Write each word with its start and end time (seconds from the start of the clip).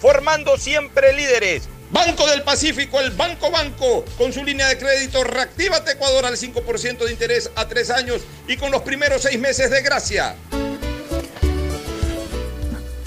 formando 0.00 0.58
siempre 0.58 1.12
líderes. 1.12 1.68
Banco 1.90 2.26
del 2.26 2.42
Pacífico, 2.42 3.00
el 3.00 3.12
Banco 3.12 3.50
Banco, 3.50 4.04
con 4.18 4.32
su 4.32 4.42
línea 4.42 4.66
de 4.68 4.76
crédito 4.76 5.22
Reactívate 5.22 5.92
Ecuador 5.92 6.26
al 6.26 6.36
5% 6.36 7.04
de 7.04 7.12
interés 7.12 7.48
a 7.54 7.68
tres 7.68 7.90
años 7.90 8.22
y 8.48 8.56
con 8.56 8.72
los 8.72 8.82
primeros 8.82 9.22
seis 9.22 9.38
meses 9.38 9.70
de 9.70 9.82
gracia. 9.82 10.34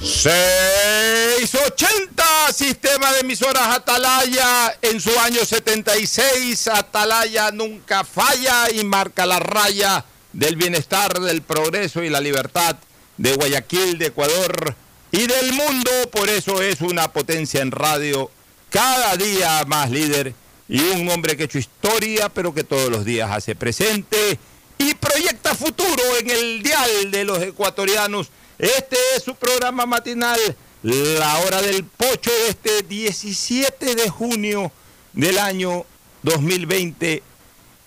680, 0.02 2.24
sistema 2.54 3.12
de 3.12 3.20
emisoras 3.20 3.76
Atalaya, 3.76 4.78
en 4.82 5.02
su 5.02 5.12
año 5.20 5.44
76, 5.44 6.70
Atalaya 6.70 7.52
nunca 7.52 8.06
falla 8.06 8.70
y 8.72 8.86
marca 8.86 9.26
la 9.26 9.40
raya 9.40 10.06
del 10.32 10.56
bienestar, 10.56 11.20
del 11.20 11.42
progreso 11.42 12.02
y 12.02 12.10
la 12.10 12.22
libertad 12.22 12.78
de 13.18 13.34
Guayaquil, 13.34 13.98
de 13.98 14.06
Ecuador 14.08 14.74
y 15.12 15.28
del 15.28 15.54
mundo. 15.54 15.92
Por 16.12 16.30
eso 16.30 16.62
es 16.62 16.82
una 16.82 17.12
potencia 17.12 17.62
en 17.62 17.72
radio 17.72 18.30
cada 18.70 19.16
día 19.18 19.64
más 19.66 19.90
líder 19.90 20.34
y 20.68 20.80
un 20.82 21.10
hombre 21.10 21.36
que 21.36 21.44
ha 21.44 21.46
hecho 21.46 21.58
historia, 21.58 22.30
pero 22.30 22.54
que 22.54 22.64
todos 22.64 22.90
los 22.90 23.04
días 23.04 23.32
hace 23.32 23.56
presente 23.56 24.38
y 24.78 24.94
proyecta 24.94 25.56
futuro 25.56 26.04
en 26.20 26.30
el 26.30 26.64
dial 26.64 27.12
de 27.12 27.24
los 27.24 27.42
ecuatorianos. 27.42 28.30
Este 28.58 28.98
es 29.16 29.24
su 29.24 29.36
programa 29.36 29.86
matinal, 29.86 30.40
La 30.84 31.40
Hora 31.40 31.62
del 31.62 31.84
Pocho, 31.84 32.32
de 32.32 32.50
este 32.50 32.84
17 32.84 33.96
de 33.96 34.10
junio 34.10 34.72
del 35.14 35.38
año 35.38 35.86
2020. 36.24 37.24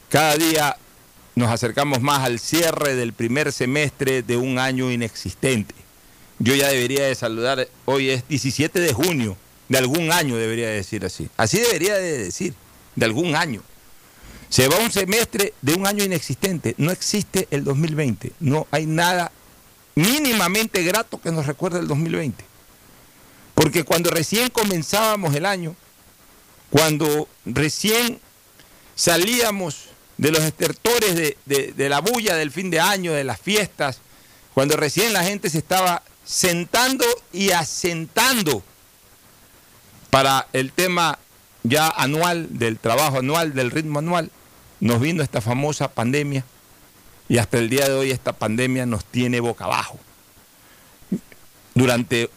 Cada 0.08 0.36
día 0.36 0.76
nos 1.34 1.50
acercamos 1.50 2.00
más 2.00 2.24
al 2.24 2.38
cierre 2.38 2.94
del 2.94 3.12
primer 3.12 3.52
semestre 3.52 4.22
de 4.22 4.36
un 4.36 4.58
año 4.58 4.90
inexistente. 4.90 5.81
Yo 6.42 6.56
ya 6.56 6.68
debería 6.68 7.04
de 7.06 7.14
saludar, 7.14 7.68
hoy 7.84 8.10
es 8.10 8.26
17 8.26 8.80
de 8.80 8.92
junio 8.92 9.36
de 9.68 9.78
algún 9.78 10.10
año 10.10 10.36
debería 10.36 10.68
decir 10.68 11.04
así. 11.04 11.28
Así 11.36 11.60
debería 11.60 11.94
de 11.94 12.24
decir, 12.24 12.52
de 12.96 13.06
algún 13.06 13.36
año. 13.36 13.62
Se 14.48 14.66
va 14.66 14.76
un 14.78 14.90
semestre 14.90 15.54
de 15.62 15.74
un 15.74 15.86
año 15.86 16.02
inexistente. 16.02 16.74
No 16.78 16.90
existe 16.90 17.46
el 17.52 17.62
2020. 17.62 18.32
No 18.40 18.66
hay 18.72 18.86
nada 18.86 19.30
mínimamente 19.94 20.82
grato 20.82 21.20
que 21.20 21.30
nos 21.30 21.46
recuerde 21.46 21.78
el 21.78 21.86
2020. 21.86 22.44
Porque 23.54 23.84
cuando 23.84 24.10
recién 24.10 24.50
comenzábamos 24.50 25.36
el 25.36 25.46
año, 25.46 25.76
cuando 26.70 27.28
recién 27.44 28.18
salíamos 28.96 29.90
de 30.18 30.32
los 30.32 30.42
estertores 30.42 31.14
de, 31.14 31.36
de, 31.46 31.88
la 31.88 32.00
bulla 32.00 32.34
del 32.34 32.50
fin 32.50 32.68
de 32.68 32.80
año, 32.80 33.12
de 33.12 33.22
las 33.22 33.40
fiestas, 33.40 34.00
cuando 34.54 34.76
recién 34.76 35.12
la 35.12 35.22
gente 35.22 35.48
se 35.48 35.58
estaba 35.58 36.02
sentando 36.24 37.04
y 37.32 37.50
asentando 37.50 38.62
para 40.10 40.46
el 40.52 40.72
tema 40.72 41.18
ya 41.62 41.88
anual, 41.88 42.58
del 42.58 42.78
trabajo 42.78 43.18
anual, 43.18 43.54
del 43.54 43.70
ritmo 43.70 43.98
anual, 43.98 44.30
nos 44.80 45.00
vino 45.00 45.22
esta 45.22 45.40
famosa 45.40 45.88
pandemia 45.88 46.44
y 47.28 47.38
hasta 47.38 47.58
el 47.58 47.70
día 47.70 47.88
de 47.88 47.94
hoy 47.94 48.10
esta 48.10 48.32
pandemia 48.32 48.84
nos 48.84 49.04
tiene 49.04 49.40
boca 49.40 49.64
abajo. 49.64 49.98
Durante 51.74 52.28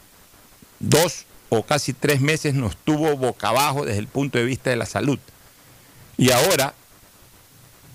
dos 0.79 1.25
o 1.49 1.63
casi 1.63 1.93
tres 1.93 2.21
meses 2.21 2.53
nos 2.53 2.77
tuvo 2.77 3.17
boca 3.17 3.49
abajo 3.49 3.85
desde 3.85 3.99
el 3.99 4.07
punto 4.07 4.37
de 4.37 4.45
vista 4.45 4.69
de 4.69 4.75
la 4.75 4.85
salud. 4.85 5.19
Y 6.17 6.31
ahora 6.31 6.73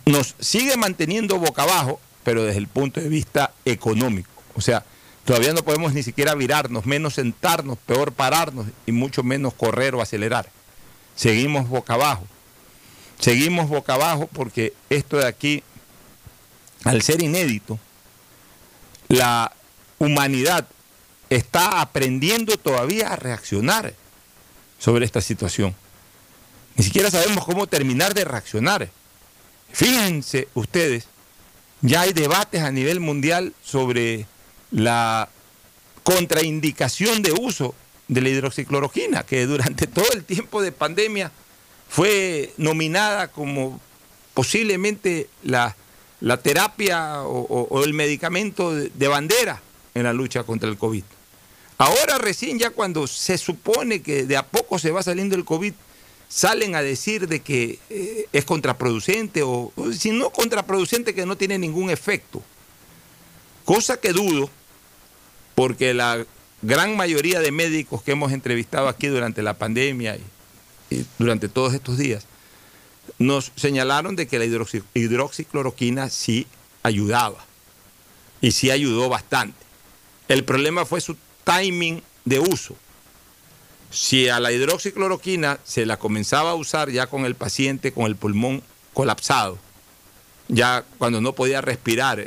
nos 0.05 0.35
sigue 0.41 0.77
manteniendo 0.77 1.39
boca 1.39 1.63
abajo, 1.63 2.01
pero 2.25 2.45
desde 2.45 2.59
el 2.59 2.69
punto 2.69 3.01
de 3.01 3.09
vista 3.09 3.53
económico. 3.65 4.31
O 4.55 4.61
sea, 4.61 4.85
Todavía 5.31 5.53
no 5.53 5.63
podemos 5.63 5.93
ni 5.93 6.03
siquiera 6.03 6.35
virarnos, 6.35 6.87
menos 6.87 7.15
sentarnos, 7.15 7.79
peor 7.79 8.11
pararnos 8.11 8.67
y 8.85 8.91
mucho 8.91 9.23
menos 9.23 9.55
correr 9.55 9.95
o 9.95 10.03
acelerar. 10.03 10.51
Seguimos 11.15 11.69
boca 11.69 11.95
abajo. 11.95 12.27
Seguimos 13.21 13.69
boca 13.69 13.95
abajo 13.95 14.29
porque 14.33 14.75
esto 14.89 15.19
de 15.19 15.29
aquí, 15.29 15.63
al 16.83 17.03
ser 17.03 17.23
inédito, 17.23 17.79
la 19.07 19.53
humanidad 20.01 20.67
está 21.29 21.81
aprendiendo 21.81 22.57
todavía 22.57 23.13
a 23.13 23.15
reaccionar 23.15 23.95
sobre 24.81 25.05
esta 25.05 25.21
situación. 25.21 25.77
Ni 26.75 26.83
siquiera 26.83 27.09
sabemos 27.09 27.45
cómo 27.45 27.69
terminar 27.69 28.15
de 28.15 28.25
reaccionar. 28.25 28.91
Fíjense 29.73 30.49
ustedes, 30.55 31.07
ya 31.83 32.01
hay 32.01 32.13
debates 32.15 32.63
a 32.63 32.73
nivel 32.73 32.99
mundial 32.99 33.55
sobre 33.63 34.27
la 34.71 35.29
contraindicación 36.03 37.23
de 37.23 37.33
uso 37.33 37.75
de 38.09 38.21
la 38.21 38.29
hidroxicloroquina, 38.29 39.25
que 39.25 39.47
durante 39.47 39.87
todo 39.89 40.11
el 40.13 40.25
tiempo 40.25 40.63
de 40.63 40.73
pandemia 40.73 41.31
fue 41.89 42.53
nominada 42.57 43.29
como 43.29 43.81
posiblemente 44.35 45.29
la, 45.43 45.77
terapia 46.43 47.23
o, 47.23 47.85
el 47.85 47.95
medicamento 47.95 48.75
de, 48.75 49.09
bandera 49.09 49.61
en 49.95 50.05
la 50.05 50.13
lucha 50.13 50.45
contra 50.45 50.69
el 50.69 50.79
COVID. 50.79 51.05
Ahora 51.79 52.19
recién 52.19 52.59
ya 52.59 52.71
cuando 52.71 53.07
se 53.07 53.39
supone 53.39 54.03
que 54.03 54.25
de 54.25 54.37
a 54.37 54.47
poco 54.47 54.79
se 54.79 54.91
va 54.91 55.03
saliendo 55.03 55.35
el 55.35 55.45
COVID, 55.45 55.73
salen 56.29 56.77
a 56.77 56.83
decir 56.83 57.27
de 57.27 57.41
que 57.41 57.79
eh, 57.89 58.27
es 58.33 58.45
contraproducente 58.45 59.43
o 59.43 59.73
si 59.97 60.13
no 60.13 60.31
contraproducente 60.31 61.15
que 61.15 61.27
no 61.27 61.37
tiene 61.37 61.59
ningún 61.59 61.91
efecto. 61.91 62.43
Cosa 63.65 63.99
que 63.99 64.13
dudo, 64.13 64.51
porque 65.55 65.95
la 65.95 66.25
gran 66.63 66.97
mayoría 66.97 67.41
de 67.41 67.53
médicos 67.53 68.03
que 68.03 68.13
hemos 68.13 68.33
entrevistado 68.33 68.89
aquí 68.89 69.07
durante 69.07 69.43
la 69.43 69.55
pandemia 69.55 70.17
y, 70.91 71.07
durante 71.19 71.49
todos 71.49 71.75
estos 71.75 71.99
días, 71.99 72.27
nos 73.19 73.53
señalaron 73.57 74.17
de 74.17 74.27
que 74.27 74.39
la 74.39 74.45
hidroxicloroquina 74.95 76.11
sí 76.11 76.47
ayudaba 76.83 77.45
y 78.41 78.53
sí 78.53 78.71
ayudó 78.71 79.09
bastante. 79.09 79.59
El 80.29 80.45
problema 80.45 80.85
fue 80.85 81.01
su 81.01 81.17
timing 81.45 82.03
de 82.25 82.39
uso. 82.39 82.77
Si 83.91 84.29
a 84.29 84.39
la 84.39 84.53
hidroxicloroquina 84.53 85.59
se 85.65 85.87
la 85.87 85.99
comenzaba 85.99 86.51
a 86.53 86.55
usar 86.55 86.91
ya 86.91 87.09
con 87.09 87.25
el 87.25 87.35
paciente 87.35 87.93
con 87.93 88.07
el 88.07 88.17
pulmón 88.17 88.63
colapsado, 88.95 89.59
ya 90.49 90.85
cuando 90.99 91.21
no 91.21 91.33
podía 91.35 91.61
respirar, 91.61 92.25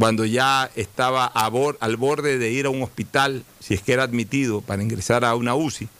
cuando 0.00 0.24
ya 0.24 0.70
estaba 0.76 1.26
al 1.26 1.96
borde 1.98 2.38
de 2.38 2.50
ir 2.50 2.64
a 2.64 2.70
un 2.70 2.82
hospital, 2.82 3.44
si 3.60 3.74
es 3.74 3.82
que 3.82 3.92
era 3.92 4.04
admitido 4.04 4.62
para 4.62 4.82
ingresar 4.82 5.26
a 5.26 5.34
una 5.34 5.54
UCI, 5.54 5.90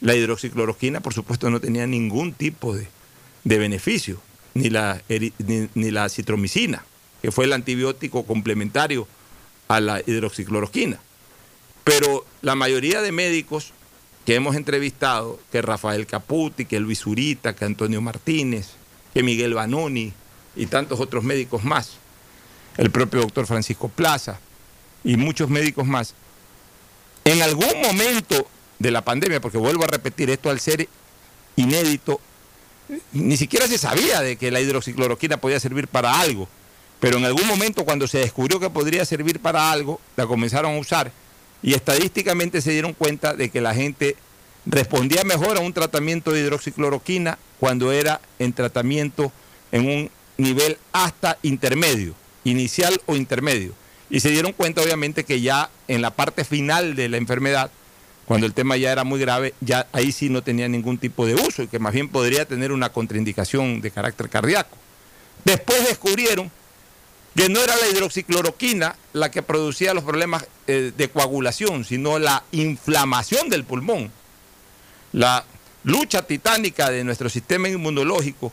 la 0.00 0.14
hidroxicloroquina, 0.14 1.00
por 1.00 1.12
supuesto, 1.12 1.50
no 1.50 1.60
tenía 1.60 1.88
ningún 1.88 2.34
tipo 2.34 2.72
de, 2.72 2.86
beneficio, 3.42 4.20
ni 4.54 4.70
la, 4.70 5.02
ni 5.74 5.90
la 5.90 6.08
citromicina, 6.08 6.84
que 7.20 7.32
fue 7.32 7.46
el 7.46 7.52
antibiótico 7.52 8.24
complementario 8.26 9.08
a 9.66 9.80
la 9.80 10.00
hidroxicloroquina. 10.06 11.00
Pero 11.82 12.24
la 12.42 12.54
mayoría 12.54 13.02
de 13.02 13.10
médicos 13.10 13.72
que 14.24 14.36
hemos 14.36 14.54
entrevistado, 14.54 15.40
que 15.50 15.62
Rafael 15.62 16.06
Caputi, 16.06 16.64
que 16.64 16.78
Luis 16.78 17.04
Urita, 17.06 17.56
que 17.56 17.64
Antonio 17.64 18.00
Martínez, 18.00 18.68
que 19.12 19.24
Miguel 19.24 19.54
Banoni 19.54 20.12
y 20.54 20.66
tantos 20.66 21.00
otros 21.00 21.24
médicos 21.24 21.64
más, 21.64 21.98
el 22.76 22.90
propio 22.90 23.20
doctor 23.20 23.46
Francisco 23.46 23.88
Plaza 23.88 24.38
y 25.04 25.16
muchos 25.16 25.48
médicos 25.48 25.86
más, 25.86 26.14
en 27.24 27.42
algún 27.42 27.80
momento 27.82 28.46
de 28.78 28.90
la 28.90 29.02
pandemia, 29.02 29.40
porque 29.40 29.58
vuelvo 29.58 29.84
a 29.84 29.88
repetir, 29.88 30.30
esto 30.30 30.50
al 30.50 30.60
ser 30.60 30.88
inédito, 31.56 32.20
ni 33.12 33.36
siquiera 33.36 33.66
se 33.66 33.78
sabía 33.78 34.20
de 34.20 34.36
que 34.36 34.50
la 34.50 34.60
hidroxicloroquina 34.60 35.36
podía 35.36 35.60
servir 35.60 35.88
para 35.88 36.20
algo, 36.20 36.48
pero 37.00 37.18
en 37.18 37.24
algún 37.24 37.46
momento 37.46 37.84
cuando 37.84 38.06
se 38.06 38.18
descubrió 38.18 38.60
que 38.60 38.70
podría 38.70 39.04
servir 39.04 39.40
para 39.40 39.70
algo, 39.70 40.00
la 40.16 40.26
comenzaron 40.26 40.74
a 40.74 40.78
usar 40.78 41.12
y 41.62 41.74
estadísticamente 41.74 42.60
se 42.60 42.72
dieron 42.72 42.92
cuenta 42.92 43.34
de 43.34 43.50
que 43.50 43.60
la 43.60 43.74
gente 43.74 44.16
respondía 44.66 45.24
mejor 45.24 45.56
a 45.56 45.60
un 45.60 45.72
tratamiento 45.72 46.32
de 46.32 46.40
hidroxicloroquina 46.40 47.38
cuando 47.60 47.92
era 47.92 48.20
en 48.38 48.52
tratamiento 48.52 49.32
en 49.70 49.88
un 49.88 50.10
nivel 50.36 50.76
hasta 50.92 51.38
intermedio, 51.42 52.14
inicial 52.44 53.00
o 53.06 53.16
intermedio. 53.16 53.72
Y 54.10 54.20
se 54.20 54.30
dieron 54.30 54.52
cuenta 54.52 54.82
obviamente 54.82 55.24
que 55.24 55.40
ya 55.40 55.70
en 55.88 56.02
la 56.02 56.10
parte 56.10 56.44
final 56.44 56.94
de 56.94 57.08
la 57.08 57.16
enfermedad, 57.16 57.70
cuando 58.26 58.46
el 58.46 58.54
tema 58.54 58.76
ya 58.76 58.92
era 58.92 59.04
muy 59.04 59.18
grave, 59.18 59.54
ya 59.60 59.86
ahí 59.92 60.12
sí 60.12 60.28
no 60.28 60.42
tenía 60.42 60.68
ningún 60.68 60.98
tipo 60.98 61.26
de 61.26 61.34
uso 61.34 61.62
y 61.62 61.68
que 61.68 61.78
más 61.78 61.94
bien 61.94 62.08
podría 62.08 62.44
tener 62.44 62.72
una 62.72 62.90
contraindicación 62.90 63.80
de 63.80 63.90
carácter 63.90 64.28
cardíaco. 64.28 64.76
Después 65.44 65.88
descubrieron 65.88 66.50
que 67.34 67.48
no 67.48 67.60
era 67.60 67.74
la 67.76 67.88
hidroxicloroquina 67.88 68.96
la 69.12 69.30
que 69.30 69.42
producía 69.42 69.94
los 69.94 70.04
problemas 70.04 70.46
eh, 70.66 70.92
de 70.96 71.08
coagulación, 71.08 71.84
sino 71.84 72.18
la 72.18 72.44
inflamación 72.52 73.48
del 73.48 73.64
pulmón. 73.64 74.12
La 75.12 75.44
lucha 75.84 76.22
titánica 76.22 76.90
de 76.90 77.04
nuestro 77.04 77.28
sistema 77.28 77.68
inmunológico 77.68 78.52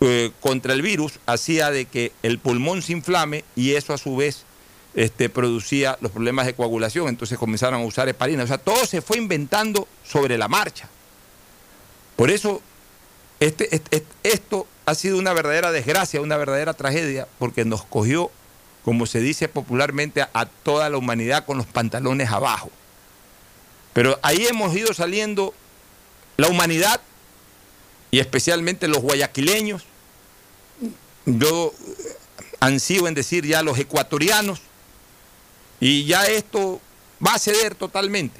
eh, 0.00 0.32
contra 0.40 0.72
el 0.72 0.82
virus 0.82 1.18
hacía 1.26 1.70
de 1.70 1.84
que 1.84 2.12
el 2.22 2.38
pulmón 2.38 2.82
se 2.82 2.92
inflame 2.92 3.44
y 3.56 3.72
eso 3.72 3.92
a 3.92 3.98
su 3.98 4.16
vez 4.16 4.44
este, 4.94 5.28
producía 5.28 5.98
los 6.00 6.10
problemas 6.10 6.46
de 6.46 6.54
coagulación, 6.54 7.08
entonces 7.08 7.38
comenzaron 7.38 7.80
a 7.80 7.84
usar 7.84 8.08
heparina. 8.08 8.44
O 8.44 8.46
sea, 8.46 8.58
todo 8.58 8.84
se 8.86 9.02
fue 9.02 9.18
inventando 9.18 9.86
sobre 10.04 10.38
la 10.38 10.48
marcha. 10.48 10.88
Por 12.16 12.30
eso 12.30 12.60
este, 13.40 13.74
este, 13.74 14.04
esto 14.22 14.66
ha 14.84 14.94
sido 14.94 15.18
una 15.18 15.32
verdadera 15.32 15.72
desgracia, 15.72 16.20
una 16.20 16.36
verdadera 16.36 16.74
tragedia, 16.74 17.26
porque 17.38 17.64
nos 17.64 17.84
cogió, 17.84 18.30
como 18.84 19.06
se 19.06 19.20
dice 19.20 19.48
popularmente, 19.48 20.20
a, 20.20 20.46
toda 20.46 20.90
la 20.90 20.98
humanidad 20.98 21.46
con 21.46 21.56
los 21.56 21.66
pantalones 21.66 22.30
abajo. 22.30 22.70
Pero 23.94 24.18
ahí 24.22 24.46
hemos 24.46 24.76
ido 24.76 24.92
saliendo 24.92 25.54
la 26.36 26.48
humanidad 26.48 27.00
y 28.10 28.18
especialmente 28.18 28.88
los 28.88 28.98
guayaquileños, 28.98 29.86
yo 31.26 31.72
ansío 32.60 33.08
en 33.08 33.14
decir 33.14 33.46
ya 33.46 33.62
los 33.62 33.78
ecuatorianos, 33.78 34.60
y 35.80 36.04
ya 36.04 36.26
esto 36.26 36.80
va 37.24 37.34
a 37.34 37.38
ceder 37.38 37.74
totalmente. 37.74 38.38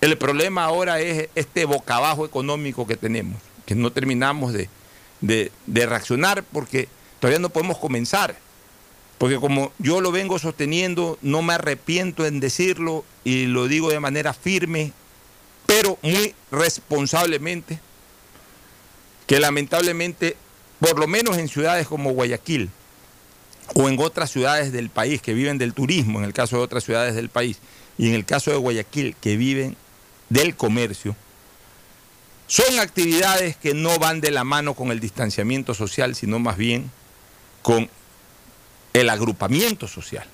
El 0.00 0.16
problema 0.18 0.64
ahora 0.64 1.00
es 1.00 1.28
este 1.34 1.64
bocabajo 1.64 2.24
económico 2.24 2.86
que 2.86 2.96
tenemos 2.96 3.40
que 3.66 3.74
no 3.74 3.92
terminamos 3.92 4.54
de, 4.54 5.50
reaccionar 5.66 6.44
porque 6.44 6.88
todavía 7.18 7.40
no 7.40 7.50
podemos 7.50 7.76
comenzar. 7.76 8.38
Porque 9.18 9.36
como 9.36 9.72
yo 9.78 10.00
lo 10.00 10.12
vengo 10.12 10.38
sosteniendo, 10.38 11.18
no 11.22 11.42
me 11.42 11.54
arrepiento 11.54 12.26
en 12.26 12.38
decirlo 12.38 13.04
y 13.24 13.46
lo 13.46 13.66
digo 13.66 13.90
de 13.90 13.98
manera 13.98 14.32
firme, 14.32 14.92
pero 15.66 15.98
muy 16.02 16.34
responsablemente, 16.50 17.80
que 19.26 19.40
lamentablemente, 19.40 20.36
por 20.80 20.98
lo 20.98 21.06
menos 21.06 21.38
en 21.38 21.48
ciudades 21.48 21.86
como 21.86 22.12
Guayaquil 22.12 22.70
o 23.74 23.88
en 23.88 23.98
otras 23.98 24.30
ciudades 24.30 24.72
del 24.72 24.90
país 24.90 25.20
que 25.20 25.34
viven 25.34 25.58
del 25.58 25.74
turismo, 25.74 26.18
en 26.18 26.24
el 26.24 26.32
caso 26.32 26.56
de 26.56 26.62
otras 26.62 26.84
ciudades 26.84 27.14
del 27.14 27.28
país, 27.28 27.58
y 27.98 28.08
en 28.08 28.14
el 28.14 28.24
caso 28.24 28.50
de 28.50 28.56
Guayaquil 28.56 29.16
que 29.20 29.36
viven 29.36 29.76
del 30.28 30.54
comercio, 30.54 31.16
son 32.46 32.78
actividades 32.78 33.56
que 33.56 33.74
no 33.74 33.98
van 33.98 34.20
de 34.20 34.30
la 34.30 34.44
mano 34.44 34.74
con 34.74 34.92
el 34.92 35.00
distanciamiento 35.00 35.74
social, 35.74 36.14
sino 36.14 36.38
más 36.38 36.56
bien 36.56 36.90
con 37.62 37.90
el 38.92 39.10
agrupamiento 39.10 39.88
social. 39.88 40.26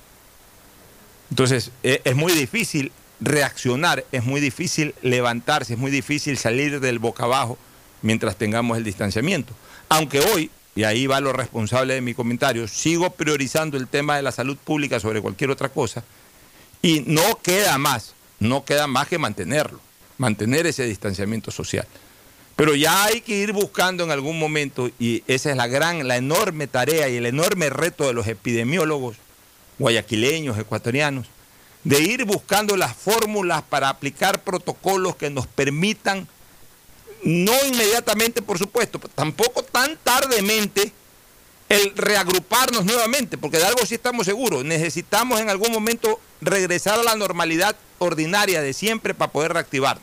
Entonces, 1.31 1.71
e, 1.83 2.03
es 2.05 2.15
muy 2.15 2.33
difícil 2.33 2.93
reaccionar, 3.21 4.05
es 4.13 4.25
muy 4.25 4.41
difícil 4.41 4.95
levantarse, 5.01 5.75
es 5.75 5.79
muy 5.79 5.91
difícil 5.91 6.37
salir 6.37 6.81
del 6.81 6.99
boca 6.99 7.25
abajo 7.25 7.57
mientras 8.03 8.37
tengamos 8.37 8.77
el 8.77 8.85
distanciamiento. 8.85 9.55
Aunque 9.93 10.21
hoy, 10.21 10.51
y 10.75 10.85
ahí 10.85 11.07
va 11.07 11.21
lo 11.21 11.35
responsable 11.35 11.93
de 11.93 12.01
mi 12.01 12.15
comentario, 12.15 12.67
sigo 12.67 13.11
priorizando 13.11 13.77
el 13.77 13.89
tema 13.89 14.17
de 14.17 14.23
la 14.23 14.33
salud 14.33 14.57
pública 14.57 14.99
sobre 14.99 15.21
cualquier 15.21 15.51
otra 15.51 15.69
cosa 15.69 16.03
y 16.81 17.05
no 17.07 17.39
queda 17.43 17.77
más, 17.77 18.15
no 18.41 18.65
queda 18.65 18.87
más 18.87 19.07
que 19.09 19.19
mantenerlo, 19.19 19.81
mantener 20.17 20.67
ese 20.67 20.87
distanciamiento 20.87 21.51
social. 21.51 21.87
Pero 22.57 22.75
ya 22.75 23.05
hay 23.05 23.21
que 23.21 23.37
ir 23.37 23.53
buscando 23.53 24.03
en 24.03 24.11
algún 24.11 24.39
momento, 24.39 24.91
y 24.99 25.25
esa 25.27 25.51
es 25.51 25.59
la 25.59 25.67
gran, 25.67 26.09
la 26.09 26.17
enorme 26.17 26.69
tarea 26.69 27.11
y 27.11 27.17
el 27.17 27.27
enorme 27.27 27.69
reto 27.69 28.07
de 28.07 28.15
los 28.15 28.27
epidemiólogos 28.27 29.17
guayaquileños, 29.79 30.59
ecuatorianos, 30.59 31.27
de 31.85 32.01
ir 32.01 32.25
buscando 32.25 32.79
las 32.79 32.97
fórmulas 32.97 33.61
para 33.61 33.91
aplicar 33.91 34.41
protocolos 34.41 35.17
que 35.17 35.29
nos 35.29 35.47
permitan, 35.47 36.29
no 37.23 37.53
inmediatamente, 37.67 38.43
por 38.43 38.59
supuesto, 38.59 38.99
tampoco 39.15 39.63
tan 39.63 39.97
tardemente, 40.03 40.93
el 41.69 41.97
reagruparnos 41.97 42.85
nuevamente, 42.85 43.39
porque 43.39 43.57
de 43.57 43.65
algo 43.65 43.87
sí 43.87 43.95
estamos 43.95 44.27
seguros, 44.27 44.65
necesitamos 44.65 45.41
en 45.41 45.49
algún 45.49 45.73
momento 45.73 46.21
regresar 46.41 46.99
a 46.99 47.03
la 47.03 47.17
normalidad 47.17 47.77
ordinaria 47.99 48.61
de 48.61 48.75
siempre 48.75 49.15
para 49.15 49.33
poder 49.33 49.55
reactivar. 49.55 49.99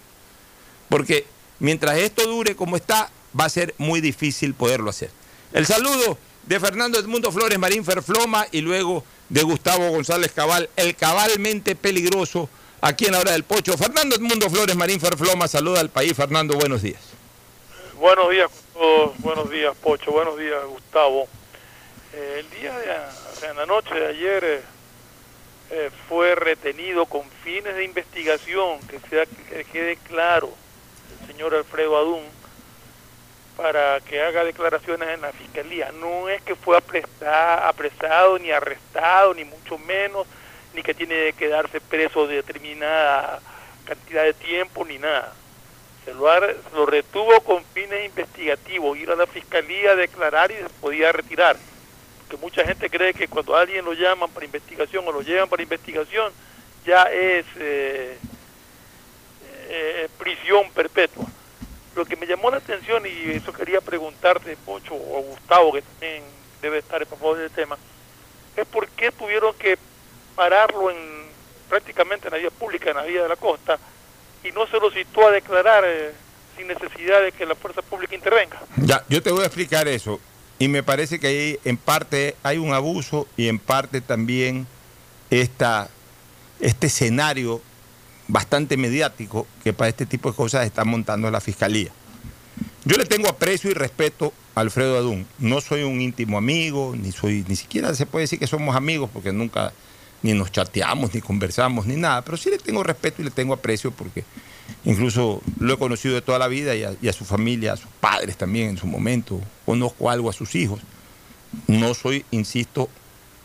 Porque 0.87 1.27
Mientras 1.59 1.97
esto 1.97 2.25
dure 2.25 2.55
como 2.55 2.77
está, 2.77 3.11
va 3.37 3.45
a 3.45 3.49
ser 3.49 3.75
muy 3.77 4.01
difícil 4.01 4.53
poderlo 4.53 4.89
hacer. 4.89 5.11
El 5.51 5.65
saludo 5.65 6.17
de 6.45 6.59
Fernando 6.59 6.97
Edmundo 6.97 7.31
Flores 7.31 7.59
Marín 7.59 7.83
Ferfloma 7.83 8.47
y 8.51 8.61
luego 8.61 9.03
de 9.27 9.43
Gustavo 9.43 9.89
González 9.89 10.31
Cabal, 10.31 10.69
el 10.77 10.95
cabalmente 10.95 11.75
peligroso 11.75 12.49
aquí 12.81 13.05
en 13.05 13.11
la 13.11 13.19
hora 13.19 13.33
del 13.33 13.43
pocho. 13.43 13.77
Fernando 13.77 14.15
Edmundo 14.15 14.49
Flores 14.49 14.75
Marín 14.75 15.01
Ferfloma, 15.01 15.47
saluda 15.47 15.81
al 15.81 15.89
país. 15.89 16.13
Fernando, 16.13 16.55
buenos 16.55 16.81
días. 16.81 17.08
Buenos 17.99 18.29
días 18.29 18.49
buenos 19.17 19.51
días 19.51 19.75
Pocho, 19.75 20.13
buenos 20.13 20.37
días 20.37 20.63
Gustavo. 20.67 21.27
Eh, 22.13 22.37
el 22.39 22.49
día 22.49 22.73
de, 22.79 23.49
en 23.49 23.57
la 23.57 23.65
noche 23.65 23.93
de 23.93 24.07
ayer 24.07 24.43
eh, 24.45 24.61
eh, 25.71 25.91
fue 26.07 26.33
retenido 26.35 27.05
con 27.07 27.29
fines 27.43 27.75
de 27.75 27.83
investigación, 27.83 28.79
que, 28.87 29.01
sea, 29.01 29.25
que 29.25 29.65
quede 29.65 29.97
claro 29.97 30.49
señor 31.27 31.53
Alfredo 31.53 31.97
Adún 31.97 32.23
para 33.57 33.99
que 33.99 34.21
haga 34.21 34.45
declaraciones 34.45 35.09
en 35.09 35.19
la 35.19 35.33
fiscalía. 35.33 35.91
No 35.91 36.29
es 36.29 36.41
que 36.43 36.55
fue 36.55 36.77
apresado 36.77 38.39
ni 38.39 38.49
arrestado, 38.49 39.33
ni 39.33 39.43
mucho 39.43 39.77
menos, 39.77 40.25
ni 40.73 40.83
que 40.83 40.93
tiene 40.93 41.15
que 41.15 41.33
quedarse 41.33 41.81
preso 41.81 42.27
de 42.27 42.35
determinada 42.35 43.41
cantidad 43.83 44.23
de 44.23 44.33
tiempo, 44.33 44.85
ni 44.85 44.97
nada. 44.97 45.33
Se 46.05 46.13
lo, 46.13 46.27
lo 46.73 46.85
retuvo 46.85 47.41
con 47.41 47.63
fines 47.73 48.05
investigativos, 48.05 48.97
ir 48.97 49.11
a 49.11 49.15
la 49.15 49.27
fiscalía 49.27 49.91
a 49.91 49.95
declarar 49.95 50.51
y 50.51 50.55
se 50.55 50.69
podía 50.81 51.11
retirar. 51.11 51.57
Que 52.29 52.37
mucha 52.37 52.63
gente 52.63 52.89
cree 52.89 53.13
que 53.13 53.27
cuando 53.27 53.55
alguien 53.55 53.85
lo 53.85 53.93
llaman 53.93 54.29
para 54.29 54.45
investigación 54.45 55.07
o 55.07 55.11
lo 55.11 55.21
llevan 55.21 55.49
para 55.49 55.63
investigación, 55.63 56.31
ya 56.85 57.03
es 57.03 57.45
eh, 57.57 58.17
eh, 59.69 60.09
prisión 60.17 60.71
perpetua. 60.71 61.25
Lo 61.95 62.05
que 62.05 62.15
me 62.15 62.27
llamó 62.27 62.49
la 62.51 62.57
atención, 62.57 63.03
y 63.05 63.31
eso 63.31 63.51
quería 63.51 63.81
preguntarte, 63.81 64.55
Pocho, 64.65 64.93
o 64.95 65.21
Gustavo, 65.21 65.73
que 65.73 65.81
también 65.81 66.23
debe 66.61 66.79
estar 66.79 67.01
en 67.01 67.07
favor 67.07 67.37
del 67.37 67.51
tema, 67.51 67.77
es 68.55 68.65
por 68.67 68.87
qué 68.89 69.11
tuvieron 69.11 69.53
que 69.55 69.77
pararlo 70.35 70.91
en 70.91 71.29
prácticamente 71.67 72.27
en 72.27 72.33
la 72.33 72.39
vía 72.39 72.49
pública, 72.49 72.89
en 72.89 72.97
la 72.97 73.03
vía 73.03 73.23
de 73.23 73.29
la 73.29 73.35
costa, 73.35 73.77
y 74.43 74.51
no 74.51 74.67
se 74.67 74.79
lo 74.79 74.91
citó 74.91 75.27
a 75.27 75.31
declarar 75.31 75.83
eh, 75.85 76.11
sin 76.57 76.67
necesidad 76.67 77.21
de 77.21 77.31
que 77.31 77.45
la 77.45 77.55
fuerza 77.55 77.81
pública 77.81 78.15
intervenga. 78.15 78.61
Ya, 78.77 79.03
yo 79.09 79.21
te 79.21 79.31
voy 79.31 79.43
a 79.43 79.45
explicar 79.45 79.87
eso. 79.87 80.19
y 80.59 80.67
me 80.67 80.83
parece 80.83 81.19
que 81.19 81.27
ahí 81.27 81.59
en 81.63 81.77
parte 81.77 82.35
hay 82.43 82.57
un 82.57 82.73
abuso 82.73 83.27
y 83.37 83.47
en 83.47 83.59
parte 83.59 84.01
también 84.01 84.67
esta, 85.29 85.89
este 86.59 86.87
escenario 86.87 87.61
bastante 88.27 88.77
mediático 88.77 89.47
que 89.63 89.73
para 89.73 89.89
este 89.89 90.05
tipo 90.05 90.29
de 90.29 90.35
cosas 90.35 90.65
está 90.65 90.85
montando 90.85 91.31
la 91.31 91.41
Fiscalía. 91.41 91.91
Yo 92.85 92.95
le 92.97 93.05
tengo 93.05 93.27
aprecio 93.29 93.69
y 93.69 93.73
respeto 93.73 94.33
a 94.55 94.61
Alfredo 94.61 94.97
Adún. 94.97 95.27
No 95.37 95.61
soy 95.61 95.83
un 95.83 95.99
íntimo 95.99 96.37
amigo, 96.37 96.93
ni 96.95 97.11
soy, 97.11 97.43
ni 97.47 97.55
siquiera 97.55 97.93
se 97.93 98.05
puede 98.05 98.23
decir 98.23 98.39
que 98.39 98.47
somos 98.47 98.75
amigos, 98.75 99.09
porque 99.11 99.31
nunca 99.33 99.73
ni 100.21 100.33
nos 100.33 100.51
chateamos, 100.51 101.13
ni 101.13 101.21
conversamos, 101.21 101.85
ni 101.85 101.95
nada. 101.95 102.23
Pero 102.23 102.37
sí 102.37 102.49
le 102.49 102.57
tengo 102.57 102.83
respeto 102.83 103.21
y 103.21 103.25
le 103.25 103.31
tengo 103.31 103.53
aprecio 103.53 103.91
porque 103.91 104.23
incluso 104.85 105.41
lo 105.59 105.73
he 105.73 105.77
conocido 105.77 106.15
de 106.15 106.21
toda 106.21 106.39
la 106.39 106.47
vida 106.47 106.75
y 106.75 107.07
a, 107.07 107.13
su 107.13 107.25
familia, 107.25 107.73
a 107.73 107.77
sus 107.77 107.89
padres 107.99 108.37
también 108.37 108.69
en 108.69 108.77
su 108.77 108.87
momento. 108.87 109.39
Conozco 109.65 110.09
algo 110.09 110.29
a 110.29 110.33
sus 110.33 110.55
hijos. 110.55 110.79
No 111.67 111.93
soy, 111.93 112.25
insisto, 112.31 112.89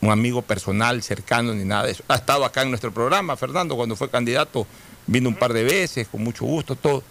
un 0.00 0.10
amigo 0.10 0.42
personal, 0.42 1.02
cercano, 1.02 1.54
ni 1.54 1.64
nada 1.64 1.84
de 1.84 1.92
eso. 1.92 2.04
Ha 2.08 2.16
estado 2.16 2.44
acá 2.44 2.62
en 2.62 2.70
nuestro 2.70 2.92
programa, 2.92 3.36
Fernando, 3.36 3.76
cuando 3.76 3.96
fue 3.96 4.10
candidato, 4.10 4.66
vino 5.06 5.28
un 5.28 5.36
par 5.36 5.52
de 5.52 5.64
veces, 5.64 6.08
con 6.08 6.22
mucho 6.22 6.44
gusto, 6.44 6.76
todo. 6.76 7.02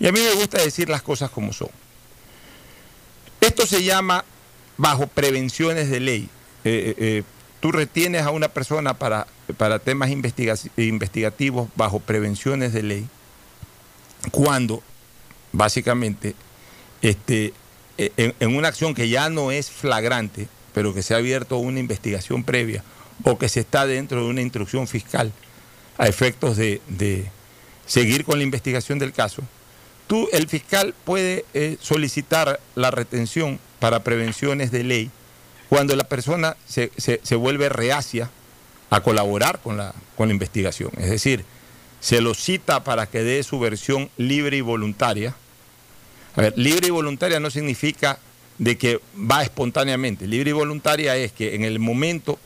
Y 0.00 0.08
a 0.08 0.12
mí 0.12 0.20
me 0.20 0.34
gusta 0.34 0.60
decir 0.60 0.88
las 0.88 1.02
cosas 1.02 1.30
como 1.30 1.52
son. 1.52 1.68
Esto 3.40 3.66
se 3.66 3.84
llama 3.84 4.24
bajo 4.76 5.06
prevenciones 5.06 5.90
de 5.90 6.00
ley. 6.00 6.28
Eh, 6.64 6.70
eh, 6.88 6.94
eh, 6.98 7.22
tú 7.64 7.72
retienes 7.72 8.20
a 8.26 8.30
una 8.30 8.48
persona 8.48 8.92
para, 8.92 9.26
para 9.56 9.78
temas 9.78 10.10
investiga 10.10 10.54
investigativos 10.76 11.70
bajo 11.76 11.98
prevenciones 11.98 12.74
de 12.74 12.82
ley 12.82 13.08
cuando, 14.30 14.82
básicamente, 15.50 16.34
este, 17.00 17.54
en, 17.96 18.34
en 18.38 18.54
una 18.54 18.68
acción 18.68 18.92
que 18.92 19.08
ya 19.08 19.30
no 19.30 19.50
es 19.50 19.70
flagrante, 19.70 20.46
pero 20.74 20.92
que 20.92 21.02
se 21.02 21.14
ha 21.14 21.16
abierto 21.16 21.56
una 21.56 21.80
investigación 21.80 22.44
previa 22.44 22.84
o 23.22 23.38
que 23.38 23.48
se 23.48 23.60
está 23.60 23.86
dentro 23.86 24.22
de 24.22 24.28
una 24.28 24.42
instrucción 24.42 24.86
fiscal 24.86 25.32
a 25.96 26.06
efectos 26.06 26.58
de, 26.58 26.82
de 26.88 27.30
seguir 27.86 28.26
con 28.26 28.36
la 28.36 28.44
investigación 28.44 28.98
del 28.98 29.14
caso, 29.14 29.42
tú, 30.06 30.28
el 30.34 30.48
fiscal 30.48 30.94
puede 31.06 31.46
eh, 31.54 31.78
solicitar 31.80 32.60
la 32.74 32.90
retención 32.90 33.58
para 33.78 34.04
prevenciones 34.04 34.70
de 34.70 34.84
ley 34.84 35.10
cuando 35.68 35.96
la 35.96 36.04
persona 36.04 36.56
se, 36.66 36.90
se, 36.96 37.20
se 37.22 37.36
vuelve 37.36 37.68
reacia 37.68 38.30
a 38.90 39.00
colaborar 39.00 39.60
con 39.60 39.76
la, 39.76 39.94
con 40.16 40.28
la 40.28 40.34
investigación. 40.34 40.90
Es 40.98 41.10
decir, 41.10 41.44
se 42.00 42.20
lo 42.20 42.34
cita 42.34 42.84
para 42.84 43.06
que 43.06 43.22
dé 43.22 43.42
su 43.42 43.58
versión 43.58 44.10
libre 44.16 44.58
y 44.58 44.60
voluntaria. 44.60 45.34
A 46.36 46.40
ver, 46.42 46.54
libre 46.56 46.88
y 46.88 46.90
voluntaria 46.90 47.40
no 47.40 47.50
significa 47.50 48.18
de 48.58 48.78
que 48.78 49.00
va 49.18 49.42
espontáneamente. 49.42 50.26
Libre 50.26 50.50
y 50.50 50.52
voluntaria 50.52 51.16
es 51.16 51.32
que 51.32 51.54
en 51.54 51.64
el 51.64 51.78
momento 51.78 52.38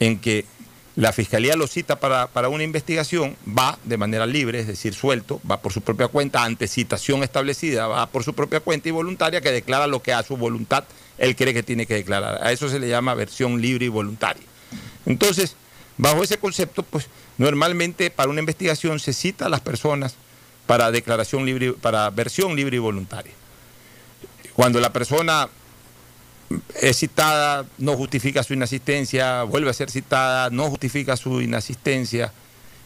en 0.00 0.18
que 0.18 0.44
la 0.96 1.12
fiscalía 1.12 1.56
lo 1.56 1.66
cita 1.66 1.98
para, 1.98 2.26
para, 2.26 2.48
una 2.48 2.62
investigación, 2.62 3.36
va 3.46 3.78
de 3.84 3.96
manera 3.96 4.26
libre, 4.26 4.60
es 4.60 4.66
decir, 4.66 4.92
suelto, 4.92 5.40
va 5.50 5.60
por 5.60 5.72
su 5.72 5.80
propia 5.80 6.08
cuenta, 6.08 6.44
ante 6.44 6.68
citación 6.68 7.22
establecida, 7.22 7.86
va 7.86 8.06
por 8.06 8.22
su 8.22 8.34
propia 8.34 8.60
cuenta 8.60 8.88
y 8.88 8.92
voluntaria, 8.92 9.40
que 9.40 9.50
declara 9.50 9.86
lo 9.86 10.02
que 10.02 10.12
a 10.12 10.22
su 10.22 10.36
voluntad 10.36 10.84
él 11.20 11.36
cree 11.36 11.54
que 11.54 11.62
tiene 11.62 11.86
que 11.86 11.94
declarar. 11.94 12.40
A 12.42 12.50
eso 12.50 12.68
se 12.68 12.80
le 12.80 12.88
llama 12.88 13.14
versión 13.14 13.60
libre 13.60 13.86
y 13.86 13.88
voluntaria. 13.88 14.42
Entonces, 15.06 15.54
bajo 15.98 16.24
ese 16.24 16.38
concepto, 16.38 16.82
pues 16.82 17.08
normalmente 17.38 18.10
para 18.10 18.30
una 18.30 18.40
investigación 18.40 18.98
se 18.98 19.12
cita 19.12 19.46
a 19.46 19.48
las 19.50 19.60
personas 19.60 20.16
para 20.66 20.90
declaración 20.90 21.44
libre, 21.44 21.74
para 21.74 22.08
versión 22.10 22.56
libre 22.56 22.76
y 22.76 22.80
voluntaria. 22.80 23.32
Cuando 24.54 24.80
la 24.80 24.92
persona 24.92 25.48
es 26.80 26.96
citada, 26.96 27.66
no 27.76 27.96
justifica 27.96 28.42
su 28.42 28.54
inasistencia, 28.54 29.42
vuelve 29.42 29.68
a 29.70 29.74
ser 29.74 29.90
citada, 29.90 30.48
no 30.48 30.70
justifica 30.70 31.16
su 31.16 31.42
inasistencia 31.42 32.32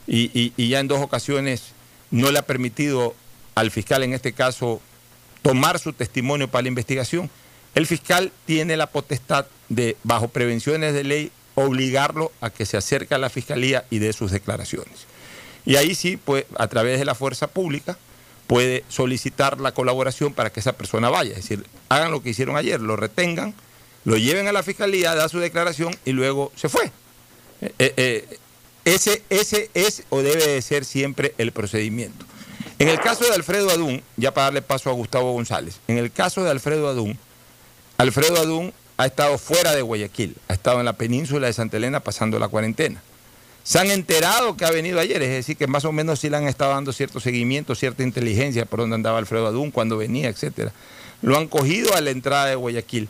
y, 0.06 0.24
y, 0.38 0.52
y, 0.56 0.68
ya 0.68 0.80
en 0.80 0.88
dos 0.88 1.00
ocasiones 1.00 1.72
no 2.10 2.30
le 2.30 2.38
ha 2.38 2.46
permitido 2.46 3.14
al 3.54 3.70
fiscal, 3.70 4.02
en 4.02 4.12
este 4.12 4.32
caso, 4.32 4.82
tomar 5.42 5.78
su 5.78 5.92
testimonio 5.92 6.48
para 6.48 6.62
la 6.62 6.68
investigación, 6.68 7.30
el 7.74 7.86
fiscal 7.86 8.32
tiene 8.46 8.76
la 8.76 8.86
potestad 8.86 9.46
de, 9.68 9.96
bajo 10.04 10.28
prevenciones 10.28 10.94
de 10.94 11.04
ley, 11.04 11.32
obligarlo 11.54 12.32
a 12.40 12.50
que 12.50 12.66
se 12.66 12.76
acerque 12.76 13.14
a 13.14 13.18
la 13.18 13.30
fiscalía 13.30 13.84
y 13.90 13.98
dé 13.98 14.12
sus 14.12 14.30
declaraciones. 14.30 15.06
Y 15.64 15.76
ahí 15.76 15.94
sí, 15.94 16.16
pues, 16.16 16.44
a 16.56 16.68
través 16.68 16.98
de 16.98 17.04
la 17.04 17.14
fuerza 17.14 17.48
pública, 17.48 17.96
puede 18.46 18.84
solicitar 18.88 19.60
la 19.60 19.72
colaboración 19.72 20.34
para 20.34 20.50
que 20.50 20.60
esa 20.60 20.74
persona 20.74 21.08
vaya. 21.08 21.30
Es 21.30 21.36
decir, 21.48 21.66
hagan 21.88 22.10
lo 22.10 22.22
que 22.22 22.30
hicieron 22.30 22.56
ayer, 22.56 22.80
lo 22.80 22.96
retengan, 22.96 23.54
lo 24.04 24.16
lleven 24.16 24.46
a 24.48 24.52
la 24.52 24.62
fiscalía, 24.62 25.14
da 25.14 25.28
su 25.28 25.38
declaración 25.38 25.96
y 26.04 26.12
luego 26.12 26.52
se 26.54 26.68
fue. 26.68 26.92
Eh, 27.60 27.72
eh, 27.96 28.38
ese, 28.84 29.22
ese 29.30 29.70
es 29.72 30.02
o 30.10 30.20
debe 30.20 30.46
de 30.46 30.60
ser 30.60 30.84
siempre 30.84 31.34
el 31.38 31.52
procedimiento. 31.52 32.26
En 32.78 32.88
el 32.88 33.00
caso 33.00 33.24
de 33.24 33.32
Alfredo 33.32 33.70
Adún, 33.70 34.02
ya 34.16 34.34
para 34.34 34.46
darle 34.46 34.62
paso 34.62 34.90
a 34.90 34.92
Gustavo 34.92 35.32
González, 35.32 35.80
en 35.88 35.96
el 35.96 36.12
caso 36.12 36.44
de 36.44 36.50
Alfredo 36.50 36.88
Adún, 36.88 37.18
Alfredo 37.98 38.36
Adún 38.38 38.72
ha 38.96 39.06
estado 39.06 39.38
fuera 39.38 39.74
de 39.74 39.82
Guayaquil, 39.82 40.36
ha 40.48 40.52
estado 40.52 40.78
en 40.80 40.84
la 40.84 40.94
península 40.94 41.46
de 41.46 41.52
Santa 41.52 41.76
Elena 41.76 42.00
pasando 42.00 42.38
la 42.38 42.48
cuarentena 42.48 43.02
se 43.64 43.78
han 43.78 43.90
enterado 43.90 44.56
que 44.56 44.66
ha 44.66 44.70
venido 44.70 45.00
ayer, 45.00 45.22
es 45.22 45.30
decir, 45.30 45.56
que 45.56 45.66
más 45.66 45.86
o 45.86 45.92
menos 45.92 46.20
sí 46.20 46.28
le 46.28 46.36
han 46.36 46.46
estado 46.46 46.72
dando 46.72 46.92
cierto 46.92 47.18
seguimiento, 47.18 47.74
cierta 47.74 48.02
inteligencia 48.02 48.66
por 48.66 48.80
donde 48.80 48.94
andaba 48.94 49.18
Alfredo 49.18 49.46
Adún, 49.46 49.70
cuando 49.70 49.96
venía, 49.96 50.28
etcétera. 50.28 50.70
Lo 51.22 51.38
han 51.38 51.48
cogido 51.48 51.94
a 51.94 52.02
la 52.02 52.10
entrada 52.10 52.46
de 52.46 52.56
Guayaquil. 52.56 53.08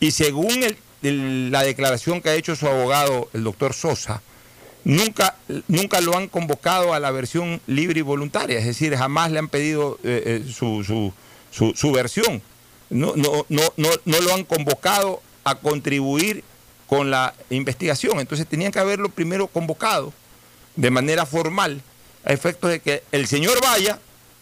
Y 0.00 0.12
según 0.12 0.64
el, 1.02 1.50
la 1.50 1.62
declaración 1.62 2.22
que 2.22 2.30
ha 2.30 2.34
hecho 2.34 2.56
su 2.56 2.66
abogado, 2.66 3.28
el 3.34 3.44
doctor 3.44 3.74
Sosa, 3.74 4.22
nunca, 4.84 5.36
nunca 5.68 6.00
lo 6.00 6.16
han 6.16 6.28
convocado 6.28 6.94
a 6.94 7.00
la 7.00 7.10
versión 7.10 7.60
libre 7.66 8.00
y 8.00 8.02
voluntaria, 8.02 8.58
es 8.58 8.64
decir, 8.64 8.96
jamás 8.96 9.30
le 9.30 9.38
han 9.38 9.48
pedido 9.48 9.98
eh, 10.02 10.42
eh, 10.46 10.50
su, 10.50 10.82
su, 10.82 11.12
su, 11.50 11.74
su, 11.76 11.92
versión. 11.92 12.40
No, 12.90 13.14
no, 13.14 13.46
no, 13.48 13.62
no, 13.76 14.20
lo 14.20 14.34
han 14.34 14.44
convocado 14.44 15.22
a 15.44 15.54
contribuir 15.54 16.42
con 16.86 17.10
la 17.10 17.34
investigación. 17.48 18.18
Entonces 18.18 18.46
tenían 18.46 18.72
que 18.72 18.80
haberlo 18.80 19.08
primero 19.08 19.46
convocado 19.46 20.12
de 20.74 20.90
manera 20.90 21.24
formal 21.24 21.82
a 22.24 22.32
efectos 22.32 22.70
de 22.70 22.80
que 22.80 23.02
el 23.12 23.28
señor 23.28 23.60
vaya 23.62 23.98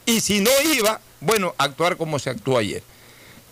y 0.06 0.20
si 0.20 0.40
no 0.40 0.50
iba, 0.74 1.00
bueno, 1.20 1.54
actuar 1.58 1.96
como 1.98 2.18
se 2.18 2.30
actuó 2.30 2.56
ayer. 2.56 2.82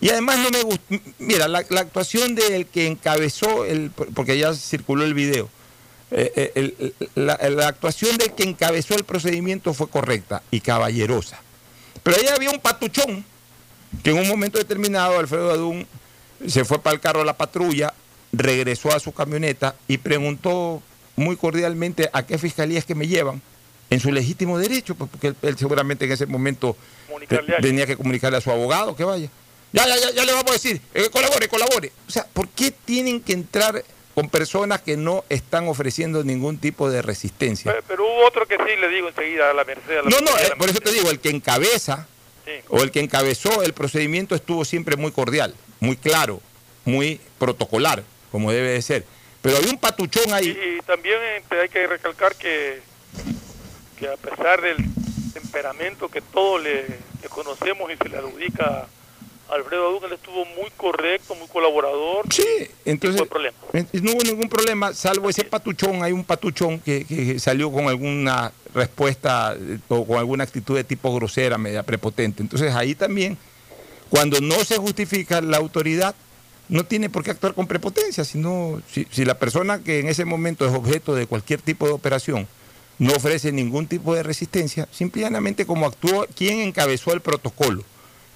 Y 0.01 0.09
además 0.09 0.39
no 0.39 0.49
me 0.49 0.63
gusta, 0.63 0.95
mira, 1.19 1.47
la, 1.47 1.59
actuación 1.59 2.35
del 2.35 2.67
que 2.67 2.87
encabezó, 2.87 3.65
el, 3.65 3.91
porque 3.91 4.37
ya 4.37 4.53
circuló 4.53 5.03
el 5.03 5.13
video, 5.13 5.49
eh, 6.11 6.51
el, 6.55 6.93
la, 7.15 7.37
la, 7.49 7.67
actuación 7.67 8.17
del 8.17 8.31
que 8.33 8.43
encabezó 8.43 8.95
el 8.95 9.03
procedimiento 9.03 9.73
fue 9.73 9.89
correcta 9.89 10.43
y 10.51 10.61
caballerosa. 10.61 11.41
Pero 12.03 12.17
ahí 12.17 12.27
había 12.27 12.51
un 12.51 12.59
patuchón 12.59 13.25
que 14.03 14.11
en 14.11 14.19
un 14.19 14.27
momento 14.27 14.57
determinado 14.57 15.19
Alfredo 15.19 15.51
Adún 15.51 15.87
se 16.45 16.65
fue 16.65 16.79
para 16.79 16.93
el 16.93 16.99
carro 16.99 17.19
de 17.19 17.25
la 17.25 17.37
patrulla, 17.37 17.93
regresó 18.31 18.91
a 18.93 18.99
su 18.99 19.13
camioneta 19.13 19.75
y 19.87 19.97
preguntó 19.97 20.81
muy 21.15 21.35
cordialmente 21.35 22.09
a 22.13 22.25
qué 22.25 22.37
fiscalía 22.37 22.79
es 22.79 22.85
que 22.85 22.95
me 22.95 23.07
llevan 23.07 23.41
en 23.89 23.99
su 23.99 24.11
legítimo 24.11 24.59
derecho, 24.59 24.95
pues 24.95 25.09
porque 25.09 25.27
él, 25.27 25.35
él 25.41 25.57
seguramente 25.57 26.05
en 26.05 26.11
ese 26.11 26.25
momento 26.25 26.75
te, 27.27 27.37
tenía 27.61 27.85
que 27.85 27.95
comunicarle 27.95 28.37
a 28.37 28.41
su 28.41 28.51
abogado 28.51 28.95
que 28.95 29.03
vaya. 29.03 29.29
Ya, 29.71 29.87
ya, 29.87 29.97
ya, 29.97 30.11
ya 30.11 30.25
le 30.25 30.33
vamos 30.33 30.51
a 30.51 30.53
decir, 30.53 30.81
eh, 30.93 31.09
colabore, 31.11 31.47
colabore. 31.47 31.91
O 32.07 32.11
sea, 32.11 32.25
¿por 32.31 32.47
qué 32.49 32.71
tienen 32.71 33.21
que 33.21 33.33
entrar 33.33 33.83
con 34.15 34.29
personas 34.29 34.81
que 34.81 34.97
no 34.97 35.23
están 35.29 35.67
ofreciendo 35.67 36.23
ningún 36.23 36.57
tipo 36.57 36.89
de 36.89 37.01
resistencia? 37.01 37.71
Pero, 37.71 37.83
pero 37.87 38.03
hubo 38.05 38.25
otro 38.25 38.45
que 38.45 38.55
sí 38.55 38.79
le 38.79 38.89
digo 38.89 39.09
enseguida 39.09 39.51
a 39.51 39.53
la 39.53 39.63
merced. 39.63 39.97
A 39.97 40.03
la 40.03 40.09
no, 40.09 40.19
no, 40.21 40.37
eh, 40.37 40.53
por 40.57 40.69
eso 40.69 40.79
te 40.79 40.91
digo, 40.91 41.09
el 41.09 41.19
que 41.19 41.29
encabeza 41.29 42.07
sí. 42.47 42.53
o 42.69 42.81
el 42.81 42.91
que 42.91 43.01
encabezó 43.01 43.61
el 43.61 43.73
procedimiento 43.73 44.33
estuvo 44.33 44.65
siempre 44.65 44.95
muy 44.95 45.11
cordial, 45.11 45.53
muy 45.79 45.97
claro, 45.97 46.41
muy 46.85 47.21
protocolar 47.37 48.03
como 48.31 48.51
debe 48.51 48.69
de 48.69 48.81
ser. 48.81 49.05
Pero 49.41 49.57
hay 49.57 49.65
un 49.65 49.77
patuchón 49.77 50.33
ahí. 50.33 50.47
Y, 50.47 50.77
y 50.77 50.81
también 50.81 51.17
este, 51.37 51.59
hay 51.59 51.69
que 51.69 51.87
recalcar 51.87 52.35
que, 52.35 52.81
que 53.99 54.07
a 54.07 54.17
pesar 54.17 54.61
del 54.61 54.77
temperamento 55.33 56.09
que 56.09 56.21
todos 56.21 56.61
le, 56.61 56.85
le, 57.21 57.29
conocemos 57.29 57.91
y 57.91 57.97
se 57.97 58.09
le 58.09 58.17
adjudica 58.17 58.87
Alfredo 59.49 60.05
él 60.05 60.13
estuvo 60.13 60.45
muy 60.45 60.69
correcto, 60.75 61.35
muy 61.35 61.47
colaborador. 61.47 62.25
Sí, 62.31 62.43
entonces 62.85 63.21
no, 63.21 64.11
hubo 64.11 64.23
ningún 64.23 64.49
problema, 64.49 64.93
salvo 64.93 65.29
ese 65.29 65.43
patuchón, 65.43 66.03
hay 66.03 66.11
un 66.11 66.23
patuchón 66.23 66.79
que, 66.79 67.05
que 67.05 67.39
salió 67.39 67.71
con 67.71 67.87
alguna 67.87 68.51
respuesta 68.73 69.55
o 69.87 70.05
con 70.05 70.17
alguna 70.17 70.43
actitud 70.43 70.75
de 70.75 70.83
tipo 70.83 71.13
grosera, 71.15 71.57
media 71.57 71.83
prepotente. 71.83 72.41
Entonces 72.41 72.73
ahí 72.75 72.93
también, 72.93 73.37
cuando 74.09 74.41
no 74.41 74.55
se 74.65 74.77
justifica 74.77 75.41
la 75.41 75.57
autoridad, 75.57 76.13
no 76.69 76.85
tiene 76.85 77.09
por 77.09 77.23
qué 77.23 77.31
actuar 77.31 77.53
con 77.53 77.67
prepotencia, 77.67 78.25
sino 78.25 78.81
si, 78.91 79.07
si, 79.09 79.23
la 79.23 79.39
persona 79.39 79.81
que 79.81 79.99
en 79.99 80.09
ese 80.09 80.25
momento 80.25 80.67
es 80.67 80.73
objeto 80.73 81.15
de 81.15 81.25
cualquier 81.25 81.61
tipo 81.61 81.87
de 81.87 81.93
operación 81.93 82.47
no 82.99 83.13
ofrece 83.13 83.51
ningún 83.51 83.87
tipo 83.87 84.15
de 84.15 84.23
resistencia, 84.23 84.87
simplemente 84.91 85.65
como 85.65 85.85
actuó 85.85 86.25
quien 86.35 86.59
encabezó 86.59 87.13
el 87.13 87.21
protocolo. 87.21 87.83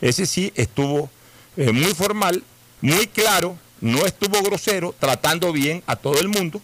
Ese 0.01 0.25
sí 0.25 0.51
estuvo 0.55 1.09
eh, 1.57 1.71
muy 1.71 1.93
formal, 1.93 2.43
muy 2.81 3.07
claro, 3.07 3.57
no 3.79 4.05
estuvo 4.05 4.41
grosero, 4.41 4.93
tratando 4.99 5.51
bien 5.53 5.83
a 5.85 5.95
todo 5.95 6.19
el 6.19 6.27
mundo 6.27 6.61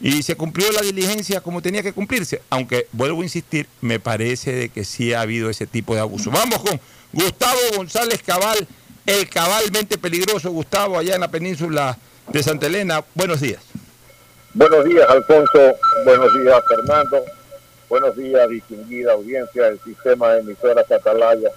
y 0.00 0.22
se 0.24 0.34
cumplió 0.34 0.70
la 0.72 0.80
diligencia 0.80 1.40
como 1.40 1.62
tenía 1.62 1.82
que 1.82 1.92
cumplirse, 1.92 2.42
aunque 2.50 2.88
vuelvo 2.90 3.20
a 3.20 3.24
insistir, 3.24 3.68
me 3.80 4.00
parece 4.00 4.52
de 4.52 4.68
que 4.68 4.84
sí 4.84 5.12
ha 5.12 5.20
habido 5.20 5.48
ese 5.48 5.66
tipo 5.66 5.94
de 5.94 6.00
abuso. 6.00 6.30
Vamos 6.30 6.58
con 6.58 6.80
Gustavo 7.12 7.60
González 7.76 8.20
Cabal, 8.22 8.66
el 9.06 9.28
cabalmente 9.28 9.98
peligroso 9.98 10.50
Gustavo, 10.50 10.98
allá 10.98 11.14
en 11.14 11.20
la 11.20 11.30
península 11.30 11.96
de 12.28 12.42
Santa 12.42 12.66
Elena. 12.66 13.04
Buenos 13.14 13.40
días. 13.40 13.62
Buenos 14.54 14.84
días, 14.84 15.08
Alfonso. 15.08 15.76
Buenos 16.04 16.34
días, 16.42 16.60
Fernando. 16.68 17.24
Buenos 17.88 18.16
días, 18.16 18.48
distinguida 18.48 19.12
audiencia 19.12 19.64
del 19.64 19.80
sistema 19.84 20.32
de 20.32 20.40
emisoras 20.40 20.90
Atalaya. 20.90 21.50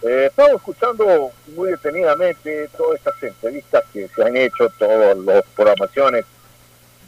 Eh, 0.00 0.26
estamos 0.26 0.52
escuchando 0.52 1.32
muy 1.56 1.70
detenidamente 1.70 2.68
todas 2.76 2.98
estas 2.98 3.20
entrevistas 3.20 3.82
que 3.92 4.08
se 4.08 4.22
han 4.22 4.36
hecho, 4.36 4.70
todas 4.78 5.16
las 5.18 5.42
programaciones 5.56 6.24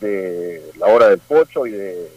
de 0.00 0.72
la 0.76 0.86
hora 0.86 1.08
del 1.08 1.20
pocho 1.20 1.66
y 1.66 1.70
de 1.70 2.10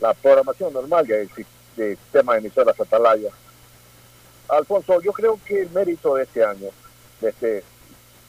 la 0.00 0.12
programación 0.14 0.72
normal 0.72 1.06
del, 1.06 1.30
del 1.76 1.96
sistema 1.96 2.32
de 2.32 2.38
emisoras 2.40 2.80
Atalaya. 2.80 3.30
Alfonso, 4.48 5.00
yo 5.00 5.12
creo 5.12 5.38
que 5.46 5.62
el 5.62 5.70
mérito 5.70 6.16
de 6.16 6.24
este 6.24 6.44
año, 6.44 6.70
de 7.20 7.28
este 7.28 7.64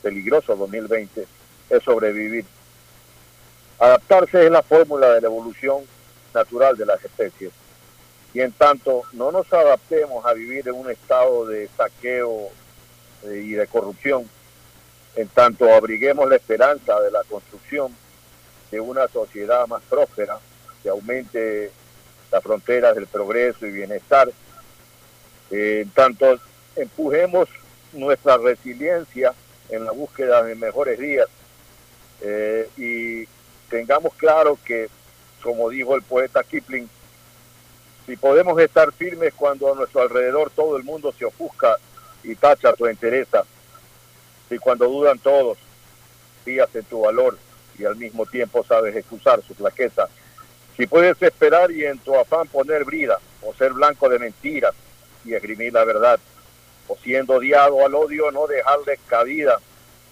peligroso 0.03 0.55
2020, 0.55 1.25
es 1.69 1.83
sobrevivir. 1.83 2.45
Adaptarse 3.79 4.45
es 4.45 4.51
la 4.51 4.61
fórmula 4.61 5.15
de 5.15 5.21
la 5.21 5.27
evolución 5.27 5.83
natural 6.31 6.77
de 6.77 6.85
las 6.85 7.03
especies. 7.03 7.51
Y 8.33 8.41
en 8.41 8.51
tanto 8.53 9.03
no 9.13 9.31
nos 9.31 9.51
adaptemos 9.51 10.25
a 10.25 10.33
vivir 10.33 10.67
en 10.67 10.75
un 10.75 10.89
estado 10.89 11.45
de 11.47 11.69
saqueo 11.75 12.49
eh, 13.23 13.43
y 13.45 13.51
de 13.51 13.67
corrupción, 13.67 14.29
en 15.15 15.27
tanto 15.27 15.71
abriguemos 15.73 16.29
la 16.29 16.37
esperanza 16.37 16.99
de 17.01 17.11
la 17.11 17.23
construcción 17.23 17.93
de 18.71 18.79
una 18.79 19.07
sociedad 19.09 19.67
más 19.67 19.81
próspera, 19.83 20.39
que 20.81 20.89
aumente 20.89 21.71
las 22.31 22.41
fronteras 22.41 22.95
del 22.95 23.07
progreso 23.07 23.67
y 23.67 23.71
bienestar, 23.71 24.31
eh, 25.51 25.81
en 25.83 25.89
tanto 25.89 26.39
empujemos 26.77 27.49
nuestra 27.91 28.37
resiliencia 28.37 29.33
en 29.69 29.83
la 29.83 29.91
búsqueda 29.91 30.43
de 30.43 30.55
mejores 30.55 30.97
días 30.97 31.27
eh, 32.21 32.69
y 32.77 33.27
tengamos 33.69 34.13
claro 34.15 34.57
que, 34.63 34.89
como 35.41 35.69
dijo 35.69 35.95
el 35.95 36.03
poeta 36.03 36.43
Kipling, 36.43 36.89
si 38.05 38.17
podemos 38.17 38.59
estar 38.59 38.91
firmes 38.91 39.33
cuando 39.35 39.71
a 39.71 39.75
nuestro 39.75 40.01
alrededor 40.01 40.49
todo 40.51 40.77
el 40.77 40.83
mundo 40.83 41.13
se 41.17 41.25
ofusca 41.25 41.77
y 42.23 42.35
tacha 42.35 42.73
tu 42.73 42.87
interesa, 42.87 43.43
si 44.49 44.57
cuando 44.57 44.87
dudan 44.87 45.19
todos, 45.19 45.57
fías 46.43 46.73
en 46.75 46.83
tu 46.85 47.01
valor 47.01 47.37
y 47.77 47.85
al 47.85 47.95
mismo 47.95 48.25
tiempo 48.25 48.63
sabes 48.63 48.95
excusar 48.95 49.41
su 49.43 49.53
flaqueza, 49.53 50.07
si 50.77 50.87
puedes 50.87 51.21
esperar 51.21 51.71
y 51.71 51.85
en 51.85 51.99
tu 51.99 52.15
afán 52.15 52.47
poner 52.47 52.83
brida 52.83 53.19
o 53.41 53.53
ser 53.53 53.73
blanco 53.73 54.09
de 54.09 54.19
mentiras 54.19 54.73
y 55.23 55.33
esgrimir 55.33 55.73
la 55.73 55.83
verdad, 55.83 56.19
o 56.87 56.97
siendo 56.97 57.35
odiado 57.35 57.85
al 57.85 57.93
odio 57.95 58.31
no 58.31 58.47
dejarle 58.47 58.99
cabida 59.07 59.59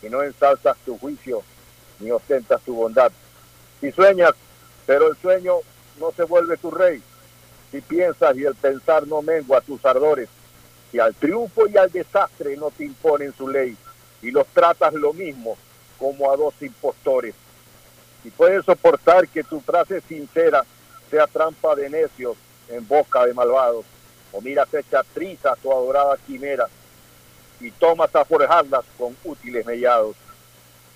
y 0.02 0.10
no 0.10 0.24
ensalzas 0.24 0.78
tu 0.86 0.98
juicio 0.98 1.44
ni 2.00 2.12
ostentas 2.12 2.62
tu 2.62 2.76
bondad. 2.76 3.12
Si 3.82 3.92
sueñas, 3.92 4.32
pero 4.86 5.10
el 5.10 5.18
sueño 5.18 5.56
no 6.00 6.12
se 6.12 6.24
vuelve 6.24 6.58
tu 6.58 6.72
rey, 6.72 7.02
si 7.72 7.82
piensas 7.82 8.36
y 8.38 8.46
el 8.46 8.56
pensar 8.56 9.08
no 9.08 9.22
mengua 9.22 9.62
tus 9.62 9.84
ardores, 9.86 10.30
si 10.92 11.00
al 11.00 11.14
triunfo 11.16 11.68
y 11.68 11.78
al 11.78 11.92
desastre 11.92 12.58
no 12.58 12.72
te 12.72 12.86
imponen 12.86 13.34
su 13.34 13.48
ley 13.48 13.78
y 14.22 14.32
los 14.32 14.48
tratas 14.48 14.94
lo 14.94 15.14
mismo 15.14 15.58
como 15.98 16.32
a 16.32 16.38
dos 16.38 16.54
impostores. 16.62 17.36
Si 18.24 18.32
puedes 18.32 18.66
soportar 18.66 19.28
que 19.28 19.44
tu 19.44 19.62
frase 19.62 20.02
sincera 20.02 20.66
sea 21.10 21.28
trampa 21.28 21.76
de 21.76 21.90
necios 21.90 22.38
en 22.70 22.88
boca 22.88 23.26
de 23.26 23.34
malvados, 23.34 23.86
o 24.32 24.42
miras 24.42 24.72
hecha 24.74 25.04
triza 25.14 25.56
tu 25.56 25.72
adorada 25.72 26.18
quimera 26.26 26.68
y 27.60 27.72
tomas 27.72 28.14
a 28.16 28.26
forjarlas 28.26 28.86
con 28.98 29.16
útiles 29.24 29.66
mellados. 29.66 30.16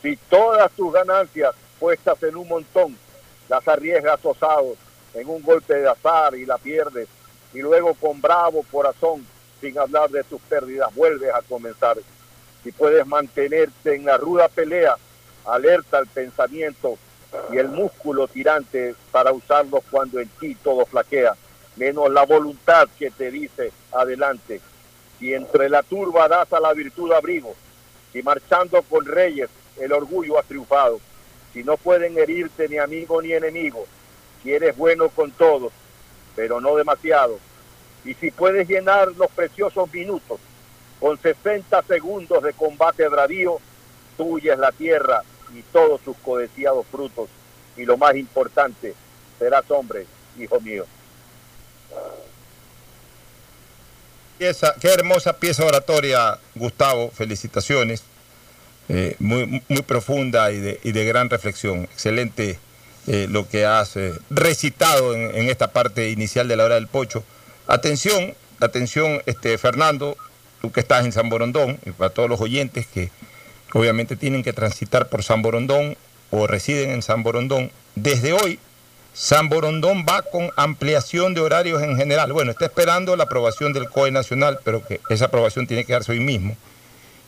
Si 0.02 0.16
todas 0.30 0.72
tus 0.72 0.94
ganancias 0.94 1.56
puestas 1.80 2.22
en 2.24 2.36
un 2.36 2.48
montón 2.48 2.98
las 3.50 3.68
arriesgas 3.68 4.20
osados 4.24 4.78
en 5.14 5.30
un 5.30 5.42
golpe 5.42 5.76
de 5.76 5.90
azar 5.90 6.36
y 6.36 6.46
la 6.46 6.58
pierdes, 6.58 7.08
y 7.54 7.60
luego 7.60 7.94
con 7.94 8.20
bravo 8.20 8.66
corazón, 8.72 9.26
sin 9.62 9.78
hablar 9.78 10.10
de 10.10 10.24
tus 10.24 10.42
pérdidas, 10.42 10.94
vuelves 10.96 11.34
a 11.34 11.42
comenzar. 11.42 11.98
Si 12.64 12.72
puedes 12.72 13.06
mantenerte 13.06 13.96
en 13.96 14.06
la 14.06 14.18
ruda 14.18 14.48
pelea, 14.48 14.96
alerta 15.46 16.00
el 16.00 16.08
pensamiento 16.08 16.98
y 17.52 17.58
el 17.58 17.70
músculo 17.70 18.28
tirante 18.28 18.96
para 19.12 19.32
usarlos 19.32 19.84
cuando 19.90 20.20
en 20.20 20.30
ti 20.40 20.56
todo 20.56 20.86
flaquea, 20.86 21.36
menos 21.76 22.12
la 22.12 22.26
voluntad 22.26 22.88
que 22.98 23.12
te 23.12 23.32
dice 23.32 23.72
adelante. 23.92 24.62
Si 25.20 25.34
entre 25.34 25.70
la 25.70 25.84
turba 25.84 26.28
das 26.28 26.52
a 26.54 26.60
la 26.60 26.74
virtud 26.74 27.12
abrigo, 27.12 27.56
si 28.12 28.22
marchando 28.22 28.82
con 28.84 29.06
reyes 29.06 29.50
el 29.80 29.92
orgullo 29.92 30.38
ha 30.38 30.44
triunfado, 30.44 31.00
si 31.54 31.64
no 31.64 31.78
pueden 31.78 32.18
herirte 32.18 32.68
ni 32.68 32.78
amigo 32.78 33.22
ni 33.22 33.34
enemigo, 33.34 33.86
si 34.44 34.54
eres 34.54 34.76
bueno 34.78 35.10
con 35.10 35.32
todos, 35.32 35.72
pero 36.36 36.60
no 36.60 36.76
demasiado, 36.76 37.40
y 38.04 38.14
si 38.16 38.30
puedes 38.32 38.68
llenar 38.68 39.08
los 39.14 39.32
preciosos 39.32 39.92
minutos 39.94 40.40
con 41.00 41.20
60 41.20 41.82
segundos 41.84 42.44
de 42.44 42.54
combate 42.54 43.08
bravío, 43.08 43.60
tuya 44.18 44.54
es 44.54 44.60
la 44.60 44.72
tierra 44.72 45.24
y 45.56 45.62
todos 45.64 46.02
sus 46.04 46.18
codiciados 46.18 46.86
frutos, 46.92 47.30
y 47.78 47.86
lo 47.86 47.98
más 47.98 48.16
importante, 48.16 48.94
serás 49.40 49.70
hombre, 49.72 50.06
hijo 50.38 50.60
mío. 50.60 50.86
qué 54.38 54.90
hermosa 54.90 55.40
pieza 55.40 55.66
oratoria, 55.66 56.38
Gustavo, 56.56 57.10
felicitaciones. 57.12 58.04
Eh, 58.90 59.16
muy, 59.20 59.64
muy 59.70 59.82
profunda 59.84 60.52
y 60.52 60.78
y 60.84 60.92
de 60.92 61.06
gran 61.06 61.30
reflexión. 61.30 61.84
Excelente 61.84 62.60
eh, 63.08 63.28
lo 63.30 63.48
que 63.48 63.66
has 63.66 63.96
eh, 63.98 64.14
recitado 64.30 65.14
en, 65.14 65.50
esta 65.50 65.72
parte 65.72 66.10
inicial 66.10 66.48
de 66.48 66.56
la 66.56 66.66
hora 66.66 66.76
del 66.76 66.88
pocho. 66.88 67.24
Atención, 67.68 68.34
atención, 68.60 69.22
este, 69.26 69.58
Fernando, 69.58 70.16
tú 70.62 70.72
que 70.72 70.80
estás 70.80 71.06
en 71.06 71.12
San 71.12 71.30
Borondón, 71.30 71.80
y 71.86 71.92
para 71.92 72.12
todos 72.12 72.30
los 72.30 72.40
oyentes 72.40 72.88
que 72.88 73.12
obviamente 73.74 74.16
tienen 74.16 74.44
que 74.44 74.54
transitar 74.54 75.10
por 75.10 75.24
San 75.24 75.42
Borondón 75.42 75.98
o 76.32 76.48
residen 76.48 76.92
en 76.92 77.02
San 77.02 77.24
Borondón, 77.24 77.72
desde 77.96 78.34
hoy 78.34 78.60
San 79.14 79.48
Borondón 79.48 80.06
va 80.10 80.24
con 80.24 80.50
ampliación 80.56 81.34
de 81.34 81.42
horarios 81.42 81.84
en 81.84 81.96
general. 81.98 82.34
Bueno, 82.34 82.52
está 82.52 82.66
esperando 82.66 83.16
la 83.16 83.26
aprobación 83.26 83.72
del 83.72 83.90
COE 83.90 84.12
nacional, 84.12 84.60
pero 84.64 84.86
que 84.86 85.02
esa 85.10 85.26
aprobación 85.26 85.68
tiene 85.68 85.86
que 85.86 85.94
darse 85.94 86.14
hoy 86.14 86.20
mismo. 86.20 86.58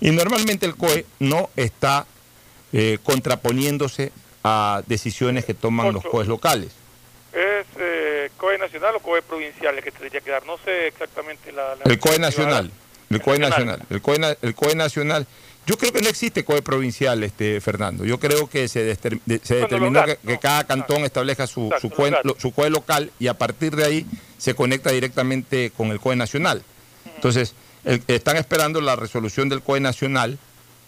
Y 0.01 0.11
normalmente 0.11 0.65
el 0.65 0.75
COE 0.75 1.05
no 1.19 1.49
está 1.55 2.05
eh, 2.73 2.97
contraponiéndose 3.03 4.11
a 4.47 4.83
decisiones 4.85 5.43
que 5.43 5.55
toman 5.55 5.91
los 5.91 6.03
COEs 6.03 6.27
locales. 6.27 6.71
¿Es 7.33 7.65
eh, 7.79 8.29
COE 8.37 8.59
nacional 8.59 8.95
o 8.95 8.99
COE 8.99 9.23
provincial 9.23 9.75
el 9.75 9.83
que 9.83 9.91
tendría 9.91 10.21
que 10.21 10.29
dar? 10.29 10.45
No 10.45 10.57
sé 10.63 10.87
exactamente 10.87 11.51
la... 11.51 11.75
el 11.83 11.99
COE 11.99 12.19
nacional. 12.19 12.71
El 13.09 13.21
COE 13.21 13.39
nacional. 13.39 13.81
El 13.89 14.01
COE, 14.03 14.37
el 14.43 14.53
COE 14.53 14.75
nacional. 14.75 15.25
Yo 15.65 15.79
creo 15.79 15.91
que 15.91 16.01
no 16.01 16.09
existe 16.09 16.45
COE 16.45 16.61
provincial, 16.61 17.23
este, 17.23 17.59
Fernando. 17.59 18.05
Yo 18.05 18.19
creo 18.19 18.47
que 18.47 18.67
se, 18.67 18.83
determinó 18.83 20.05
que, 20.05 20.37
cada 20.39 20.63
cantón 20.65 21.03
establezca 21.05 21.47
su, 21.47 21.73
su, 21.81 21.89
COE, 21.89 22.69
local 22.69 23.11
y 23.17 23.27
a 23.27 23.33
partir 23.33 23.75
de 23.75 23.83
ahí 23.83 24.05
se 24.37 24.53
conecta 24.53 24.91
directamente 24.91 25.71
con 25.75 25.89
el 25.89 25.99
COE 25.99 26.15
nacional. 26.15 26.61
Entonces, 27.15 27.55
están 27.83 28.37
esperando 28.37 28.79
la 28.79 28.95
resolución 28.95 29.49
del 29.49 29.63
COE 29.63 29.79
nacional. 29.79 30.37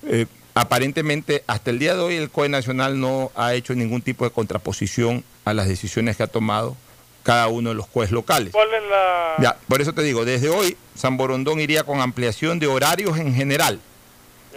Eh, 0.04 0.28
aparentemente, 0.60 1.44
hasta 1.48 1.70
el 1.70 1.80
día 1.80 1.96
de 1.96 2.02
hoy, 2.02 2.16
el 2.16 2.30
COE 2.30 2.50
nacional 2.50 3.00
no 3.00 3.32
ha 3.36 3.54
hecho 3.54 3.76
ningún 3.76 4.02
tipo 4.02 4.26
de 4.26 4.32
contraposición 4.32 5.24
a 5.46 5.54
las 5.54 5.68
decisiones 5.68 6.18
que 6.18 6.24
ha 6.24 6.28
tomado 6.28 6.76
cada 7.24 7.48
uno 7.48 7.70
de 7.70 7.76
los 7.76 7.88
COEs 7.88 8.12
locales. 8.12 8.54
¿Cuál 8.54 8.74
es 8.74 8.90
la...? 8.90 9.36
Ya, 9.40 9.58
por 9.68 9.82
eso 9.82 9.94
te 9.94 10.02
digo, 10.02 10.26
desde 10.26 10.50
hoy, 10.50 10.78
San 10.96 11.18
Borondón 11.18 11.60
iría 11.60 11.84
con 11.84 12.00
ampliación 12.00 12.58
de 12.60 12.68
horarios 12.68 13.18
en 13.20 13.36
general 13.36 13.80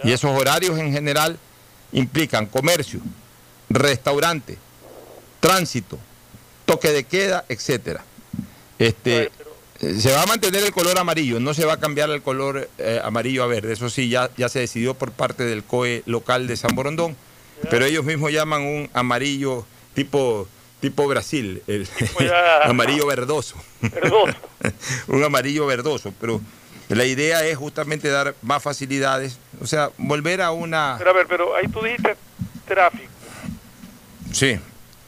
y 0.03 0.11
esos 0.11 0.31
horarios 0.31 0.79
en 0.79 0.91
general 0.91 1.37
implican 1.91 2.45
comercio, 2.47 2.99
restaurante, 3.69 4.57
tránsito, 5.39 5.99
toque 6.65 6.91
de 6.91 7.03
queda, 7.03 7.45
etcétera. 7.49 8.03
Este, 8.79 9.31
se 9.81 10.11
va 10.11 10.23
a 10.23 10.25
mantener 10.27 10.63
el 10.63 10.71
color 10.71 10.97
amarillo, 10.99 11.39
no 11.39 11.53
se 11.53 11.65
va 11.65 11.73
a 11.73 11.79
cambiar 11.79 12.09
el 12.11 12.21
color 12.21 12.69
eh, 12.77 13.01
amarillo 13.03 13.43
a 13.43 13.47
verde. 13.47 13.73
Eso 13.73 13.89
sí, 13.89 14.09
ya, 14.09 14.29
ya 14.37 14.47
se 14.47 14.59
decidió 14.59 14.93
por 14.93 15.11
parte 15.11 15.43
del 15.43 15.63
COE 15.63 16.03
local 16.05 16.47
de 16.47 16.55
San 16.55 16.75
Borondón, 16.75 17.15
pero 17.69 17.85
ellos 17.85 18.05
mismos 18.05 18.31
llaman 18.31 18.61
un 18.61 18.89
amarillo 18.93 19.65
tipo 19.93 20.47
tipo 20.81 21.07
Brasil, 21.07 21.61
el 21.67 21.87
amarillo 22.63 23.05
verdoso. 23.05 23.55
un 25.07 25.23
amarillo 25.23 25.65
verdoso, 25.67 26.13
pero 26.19 26.41
la 26.89 27.05
idea 27.05 27.45
es 27.45 27.55
justamente 27.55 28.09
dar 28.09 28.35
más 28.41 28.61
facilidades, 28.61 29.37
O 29.61 29.67
sea, 29.67 29.91
volver 29.97 30.41
a 30.41 30.51
una... 30.51 30.95
Pero 30.97 31.11
a 31.11 31.13
ver, 31.13 31.27
pero 31.27 31.55
ahí 31.55 31.67
tú 31.67 31.81
dijiste 31.81 32.17
tráfico. 32.67 33.11
Sí, 34.33 34.59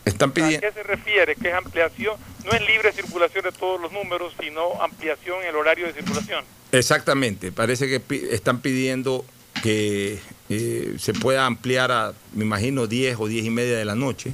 están 0.05 0.29
¿A 0.29 0.33
pidiendo... 0.33 0.62
qué 0.62 0.71
se 0.71 0.83
refiere? 0.83 1.36
¿Qué 1.36 1.49
es 1.49 1.55
ampliación? 1.55 2.15
No 2.45 2.51
es 2.51 2.62
libre 2.67 2.91
circulación 2.91 3.43
de 3.43 3.51
todos 3.51 3.79
los 3.79 3.91
números, 3.91 4.34
sino 4.39 4.82
ampliación 4.82 5.41
en 5.43 5.49
el 5.49 5.56
horario 5.56 5.88
de 5.88 5.93
circulación. 5.93 6.43
Exactamente, 6.71 7.51
parece 7.51 7.88
que 7.88 7.99
pi- 7.99 8.23
están 8.32 8.60
pidiendo 8.62 9.23
que 9.62 10.19
eh, 10.49 10.95
se 10.99 11.13
pueda 11.13 11.45
ampliar 11.45 11.91
a, 11.91 12.13
me 12.34 12.43
imagino, 12.43 12.88
10 12.88 13.17
o 13.19 13.27
10 13.27 13.45
y 13.45 13.49
media 13.49 13.77
de 13.77 13.86
la 13.86 13.95
noche. 13.95 14.34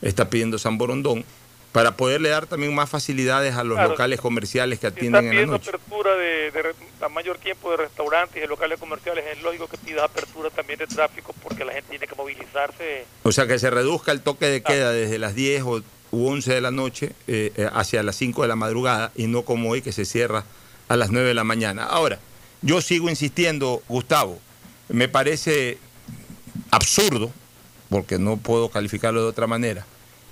Está 0.00 0.30
pidiendo 0.30 0.58
San 0.58 0.78
Borondón 0.78 1.24
para 1.72 1.96
poderle 1.96 2.28
dar 2.28 2.46
también 2.46 2.72
más 2.74 2.88
facilidades 2.88 3.56
a 3.56 3.64
los 3.64 3.74
Claro. 3.76 3.90
locales 3.90 4.20
comerciales 4.20 4.78
que 4.78 4.86
Si 4.88 4.92
atienden 4.92 5.22
en 5.22 5.26
la 5.26 5.30
pidiendo 5.32 5.52
noche. 5.54 5.70
apertura 5.70 6.14
de, 6.14 6.50
de 6.52 6.74
a 7.00 7.08
mayor 7.08 7.36
tiempo 7.38 7.70
de 7.72 7.78
restaurantes 7.78 8.36
y 8.36 8.40
de 8.40 8.46
locales 8.46 8.78
comerciales, 8.78 9.24
es 9.32 9.42
lógico 9.42 9.66
que 9.66 9.76
pidas 9.78 10.04
apertura 10.04 10.50
también 10.50 10.78
de 10.78 10.86
tráfico 10.86 11.34
porque 11.42 11.64
la 11.64 11.72
gente 11.72 11.90
tiene 11.90 12.06
que 12.06 12.14
movilizarse. 12.14 13.06
O 13.24 13.32
sea, 13.32 13.48
que 13.48 13.58
se 13.58 13.70
reduzca 13.70 14.12
el 14.12 14.20
toque 14.20 14.46
de 14.46 14.62
queda 14.62 14.92
desde 14.92 15.18
las 15.18 15.34
10 15.34 15.62
o, 15.64 15.82
u 16.14 16.28
11 16.28 16.54
de 16.54 16.60
la 16.60 16.70
noche 16.70 17.12
eh, 17.26 17.52
eh, 17.56 17.68
hacia 17.72 18.02
las 18.02 18.16
5 18.16 18.42
de 18.42 18.48
la 18.48 18.56
madrugada 18.56 19.12
y 19.16 19.26
no 19.26 19.42
como 19.42 19.70
hoy 19.70 19.82
que 19.82 19.92
se 19.92 20.04
cierra 20.04 20.44
a 20.88 20.96
las 20.96 21.10
9 21.10 21.28
de 21.28 21.34
la 21.34 21.44
mañana. 21.44 21.84
Ahora, 21.84 22.18
yo 22.62 22.80
sigo 22.80 23.10
insistiendo, 23.10 23.82
Gustavo, 23.88 24.38
me 24.88 25.08
parece 25.08 25.78
absurdo, 26.70 27.30
porque 27.90 28.18
no 28.18 28.36
puedo 28.36 28.68
calificarlo 28.68 29.22
de 29.22 29.28
otra 29.28 29.46
manera, 29.46 29.84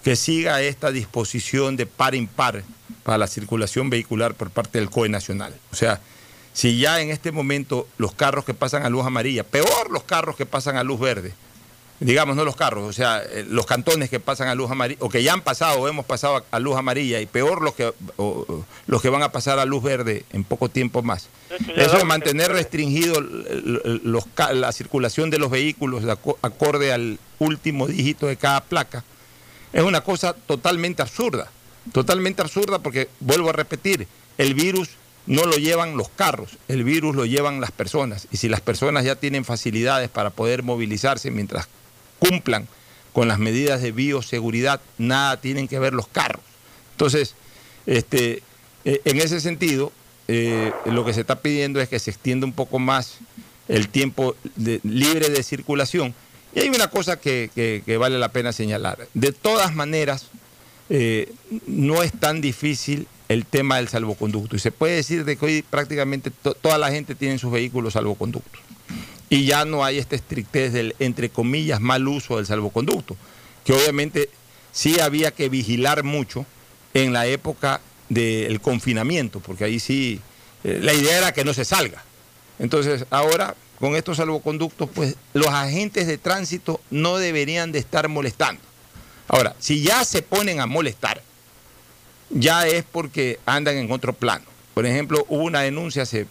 que 0.02 0.16
siga 0.16 0.62
esta 0.62 0.90
disposición 0.90 1.76
de 1.76 1.86
par 1.86 2.14
impar 2.14 2.64
para 3.02 3.18
la 3.18 3.26
circulación 3.26 3.90
vehicular 3.90 4.34
por 4.34 4.50
parte 4.50 4.78
del 4.78 4.90
COE 4.90 5.08
Nacional. 5.08 5.54
O 5.72 5.76
sea, 5.76 6.00
si 6.52 6.78
ya 6.78 7.00
en 7.00 7.10
este 7.10 7.32
momento 7.32 7.88
los 7.98 8.14
carros 8.14 8.44
que 8.44 8.54
pasan 8.54 8.84
a 8.84 8.90
luz 8.90 9.06
amarilla, 9.06 9.44
peor 9.44 9.90
los 9.90 10.04
carros 10.04 10.36
que 10.36 10.46
pasan 10.46 10.76
a 10.76 10.82
luz 10.82 11.00
verde, 11.00 11.34
digamos, 12.04 12.36
no 12.36 12.44
los 12.44 12.56
carros, 12.56 12.84
o 12.88 12.92
sea, 12.92 13.22
eh, 13.22 13.44
los 13.48 13.64
cantones 13.66 14.10
que 14.10 14.20
pasan 14.20 14.48
a 14.48 14.54
luz 14.54 14.70
amarilla, 14.70 14.98
o 15.02 15.08
que 15.08 15.22
ya 15.22 15.32
han 15.32 15.40
pasado 15.42 15.80
o 15.80 15.88
hemos 15.88 16.04
pasado 16.04 16.44
a, 16.50 16.58
luz 16.58 16.76
amarilla, 16.76 17.20
y 17.20 17.26
peor 17.26 17.62
los 17.62 17.74
que, 17.74 17.92
o- 18.16 18.64
los 18.86 19.00
que 19.02 19.08
van 19.08 19.22
a 19.22 19.30
pasar 19.32 19.58
a 19.58 19.64
luz 19.64 19.82
verde 19.82 20.24
en 20.32 20.44
poco 20.44 20.68
tiempo 20.68 21.02
más. 21.02 21.28
Eso 21.76 21.98
de 21.98 22.04
mantener 22.04 22.50
restringido 22.52 23.20
los 23.20 24.24
la 24.54 24.72
circulación 24.72 25.30
de 25.30 25.38
los 25.38 25.50
vehículos 25.50 26.02
de 26.02 26.12
aco- 26.12 26.38
acorde 26.42 26.92
al 26.92 27.18
último 27.38 27.86
dígito 27.86 28.26
de 28.26 28.36
cada 28.36 28.62
placa 28.64 29.04
es 29.72 29.82
una 29.82 30.00
cosa 30.02 30.32
totalmente 30.34 31.02
absurda. 31.02 31.50
Totalmente 31.92 32.42
absurda 32.42 32.78
porque, 32.78 33.08
vuelvo 33.20 33.50
a 33.50 33.52
repetir, 33.52 34.06
el 34.38 34.54
virus 34.54 34.90
no 35.26 35.44
lo 35.44 35.56
llevan 35.56 35.96
los 35.96 36.08
carros, 36.08 36.50
el 36.68 36.84
virus 36.84 37.14
lo 37.16 37.26
llevan 37.26 37.60
las 37.60 37.70
personas. 37.70 38.28
Y 38.32 38.36
si 38.38 38.48
las 38.48 38.60
personas 38.60 39.04
ya 39.04 39.16
tienen 39.16 39.44
facilidades 39.44 40.08
para 40.08 40.30
poder 40.30 40.62
movilizarse 40.62 41.30
mientras 41.30 41.68
cumplan 42.32 42.66
con 43.12 43.28
las 43.28 43.38
medidas 43.38 43.82
de 43.82 43.92
bioseguridad, 43.92 44.80
nada 44.96 45.38
tienen 45.40 45.68
que 45.68 45.78
ver 45.78 45.92
los 45.92 46.08
carros. 46.08 46.42
Entonces, 46.92 47.34
este, 47.84 48.42
eh, 48.86 49.00
en 49.04 49.18
ese 49.18 49.38
sentido, 49.40 49.92
eh, 50.28 50.72
lo 50.86 51.04
que 51.04 51.12
se 51.12 51.20
está 51.20 51.40
pidiendo 51.40 51.80
es 51.80 51.88
que 51.90 51.98
se 51.98 52.10
extienda 52.10 52.46
un 52.46 52.54
poco 52.54 52.78
más 52.78 53.18
el 53.68 53.88
tiempo 53.88 54.34
libre 54.82 55.28
de 55.28 55.42
circulación. 55.42 56.14
Y 56.54 56.60
hay 56.60 56.68
una 56.68 56.88
cosa 56.88 57.20
que, 57.20 57.82
vale 57.98 58.18
la 58.18 58.30
pena 58.30 58.52
señalar. 58.52 59.06
De 59.12 59.32
todas 59.32 59.74
maneras, 59.74 60.28
eh, 60.88 61.30
no 61.66 62.02
es 62.02 62.12
tan 62.12 62.40
difícil 62.40 63.06
el 63.28 63.44
tema 63.44 63.76
del 63.76 63.88
salvoconducto. 63.88 64.56
Y 64.56 64.58
se 64.58 64.72
puede 64.72 64.96
decir 64.96 65.24
de 65.26 65.36
que 65.36 65.44
hoy 65.44 65.62
prácticamente 65.62 66.30
to- 66.30 66.54
toda 66.54 66.78
la 66.78 66.90
gente 66.90 67.14
tiene 67.14 67.34
en 67.34 67.38
sus 67.38 67.52
vehículos 67.52 67.92
salvoconductos. 67.92 68.60
Y 69.32 69.46
ya 69.46 69.64
no 69.64 69.82
hay 69.82 69.96
esta 69.96 70.14
estrictez 70.14 70.74
del, 70.74 70.94
entre 70.98 71.30
comillas, 71.30 71.80
mal 71.80 72.06
uso 72.06 72.36
del 72.36 72.44
salvoconducto, 72.44 73.16
que 73.64 73.72
obviamente 73.72 74.28
sí 74.72 75.00
había 75.00 75.30
que 75.30 75.48
vigilar 75.48 76.02
mucho 76.02 76.44
en 76.92 77.14
la 77.14 77.24
época 77.24 77.80
del 78.10 78.60
confinamiento, 78.60 79.40
porque 79.40 79.64
ahí 79.64 79.80
sí, 79.80 80.20
eh, 80.64 80.80
la 80.82 80.92
idea 80.92 81.16
era 81.16 81.32
que 81.32 81.46
no 81.46 81.54
se 81.54 81.64
salga. 81.64 82.04
Entonces, 82.58 83.06
ahora, 83.08 83.56
con 83.80 83.96
estos 83.96 84.18
salvoconductos, 84.18 84.90
pues 84.90 85.16
los 85.32 85.48
agentes 85.48 86.06
de 86.06 86.18
tránsito 86.18 86.82
no 86.90 87.16
deberían 87.16 87.72
de 87.72 87.78
estar 87.78 88.06
molestando. 88.10 88.60
Ahora, 89.28 89.56
si 89.58 89.80
ya 89.80 90.04
se 90.04 90.20
ponen 90.20 90.60
a 90.60 90.66
molestar, 90.66 91.22
ya 92.28 92.66
es 92.66 92.84
porque 92.84 93.40
andan 93.46 93.78
en 93.78 93.90
otro 93.90 94.12
plano. 94.12 94.44
Por 94.74 94.84
ejemplo, 94.84 95.24
hubo 95.30 95.44
una 95.44 95.62
denuncia 95.62 96.02
hace 96.02 96.26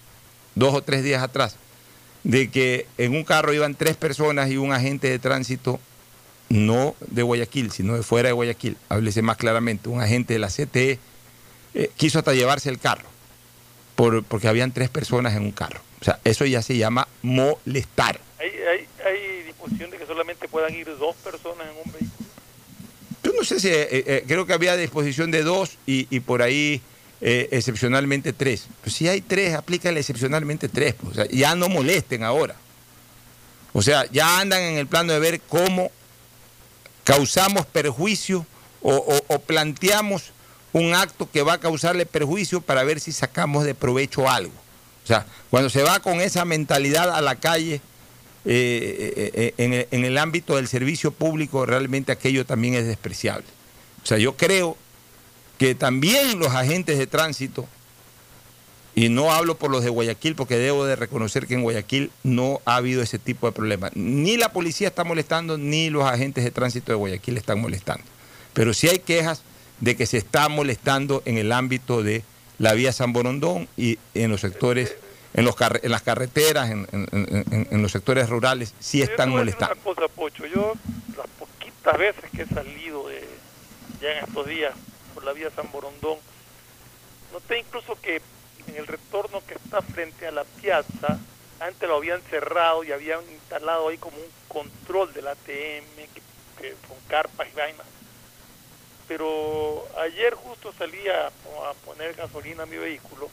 dos 0.53 0.75
o 0.75 0.83
tres 0.83 1.03
días 1.03 1.23
atrás 1.23 1.55
de 2.23 2.49
que 2.49 2.85
en 2.97 3.13
un 3.15 3.23
carro 3.23 3.53
iban 3.53 3.75
tres 3.75 3.95
personas 3.97 4.49
y 4.51 4.57
un 4.57 4.73
agente 4.73 5.09
de 5.09 5.19
tránsito, 5.19 5.79
no 6.49 6.95
de 7.07 7.23
Guayaquil, 7.23 7.71
sino 7.71 7.95
de 7.95 8.03
fuera 8.03 8.27
de 8.29 8.33
Guayaquil, 8.33 8.77
háblese 8.89 9.21
más 9.21 9.37
claramente, 9.37 9.89
un 9.89 10.01
agente 10.01 10.33
de 10.33 10.39
la 10.39 10.49
CTE, 10.49 10.99
eh, 11.73 11.89
quiso 11.95 12.19
hasta 12.19 12.33
llevarse 12.33 12.69
el 12.69 12.77
carro, 12.79 13.07
por- 13.95 14.23
porque 14.23 14.47
habían 14.47 14.71
tres 14.71 14.89
personas 14.89 15.33
en 15.35 15.43
un 15.43 15.51
carro. 15.51 15.79
O 16.01 16.03
sea, 16.03 16.19
eso 16.23 16.45
ya 16.45 16.61
se 16.61 16.75
llama 16.77 17.07
molestar. 17.21 18.19
Hay, 18.39 18.49
hay, 18.49 18.87
hay 19.05 19.43
disposición 19.43 19.91
de 19.91 19.97
que 19.97 20.05
solamente 20.05 20.47
puedan 20.47 20.73
ir 20.75 20.85
dos 20.97 21.15
personas 21.17 21.67
en 21.67 21.75
un 21.85 21.91
vehículo. 21.93 22.29
Yo 23.23 23.31
no 23.33 23.43
sé 23.43 23.59
si, 23.59 23.67
eh, 23.69 23.87
eh, 23.91 24.23
creo 24.27 24.45
que 24.45 24.53
había 24.53 24.75
disposición 24.75 25.31
de 25.31 25.43
dos 25.43 25.77
y, 25.85 26.07
y 26.09 26.19
por 26.21 26.41
ahí 26.41 26.81
eh, 27.21 27.49
excepcionalmente 27.51 28.33
tres. 28.33 28.67
Pues 28.81 28.95
si 28.95 29.07
hay 29.07 29.21
tres, 29.21 29.53
aplícale 29.53 29.99
excepcionalmente 29.99 30.67
tres. 30.67 30.95
pues, 30.95 31.11
o 31.11 31.15
sea, 31.15 31.27
ya 31.27 31.53
no 31.55 31.69
molesten 31.69 32.23
ahora. 32.23 32.55
O 33.73 33.81
sea, 33.81 34.05
ya 34.11 34.39
andan 34.39 34.61
en 34.61 34.77
el 34.77 34.87
plano 34.87 35.13
de 35.13 35.19
ver 35.19 35.39
cómo 35.41 35.91
causamos 37.03 37.65
perjuicio 37.67 38.45
o, 38.81 39.39
planteamos 39.45 40.31
un 40.73 40.95
acto 40.95 41.29
que 41.29 41.43
va 41.43 41.53
a 41.53 41.59
causarle 41.59 42.05
perjuicio 42.07 42.61
para 42.61 42.83
ver 42.83 42.99
si 42.99 43.11
sacamos 43.11 43.63
de 43.65 43.75
provecho 43.75 44.29
algo. 44.29 44.53
O 45.03 45.07
sea, 45.07 45.25
cuando 45.51 45.69
se 45.69 45.83
va 45.83 45.99
con 45.99 46.21
esa 46.21 46.45
mentalidad 46.45 47.13
a 47.13 47.21
la 47.21 47.35
calle, 47.35 47.81
eh, 48.45 49.53
eh, 49.57 49.87
en 49.91 50.05
el 50.05 50.17
ámbito 50.17 50.55
del 50.55 50.67
servicio 50.67 51.11
público, 51.11 51.65
realmente 51.67 52.11
aquello 52.11 52.45
también 52.45 52.73
es 52.73 52.87
despreciable. 52.87 53.47
O 54.03 54.05
sea, 54.07 54.17
yo 54.17 54.35
creo 54.35 54.77
que 55.61 55.75
también 55.75 56.39
los 56.39 56.55
agentes 56.55 56.97
de 56.97 57.05
tránsito, 57.05 57.67
y 58.95 59.09
no 59.09 59.31
hablo 59.31 59.57
por 59.59 59.69
los 59.69 59.83
de 59.83 59.91
Guayaquil, 59.91 60.33
porque 60.33 60.57
debo 60.57 60.85
de 60.85 60.95
reconocer 60.95 61.45
que 61.45 61.53
en 61.53 61.61
Guayaquil 61.61 62.09
no 62.23 62.61
ha 62.65 62.77
habido 62.77 63.03
ese 63.03 63.19
tipo 63.19 63.45
de 63.45 63.53
problema. 63.53 63.91
Ni 63.93 64.37
la 64.37 64.51
policía 64.53 64.87
está 64.87 65.03
molestando, 65.03 65.59
ni 65.59 65.91
los 65.91 66.03
agentes 66.03 66.43
de 66.43 66.49
tránsito 66.49 66.91
de 66.91 66.95
Guayaquil 66.95 67.37
están 67.37 67.61
molestando. 67.61 68.03
Pero 68.53 68.73
sí 68.73 68.89
hay 68.89 68.97
quejas 68.97 69.43
de 69.81 69.95
que 69.95 70.07
se 70.07 70.17
está 70.17 70.49
molestando 70.49 71.21
en 71.25 71.37
el 71.37 71.51
ámbito 71.51 72.01
de 72.01 72.23
la 72.57 72.73
vía 72.73 72.91
San 72.91 73.13
Borondón 73.13 73.67
y 73.77 73.99
en 74.15 74.31
los 74.31 74.41
sectores, 74.41 74.95
en, 75.35 75.45
los 75.45 75.55
carre- 75.55 75.81
en 75.83 75.91
las 75.91 76.01
carreteras, 76.01 76.71
en, 76.71 76.87
en- 76.91 77.81
los 77.83 77.91
sectores 77.91 78.29
rurales, 78.29 78.73
sí 78.79 79.03
están 79.03 79.29
molestando. 79.29 79.75
Una 79.75 79.83
cosa, 79.83 80.07
Pocho, 80.07 80.43
yo 80.47 80.73
las 81.15 81.27
poquitas 81.37 81.99
veces 81.99 82.23
que 82.35 82.41
he 82.41 82.47
salido 82.47 83.07
de, 83.09 83.23
ya 84.01 84.17
en 84.17 84.23
estos 84.25 84.47
días 84.47 84.73
la 85.23 85.33
vía 85.33 85.49
San 85.55 85.71
Borondón, 85.71 86.17
noté 87.33 87.59
incluso 87.59 87.95
que 88.01 88.21
en 88.67 88.75
el 88.77 88.87
retorno 88.87 89.41
que 89.45 89.55
está 89.55 89.81
frente 89.81 90.27
a 90.27 90.31
la 90.31 90.43
piazza, 90.43 91.17
antes 91.59 91.87
lo 91.87 91.95
habían 91.97 92.21
cerrado 92.23 92.83
y 92.83 92.91
habían 92.91 93.21
instalado 93.31 93.89
ahí 93.89 93.97
como 93.97 94.17
un 94.17 94.31
control 94.47 95.13
del 95.13 95.27
ATM 95.27 96.07
que- 96.59 96.75
con 96.87 96.97
carpas 97.07 97.47
y 97.51 97.55
vainas. 97.55 97.85
Pero 99.07 99.87
ayer 99.99 100.33
justo 100.35 100.71
salí 100.77 101.07
a, 101.09 101.27
a 101.27 101.73
poner 101.85 102.13
gasolina 102.13 102.63
a 102.63 102.65
mi 102.67 102.77
vehículo 102.77 103.29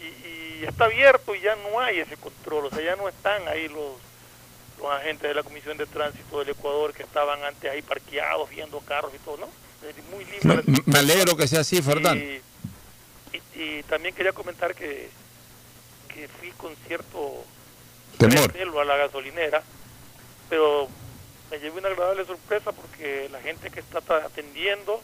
y, 0.00 0.04
y 0.28 0.64
está 0.66 0.86
abierto 0.86 1.34
y 1.34 1.40
ya 1.40 1.54
no 1.56 1.80
hay 1.80 2.00
ese 2.00 2.16
control, 2.16 2.66
o 2.66 2.70
sea, 2.70 2.82
ya 2.82 2.96
no 2.96 3.08
están 3.08 3.46
ahí 3.48 3.68
los, 3.68 3.92
los 4.78 4.90
agentes 4.90 5.22
de 5.28 5.34
la 5.34 5.42
Comisión 5.42 5.76
de 5.76 5.86
Tránsito 5.86 6.38
del 6.40 6.48
Ecuador 6.50 6.92
que 6.94 7.02
estaban 7.02 7.42
antes 7.44 7.70
ahí 7.70 7.82
parqueados 7.82 8.48
viendo 8.50 8.80
carros 8.80 9.14
y 9.14 9.18
todo, 9.18 9.36
¿no? 9.38 9.48
Muy 10.10 10.24
libre. 10.24 10.62
Me, 10.86 10.98
alegro 10.98 11.36
que 11.36 11.46
sea 11.46 11.60
así, 11.60 11.80
Fernando. 11.82 12.22
y, 12.24 12.42
y- 13.56 13.62
y 13.62 13.82
también 13.84 14.14
quería 14.14 14.32
comentar 14.32 14.74
que, 14.74 15.10
que 16.08 16.28
fui 16.28 16.50
con 16.52 16.74
cierto 16.86 17.44
Temor. 18.18 18.80
a 18.80 18.84
la 18.84 18.96
gasolinera, 18.96 19.62
pero 20.48 20.88
me 21.50 21.58
llevé 21.58 21.78
una 21.78 21.88
agradable 21.88 22.24
sorpresa 22.24 22.72
porque 22.72 23.28
la 23.30 23.40
gente 23.40 23.70
que 23.70 23.80
está 23.80 23.98
atendiendo, 24.24 25.00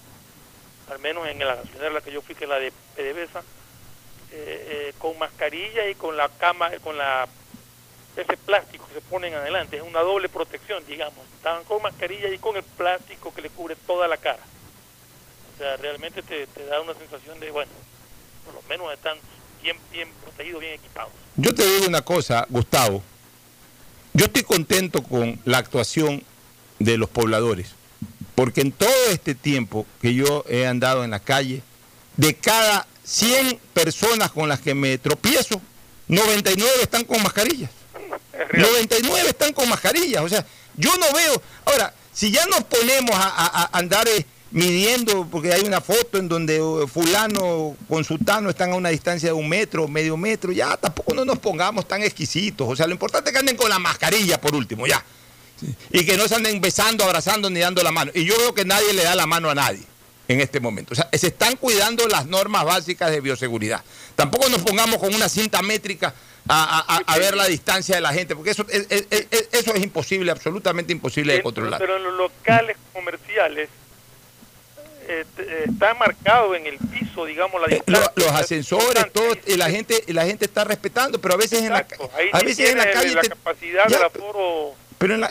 al 0.91 0.99
menos 1.01 1.27
en 1.29 1.39
la 1.41 1.55
gasolinera 1.57 1.89
en 1.89 1.95
la 1.95 2.01
que 2.01 2.13
yo 2.13 2.23
fui, 2.23 2.35
que 2.35 2.45
es 2.45 2.51
la 2.51 2.59
de 2.59 2.73
PDVSA, 2.97 3.41
eh, 3.41 3.45
eh, 4.33 4.93
con 4.99 5.19
mascarilla 5.19 5.89
y 5.89 5.95
con 5.95 6.17
la 6.17 6.29
cama, 6.29 6.71
con 6.83 6.97
la 6.99 7.29
ese 8.17 8.37
plástico 8.37 8.87
que 8.87 8.95
se 8.95 9.01
ponen 9.01 9.35
adelante, 9.35 9.77
es 9.77 9.83
una 9.83 10.01
doble 10.01 10.29
protección, 10.29 10.85
digamos. 10.87 11.19
Estaban 11.37 11.65
con 11.65 11.83
mascarilla 11.83 12.29
y 12.29 12.39
con 12.39 12.57
el 12.57 12.63
plástico 12.63 13.35
que 13.35 13.43
le 13.43 13.51
cubre 13.51 13.75
toda 13.87 14.07
la 14.07 14.17
cara. 14.17 14.39
O 15.55 15.59
sea, 15.59 15.77
realmente 15.77 16.23
te, 16.23 16.47
te 16.49 16.67
da 16.67 16.81
una 16.81 16.95
sensación 16.95 17.39
de, 17.41 17.51
bueno, 17.51 17.71
por 18.45 18.55
lo 18.55 18.63
menos 18.63 18.93
están 18.93 19.17
bien, 19.63 19.77
bien 19.93 20.09
protegidos, 20.23 20.61
bien 20.61 20.75
equipados. 20.75 21.13
Yo 21.37 21.55
te 21.55 21.65
digo 21.65 21.87
una 21.89 22.03
cosa, 22.03 22.47
Gustavo. 22.51 23.03
yo 24.13 24.27
estoy 24.27 24.43
contento 24.43 25.03
con 25.03 25.41
la 25.45 25.59
actuación 25.59 26.23
de 26.79 26.99
los 26.99 27.09
pobladores, 27.09 27.71
porque 28.35 28.61
en 28.61 28.73
todo 28.73 29.07
este 29.11 29.35
tiempo 29.35 29.87
que 30.03 30.15
yo 30.15 30.45
he 30.49 30.67
andado 30.67 31.05
en 31.05 31.11
la 31.11 31.21
calle, 31.21 31.63
de 32.17 32.35
cada 32.35 32.87
100 33.05 33.59
personas 33.73 34.31
con 34.31 34.49
las 34.49 34.61
que 34.61 34.75
me 34.75 34.99
tropiezo, 34.99 35.61
99 36.09 36.71
están 36.83 37.05
con 37.05 37.23
mascarillas. 37.23 37.71
99 38.53 39.29
están 39.29 39.53
con 39.53 39.69
mascarillas. 39.69 40.23
O 40.23 40.29
sea, 40.29 40.45
yo 40.77 40.91
no 40.97 41.13
veo. 41.13 41.41
Ahora, 41.65 41.95
si 42.13 42.31
ya 42.31 42.45
nos 42.47 42.65
ponemos 42.65 43.15
a, 43.15 43.71
andar 43.73 44.07
eh, 44.09 44.27
midiendo, 44.55 45.27
porque 45.29 45.53
hay 45.53 45.63
una 45.63 45.81
foto 45.81 46.17
en 46.17 46.29
donde 46.29 46.59
eh, 46.59 46.87
fulano 46.87 47.77
con 47.89 48.05
sultano 48.05 48.49
están 48.49 48.71
a 48.71 48.77
una 48.77 48.91
distancia 48.91 49.31
de 49.31 49.33
un 49.33 49.49
metro, 49.49 49.89
medio 49.89 50.17
metro, 50.17 50.53
ya 50.53 50.77
tampoco 50.77 51.13
no 51.13 51.25
nos 51.25 51.41
pongamos 51.41 51.89
tan 51.89 52.03
exquisitos. 52.05 52.67
O 52.69 52.77
sea, 52.77 52.87
lo 52.87 52.93
importante 52.93 53.31
es 53.31 53.33
que 53.35 53.41
anden 53.41 53.57
con 53.57 53.69
la 53.69 53.81
mascarilla 53.81 54.41
por 54.41 54.55
último, 54.55 54.87
ya. 54.87 55.05
Y 55.91 56.07
que 56.07 56.17
no 56.17 56.29
se 56.29 56.37
anden 56.37 56.61
besando, 56.61 57.03
abrazando 57.03 57.51
ni 57.51 57.59
dando 57.59 57.83
la 57.83 57.91
mano. 57.91 58.13
Y 58.15 58.25
yo 58.25 58.37
veo 58.39 58.55
que 58.55 58.65
nadie 58.65 58.93
le 58.93 59.03
da 59.03 59.17
la 59.17 59.27
mano 59.27 59.51
a 59.51 59.57
nadie 59.57 59.83
en 60.29 60.41
este 60.41 60.61
momento. 60.61 60.93
O 60.93 60.95
sea, 60.95 61.09
se 61.13 61.27
están 61.27 61.57
cuidando 61.57 62.07
las 62.07 62.27
normas 62.27 62.65
básicas 62.65 63.11
de 63.11 63.21
bioseguridad. 63.21 63.83
Tampoco 64.15 64.49
nos 64.51 64.63
pongamos 64.63 64.99
con 64.99 65.13
una 65.13 65.29
cinta 65.29 65.63
métrica 65.63 66.15
a, 66.49 67.17
ver 67.19 67.35
la 67.37 67.47
distancia 67.47 67.97
de 67.97 68.03
la 68.03 68.13
gente, 68.13 68.37
porque 68.37 68.51
eso 68.51 68.65
es, 68.69 68.87
eso 68.89 69.75
es 69.75 69.83
imposible, 69.83 70.31
absolutamente 70.31 70.93
imposible 70.93 71.33
de 71.33 71.43
controlar. 71.43 71.81
Pero 71.81 71.97
en 71.97 72.05
los 72.05 72.15
locales 72.15 72.77
comerciales 72.93 73.69
eh, 75.09 75.25
está 75.67 75.95
marcado 75.95 76.55
en 76.55 76.67
el 76.67 76.79
piso, 76.79 77.25
digamos, 77.25 77.61
la 77.61 77.69
eh, 77.69 77.75
distancia. 77.77 78.13
los, 78.17 78.29
ascensores, 78.29 79.13
todo, 79.13 79.37
y 79.47 79.57
la 79.57 79.71
gente, 79.71 80.03
y 80.07 80.13
la 80.13 80.25
gente 80.25 80.45
está 80.45 80.65
respetando, 80.65 81.21
pero 81.21 81.35
a 81.35 81.37
veces 81.37 81.63
en 81.63 81.73
la, 81.73 81.87
a 82.33 82.41
veces 82.41 82.71
en 82.71 82.79
la 82.79 82.91
calle... 82.91 83.15
La 83.15 83.23
capacidad 83.23 83.87
del 83.87 84.03
aforo 84.03 84.75
pero 84.99 85.15
en 85.15 85.21
la, 85.21 85.29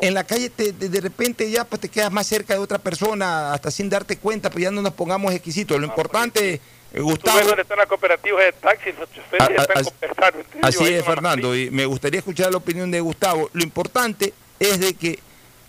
en, 0.00 0.14
la 0.14 0.24
calle 0.24 0.48
te, 0.48 0.72
de, 0.72 1.00
repente 1.00 1.50
ya 1.50 1.64
pues 1.64 1.80
te 1.80 1.88
quedas 1.90 2.10
más 2.10 2.26
cerca 2.26 2.54
de 2.54 2.60
otra 2.60 2.78
persona 2.78 3.52
hasta 3.52 3.70
sin 3.70 3.90
darte 3.90 4.16
cuenta, 4.16 4.48
pues 4.48 4.62
ya 4.62 4.70
no 4.70 4.80
nos 4.80 4.94
pongamos 4.94 5.34
exquisitos. 5.34 5.78
Lo 5.78 5.86
ah, 5.86 5.90
importante, 5.90 6.60
eh, 6.94 7.00
Gustavo... 7.00 7.40
Tú 7.40 7.60
están 7.60 7.76
las 7.76 7.86
cooperativas 7.86 8.42
de 8.42 8.52
taxis, 8.52 8.94
los 8.98 9.12
choferes 9.12 9.50
están 9.50 9.84
conversando. 9.84 10.44
Así 10.62 10.94
es, 10.94 11.04
Fernando, 11.04 11.54
y 11.54 11.70
me 11.70 11.84
gustaría 11.84 12.20
escuchar 12.20 12.50
la 12.52 12.56
opinión 12.56 12.90
de 12.90 13.00
Gustavo. 13.00 13.50
Lo 13.52 13.62
importante 13.62 14.32
es 14.58 14.80
de 14.80 14.94
que 14.94 15.18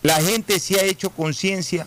la 0.02 0.16
gente 0.22 0.58
se 0.58 0.80
ha 0.80 0.84
hecho 0.84 1.10
conciencia 1.10 1.86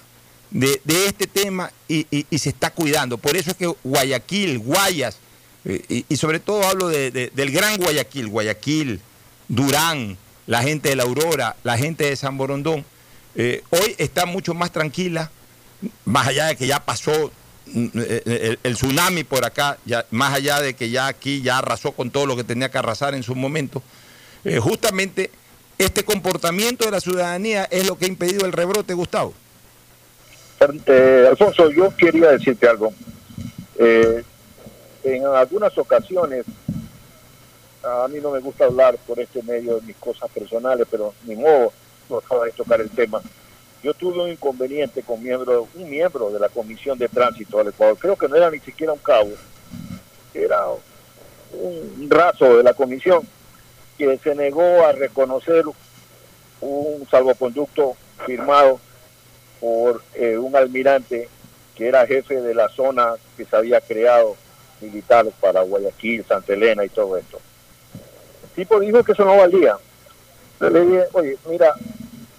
de, 0.51 0.79
este 1.07 1.27
tema 1.27 1.71
y, 1.87 2.05
y, 2.29 2.39
se 2.39 2.49
está 2.49 2.71
cuidando. 2.71 3.17
Por 3.17 3.35
eso 3.35 3.51
es 3.51 3.57
que 3.57 3.67
Guayaquil, 3.83 4.59
Guayas, 4.59 5.17
eh, 5.65 6.03
y, 6.07 6.15
sobre 6.17 6.39
todo 6.39 6.63
hablo 6.67 6.89
de, 6.89 7.11
del 7.11 7.51
gran 7.51 7.77
Guayaquil, 7.77 8.27
Guayaquil, 8.27 9.01
Durán, 9.47 10.17
la 10.45 10.61
gente 10.61 10.89
de 10.89 10.95
la 10.95 11.03
Aurora, 11.03 11.55
la 11.63 11.77
gente 11.77 12.05
de 12.05 12.15
San 12.15 12.37
Borondón, 12.37 12.85
eh, 13.35 13.63
hoy 13.71 13.95
está 13.97 14.25
mucho 14.25 14.53
más 14.53 14.71
tranquila, 14.71 15.31
más 16.05 16.27
allá 16.27 16.47
de 16.47 16.55
que 16.55 16.67
ya 16.67 16.79
pasó 16.85 17.31
mm, 17.65 17.87
eh, 17.95 18.57
el, 18.63 18.75
tsunami 18.75 19.23
por 19.23 19.43
acá, 19.43 19.77
ya, 19.85 20.05
más 20.11 20.35
allá 20.35 20.61
de 20.61 20.75
que 20.75 20.91
ya 20.91 21.07
aquí 21.07 21.41
ya 21.41 21.57
arrasó 21.57 21.93
con 21.93 22.11
todo 22.11 22.27
lo 22.27 22.35
que 22.35 22.43
tenía 22.43 22.69
que 22.69 22.77
arrasar 22.77 23.15
en 23.15 23.23
su 23.23 23.35
momento, 23.35 23.81
justamente 24.61 25.31
este 25.79 26.05
comportamiento 26.05 26.85
de 26.85 26.91
la 26.91 27.01
ciudadanía 27.01 27.63
es 27.65 27.87
lo 27.87 27.97
que 27.97 28.05
ha 28.05 28.07
impedido 28.07 28.45
el 28.45 28.51
rebrote, 28.51 28.93
Gustavo. 28.93 29.33
Alfonso, 31.29 31.69
yo 31.71 31.95
quería 31.95 32.31
decirte 32.31 32.67
algo. 32.67 32.93
en 33.77 35.25
algunas 35.25 35.77
ocasiones 35.77 36.45
a 37.85 38.07
mí 38.07 38.19
no 38.19 38.31
me 38.31 38.39
gusta 38.39 38.65
hablar 38.65 38.97
por 39.05 39.19
este 39.19 39.43
medio 39.43 39.75
de 39.75 39.81
mis 39.81 39.95
cosas 39.97 40.29
personales, 40.31 40.87
pero 40.89 41.13
ni 41.25 41.35
modo, 41.35 41.71
no 42.09 42.17
acaba 42.17 42.45
de 42.45 42.51
tocar 42.51 42.81
el 42.81 42.89
tema. 42.89 43.21
Yo 43.83 43.93
tuve 43.93 44.23
un 44.23 44.29
inconveniente 44.29 45.03
con 45.03 45.21
miembro, 45.21 45.67
un 45.75 45.89
miembro 45.89 46.31
de 46.31 46.39
la 46.39 46.49
Comisión 46.49 46.97
de 46.97 47.07
Tránsito 47.07 47.59
del 47.59 47.67
Ecuador, 47.67 47.97
creo 47.99 48.15
que 48.15 48.27
no 48.27 48.35
era 48.35 48.49
ni 48.49 48.59
siquiera 48.59 48.93
un 48.93 48.99
cabo, 48.99 49.29
era 50.33 50.65
un 51.53 52.07
raso 52.09 52.57
de 52.57 52.63
la 52.63 52.73
comisión, 52.73 53.21
que 53.97 54.17
se 54.17 54.33
negó 54.33 54.83
a 54.85 54.91
reconocer 54.91 55.65
un 56.61 57.07
salvoconducto 57.09 57.95
firmado 58.25 58.79
por 59.59 60.01
eh, 60.13 60.37
un 60.37 60.55
almirante 60.55 61.29
que 61.75 61.87
era 61.87 62.07
jefe 62.07 62.41
de 62.41 62.53
la 62.53 62.69
zona 62.69 63.15
que 63.35 63.45
se 63.45 63.55
había 63.55 63.81
creado 63.81 64.35
militar 64.81 65.25
para 65.39 65.61
Guayaquil, 65.61 66.25
Santa 66.25 66.53
Elena 66.53 66.85
y 66.85 66.89
todo 66.89 67.17
esto 67.17 67.39
tipo 68.55 68.79
dijo 68.79 69.03
que 69.03 69.11
eso 69.11 69.25
no 69.25 69.37
valía. 69.37 69.77
le 70.59 70.85
dije, 70.85 71.03
oye, 71.13 71.37
mira, 71.47 71.73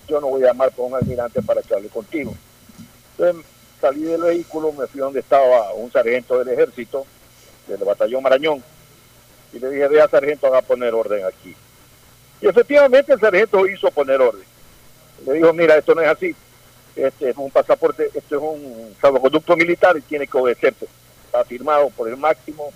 yo 0.08 0.20
no 0.20 0.28
voy 0.28 0.42
a 0.42 0.46
llamar 0.46 0.72
por 0.72 0.86
un 0.86 0.94
almirante 0.94 1.42
para 1.42 1.62
que 1.62 1.74
contigo. 1.88 2.34
Entonces 3.12 3.44
salí 3.80 4.02
del 4.02 4.22
vehículo, 4.22 4.72
me 4.72 4.86
fui 4.86 5.00
donde 5.00 5.20
estaba 5.20 5.74
un 5.74 5.92
sargento 5.92 6.38
del 6.38 6.48
ejército, 6.48 7.06
del 7.68 7.84
batallón 7.84 8.22
Marañón, 8.22 8.62
y 9.52 9.58
le 9.58 9.70
dije, 9.70 9.88
vea 9.88 10.08
sargento, 10.08 10.46
haga 10.46 10.62
poner 10.62 10.94
orden 10.94 11.24
aquí. 11.24 11.54
Y 12.40 12.46
efectivamente 12.46 13.12
el 13.12 13.20
sargento 13.20 13.66
hizo 13.66 13.90
poner 13.90 14.20
orden. 14.20 14.44
Le 15.26 15.34
dijo, 15.34 15.52
mira, 15.52 15.76
esto 15.76 15.94
no 15.94 16.02
es 16.02 16.08
así. 16.08 16.34
Este 16.96 17.28
es 17.28 17.36
un 17.36 17.50
pasaporte, 17.50 18.10
esto 18.14 18.36
es 18.36 18.42
un 18.42 18.96
salvoconducto 19.00 19.54
militar 19.54 19.96
y 19.98 20.00
tiene 20.00 20.26
que 20.26 20.38
obedecerse. 20.38 20.88
Está 21.26 21.44
firmado 21.44 21.90
por 21.90 22.08
el 22.08 22.16
máximo 22.16 22.72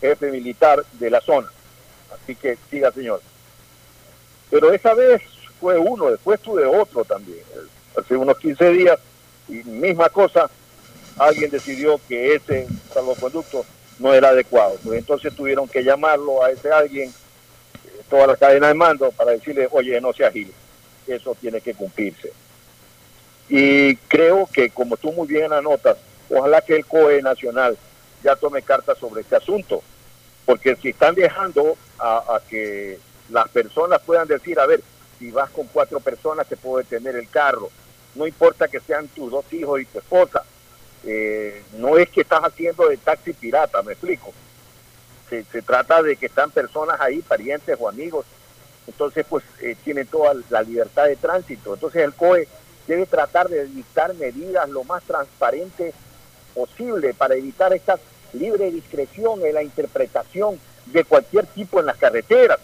jefe 0.00 0.30
militar 0.30 0.84
de 0.92 1.10
la 1.10 1.20
zona. 1.20 1.48
Así 2.14 2.36
que 2.36 2.56
siga, 2.70 2.92
señor. 2.92 3.20
Pero 4.50 4.72
esa 4.72 4.94
vez 4.94 5.20
fue 5.60 5.76
uno, 5.76 6.10
después 6.10 6.40
tuve 6.40 6.64
otro 6.64 7.04
también. 7.04 7.40
Hace 7.98 8.16
unos 8.16 8.38
15 8.38 8.70
días, 8.70 8.98
y 9.48 9.54
misma 9.64 10.08
cosa, 10.10 10.48
alguien 11.18 11.50
decidió 11.50 12.00
que 12.08 12.34
ese 12.34 12.68
salvoconducto 12.94 13.64
no 13.98 14.14
era 14.14 14.28
adecuado. 14.28 14.76
Pues 14.84 14.98
entonces 14.98 15.34
tuvieron 15.34 15.66
que 15.66 15.82
llamarlo 15.82 16.44
a 16.44 16.50
ese 16.50 16.70
alguien, 16.70 17.08
eh, 17.08 18.02
toda 18.08 18.28
la 18.28 18.36
cadena 18.36 18.68
de 18.68 18.74
mando, 18.74 19.10
para 19.10 19.32
decirle, 19.32 19.66
oye, 19.72 20.00
no 20.00 20.12
se 20.12 20.24
agile, 20.24 20.52
eso 21.06 21.36
tiene 21.40 21.60
que 21.60 21.74
cumplirse. 21.74 22.32
Y 23.48 23.96
creo 23.96 24.48
que, 24.52 24.70
como 24.70 24.96
tú 24.96 25.12
muy 25.12 25.26
bien 25.28 25.52
anotas, 25.52 25.96
ojalá 26.30 26.60
que 26.60 26.76
el 26.76 26.86
COE 26.86 27.22
nacional 27.22 27.76
ya 28.22 28.34
tome 28.36 28.62
cartas 28.62 28.98
sobre 28.98 29.20
este 29.20 29.36
asunto 29.36 29.82
porque 30.46 30.76
si 30.76 30.90
están 30.90 31.14
dejando 31.14 31.76
a, 31.98 32.40
que 32.48 32.98
las 33.28 33.48
personas 33.48 34.00
puedan 34.06 34.28
decir, 34.28 34.58
a 34.60 34.66
ver, 34.66 34.80
si 35.18 35.30
vas 35.32 35.50
con 35.50 35.66
cuatro 35.66 35.98
personas 35.98 36.46
te 36.46 36.56
puedo 36.56 36.78
detener 36.78 37.16
el 37.16 37.28
carro, 37.28 37.68
no 38.14 38.26
importa 38.26 38.68
que 38.68 38.80
sean 38.80 39.08
tus 39.08 39.30
dos 39.30 39.44
hijos 39.52 39.80
y 39.80 39.84
tu 39.86 39.98
esposa, 39.98 40.44
eh, 41.04 41.62
no 41.78 41.98
es 41.98 42.08
que 42.10 42.20
estás 42.20 42.40
haciendo 42.42 42.88
de 42.88 42.96
taxi 42.96 43.32
pirata, 43.32 43.82
me 43.82 43.92
explico. 43.92 44.32
Se, 45.28 45.42
trata 45.62 46.02
de 46.02 46.16
que 46.16 46.26
están 46.26 46.52
personas 46.52 47.00
ahí, 47.00 47.20
parientes 47.20 47.76
o 47.80 47.88
amigos, 47.88 48.24
entonces 48.86 49.26
pues 49.28 49.42
eh, 49.60 49.76
tienen 49.82 50.06
toda 50.06 50.34
la 50.50 50.62
libertad 50.62 51.06
de 51.06 51.16
tránsito. 51.16 51.74
Entonces 51.74 52.02
el 52.02 52.14
COE 52.14 52.46
debe 52.86 53.06
tratar 53.06 53.48
de 53.48 53.66
dictar 53.66 54.14
medidas 54.14 54.68
lo 54.68 54.84
más 54.84 55.02
transparentes 55.04 55.94
posible 56.54 57.14
para 57.14 57.34
evitar 57.34 57.72
estas 57.72 58.00
libre 58.32 58.70
discreción 58.70 59.44
en 59.44 59.54
la 59.54 59.62
interpretación 59.62 60.60
de 60.86 61.04
cualquier 61.04 61.46
tipo 61.46 61.80
en 61.80 61.86
las 61.86 61.96
carreteras, 61.96 62.58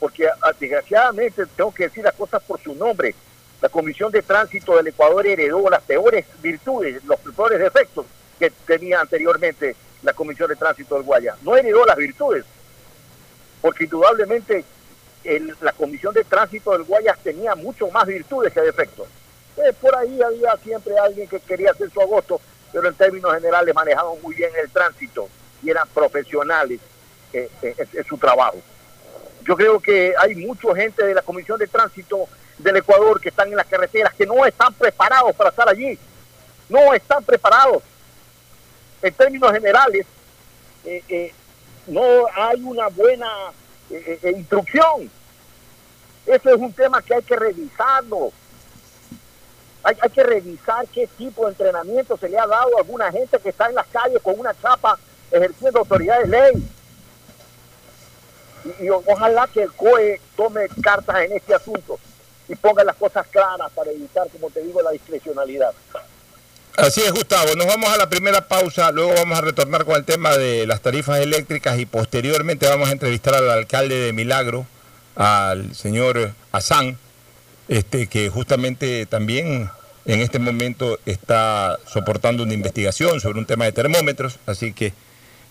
porque 0.00 0.26
ah, 0.26 0.52
desgraciadamente 0.58 1.44
tengo 1.56 1.72
que 1.72 1.84
decir 1.84 2.04
las 2.04 2.14
cosas 2.14 2.42
por 2.42 2.60
su 2.60 2.74
nombre. 2.74 3.14
La 3.60 3.68
Comisión 3.68 4.10
de 4.12 4.22
Tránsito 4.22 4.76
del 4.76 4.88
Ecuador 4.88 5.26
heredó 5.26 5.68
las 5.70 5.82
peores 5.82 6.26
virtudes, 6.42 7.02
los 7.04 7.18
peores 7.20 7.58
defectos 7.58 8.04
que 8.38 8.50
tenía 8.50 9.00
anteriormente 9.00 9.76
la 10.02 10.12
Comisión 10.12 10.48
de 10.48 10.56
Tránsito 10.56 10.96
del 10.96 11.04
Guaya. 11.04 11.36
No 11.42 11.56
heredó 11.56 11.86
las 11.86 11.96
virtudes, 11.96 12.44
porque 13.62 13.84
indudablemente 13.84 14.64
la 15.62 15.72
Comisión 15.72 16.12
de 16.12 16.24
Tránsito 16.24 16.72
del 16.72 16.82
Guayas 16.82 17.18
tenía 17.22 17.54
mucho 17.54 17.90
más 17.90 18.06
virtudes 18.06 18.52
que 18.52 18.60
defectos. 18.60 19.06
Eh, 19.56 19.72
por 19.80 19.94
ahí 19.94 20.20
había 20.20 20.56
siempre 20.62 20.98
alguien 20.98 21.28
que 21.28 21.38
quería 21.38 21.70
hacer 21.70 21.90
su 21.90 22.00
agosto 22.00 22.40
pero 22.72 22.88
en 22.88 22.94
términos 22.96 23.32
generales 23.32 23.72
manejaban 23.72 24.20
muy 24.20 24.34
bien 24.34 24.50
el 24.60 24.68
tránsito 24.68 25.28
y 25.62 25.70
eran 25.70 25.86
profesionales 25.90 26.80
eh, 27.32 27.48
eh, 27.62 27.86
en, 27.92 28.04
su 28.04 28.18
trabajo. 28.18 28.56
Yo 29.46 29.54
creo 29.56 29.78
que 29.78 30.12
hay 30.18 30.34
mucha 30.34 30.74
gente 30.74 31.04
de 31.04 31.14
la 31.14 31.22
Comisión 31.22 31.56
de 31.56 31.68
Tránsito 31.68 32.28
del 32.58 32.78
Ecuador 32.78 33.20
que 33.20 33.28
están 33.28 33.48
en 33.48 33.56
las 33.56 33.66
carreteras 33.66 34.12
que 34.14 34.26
no 34.26 34.44
están 34.44 34.74
preparados 34.74 35.36
para 35.36 35.50
estar 35.50 35.68
allí. 35.68 35.96
No 36.68 36.92
están 36.92 37.22
preparados. 37.22 37.80
En 39.00 39.14
términos 39.14 39.52
generales, 39.52 40.04
no 41.86 42.26
hay 42.34 42.60
una 42.60 42.88
buena 42.88 43.30
instrucción. 44.36 45.08
Eso 46.26 46.50
es 46.50 46.56
un 46.56 46.72
tema 46.72 47.00
que 47.02 47.14
hay 47.14 47.22
que 47.22 47.36
revisarlo 47.36 48.32
hay, 49.84 50.10
que 50.10 50.22
revisar 50.22 50.86
qué 50.88 51.06
tipo 51.18 51.44
de 51.44 51.50
entrenamiento 51.50 52.16
se 52.16 52.28
le 52.28 52.38
ha 52.38 52.46
dado 52.46 52.76
a 52.76 52.80
alguna 52.80 53.12
gente 53.12 53.38
que 53.38 53.50
está 53.50 53.68
en 53.68 53.74
las 53.74 53.86
calles 53.88 54.20
con 54.22 54.38
una 54.38 54.54
chapa 54.60 54.98
ejerciendo 55.30 55.80
autoridad 55.80 56.20
de 56.20 56.28
ley. 56.28 56.68
Y, 58.80 58.88
ojalá 58.88 59.46
que 59.52 59.62
el 59.62 59.72
COE 59.72 60.20
tome 60.36 60.68
cartas 60.82 61.16
en 61.24 61.32
este 61.32 61.54
asunto 61.54 61.98
y 62.48 62.54
ponga 62.54 62.82
las 62.82 62.96
cosas 62.96 63.26
claras 63.26 63.70
para 63.74 63.90
evitar, 63.90 64.26
como 64.30 64.50
te 64.50 64.62
digo, 64.62 64.80
la 64.80 64.90
discrecionalidad. 64.90 65.72
Así 66.76 67.02
es, 67.02 67.12
Gustavo. 67.12 67.54
Nos 67.54 67.66
vamos 67.66 67.90
a 67.90 67.98
la 67.98 68.08
primera 68.08 68.48
pausa, 68.48 68.90
luego 68.90 69.12
vamos 69.14 69.38
a 69.38 69.42
retornar 69.42 69.84
con 69.84 69.96
el 69.96 70.04
tema 70.04 70.36
de 70.36 70.66
las 70.66 70.80
tarifas 70.80 71.20
eléctricas 71.20 71.78
y 71.78 71.84
posteriormente 71.84 72.66
vamos 72.66 72.88
a 72.88 72.92
entrevistar 72.92 73.34
al 73.34 73.50
alcalde 73.50 73.96
de 73.96 74.12
Milagro, 74.14 74.66
al 75.14 75.74
señor 75.74 76.32
Azán, 76.52 76.98
este, 77.68 78.06
que 78.06 78.28
justamente 78.28 79.06
también 79.06 79.70
en 80.04 80.20
este 80.20 80.38
momento 80.38 80.98
está 81.06 81.78
soportando 81.86 82.42
una 82.42 82.54
investigación 82.54 83.20
sobre 83.20 83.38
un 83.38 83.46
tema 83.46 83.64
de 83.64 83.72
termómetros, 83.72 84.38
así 84.46 84.72
que 84.72 84.92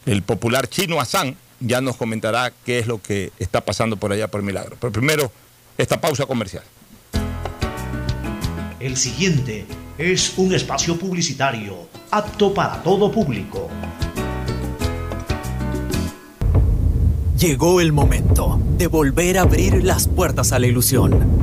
el 0.06 0.22
popular 0.22 0.68
chino 0.68 1.00
Hassan 1.00 1.36
ya 1.60 1.82
nos 1.82 1.96
comentará 1.96 2.52
qué 2.66 2.80
es 2.80 2.88
lo 2.88 3.02
que 3.02 3.32
está 3.40 3.62
pasando 3.62 3.98
por 3.98 4.12
allá 4.12 4.28
por 4.28 4.44
Milagro. 4.44 4.76
Pero 4.80 4.92
primero, 4.92 5.32
esta 5.78 6.00
pausa 6.00 6.26
comercial. 6.26 6.64
El 8.80 8.98
siguiente 8.98 9.66
es 9.98 10.34
un 10.38 10.54
espacio 10.54 10.98
publicitario 11.00 11.88
apto 12.12 12.54
para 12.54 12.84
todo 12.84 13.12
público. 13.12 13.70
Llegó 17.38 17.82
el 17.82 17.92
momento 17.92 18.60
de 18.78 18.88
volver 18.88 19.38
a 19.38 19.42
abrir 19.42 19.84
las 19.84 20.08
puertas 20.08 20.52
a 20.52 20.60
la 20.60 20.68
ilusión, 20.68 21.43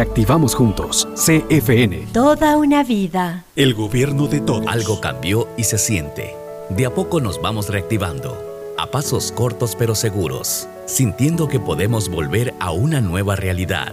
reactivamos 0.00 0.54
juntos. 0.54 1.06
CFN. 1.14 2.06
Toda 2.14 2.56
una 2.56 2.82
vida. 2.82 3.44
El 3.54 3.74
gobierno 3.74 4.28
de 4.28 4.40
todos. 4.40 4.66
Algo 4.66 4.98
cambió 4.98 5.46
y 5.58 5.64
se 5.64 5.76
siente. 5.76 6.34
De 6.70 6.86
a 6.86 6.94
poco 6.94 7.20
nos 7.20 7.42
vamos 7.42 7.68
reactivando, 7.68 8.74
a 8.78 8.86
pasos 8.90 9.30
cortos 9.30 9.76
pero 9.76 9.94
seguros, 9.94 10.66
sintiendo 10.86 11.48
que 11.48 11.60
podemos 11.60 12.08
volver 12.08 12.54
a 12.60 12.70
una 12.70 13.02
nueva 13.02 13.36
realidad 13.36 13.92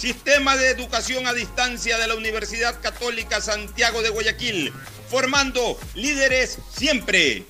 Sistema 0.00 0.56
de 0.56 0.70
Educación 0.70 1.26
a 1.26 1.34
Distancia 1.34 1.98
de 1.98 2.08
la 2.08 2.14
Universidad 2.14 2.80
Católica 2.80 3.42
Santiago 3.42 4.00
de 4.00 4.08
Guayaquil, 4.08 4.72
formando 5.10 5.78
líderes 5.94 6.56
siempre. 6.74 7.44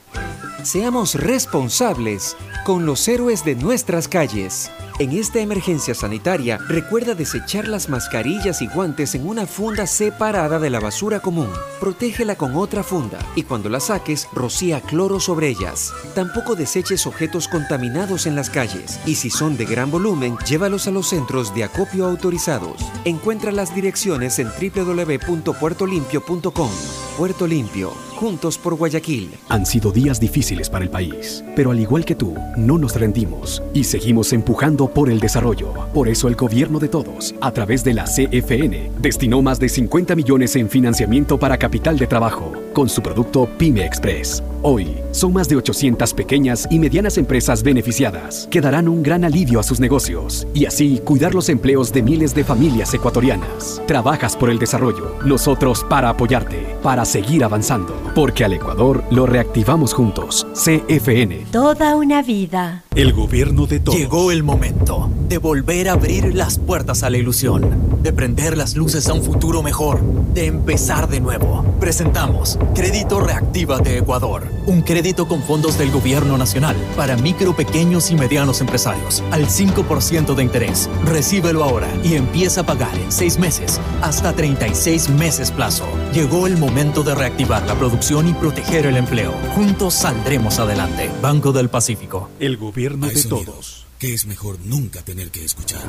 Seamos 0.65 1.15
responsables 1.15 2.37
con 2.65 2.87
los 2.87 3.07
héroes 3.07 3.45
de 3.45 3.55
nuestras 3.55 4.09
calles. 4.09 4.69
En 5.01 5.11
esta 5.13 5.41
emergencia 5.41 5.95
sanitaria, 5.95 6.59
recuerda 6.69 7.15
desechar 7.15 7.67
las 7.67 7.89
mascarillas 7.89 8.61
y 8.61 8.67
guantes 8.67 9.15
en 9.15 9.27
una 9.27 9.47
funda 9.47 9.87
separada 9.87 10.59
de 10.59 10.69
la 10.69 10.79
basura 10.79 11.21
común. 11.21 11.49
Protégela 11.81 12.37
con 12.37 12.55
otra 12.55 12.83
funda 12.83 13.19
y 13.35 13.45
cuando 13.45 13.71
la 13.71 13.81
saques, 13.81 14.29
rocía 14.35 14.83
cloro 14.83 15.19
sobre 15.19 15.49
ellas. 15.49 15.91
Tampoco 16.15 16.55
deseches 16.55 17.07
objetos 17.07 17.49
contaminados 17.49 18.27
en 18.27 18.37
las 18.37 18.51
calles 18.51 19.01
y 19.07 19.15
si 19.15 19.31
son 19.31 19.57
de 19.57 19.65
gran 19.65 19.91
volumen, 19.91 20.37
llévalos 20.47 20.87
a 20.87 20.91
los 20.91 21.09
centros 21.09 21.55
de 21.55 21.65
acopio 21.65 22.05
autorizados. 22.05 22.77
Encuentra 23.07 23.53
las 23.53 23.75
direcciones 23.75 24.39
en 24.39 24.49
www.puertolimpio.com. 24.49 26.71
Puerto 27.17 27.47
Limpio, 27.47 27.91
juntos 28.17 28.57
por 28.57 28.77
Guayaquil. 28.77 29.31
Han 29.51 29.67
sido 29.67 29.93
días 29.93 30.21
difíciles 30.21 30.71
para 30.71 30.85
el 30.85 30.91
país, 30.91 31.45
pero 31.55 31.71
al 31.71 31.79
igual 31.79 32.07
que 32.07 32.15
tú, 32.15 32.35
no 32.57 32.79
nos 32.79 32.97
rendimos 32.97 33.63
y 33.75 33.85
seguimos 33.85 34.33
empujando 34.33 34.90
por 34.95 35.11
el 35.11 35.21
desarrollo. 35.21 35.73
Por 35.95 36.09
eso 36.09 36.29
el 36.29 36.35
gobierno 36.35 36.79
de 36.79 36.89
todos, 36.89 37.35
a 37.41 37.53
través 37.53 37.85
de 37.85 37.95
la 37.95 38.05
CFN, 38.05 38.91
destinó 39.01 39.43
más 39.43 39.59
de 39.59 39.69
50 39.69 40.17
millones 40.17 40.57
en 40.57 40.69
financiamiento 40.69 41.39
para 41.39 41.59
capital 41.59 41.99
de 41.99 42.07
trabajo 42.07 42.53
con 42.73 42.89
su 42.89 43.03
producto 43.03 43.49
Pyme 43.59 43.85
Express. 43.85 44.43
Hoy, 44.63 44.99
son 45.13 45.33
más 45.33 45.49
de 45.49 45.57
800 45.57 46.13
pequeñas 46.13 46.69
y 46.71 46.79
medianas 46.79 47.17
empresas 47.17 47.63
beneficiadas 47.63 48.47
que 48.51 48.61
darán 48.61 48.89
un 48.89 49.03
gran 49.03 49.25
alivio 49.25 49.59
a 49.59 49.63
sus 49.63 49.81
negocios 49.81 50.47
y 50.53 50.67
así 50.67 51.01
cuidar 51.03 51.35
los 51.35 51.49
empleos 51.49 51.95
de 51.95 52.03
miles 52.03 52.35
de 52.35 52.45
familias 52.45 52.93
ecuatorianas. 52.93 53.81
Trabajas 53.87 54.37
por 54.37 54.51
el 54.51 54.59
desarrollo, 54.59 55.17
nosotros 55.25 55.87
para 55.89 56.11
apoyarte, 56.11 56.77
para 56.83 57.07
seguir 57.07 57.43
avanzando, 57.43 57.95
porque 58.15 58.45
al 58.45 58.53
Ecuador 58.53 59.03
lo 59.11 59.25
reactivamos 59.25 59.95
juntos. 59.95 60.47
CFN. 60.53 61.47
Toda 61.51 61.97
una 61.97 62.21
vida. 62.21 62.85
El 62.95 63.15
gobierno 63.15 63.67
de 63.67 63.81
todos. 63.81 63.99
Llegó 63.99 64.31
el 64.31 64.43
momento 64.43 65.11
de 65.27 65.39
volver 65.39 65.89
a 65.89 65.93
abrir 65.93 66.35
las 66.35 66.59
puertas 66.59 67.03
a 67.03 67.09
la 67.09 67.17
ilusión, 67.17 68.03
de 68.03 68.13
prender 68.13 68.59
las 68.59 68.77
luces 68.77 69.09
a 69.09 69.15
un 69.15 69.23
futuro 69.23 69.63
mejor, 69.63 70.03
de 70.35 70.47
empezar 70.47 71.09
de 71.09 71.21
nuevo. 71.21 71.65
Presentamos 71.79 72.59
Crédito 72.75 73.21
Reactiva 73.21 73.79
de 73.79 73.99
Ecuador, 73.99 74.50
un 74.67 74.83
crédito 74.83 75.27
con 75.27 75.43
fondos 75.43 75.79
del 75.79 75.91
gobierno 75.91 76.39
nacional 76.39 76.77
para 76.97 77.17
micro, 77.17 77.55
pequeños 77.55 78.11
y 78.11 78.15
medianos 78.15 78.61
empresarios 78.61 79.23
al 79.31 79.47
5% 79.47 80.35
de 80.35 80.43
interés. 80.43 80.89
Recíbelo 81.05 81.65
ahora 81.65 81.89
y 82.05 82.15
empieza 82.15 82.63
a 82.63 82.67
pagar 82.67 82.97
en 82.97 83.11
6 83.11 83.39
meses 83.39 83.81
hasta 84.03 84.33
36 84.33 85.11
meses 85.11 85.51
plazo. 85.51 85.87
Llegó 86.13 86.47
el 86.47 86.57
momento 86.57 87.03
de 87.03 87.15
reactivar 87.15 87.67
la 87.67 87.75
producción 87.75 88.29
y 88.29 88.35
proteger 88.35 88.87
el 88.87 88.97
empleo. 88.97 89.33
Juntos 89.55 89.95
saldremos 89.95 90.59
adelante. 90.59 91.11
Banco 91.23 91.53
del 91.53 91.69
Pacífico. 91.69 92.31
El 92.39 92.57
gobierno 92.57 93.07
de 93.07 93.23
todos. 93.25 93.87
Que 93.99 94.15
es 94.15 94.27
mejor 94.27 94.59
nunca 94.65 95.03
tener 95.03 95.31
que 95.31 95.45
escuchar. 95.45 95.83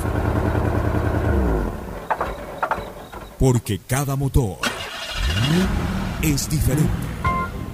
Porque 3.39 3.79
cada 3.79 4.15
motor 4.15 4.57
es 6.21 6.49
diferente. 6.49 7.10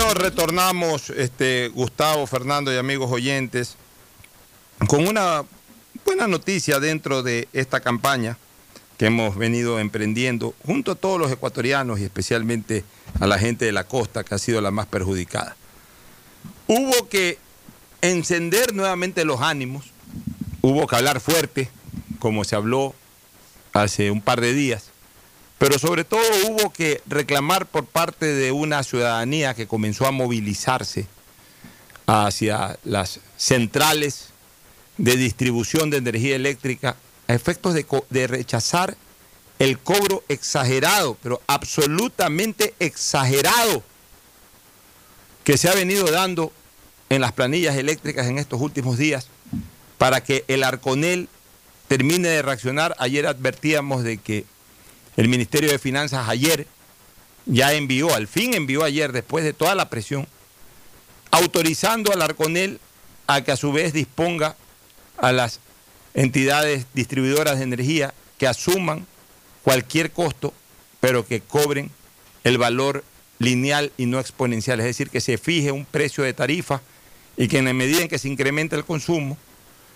Bueno, 0.00 0.14
retornamos, 0.14 1.10
este, 1.10 1.68
Gustavo, 1.68 2.26
Fernando 2.26 2.72
y 2.72 2.78
amigos 2.78 3.12
oyentes, 3.12 3.76
con 4.86 5.06
una 5.06 5.44
buena 6.06 6.26
noticia 6.26 6.80
dentro 6.80 7.22
de 7.22 7.48
esta 7.52 7.80
campaña 7.80 8.38
que 8.96 9.06
hemos 9.06 9.36
venido 9.36 9.78
emprendiendo 9.78 10.54
junto 10.64 10.92
a 10.92 10.94
todos 10.94 11.20
los 11.20 11.30
ecuatorianos 11.30 12.00
y 12.00 12.04
especialmente 12.04 12.82
a 13.20 13.26
la 13.26 13.38
gente 13.38 13.66
de 13.66 13.72
la 13.72 13.84
costa 13.84 14.24
que 14.24 14.34
ha 14.34 14.38
sido 14.38 14.62
la 14.62 14.70
más 14.70 14.86
perjudicada. 14.86 15.54
Hubo 16.66 17.06
que 17.10 17.36
encender 18.00 18.74
nuevamente 18.74 19.26
los 19.26 19.42
ánimos, 19.42 19.84
hubo 20.62 20.86
que 20.86 20.96
hablar 20.96 21.20
fuerte, 21.20 21.68
como 22.18 22.44
se 22.44 22.56
habló 22.56 22.94
hace 23.74 24.10
un 24.10 24.22
par 24.22 24.40
de 24.40 24.54
días, 24.54 24.89
pero 25.60 25.78
sobre 25.78 26.04
todo 26.04 26.22
hubo 26.48 26.72
que 26.72 27.02
reclamar 27.06 27.66
por 27.66 27.84
parte 27.84 28.24
de 28.24 28.50
una 28.50 28.82
ciudadanía 28.82 29.52
que 29.52 29.66
comenzó 29.66 30.06
a 30.06 30.10
movilizarse 30.10 31.06
hacia 32.06 32.78
las 32.82 33.20
centrales 33.36 34.30
de 34.96 35.18
distribución 35.18 35.90
de 35.90 35.98
energía 35.98 36.34
eléctrica 36.34 36.96
a 37.28 37.34
efectos 37.34 37.74
de, 37.74 37.84
de 38.08 38.26
rechazar 38.26 38.96
el 39.58 39.78
cobro 39.78 40.24
exagerado, 40.30 41.18
pero 41.22 41.42
absolutamente 41.46 42.72
exagerado, 42.78 43.82
que 45.44 45.58
se 45.58 45.68
ha 45.68 45.74
venido 45.74 46.10
dando 46.10 46.52
en 47.10 47.20
las 47.20 47.32
planillas 47.32 47.76
eléctricas 47.76 48.28
en 48.28 48.38
estos 48.38 48.62
últimos 48.62 48.96
días 48.96 49.28
para 49.98 50.24
que 50.24 50.42
el 50.48 50.64
Arconel 50.64 51.28
termine 51.86 52.30
de 52.30 52.40
reaccionar. 52.40 52.96
Ayer 52.98 53.26
advertíamos 53.26 54.04
de 54.04 54.16
que 54.16 54.46
el 55.20 55.28
Ministerio 55.28 55.70
de 55.70 55.78
Finanzas 55.78 56.30
ayer 56.30 56.66
ya 57.44 57.74
envió, 57.74 58.14
al 58.14 58.26
fin 58.26 58.54
envió 58.54 58.84
ayer, 58.84 59.12
después 59.12 59.44
de 59.44 59.52
toda 59.52 59.74
la 59.74 59.90
presión, 59.90 60.26
autorizando 61.30 62.10
al 62.10 62.22
Arconel 62.22 62.80
a 63.26 63.44
que 63.44 63.52
a 63.52 63.58
su 63.58 63.70
vez 63.70 63.92
disponga 63.92 64.56
a 65.18 65.30
las 65.32 65.60
entidades 66.14 66.86
distribuidoras 66.94 67.58
de 67.58 67.64
energía 67.64 68.14
que 68.38 68.46
asuman 68.46 69.06
cualquier 69.62 70.10
costo, 70.10 70.54
pero 71.00 71.26
que 71.26 71.42
cobren 71.42 71.90
el 72.42 72.56
valor 72.56 73.04
lineal 73.38 73.92
y 73.98 74.06
no 74.06 74.20
exponencial, 74.20 74.80
es 74.80 74.86
decir, 74.86 75.10
que 75.10 75.20
se 75.20 75.36
fije 75.36 75.70
un 75.70 75.84
precio 75.84 76.24
de 76.24 76.32
tarifa 76.32 76.80
y 77.36 77.48
que 77.48 77.58
en 77.58 77.66
la 77.66 77.74
medida 77.74 78.00
en 78.00 78.08
que 78.08 78.18
se 78.18 78.28
incrementa 78.28 78.74
el 78.74 78.86
consumo, 78.86 79.36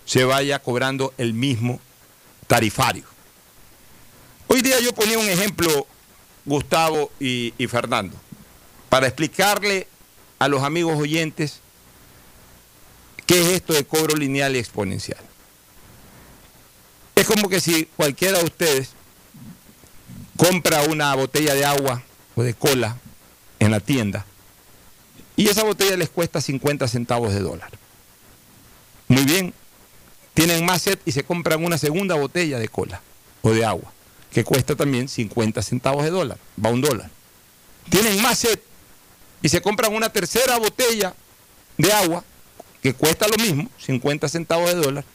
se 0.05 0.23
vaya 0.23 0.59
cobrando 0.59 1.15
el 1.17 1.33
mismo 1.33 1.79
tarifario. 2.45 3.14
Hoy 4.47 4.61
día 4.61 4.79
yo 4.79 4.93
ponía 4.93 5.17
un 5.17 5.27
ejemplo, 5.27 5.87
Gustavo 6.45 7.11
y, 7.19 7.51
Fernando, 7.67 8.15
para 8.89 9.07
explicarle 9.07 9.87
a 10.37 10.47
los 10.47 10.63
amigos 10.63 10.99
oyentes 10.99 11.59
qué 13.25 13.41
es 13.41 13.47
esto 13.47 13.73
de 13.73 13.85
cobro 13.85 14.15
lineal 14.15 14.55
y 14.55 14.59
exponencial. 14.59 15.19
Es 17.15 17.25
como 17.25 17.49
que 17.49 17.59
si 17.59 17.85
cualquiera 17.97 18.37
de 18.37 18.45
ustedes 18.45 18.89
compra 20.37 20.83
una 20.83 21.15
botella 21.15 21.55
de 21.55 21.65
agua 21.65 22.03
o 22.35 22.43
de 22.43 22.53
cola 22.53 22.97
en 23.59 23.71
la 23.71 23.79
tienda 23.79 24.25
y 25.35 25.47
esa 25.47 25.63
botella 25.63 25.97
les 25.97 26.09
cuesta 26.09 26.41
50 26.41 26.87
centavos 26.87 27.33
de 27.33 27.39
dólar. 27.39 27.71
Muy 29.07 29.23
bien, 29.23 29.53
tienen 30.33 30.65
más 30.65 30.83
sed 30.83 30.99
y 31.05 31.13
se 31.13 31.23
compran 31.23 31.63
una 31.63 31.77
segunda 31.77 32.15
botella 32.15 32.59
de 32.59 32.67
cola 32.67 33.01
o 33.41 33.51
de 33.51 33.65
agua 33.65 33.94
que 34.35 34.43
cuesta 34.43 34.75
también 34.75 35.07
50 35.07 35.61
centavos 35.61 36.03
de 36.03 36.09
dólar, 36.09 36.37
va 36.63 36.69
un 36.69 36.81
dólar. 36.81 37.09
Tienen 37.89 38.21
más 38.21 38.39
sed 38.39 38.59
y 39.41 39.47
se 39.47 39.61
compran 39.61 39.95
una 39.95 40.09
tercera 40.09 40.57
botella 40.57 41.13
de 41.77 41.93
agua 41.93 42.21
que 42.81 42.93
cuesta 42.93 43.29
lo 43.29 43.37
mismo, 43.37 43.69
50 43.77 44.27
centavos 44.27 44.67
de 44.67 44.75
dólar. 44.75 45.05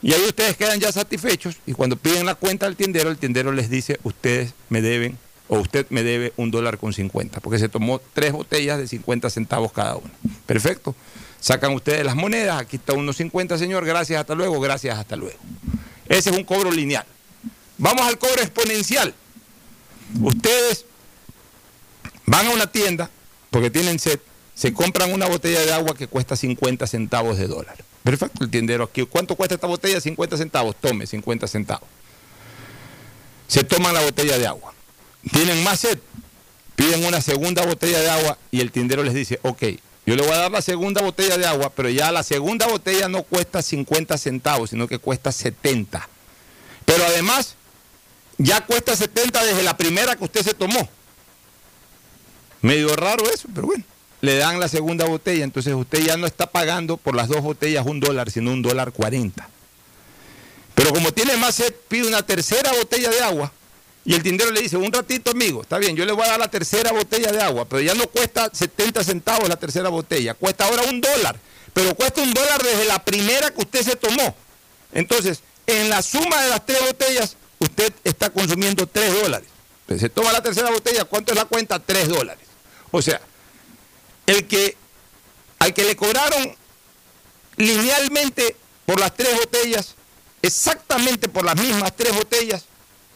Y 0.00 0.12
ahí 0.12 0.22
ustedes 0.22 0.56
quedan 0.56 0.78
ya 0.78 0.92
satisfechos 0.92 1.56
y 1.66 1.72
cuando 1.72 1.96
piden 1.96 2.24
la 2.24 2.36
cuenta 2.36 2.66
al 2.66 2.76
tiendero, 2.76 3.10
el 3.10 3.18
tiendero 3.18 3.50
les 3.50 3.68
dice, 3.68 3.98
ustedes 4.04 4.54
me 4.68 4.80
deben 4.80 5.18
o 5.48 5.58
usted 5.58 5.84
me 5.90 6.04
debe 6.04 6.32
un 6.36 6.52
dólar 6.52 6.78
con 6.78 6.92
50, 6.92 7.40
porque 7.40 7.58
se 7.58 7.68
tomó 7.68 8.00
tres 8.14 8.30
botellas 8.30 8.78
de 8.78 8.86
50 8.86 9.28
centavos 9.28 9.72
cada 9.72 9.96
una. 9.96 10.12
Perfecto. 10.46 10.94
Sacan 11.40 11.74
ustedes 11.74 12.04
las 12.04 12.14
monedas, 12.14 12.60
aquí 12.60 12.76
está 12.76 12.92
unos 12.92 13.16
50, 13.16 13.58
señor, 13.58 13.84
gracias, 13.84 14.20
hasta 14.20 14.36
luego, 14.36 14.60
gracias, 14.60 14.96
hasta 14.96 15.16
luego. 15.16 15.38
Ese 16.08 16.30
es 16.30 16.36
un 16.36 16.44
cobro 16.44 16.70
lineal. 16.70 17.06
Vamos 17.78 18.06
al 18.06 18.18
cobro 18.18 18.40
exponencial. 18.40 19.14
Ustedes 20.20 20.84
van 22.24 22.46
a 22.46 22.50
una 22.50 22.66
tienda, 22.66 23.10
porque 23.50 23.70
tienen 23.70 23.98
sed, 23.98 24.20
se 24.54 24.72
compran 24.72 25.12
una 25.12 25.26
botella 25.26 25.60
de 25.60 25.72
agua 25.72 25.94
que 25.94 26.08
cuesta 26.08 26.36
50 26.36 26.86
centavos 26.86 27.36
de 27.38 27.46
dólar. 27.46 27.76
Perfecto, 28.02 28.44
el 28.44 28.50
tiendero 28.50 28.84
aquí. 28.84 29.04
¿Cuánto 29.04 29.34
cuesta 29.34 29.56
esta 29.56 29.66
botella? 29.66 30.00
50 30.00 30.36
centavos. 30.36 30.76
Tome, 30.80 31.06
50 31.06 31.46
centavos. 31.46 31.88
Se 33.48 33.64
toman 33.64 33.92
la 33.92 34.00
botella 34.00 34.38
de 34.38 34.46
agua. 34.46 34.72
Tienen 35.32 35.62
más 35.64 35.80
sed. 35.80 35.98
Piden 36.76 37.04
una 37.04 37.20
segunda 37.20 37.64
botella 37.64 38.00
de 38.00 38.10
agua 38.10 38.38
y 38.50 38.60
el 38.60 38.70
tiendero 38.70 39.02
les 39.02 39.14
dice, 39.14 39.40
ok, 39.42 39.62
yo 40.04 40.14
le 40.14 40.22
voy 40.22 40.32
a 40.32 40.36
dar 40.36 40.50
la 40.50 40.62
segunda 40.62 41.02
botella 41.02 41.36
de 41.36 41.46
agua, 41.46 41.72
pero 41.74 41.88
ya 41.88 42.12
la 42.12 42.22
segunda 42.22 42.66
botella 42.66 43.08
no 43.08 43.24
cuesta 43.24 43.60
50 43.60 44.16
centavos, 44.18 44.70
sino 44.70 44.86
que 44.86 44.98
cuesta 44.98 45.32
70. 45.32 46.08
Pero 46.84 47.04
además, 47.06 47.56
ya 48.38 48.64
cuesta 48.64 48.94
70 48.94 49.44
desde 49.44 49.62
la 49.62 49.76
primera 49.76 50.16
que 50.16 50.24
usted 50.24 50.42
se 50.42 50.54
tomó. 50.54 50.88
Medio 52.62 52.94
raro 52.96 53.28
eso, 53.30 53.48
pero 53.54 53.66
bueno. 53.68 53.84
Le 54.20 54.38
dan 54.38 54.58
la 54.58 54.68
segunda 54.68 55.04
botella, 55.04 55.44
entonces 55.44 55.74
usted 55.74 56.00
ya 56.00 56.16
no 56.16 56.26
está 56.26 56.50
pagando 56.50 56.96
por 56.96 57.14
las 57.14 57.28
dos 57.28 57.42
botellas 57.42 57.86
un 57.86 58.00
dólar, 58.00 58.30
sino 58.30 58.50
un 58.50 58.62
dólar 58.62 58.92
40. 58.92 59.48
Pero 60.74 60.92
como 60.92 61.12
tiene 61.12 61.36
más 61.36 61.54
sed, 61.54 61.74
pide 61.88 62.08
una 62.08 62.22
tercera 62.22 62.72
botella 62.72 63.10
de 63.10 63.20
agua 63.20 63.52
y 64.04 64.14
el 64.14 64.22
tindero 64.22 64.52
le 64.52 64.62
dice, 64.62 64.76
un 64.76 64.92
ratito 64.92 65.32
amigo, 65.32 65.62
está 65.62 65.78
bien, 65.78 65.96
yo 65.96 66.04
le 66.04 66.12
voy 66.12 66.24
a 66.24 66.28
dar 66.28 66.38
la 66.38 66.48
tercera 66.48 66.92
botella 66.92 67.32
de 67.32 67.42
agua, 67.42 67.64
pero 67.64 67.82
ya 67.82 67.94
no 67.94 68.06
cuesta 68.06 68.48
70 68.52 69.02
centavos 69.02 69.48
la 69.48 69.56
tercera 69.56 69.88
botella, 69.88 70.34
cuesta 70.34 70.64
ahora 70.64 70.82
un 70.82 71.00
dólar, 71.00 71.36
pero 71.74 71.94
cuesta 71.94 72.22
un 72.22 72.32
dólar 72.32 72.62
desde 72.62 72.84
la 72.84 73.04
primera 73.04 73.50
que 73.50 73.60
usted 73.60 73.82
se 73.82 73.96
tomó. 73.96 74.36
Entonces, 74.92 75.40
en 75.66 75.88
la 75.90 76.02
suma 76.02 76.40
de 76.42 76.50
las 76.50 76.64
tres 76.64 76.78
botellas, 76.86 77.36
usted 77.58 77.92
está 78.04 78.30
consumiendo 78.30 78.86
tres 78.86 79.12
dólares. 79.20 79.48
Entonces, 79.82 80.02
se 80.02 80.08
toma 80.08 80.32
la 80.32 80.42
tercera 80.42 80.70
botella, 80.70 81.04
¿cuánto 81.04 81.32
es 81.32 81.38
la 81.38 81.44
cuenta? 81.44 81.78
Tres 81.78 82.08
dólares. 82.08 82.46
O 82.90 83.00
sea, 83.02 83.20
el 84.26 84.46
que 84.46 84.76
al 85.58 85.72
que 85.72 85.84
le 85.84 85.96
cobraron 85.96 86.54
linealmente 87.56 88.56
por 88.84 89.00
las 89.00 89.14
tres 89.14 89.36
botellas, 89.36 89.94
exactamente 90.42 91.28
por 91.28 91.44
las 91.44 91.56
mismas 91.56 91.94
tres 91.96 92.14
botellas, 92.14 92.64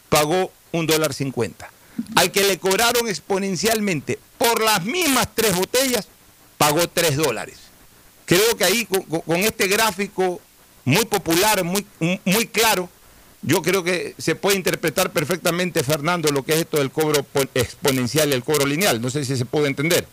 pagó 0.09 0.53
un 0.73 0.87
dólar 0.87 1.13
cincuenta. 1.13 1.71
Al 2.17 2.33
que 2.33 2.45
le 2.45 2.59
cobraron 2.59 3.09
exponencialmente 3.09 4.19
por 4.39 4.63
las 4.63 4.85
mismas 4.85 5.29
tres 5.35 5.55
botellas, 5.55 6.09
pagó 6.57 6.89
tres 6.89 7.17
dólares. 7.17 7.59
Creo 8.25 8.57
que 8.57 8.65
ahí 8.65 8.87
con, 8.87 9.03
con 9.03 9.37
este 9.37 9.67
gráfico 9.67 10.41
muy 10.85 11.05
popular, 11.05 11.63
muy, 11.63 11.87
muy 12.25 12.47
claro, 12.47 12.89
yo 13.43 13.63
creo 13.63 13.83
que 13.83 14.15
se 14.19 14.35
puede 14.35 14.57
interpretar 14.57 15.11
perfectamente, 15.11 15.83
Fernando, 15.83 16.31
lo 16.31 16.43
que 16.43 16.53
es 16.53 16.59
esto 16.61 16.77
del 16.79 16.91
cobro 16.91 17.25
exponencial 17.55 18.29
y 18.31 18.33
el 18.33 18.45
cobro 18.45 18.67
lineal. 18.67 19.01
No 19.01 19.11
sé 19.11 19.25
si 19.25 19.37
se 19.37 19.45
puede 19.47 19.69
entender. 19.69 20.07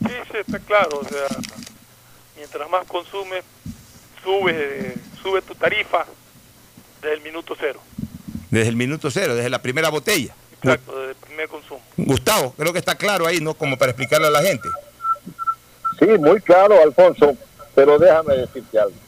Sí, 0.00 0.12
sí, 0.30 0.38
está 0.38 0.58
claro. 0.60 1.00
O 1.00 1.08
sea, 1.08 1.26
mientras 2.36 2.70
más 2.70 2.86
consumes, 2.86 3.44
sube, 4.22 4.94
sube 5.22 5.42
tu 5.42 5.54
tarifa 5.54 6.06
desde 7.02 7.16
el 7.16 7.22
minuto 7.22 7.56
cero. 7.58 7.80
Desde 8.50 8.68
el 8.68 8.76
minuto 8.76 9.10
cero, 9.10 9.34
desde 9.34 9.50
la 9.50 9.60
primera 9.60 9.90
botella. 9.90 10.34
Exacto, 10.62 10.96
desde 10.96 11.10
el 11.10 11.16
primer 11.16 11.48
consumo. 11.48 11.82
Gustavo, 11.96 12.54
creo 12.56 12.72
que 12.72 12.78
está 12.78 12.94
claro 12.94 13.26
ahí, 13.26 13.40
¿no? 13.40 13.54
Como 13.54 13.76
para 13.76 13.90
explicarle 13.90 14.28
a 14.28 14.30
la 14.30 14.42
gente. 14.42 14.68
Sí, 15.98 16.06
muy 16.18 16.40
claro, 16.40 16.80
Alfonso, 16.82 17.36
pero 17.74 17.98
déjame 17.98 18.36
decirte 18.36 18.78
algo. 18.78 19.03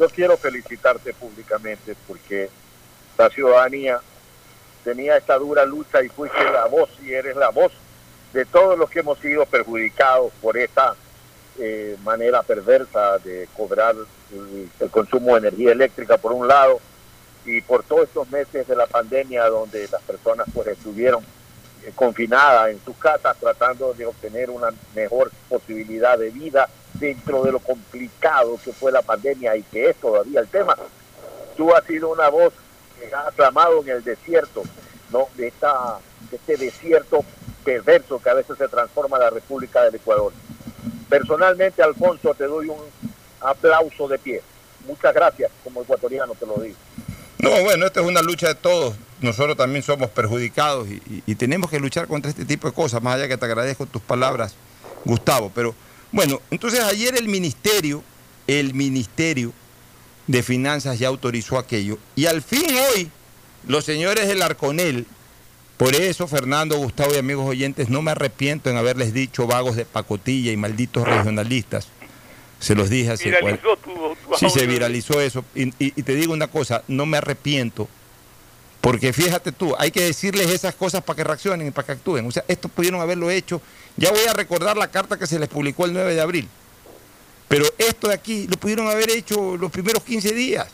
Yo 0.00 0.08
quiero 0.08 0.38
felicitarte 0.38 1.12
públicamente 1.12 1.94
porque 2.08 2.48
la 3.18 3.28
ciudadanía 3.28 4.00
tenía 4.82 5.18
esta 5.18 5.36
dura 5.36 5.66
lucha 5.66 6.02
y 6.02 6.08
fuiste 6.08 6.42
la 6.42 6.64
voz 6.64 6.88
y 7.04 7.12
eres 7.12 7.36
la 7.36 7.50
voz 7.50 7.70
de 8.32 8.46
todos 8.46 8.78
los 8.78 8.88
que 8.88 9.00
hemos 9.00 9.18
sido 9.18 9.44
perjudicados 9.44 10.32
por 10.40 10.56
esta 10.56 10.94
eh, 11.58 11.98
manera 12.02 12.42
perversa 12.42 13.18
de 13.18 13.46
cobrar 13.54 13.94
el, 14.32 14.90
consumo 14.90 15.34
de 15.34 15.48
energía 15.48 15.72
eléctrica 15.72 16.16
por 16.16 16.32
un 16.32 16.48
lado 16.48 16.80
y 17.44 17.60
por 17.60 17.82
todos 17.82 18.04
estos 18.04 18.30
meses 18.30 18.66
de 18.66 18.76
la 18.76 18.86
pandemia 18.86 19.50
donde 19.50 19.86
las 19.92 20.00
personas 20.00 20.46
pues 20.54 20.68
estuvieron 20.68 21.22
eh, 21.84 21.92
confinadas 21.94 22.70
en 22.70 22.82
sus 22.82 22.96
casas 22.96 23.36
tratando 23.38 23.92
de 23.92 24.06
obtener 24.06 24.48
una 24.48 24.70
mejor 24.94 25.30
posibilidad 25.50 26.16
de 26.16 26.30
vida 26.30 26.70
dentro 26.94 27.42
de 27.42 27.52
lo 27.52 27.58
complicado 27.58 28.58
que 28.64 28.72
fue 28.72 28.92
la 28.92 29.02
pandemia 29.02 29.56
y 29.56 29.62
que 29.62 29.90
es 29.90 29.96
todavía 29.96 30.40
el 30.40 30.48
tema. 30.48 30.76
Tú 31.56 31.74
has 31.74 31.84
sido 31.84 32.10
una 32.10 32.28
voz 32.28 32.52
que 32.98 33.14
ha 33.14 33.30
clamado 33.32 33.80
en 33.82 33.88
el 33.88 34.04
desierto, 34.04 34.62
¿no? 35.10 35.28
De, 35.36 35.48
esta, 35.48 35.98
este 36.30 36.56
desierto 36.56 37.24
perverso 37.64 38.20
que 38.20 38.30
a 38.30 38.34
veces 38.34 38.56
se 38.56 38.68
transforma 38.68 39.18
la 39.18 39.30
República 39.30 39.82
del 39.82 39.94
Ecuador. 39.94 40.32
Personalmente, 41.08 41.82
Alfonso, 41.82 42.34
te 42.34 42.44
doy 42.44 42.68
un 42.68 42.80
aplauso 43.40 44.08
de 44.08 44.18
pie. 44.18 44.42
Muchas 44.86 45.14
gracias, 45.14 45.50
como 45.64 45.82
ecuatoriano 45.82 46.34
te 46.34 46.46
lo 46.46 46.54
digo. 46.54 46.76
No, 47.38 47.50
bueno, 47.62 47.86
esta 47.86 48.00
es 48.00 48.06
una 48.06 48.22
lucha 48.22 48.48
de 48.48 48.54
todos. 48.54 48.94
Nosotros 49.20 49.56
también 49.56 49.82
somos 49.82 50.10
perjudicados 50.10 50.88
y, 50.88 50.94
y, 51.06 51.22
y, 51.26 51.34
tenemos 51.34 51.70
que 51.70 51.78
luchar 51.78 52.06
contra 52.06 52.30
este 52.30 52.44
tipo 52.44 52.68
de 52.68 52.74
cosas, 52.74 53.02
más 53.02 53.16
allá 53.16 53.28
que 53.28 53.36
te 53.36 53.44
agradezco 53.44 53.86
tus 53.86 54.02
palabras, 54.02 54.54
Gustavo. 55.04 55.50
Pero 55.54 55.74
bueno, 56.12 56.40
entonces 56.50 56.80
ayer 56.80 57.16
el 57.16 57.28
ministerio, 57.28 58.02
el 58.46 58.74
ministerio 58.74 59.52
de 60.26 60.42
Finanzas 60.42 60.98
ya 60.98 61.08
autorizó 61.08 61.58
aquello 61.58 61.98
y 62.16 62.26
al 62.26 62.42
fin 62.42 62.66
hoy 62.94 63.10
los 63.66 63.84
señores 63.84 64.28
del 64.28 64.42
Arconel, 64.42 65.06
por 65.76 65.94
eso 65.94 66.26
Fernando, 66.26 66.76
Gustavo 66.76 67.14
y 67.14 67.18
amigos 67.18 67.46
oyentes, 67.48 67.88
no 67.88 68.02
me 68.02 68.10
arrepiento 68.10 68.70
en 68.70 68.76
haberles 68.76 69.12
dicho 69.12 69.46
vagos 69.46 69.76
de 69.76 69.84
pacotilla 69.84 70.52
y 70.52 70.56
malditos 70.56 71.06
regionalistas. 71.06 71.88
Se 72.58 72.74
los 72.74 72.90
dije 72.90 73.12
hace... 73.12 73.30
Viralizó 73.30 73.76
tu, 73.78 73.90
tu 73.92 74.36
sí, 74.36 74.50
se 74.50 74.66
viralizó 74.66 75.20
eso. 75.20 75.44
Y, 75.54 75.68
y, 75.68 75.74
y 75.78 76.02
te 76.02 76.14
digo 76.14 76.34
una 76.34 76.48
cosa, 76.48 76.84
no 76.88 77.06
me 77.06 77.16
arrepiento 77.16 77.88
porque 78.80 79.12
fíjate 79.12 79.52
tú, 79.52 79.74
hay 79.78 79.90
que 79.90 80.00
decirles 80.02 80.48
esas 80.50 80.74
cosas 80.74 81.02
para 81.02 81.16
que 81.16 81.24
reaccionen 81.24 81.66
y 81.66 81.70
para 81.70 81.86
que 81.86 81.92
actúen. 81.92 82.26
O 82.26 82.30
sea, 82.32 82.44
esto 82.48 82.68
pudieron 82.68 83.00
haberlo 83.00 83.30
hecho. 83.30 83.60
Ya 83.96 84.10
voy 84.10 84.24
a 84.28 84.32
recordar 84.32 84.76
la 84.76 84.88
carta 84.90 85.18
que 85.18 85.26
se 85.26 85.38
les 85.38 85.48
publicó 85.48 85.84
el 85.84 85.92
9 85.92 86.14
de 86.14 86.20
abril. 86.20 86.48
Pero 87.48 87.66
esto 87.78 88.08
de 88.08 88.14
aquí 88.14 88.46
lo 88.46 88.56
pudieron 88.56 88.88
haber 88.88 89.10
hecho 89.10 89.56
los 89.56 89.70
primeros 89.70 90.02
15 90.04 90.32
días. 90.32 90.68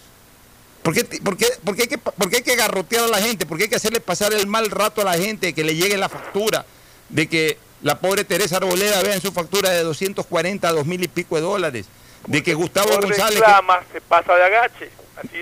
¿Por 0.83 0.95
qué, 0.95 1.05
por 1.21 1.37
qué- 1.37 1.49
por 1.65 1.75
qué 1.75 1.83
hay, 1.83 1.89
que, 1.89 1.99
por 1.99 2.31
qué 2.31 2.37
hay 2.37 2.43
que 2.43 2.55
garrotear 2.55 3.05
a 3.05 3.09
la 3.09 3.19
gente? 3.21 3.45
¿Por 3.45 3.57
qué 3.57 3.65
hay 3.65 3.71
que 3.71 3.77
hacerle 3.77 3.99
pasar 4.01 4.33
el 4.33 4.47
mal 4.47 4.71
rato 4.71 5.01
a 5.01 5.05
la 5.05 5.15
gente? 5.15 5.53
Que 5.53 5.65
le 5.65 5.75
llegue 5.75 5.97
la 5.97 6.09
factura 6.09 6.65
de 7.09 7.27
que 7.29 7.59
la 7.83 7.99
pobre 7.99 8.25
Teresa 8.25 8.59
Arboleda 8.59 9.03
vea 9.03 9.15
en 9.15 9.21
su 9.21 9.33
factura 9.33 9.71
de 9.71 9.83
240 9.83 10.69
a 10.69 10.73
2 10.73 10.87
mil 10.87 11.03
y 11.03 11.09
pico 11.09 11.35
de 11.37 11.43
dólares. 11.43 11.87
De 12.29 12.43
que 12.43 12.55
Gustavo 12.55 12.89
González... 13.01 13.35
que- 13.41 13.47
reclama, 13.47 13.81
se 13.93 14.01
pasa 14.01 14.35
de 14.35 14.45
agache. 14.45 14.91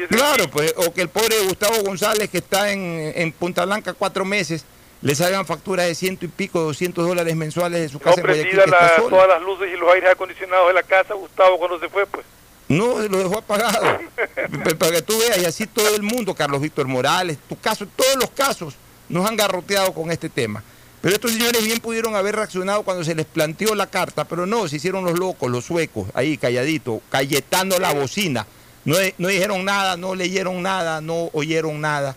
Claro, 0.08 0.48
pues, 0.50 0.72
o 0.76 0.92
que 0.92 1.02
el 1.02 1.08
pobre 1.08 1.40
Gustavo 1.46 1.82
González 1.82 2.30
que 2.30 2.38
está 2.38 2.72
en, 2.72 3.12
en 3.16 3.32
Punta 3.32 3.64
Blanca 3.64 3.92
cuatro 3.92 4.24
meses, 4.24 4.64
le 5.02 5.14
salgan 5.14 5.44
facturas 5.46 5.86
de 5.86 5.94
ciento 5.94 6.24
y 6.24 6.28
pico, 6.28 6.60
200 6.60 7.06
dólares 7.06 7.34
mensuales 7.36 7.80
de 7.80 7.88
su 7.88 7.98
No 7.98 8.04
casa 8.04 8.20
en 8.20 8.26
Guayaquil, 8.26 8.52
prendida 8.60 8.78
la- 8.78 8.96
todas 9.08 9.28
las 9.28 9.42
luces 9.42 9.68
y 9.74 9.76
los 9.76 9.92
aires 9.92 10.10
acondicionados 10.10 10.68
de 10.68 10.74
la 10.74 10.82
casa, 10.82 11.14
Gustavo, 11.14 11.58
cuando 11.58 11.78
se 11.80 11.88
fue, 11.88 12.06
pues. 12.06 12.24
No, 12.68 12.98
lo 13.00 13.18
dejó 13.18 13.38
apagado. 13.38 13.98
Para 14.78 14.92
que 14.92 15.02
tú 15.02 15.18
veas, 15.18 15.38
y 15.38 15.44
así 15.44 15.66
todo 15.66 15.94
el 15.94 16.02
mundo, 16.02 16.34
Carlos 16.34 16.60
Víctor 16.62 16.86
Morales, 16.88 17.36
tu 17.48 17.58
caso, 17.58 17.86
todos 17.94 18.16
los 18.16 18.30
casos 18.30 18.74
nos 19.08 19.28
han 19.28 19.36
garroteado 19.36 19.92
con 19.92 20.10
este 20.10 20.30
tema. 20.30 20.62
Pero 21.02 21.16
estos 21.16 21.32
señores 21.32 21.62
bien 21.62 21.80
pudieron 21.80 22.16
haber 22.16 22.36
reaccionado 22.36 22.82
cuando 22.82 23.04
se 23.04 23.14
les 23.14 23.26
planteó 23.26 23.74
la 23.74 23.88
carta, 23.88 24.24
pero 24.24 24.46
no, 24.46 24.66
se 24.68 24.76
hicieron 24.76 25.04
los 25.04 25.18
locos, 25.18 25.50
los 25.50 25.66
suecos, 25.66 26.08
ahí 26.14 26.38
calladito, 26.38 27.02
cayetando 27.10 27.78
la 27.78 27.92
bocina. 27.92 28.46
No, 28.84 28.96
no 29.18 29.28
dijeron 29.28 29.64
nada, 29.64 29.96
no 29.96 30.14
leyeron 30.14 30.62
nada, 30.62 31.00
no 31.00 31.30
oyeron 31.32 31.80
nada. 31.80 32.14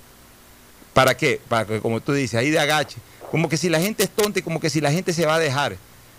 ¿Para 0.93 1.15
qué? 1.15 1.39
Para 1.47 1.65
que, 1.65 1.79
como 1.79 2.01
tú 2.01 2.13
dices, 2.13 2.35
ahí 2.39 2.49
de 2.49 2.59
agache. 2.59 2.97
Como 3.31 3.47
que 3.49 3.57
si 3.57 3.69
la 3.69 3.79
gente 3.79 4.03
es 4.03 4.09
tonta 4.09 4.39
y 4.39 4.41
como 4.41 4.59
que 4.59 4.69
si 4.69 4.81
la 4.81 4.91
gente 4.91 5.13
se 5.13 5.25
va 5.25 5.35
a 5.35 5.39
dejar. 5.39 5.75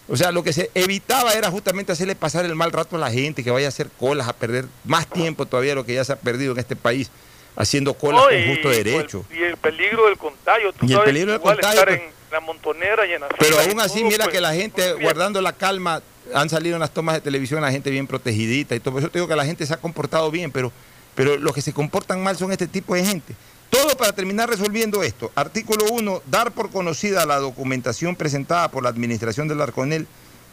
O 0.08 0.16
sea, 0.16 0.32
lo 0.32 0.42
que 0.42 0.52
se 0.54 0.70
evitaba 0.74 1.34
era 1.34 1.50
justamente 1.50 1.92
hacerle 1.92 2.14
pasar 2.14 2.44
el 2.46 2.54
mal 2.54 2.72
rato 2.72 2.96
a 2.96 2.98
la 2.98 3.10
gente, 3.10 3.44
que 3.44 3.50
vaya 3.50 3.66
a 3.66 3.68
hacer 3.68 3.88
colas, 3.98 4.26
a 4.28 4.32
perder 4.32 4.64
más 4.84 5.06
tiempo 5.06 5.44
todavía 5.46 5.72
de 5.72 5.74
lo 5.76 5.84
que 5.84 5.94
ya 5.94 6.04
se 6.04 6.12
ha 6.12 6.16
perdido 6.16 6.52
en 6.52 6.58
este 6.60 6.76
país, 6.76 7.10
haciendo 7.56 7.92
colas 7.94 8.22
No, 8.22 8.28
con 8.28 8.38
y- 8.38 8.46
justo 8.48 8.72
y 8.72 8.76
derecho. 8.82 9.24
el- 9.30 9.38
Y 9.38 9.42
el 9.42 9.56
peligro 9.58 10.06
del 10.06 10.16
contagio. 10.16 10.72
Tú 10.72 10.86
Y 10.86 10.92
el 10.94 11.00
peligro 11.00 11.32
del 11.32 11.40
contagio, 11.42 11.68
estar 11.80 11.88
pues. 11.88 12.00
en 12.00 12.10
la 12.30 12.40
montonera 12.40 13.06
y 13.06 13.12
en 13.12 13.20
la 13.20 13.28
Pero 13.38 13.56
y 13.62 13.68
aún 13.68 13.80
así, 13.80 14.00
todo, 14.00 14.08
mira 14.10 14.24
pues, 14.24 14.34
que 14.36 14.40
la 14.40 14.54
gente, 14.54 14.92
guardando 14.94 15.42
la 15.42 15.52
calma, 15.52 16.00
han 16.34 16.48
salido 16.48 16.76
en 16.76 16.80
las 16.80 16.92
tomas 16.92 17.14
de 17.14 17.20
televisión 17.20 17.60
la 17.60 17.70
gente 17.70 17.90
bien 17.90 18.06
protegidita 18.06 18.74
y 18.74 18.80
todo. 18.80 18.98
Eso 18.98 19.10
te 19.10 19.18
digo 19.18 19.28
que 19.28 19.36
la 19.36 19.44
gente 19.44 19.66
se 19.66 19.74
ha 19.74 19.78
comportado 19.78 20.30
bien, 20.30 20.50
pero, 20.50 20.72
pero 21.14 21.36
los 21.36 21.54
que 21.54 21.62
se 21.62 21.72
comportan 21.72 22.22
mal 22.22 22.36
son 22.36 22.52
este 22.52 22.66
tipo 22.66 22.94
de 22.94 23.04
gente. 23.04 23.34
Todo 23.70 23.96
para 23.96 24.12
terminar 24.12 24.48
resolviendo 24.48 25.02
esto. 25.02 25.30
Artículo 25.34 25.84
1, 25.90 26.22
dar 26.30 26.52
por 26.52 26.70
conocida 26.70 27.26
la 27.26 27.36
documentación 27.36 28.16
presentada 28.16 28.70
por 28.70 28.82
la 28.82 28.88
Administración 28.88 29.46
del 29.48 29.60
Arconel 29.60 30.06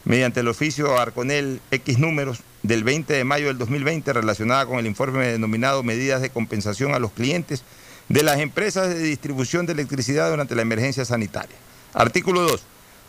mediante 0.03 0.41
el 0.41 0.47
oficio 0.47 0.97
Arconel 0.99 1.61
X 1.71 1.97
números 1.97 2.41
del 2.61 2.83
20 2.83 3.13
de 3.13 3.23
mayo 3.23 3.47
del 3.47 3.57
2020 3.57 4.13
relacionada 4.13 4.65
con 4.65 4.79
el 4.79 4.85
informe 4.85 5.27
denominado 5.27 5.81
Medidas 5.81 6.21
de 6.21 6.29
compensación 6.29 6.93
a 6.93 6.99
los 6.99 7.11
clientes 7.11 7.63
de 8.09 8.21
las 8.21 8.39
empresas 8.39 8.89
de 8.89 8.99
distribución 8.99 9.65
de 9.65 9.73
electricidad 9.73 10.29
durante 10.29 10.55
la 10.55 10.61
emergencia 10.61 11.05
sanitaria. 11.05 11.55
Artículo 11.93 12.41
2. 12.41 12.63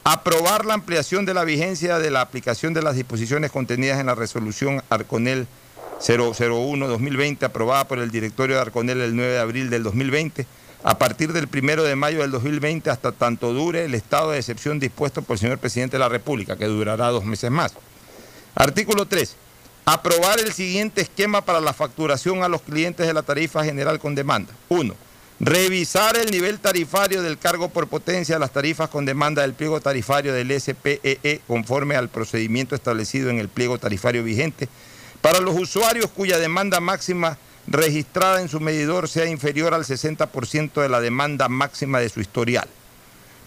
Aprobar 0.08 0.66
la 0.66 0.74
ampliación 0.74 1.26
de 1.26 1.34
la 1.34 1.42
vigencia 1.42 1.98
de 1.98 2.12
la 2.12 2.20
aplicación 2.20 2.72
de 2.72 2.80
las 2.80 2.94
disposiciones 2.94 3.50
contenidas 3.50 3.98
en 3.98 4.06
la 4.06 4.14
resolución 4.14 4.80
Arconel 4.88 5.48
001-2020 6.00 7.42
aprobada 7.42 7.88
por 7.88 7.98
el 7.98 8.12
directorio 8.12 8.54
de 8.54 8.62
Arconel 8.62 9.00
el 9.00 9.16
9 9.16 9.32
de 9.32 9.38
abril 9.40 9.68
del 9.68 9.82
2020 9.82 10.46
a 10.84 10.96
partir 10.96 11.32
del 11.32 11.48
1 11.52 11.82
de 11.82 11.96
mayo 11.96 12.20
del 12.20 12.30
2020 12.30 12.88
hasta 12.88 13.10
tanto 13.10 13.52
dure 13.52 13.84
el 13.84 13.96
estado 13.96 14.30
de 14.30 14.38
excepción 14.38 14.78
dispuesto 14.78 15.22
por 15.22 15.34
el 15.34 15.40
señor 15.40 15.58
presidente 15.58 15.96
de 15.96 15.98
la 15.98 16.08
República, 16.08 16.56
que 16.56 16.66
durará 16.66 17.08
dos 17.08 17.24
meses 17.24 17.50
más. 17.50 17.74
Artículo 18.54 19.06
3. 19.06 19.34
Aprobar 19.86 20.38
el 20.38 20.52
siguiente 20.52 21.00
esquema 21.00 21.40
para 21.40 21.60
la 21.60 21.72
facturación 21.72 22.44
a 22.44 22.48
los 22.48 22.62
clientes 22.62 23.08
de 23.08 23.12
la 23.12 23.24
tarifa 23.24 23.64
general 23.64 23.98
con 23.98 24.14
demanda. 24.14 24.52
1. 24.68 25.05
Revisar 25.38 26.16
el 26.16 26.30
nivel 26.30 26.58
tarifario 26.60 27.22
del 27.22 27.36
cargo 27.36 27.68
por 27.68 27.88
potencia 27.88 28.36
a 28.36 28.38
las 28.38 28.52
tarifas 28.52 28.88
con 28.88 29.04
demanda 29.04 29.42
del 29.42 29.52
pliego 29.52 29.82
tarifario 29.82 30.32
del 30.32 30.58
SPEE 30.58 31.20
e 31.22 31.40
conforme 31.46 31.94
al 31.94 32.08
procedimiento 32.08 32.74
establecido 32.74 33.28
en 33.28 33.38
el 33.38 33.50
pliego 33.50 33.78
tarifario 33.78 34.24
vigente 34.24 34.66
para 35.20 35.40
los 35.40 35.54
usuarios 35.54 36.10
cuya 36.10 36.38
demanda 36.38 36.80
máxima 36.80 37.36
registrada 37.66 38.40
en 38.40 38.48
su 38.48 38.60
medidor 38.60 39.08
sea 39.08 39.26
inferior 39.26 39.74
al 39.74 39.84
60% 39.84 40.80
de 40.80 40.88
la 40.88 41.02
demanda 41.02 41.48
máxima 41.48 42.00
de 42.00 42.08
su 42.08 42.20
historial. 42.20 42.68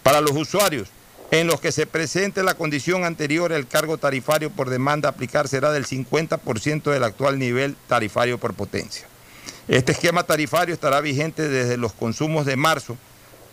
Para 0.04 0.20
los 0.20 0.36
usuarios 0.36 0.90
en 1.32 1.48
los 1.48 1.60
que 1.60 1.72
se 1.72 1.86
presente 1.86 2.44
la 2.44 2.54
condición 2.54 3.04
anterior, 3.04 3.50
el 3.50 3.66
cargo 3.66 3.98
tarifario 3.98 4.50
por 4.50 4.70
demanda 4.70 5.08
aplicar 5.08 5.48
será 5.48 5.72
del 5.72 5.86
50% 5.86 6.90
del 6.92 7.02
actual 7.02 7.38
nivel 7.38 7.76
tarifario 7.88 8.38
por 8.38 8.54
potencia. 8.54 9.09
Este 9.68 9.92
esquema 9.92 10.24
tarifario 10.24 10.74
estará 10.74 11.00
vigente 11.00 11.48
desde 11.48 11.76
los 11.76 11.92
consumos 11.92 12.46
de 12.46 12.56
marzo 12.56 12.96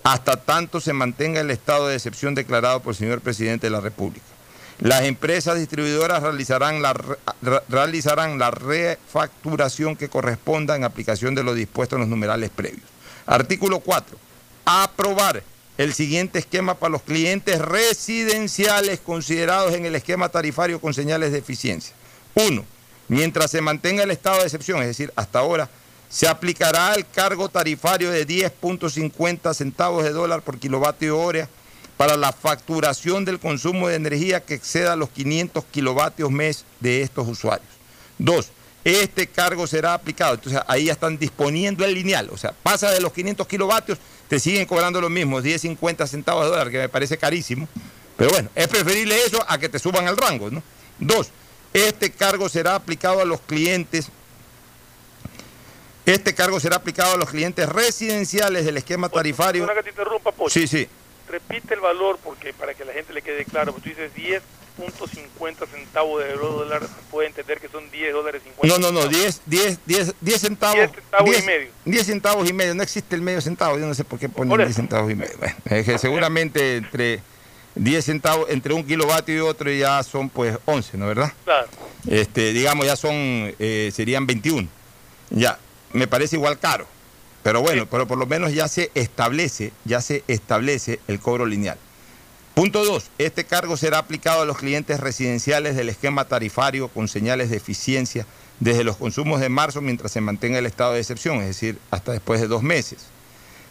hasta 0.04 0.38
tanto 0.38 0.80
se 0.80 0.94
mantenga 0.94 1.42
el 1.42 1.52
estado 1.52 1.88
de 1.88 1.96
excepción 1.96 2.34
declarado 2.34 2.82
por 2.82 2.94
el 2.94 2.98
señor 2.98 3.20
presidente 3.20 3.68
de 3.68 3.72
la 3.72 3.82
República. 3.82 4.26
Las 4.80 5.04
empresas 5.04 5.58
distribuidoras 5.58 6.24
realizarán 6.24 6.82
la, 6.82 6.96
realizarán 7.68 8.40
la 8.40 8.52
refacturación 8.52 9.96
que 9.96 10.08
corresponda 10.08 10.76
en 10.76 10.84
aplicación 10.84 11.36
de 11.36 11.44
lo 11.44 11.54
dispuesto 11.54 11.96
en 11.96 12.02
los 12.02 12.10
numerales 12.10 12.52
previos. 12.52 12.86
Artículo 13.26 13.80
4. 13.80 14.18
Aprobar 14.66 15.44
el 15.78 15.94
siguiente 15.94 16.40
esquema 16.40 16.76
para 16.76 16.92
los 16.92 17.02
clientes 17.02 17.60
residenciales 17.60 19.00
considerados 19.00 19.74
en 19.74 19.86
el 19.86 19.96
esquema 19.96 20.30
tarifario 20.30 20.80
con 20.80 20.94
señales 20.94 21.32
de 21.32 21.40
eficiencia. 21.40 21.94
1. 22.36 22.64
Mientras 23.08 23.52
se 23.52 23.62
mantenga 23.62 24.04
el 24.04 24.12
estado 24.12 24.40
de 24.40 24.44
excepción, 24.44 24.82
es 24.82 24.88
decir, 24.88 25.14
hasta 25.16 25.40
ahora, 25.40 25.70
se 26.10 26.28
aplicará 26.28 26.94
el 26.94 27.06
cargo 27.08 27.50
tarifario 27.50 28.12
de 28.12 28.26
10.50 28.26 29.54
centavos 29.54 30.04
de 30.04 30.12
dólar 30.12 30.42
por 30.42 30.60
kilovatio 30.60 31.20
hora 31.20 31.50
para 31.98 32.16
la 32.16 32.32
facturación 32.32 33.26
del 33.26 33.40
consumo 33.40 33.88
de 33.88 33.96
energía 33.96 34.42
que 34.42 34.54
exceda 34.54 34.96
los 34.96 35.10
500 35.10 35.66
kilovatios 35.66 36.32
mes 36.32 36.66
de 36.80 37.02
estos 37.02 37.28
usuarios. 37.28 37.70
Dos, 38.18 38.52
este 38.84 39.28
cargo 39.28 39.68
será 39.68 39.94
aplicado. 39.94 40.36
Entonces 40.36 40.62
ahí 40.68 40.86
ya 40.86 40.94
están 40.94 41.18
disponiendo 41.18 41.84
el 41.84 41.94
lineal. 41.94 42.30
O 42.32 42.38
sea, 42.38 42.54
pasa 42.64 42.92
de 42.92 43.02
los 43.02 43.12
500 43.12 43.48
kilovatios, 43.48 43.98
te 44.28 44.40
siguen 44.40 44.66
cobrando 44.66 45.02
lo 45.02 45.10
mismo, 45.10 45.42
10.50 45.42 46.08
centavos 46.08 46.46
de 46.46 46.52
dólar, 46.52 46.72
que 46.72 46.78
me 46.78 46.90
parece 46.90 47.18
carísimo. 47.18 47.68
Pero 48.16 48.32
bueno, 48.32 48.50
es 48.56 48.68
preferible 48.68 49.16
eso 49.26 49.44
a 49.48 49.58
que 49.58 49.70
te 49.70 49.80
suban 49.80 50.08
el 50.08 50.18
rango, 50.18 50.50
¿no? 50.50 50.64
Dos, 51.00 51.30
este 51.78 52.12
cargo 52.12 52.50
será 52.50 52.76
aplicado 52.76 53.22
a 53.22 53.26
los 53.26 53.42
clientes. 53.42 54.10
Este 56.06 56.34
cargo 56.34 56.60
será 56.60 56.78
aplicado 56.78 57.14
a 57.14 57.18
los 57.18 57.30
clientes 57.30 57.68
residenciales 57.68 58.66
del 58.66 58.78
esquema 58.78 59.10
tarifario. 59.10 59.68
que 59.68 59.84
te 59.84 59.90
interrumpa, 59.90 60.32
Sí, 60.50 60.68
sí 60.68 60.88
repite 61.28 61.74
el 61.74 61.80
valor 61.82 62.18
porque 62.24 62.54
para 62.54 62.74
que 62.74 62.86
la 62.86 62.94
gente 62.94 63.14
le 63.14 63.22
quede 63.22 63.46
claro, 63.46 63.74
tú 63.74 63.90
dices 63.90 64.12
10.50 64.16 65.68
centavos 65.68 66.24
de 66.24 66.34
dólar, 66.34 66.82
puede 67.12 67.28
entender 67.28 67.60
que 67.60 67.68
son 67.68 67.90
10 67.92 68.14
dólares 68.14 68.42
50 68.44 68.78
No, 68.78 68.92
no, 68.92 69.02
no, 69.02 69.08
10, 69.08 69.42
10, 69.46 69.80
10, 69.86 70.16
10 70.22 70.42
centavos. 70.42 70.76
10 70.76 70.92
centavos 70.92 71.30
10, 71.30 71.44
y 71.44 71.46
medio. 71.46 71.72
10 71.86 72.06
centavos 72.06 72.50
y 72.50 72.54
medio, 72.54 72.76
no 72.76 72.84
existe 72.84 73.16
el 73.16 73.22
medio 73.22 73.42
centavo, 73.42 73.78
yo 73.78 73.86
no 73.86 73.94
sé 73.94 74.04
por 74.04 74.20
qué 74.20 74.30
ponen 74.30 74.58
10 74.58 74.76
centavos 74.76 75.12
y 75.12 75.16
medio. 75.16 75.38
Bueno, 75.38 75.56
es 75.66 75.86
que 75.86 75.98
seguramente 75.98 76.78
entre 76.78 77.22
10 77.78 78.06
centavos, 78.06 78.50
entre 78.50 78.74
un 78.74 78.84
kilovatio 78.84 79.36
y 79.36 79.40
otro 79.40 79.72
ya 79.72 80.02
son 80.04 80.30
pues 80.30 80.58
11, 80.66 80.98
¿no 80.98 81.08
verdad? 81.08 81.32
Claro. 81.44 81.68
Este, 82.08 82.54
digamos, 82.54 82.86
ya 82.86 82.96
son, 82.96 83.14
eh, 83.14 83.92
serían 83.94 84.26
21. 84.26 84.68
Ya, 85.30 85.60
me 85.94 86.08
parece 86.08 86.36
igual 86.36 86.60
caro. 86.60 86.88
Pero 87.44 87.62
bueno, 87.62 87.86
pero 87.86 88.08
por 88.08 88.18
lo 88.18 88.26
menos 88.26 88.54
ya 88.54 88.68
se 88.68 88.92
establece, 88.94 89.72
ya 89.86 90.02
se 90.02 90.24
establece 90.28 91.00
el 91.08 91.20
cobro 91.20 91.46
lineal. 91.46 91.78
Punto 92.54 92.84
2. 92.84 93.12
Este 93.20 93.46
cargo 93.46 93.78
será 93.78 94.00
aplicado 94.00 94.42
a 94.42 94.46
los 94.46 94.58
clientes 94.58 95.00
residenciales 95.00 95.76
del 95.76 95.90
esquema 95.90 96.26
tarifario 96.26 96.88
con 96.88 97.08
señales 97.08 97.50
de 97.50 97.58
eficiencia 97.58 98.26
desde 98.60 98.84
los 98.84 98.98
consumos 98.98 99.40
de 99.40 99.50
marzo 99.50 99.80
mientras 99.80 100.12
se 100.12 100.22
mantenga 100.22 100.58
el 100.58 100.66
estado 100.66 100.94
de 100.94 101.00
excepción, 101.00 101.38
es 101.38 101.48
decir, 101.48 101.78
hasta 101.92 102.14
después 102.14 102.42
de 102.42 102.48
dos 102.48 102.64
meses. 102.64 103.06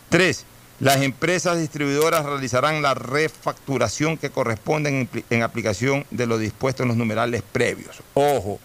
3. 0.08 0.44
Las 0.78 1.00
empresas 1.02 1.58
distribuidoras 1.58 2.24
realizarán 2.26 2.82
la 2.82 2.94
refacturación 2.94 4.18
que 4.18 4.30
corresponde 4.30 4.90
en, 4.90 5.24
en 5.30 5.42
aplicación 5.42 6.04
de 6.10 6.26
lo 6.26 6.38
dispuesto 6.38 6.82
en 6.82 6.88
los 6.88 6.96
numerales 6.96 7.42
previos. 7.42 8.02
Ojo, 8.14 8.60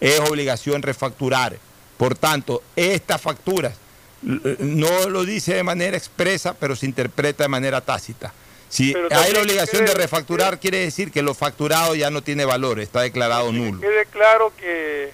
es 0.00 0.18
obligación 0.20 0.82
refacturar. 0.82 1.56
Por 1.96 2.16
tanto, 2.16 2.62
estas 2.74 3.20
facturas 3.20 3.74
no 4.22 5.08
lo 5.08 5.24
dice 5.24 5.54
de 5.54 5.62
manera 5.62 5.96
expresa, 5.96 6.54
pero 6.54 6.74
se 6.74 6.86
interpreta 6.86 7.44
de 7.44 7.48
manera 7.48 7.80
tácita. 7.80 8.32
Si 8.68 8.94
hay 9.10 9.32
la 9.32 9.40
obligación 9.40 9.84
de 9.84 9.94
refacturar, 9.94 10.58
quiere 10.58 10.78
decir 10.78 11.12
que 11.12 11.22
lo 11.22 11.34
facturado 11.34 11.94
ya 11.94 12.10
no 12.10 12.22
tiene 12.22 12.44
valor, 12.44 12.80
está 12.80 13.02
declarado 13.02 13.52
nulo. 13.52 13.80
Quede 13.80 14.06
claro 14.06 14.52
que, 14.56 15.12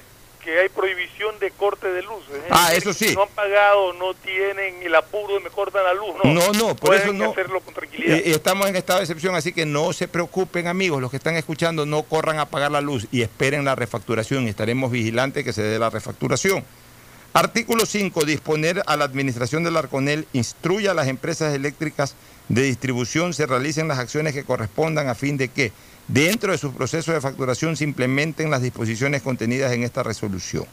hay 0.59 0.69
prohibición 0.69 1.39
de 1.39 1.51
corte 1.51 1.89
de 1.89 2.03
luz. 2.03 2.25
ah, 2.51 2.73
eso 2.75 2.93
sí. 2.93 3.15
No 3.15 3.23
han 3.23 3.29
pagado, 3.29 3.93
no 3.95 4.15
tienen 4.15 4.83
el 4.83 4.95
apuro 4.95 5.35
de 5.35 5.41
me 5.41 5.51
cortan 5.51 5.85
la 5.85 5.95
luz, 5.95 6.15
no. 6.23 6.33
No, 6.33 6.53
no, 6.53 6.77
por 6.77 6.95
eso 6.95 7.13
no. 7.13 7.31
hacerlo 7.31 7.61
con 7.61 7.75
tranquilidad. 7.75 8.17
Eh, 8.17 8.23
estamos 8.27 8.69
en 8.69 8.77
estado 8.77 8.99
de 8.99 9.05
excepción, 9.05 9.35
así 9.35 9.53
que 9.53 9.67
no 9.67 9.93
se 9.93 10.09
preocupen, 10.09 10.67
amigos, 10.67 11.01
los 11.01 11.11
que 11.11 11.17
están 11.17 11.37
escuchando, 11.37 11.87
no 11.87 12.03
corran 12.03 12.39
a 12.39 12.47
pagar 12.47 12.71
la 12.71 12.81
luz 12.81 13.07
y 13.11 13.23
esperen 13.23 13.65
la 13.65 13.75
refacturación. 13.75 14.49
Estaremos 14.49 14.91
vigilantes 14.91 15.45
que 15.45 15.53
se 15.53 15.63
dé 15.63 15.79
la 15.79 15.91
refacturación. 15.91 16.65
Artículo 17.33 17.87
5. 17.87 18.25
Disponer 18.25 18.83
a 18.87 18.97
la 18.97 19.05
administración 19.05 19.63
del 19.63 19.77
Arconel 19.77 20.27
instruya 20.33 20.91
a 20.91 20.95
las 20.95 21.07
empresas 21.07 21.55
eléctricas 21.55 22.17
de 22.51 22.63
distribución 22.63 23.33
se 23.33 23.47
realicen 23.47 23.87
las 23.87 24.01
acciones 24.01 24.35
que 24.35 24.43
correspondan 24.43 25.09
a 25.09 25.15
fin 25.15 25.37
de 25.37 25.49
que 25.49 25.71
dentro 26.13 26.53
de 26.53 26.59
su 26.59 26.73
proceso 26.73 27.13
de 27.13 27.21
facturación 27.21 27.77
se 27.77 27.85
implementen 27.85 28.51
las 28.51 28.63
disposiciones 28.63 29.23
contenidas 29.23 29.73
en 29.73 29.83
esta 29.83 30.03
resolución. 30.03 30.67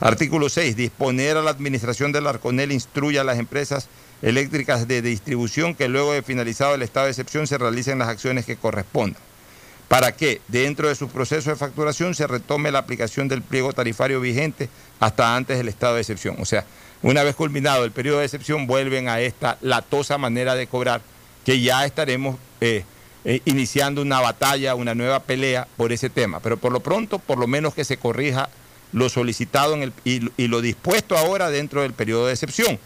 Artículo 0.00 0.48
6. 0.48 0.76
Disponer 0.76 1.36
a 1.36 1.42
la 1.42 1.50
administración 1.50 2.12
del 2.12 2.26
Arconel 2.26 2.72
instruya 2.72 3.20
a 3.20 3.24
las 3.24 3.38
empresas 3.38 3.88
eléctricas 4.22 4.88
de 4.88 5.02
distribución 5.02 5.74
que 5.74 5.88
luego 5.88 6.12
de 6.12 6.22
finalizado 6.22 6.74
el 6.74 6.82
estado 6.82 7.06
de 7.06 7.12
excepción 7.12 7.46
se 7.46 7.58
realicen 7.58 7.98
las 7.98 8.08
acciones 8.08 8.46
que 8.46 8.56
correspondan 8.56 9.20
para 9.90 10.12
que 10.12 10.40
dentro 10.46 10.88
de 10.88 10.94
su 10.94 11.08
proceso 11.08 11.50
de 11.50 11.56
facturación 11.56 12.14
se 12.14 12.28
retome 12.28 12.70
la 12.70 12.78
aplicación 12.78 13.26
del 13.26 13.42
pliego 13.42 13.72
tarifario 13.72 14.20
vigente 14.20 14.68
hasta 15.00 15.34
antes 15.34 15.58
del 15.58 15.66
estado 15.66 15.96
de 15.96 16.02
excepción. 16.02 16.36
O 16.38 16.44
sea, 16.44 16.64
una 17.02 17.24
vez 17.24 17.34
culminado 17.34 17.84
el 17.84 17.90
periodo 17.90 18.20
de 18.20 18.26
excepción, 18.26 18.68
vuelven 18.68 19.08
a 19.08 19.20
esta 19.20 19.58
latosa 19.62 20.16
manera 20.16 20.54
de 20.54 20.68
cobrar, 20.68 21.02
que 21.44 21.60
ya 21.60 21.84
estaremos 21.84 22.36
eh, 22.60 22.84
eh, 23.24 23.40
iniciando 23.44 24.02
una 24.02 24.20
batalla, 24.20 24.74
una 24.74 24.94
nueva 24.94 25.20
pelea 25.20 25.66
por 25.76 25.92
ese 25.92 26.10
tema. 26.10 26.40
Pero 26.40 26.56
por 26.56 26.72
lo 26.72 26.80
pronto, 26.80 27.18
por 27.18 27.38
lo 27.38 27.46
menos 27.46 27.74
que 27.74 27.84
se 27.84 27.96
corrija 27.96 28.48
lo 28.92 29.08
solicitado 29.08 29.76
y, 30.04 30.30
y 30.36 30.48
lo 30.48 30.60
dispuesto 30.60 31.16
ahora 31.16 31.50
dentro 31.50 31.82
del 31.82 31.92
periodo 31.92 32.26
de 32.26 32.32
excepción. 32.32 32.78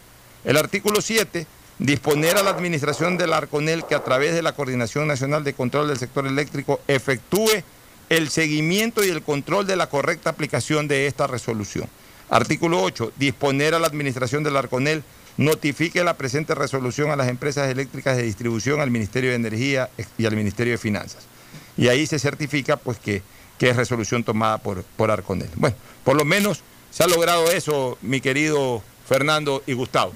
El 0.43 0.57
artículo 0.57 1.01
7 1.01 1.47
disponer 1.79 2.37
a 2.37 2.43
la 2.43 2.51
administración 2.51 3.17
del 3.17 3.33
Arconel 3.33 3.85
que 3.85 3.95
a 3.95 4.03
través 4.03 4.33
de 4.33 4.41
la 4.41 4.53
Coordinación 4.53 5.07
Nacional 5.07 5.43
de 5.43 5.53
Control 5.53 5.87
del 5.87 5.97
Sector 5.97 6.25
Eléctrico 6.25 6.79
efectúe 6.87 7.63
el 8.09 8.29
seguimiento 8.29 9.03
y 9.03 9.09
el 9.09 9.23
control 9.23 9.65
de 9.65 9.75
la 9.75 9.89
correcta 9.89 10.29
aplicación 10.29 10.87
de 10.87 11.07
esta 11.07 11.27
resolución. 11.27 11.89
Artículo 12.29 12.81
8. 12.81 13.13
Disponer 13.17 13.73
a 13.73 13.79
la 13.79 13.87
administración 13.87 14.43
del 14.43 14.57
Arconel 14.57 15.03
notifique 15.37 16.03
la 16.03 16.15
presente 16.15 16.55
resolución 16.55 17.11
a 17.11 17.15
las 17.15 17.27
empresas 17.27 17.69
eléctricas 17.69 18.15
de 18.17 18.23
distribución, 18.23 18.79
al 18.81 18.91
Ministerio 18.91 19.31
de 19.31 19.35
Energía 19.35 19.89
y 20.17 20.25
al 20.25 20.35
Ministerio 20.35 20.73
de 20.73 20.77
Finanzas. 20.77 21.25
Y 21.77 21.87
ahí 21.89 22.07
se 22.07 22.19
certifica 22.19 22.77
pues 22.77 22.97
que, 22.99 23.21
que 23.57 23.69
es 23.69 23.75
resolución 23.75 24.23
tomada 24.23 24.57
por, 24.59 24.83
por 24.83 25.11
Arconel. 25.11 25.49
Bueno, 25.55 25.75
por 26.03 26.15
lo 26.15 26.23
menos 26.25 26.61
se 26.91 27.03
ha 27.03 27.07
logrado 27.07 27.51
eso, 27.51 27.97
mi 28.01 28.21
querido 28.21 28.81
Fernando 29.07 29.61
y 29.67 29.73
Gustavo. 29.73 30.13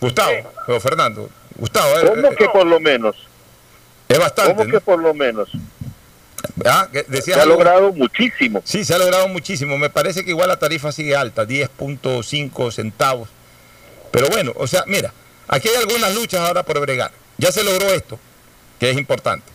Gustavo, 0.00 0.32
o 0.68 0.80
Fernando. 0.80 1.28
Gustavo, 1.56 1.88
eh, 1.98 2.10
¿Cómo 2.14 2.28
eh, 2.32 2.36
que 2.36 2.48
por 2.48 2.66
lo 2.66 2.80
menos? 2.80 3.16
es 4.08 4.18
bastante. 4.18 4.54
¿Cómo 4.54 4.64
¿no? 4.64 4.70
que 4.72 4.80
por 4.80 4.98
lo 5.00 5.14
menos? 5.14 5.50
Ah, 6.64 6.88
Se 7.22 7.34
ha 7.34 7.42
algo. 7.42 7.54
logrado 7.54 7.92
muchísimo. 7.92 8.62
Sí, 8.64 8.84
se 8.84 8.94
ha 8.94 8.98
logrado 8.98 9.28
muchísimo. 9.28 9.78
Me 9.78 9.90
parece 9.90 10.24
que 10.24 10.30
igual 10.30 10.48
la 10.48 10.58
tarifa 10.58 10.90
sigue 10.92 11.14
alta, 11.14 11.46
10.5 11.46 12.72
centavos. 12.72 13.28
Pero 14.12 14.28
bueno, 14.28 14.52
o 14.56 14.66
sea, 14.66 14.84
mira, 14.86 15.12
aquí 15.48 15.68
hay 15.68 15.76
algunas 15.76 16.14
luchas 16.14 16.40
ahora 16.40 16.62
por 16.62 16.78
bregar. 16.80 17.10
Ya 17.38 17.50
se 17.50 17.64
logró 17.64 17.90
esto, 17.92 18.18
que 18.78 18.90
es 18.90 18.96
importante. 18.96 19.50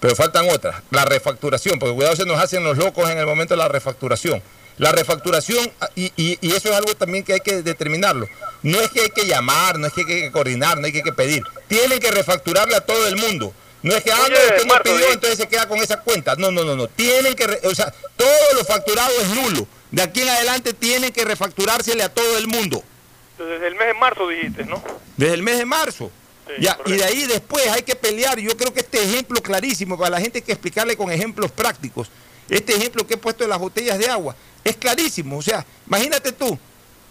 Pero 0.00 0.14
faltan 0.16 0.48
otras. 0.50 0.82
La 0.90 1.04
refacturación, 1.04 1.78
porque 1.78 1.94
cuidado 1.94 2.14
se 2.16 2.24
nos 2.26 2.38
hacen 2.40 2.62
los 2.64 2.76
locos 2.76 3.08
en 3.10 3.18
el 3.18 3.26
momento 3.26 3.54
de 3.54 3.58
la 3.58 3.68
refacturación. 3.68 4.42
La 4.78 4.90
refacturación, 4.90 5.70
ah, 5.80 5.88
y, 5.94 6.12
y- 6.16 6.38
y 6.40 6.52
eso 6.52 6.70
es 6.70 6.74
algo 6.74 6.94
también 6.94 7.24
que 7.24 7.34
hay 7.34 7.40
que 7.40 7.62
determinarlo. 7.62 8.28
No 8.62 8.80
es 8.80 8.90
que 8.90 9.02
hay 9.02 9.10
que 9.10 9.26
llamar, 9.26 9.78
no 9.78 9.86
es 9.86 9.92
que 9.92 10.00
hay 10.00 10.06
que 10.06 10.32
coordinar, 10.32 10.78
no 10.80 10.86
hay 10.86 10.92
que 10.92 11.12
pedir. 11.12 11.42
Tienen 11.68 11.98
que 12.00 12.10
refacturarle 12.10 12.74
a 12.76 12.80
todo 12.80 13.06
el 13.06 13.16
mundo. 13.16 13.52
No 13.82 13.94
es 13.94 14.02
que, 14.02 14.12
ah, 14.12 14.16
no, 14.16 14.24
usted 14.54 14.66
no 14.66 14.74
pidió, 14.82 15.12
entonces 15.12 15.38
se 15.38 15.48
queda 15.48 15.68
con 15.68 15.78
esa 15.78 16.00
cuenta. 16.00 16.34
No, 16.36 16.50
no, 16.50 16.64
no, 16.64 16.74
no. 16.76 16.88
Tienen 16.88 17.34
que, 17.34 17.44
o 17.64 17.74
sea, 17.74 17.92
todo 18.16 18.28
lo 18.54 18.64
facturado 18.64 19.10
es 19.20 19.28
nulo. 19.28 19.66
De 19.90 20.02
aquí 20.02 20.22
en 20.22 20.28
adelante 20.30 20.72
tienen 20.72 21.12
que 21.12 21.24
refacturársele 21.24 22.02
a 22.02 22.08
todo 22.08 22.38
el 22.38 22.46
mundo. 22.46 22.82
Desde 23.48 23.66
el 23.68 23.74
mes 23.74 23.86
de 23.88 23.94
marzo 23.94 24.28
dijiste, 24.28 24.64
¿no? 24.64 24.82
Desde 25.16 25.34
el 25.34 25.42
mes 25.42 25.58
de 25.58 25.64
marzo. 25.66 26.10
Sí, 26.46 26.54
Ya, 26.62 26.76
y 26.86 26.92
de 26.92 27.04
ahí 27.04 27.26
después 27.26 27.66
hay 27.68 27.82
que 27.82 27.94
pelear. 27.94 28.38
Yo 28.40 28.56
creo 28.56 28.72
que 28.72 28.80
este 28.80 29.02
ejemplo 29.02 29.40
clarísimo, 29.42 29.96
para 29.96 30.10
la 30.10 30.20
gente 30.20 30.38
hay 30.38 30.42
que 30.42 30.52
explicarle 30.52 30.96
con 30.96 31.10
ejemplos 31.10 31.50
prácticos. 31.52 32.10
Este 32.48 32.74
ejemplo 32.74 33.06
que 33.06 33.14
he 33.14 33.16
puesto 33.16 33.44
de 33.44 33.48
las 33.48 33.58
botellas 33.58 33.98
de 33.98 34.08
agua 34.08 34.34
es 34.64 34.76
clarísimo. 34.76 35.38
O 35.38 35.42
sea, 35.42 35.64
imagínate 35.86 36.32
tú, 36.32 36.58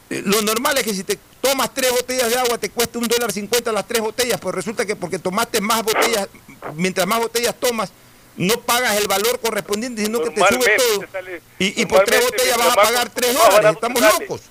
eh, 0.09 0.21
lo 0.25 0.41
normal 0.41 0.77
es 0.77 0.83
que 0.83 0.93
si 0.93 1.03
te 1.03 1.17
tomas 1.39 1.73
tres 1.73 1.91
botellas 1.91 2.29
de 2.29 2.37
agua 2.37 2.57
te 2.57 2.69
cuesta 2.69 2.99
un 2.99 3.07
dólar 3.07 3.31
cincuenta 3.31 3.71
las 3.71 3.87
tres 3.87 4.01
botellas, 4.01 4.39
pues 4.39 4.53
resulta 4.53 4.85
que 4.85 4.95
porque 4.95 5.17
tomaste 5.17 5.61
más 5.61 5.81
botellas, 5.83 6.27
mientras 6.75 7.07
más 7.07 7.19
botellas 7.19 7.55
tomas, 7.59 7.91
no 8.35 8.59
pagas 8.61 8.97
el 8.97 9.07
valor 9.07 9.39
correspondiente, 9.39 10.03
sino 10.05 10.21
que 10.21 10.29
te 10.31 10.41
sube 10.55 10.75
todo. 10.77 10.99
te 10.99 11.07
sale- 11.11 11.41
Y, 11.59 11.81
y 11.81 11.85
por 11.85 12.03
tres 12.03 12.21
botellas 12.23 12.57
vas 12.57 12.67
a 12.67 12.75
pagar 12.75 13.09
tres 13.09 13.33
dólares. 13.33 13.71
Estamos 13.73 14.01
locos. 14.19 14.41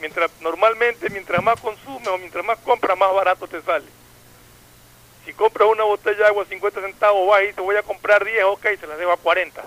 Mientras, 0.00 0.30
normalmente, 0.40 1.10
mientras 1.10 1.42
más 1.42 1.60
consumes 1.60 2.08
o 2.08 2.18
mientras 2.18 2.44
más 2.44 2.58
compras, 2.58 2.96
más 2.96 3.12
barato 3.14 3.46
te 3.46 3.60
sale. 3.62 3.86
Si 5.24 5.32
compras 5.34 5.68
una 5.70 5.84
botella 5.84 6.16
de 6.16 6.26
agua 6.26 6.44
a 6.44 6.46
50 6.46 6.80
centavos, 6.80 7.28
vas 7.28 7.42
y 7.48 7.52
te 7.52 7.60
voy 7.60 7.76
a 7.76 7.82
comprar 7.82 8.24
10, 8.24 8.44
ok, 8.44 8.66
se 8.80 8.86
la 8.86 8.96
debo 8.96 9.12
a 9.12 9.16
40. 9.18 9.62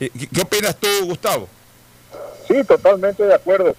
Eh, 0.00 0.10
¿Qué, 0.18 0.26
qué 0.26 0.40
opinas 0.40 0.76
tú, 0.76 0.88
Gustavo? 1.04 1.48
Sí, 2.48 2.64
totalmente 2.64 3.22
de 3.22 3.34
acuerdo. 3.34 3.76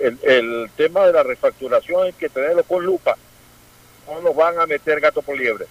El, 0.00 0.18
el 0.22 0.70
tema 0.76 1.06
de 1.06 1.12
la 1.12 1.22
refacturación 1.22 2.04
hay 2.04 2.12
que 2.14 2.28
tenerlo 2.28 2.64
con 2.64 2.84
lupa. 2.84 3.16
No 4.06 4.20
nos 4.22 4.34
van 4.34 4.58
a 4.58 4.66
meter 4.66 5.00
gato 5.00 5.20
por 5.20 5.36
liebre. 5.36 5.66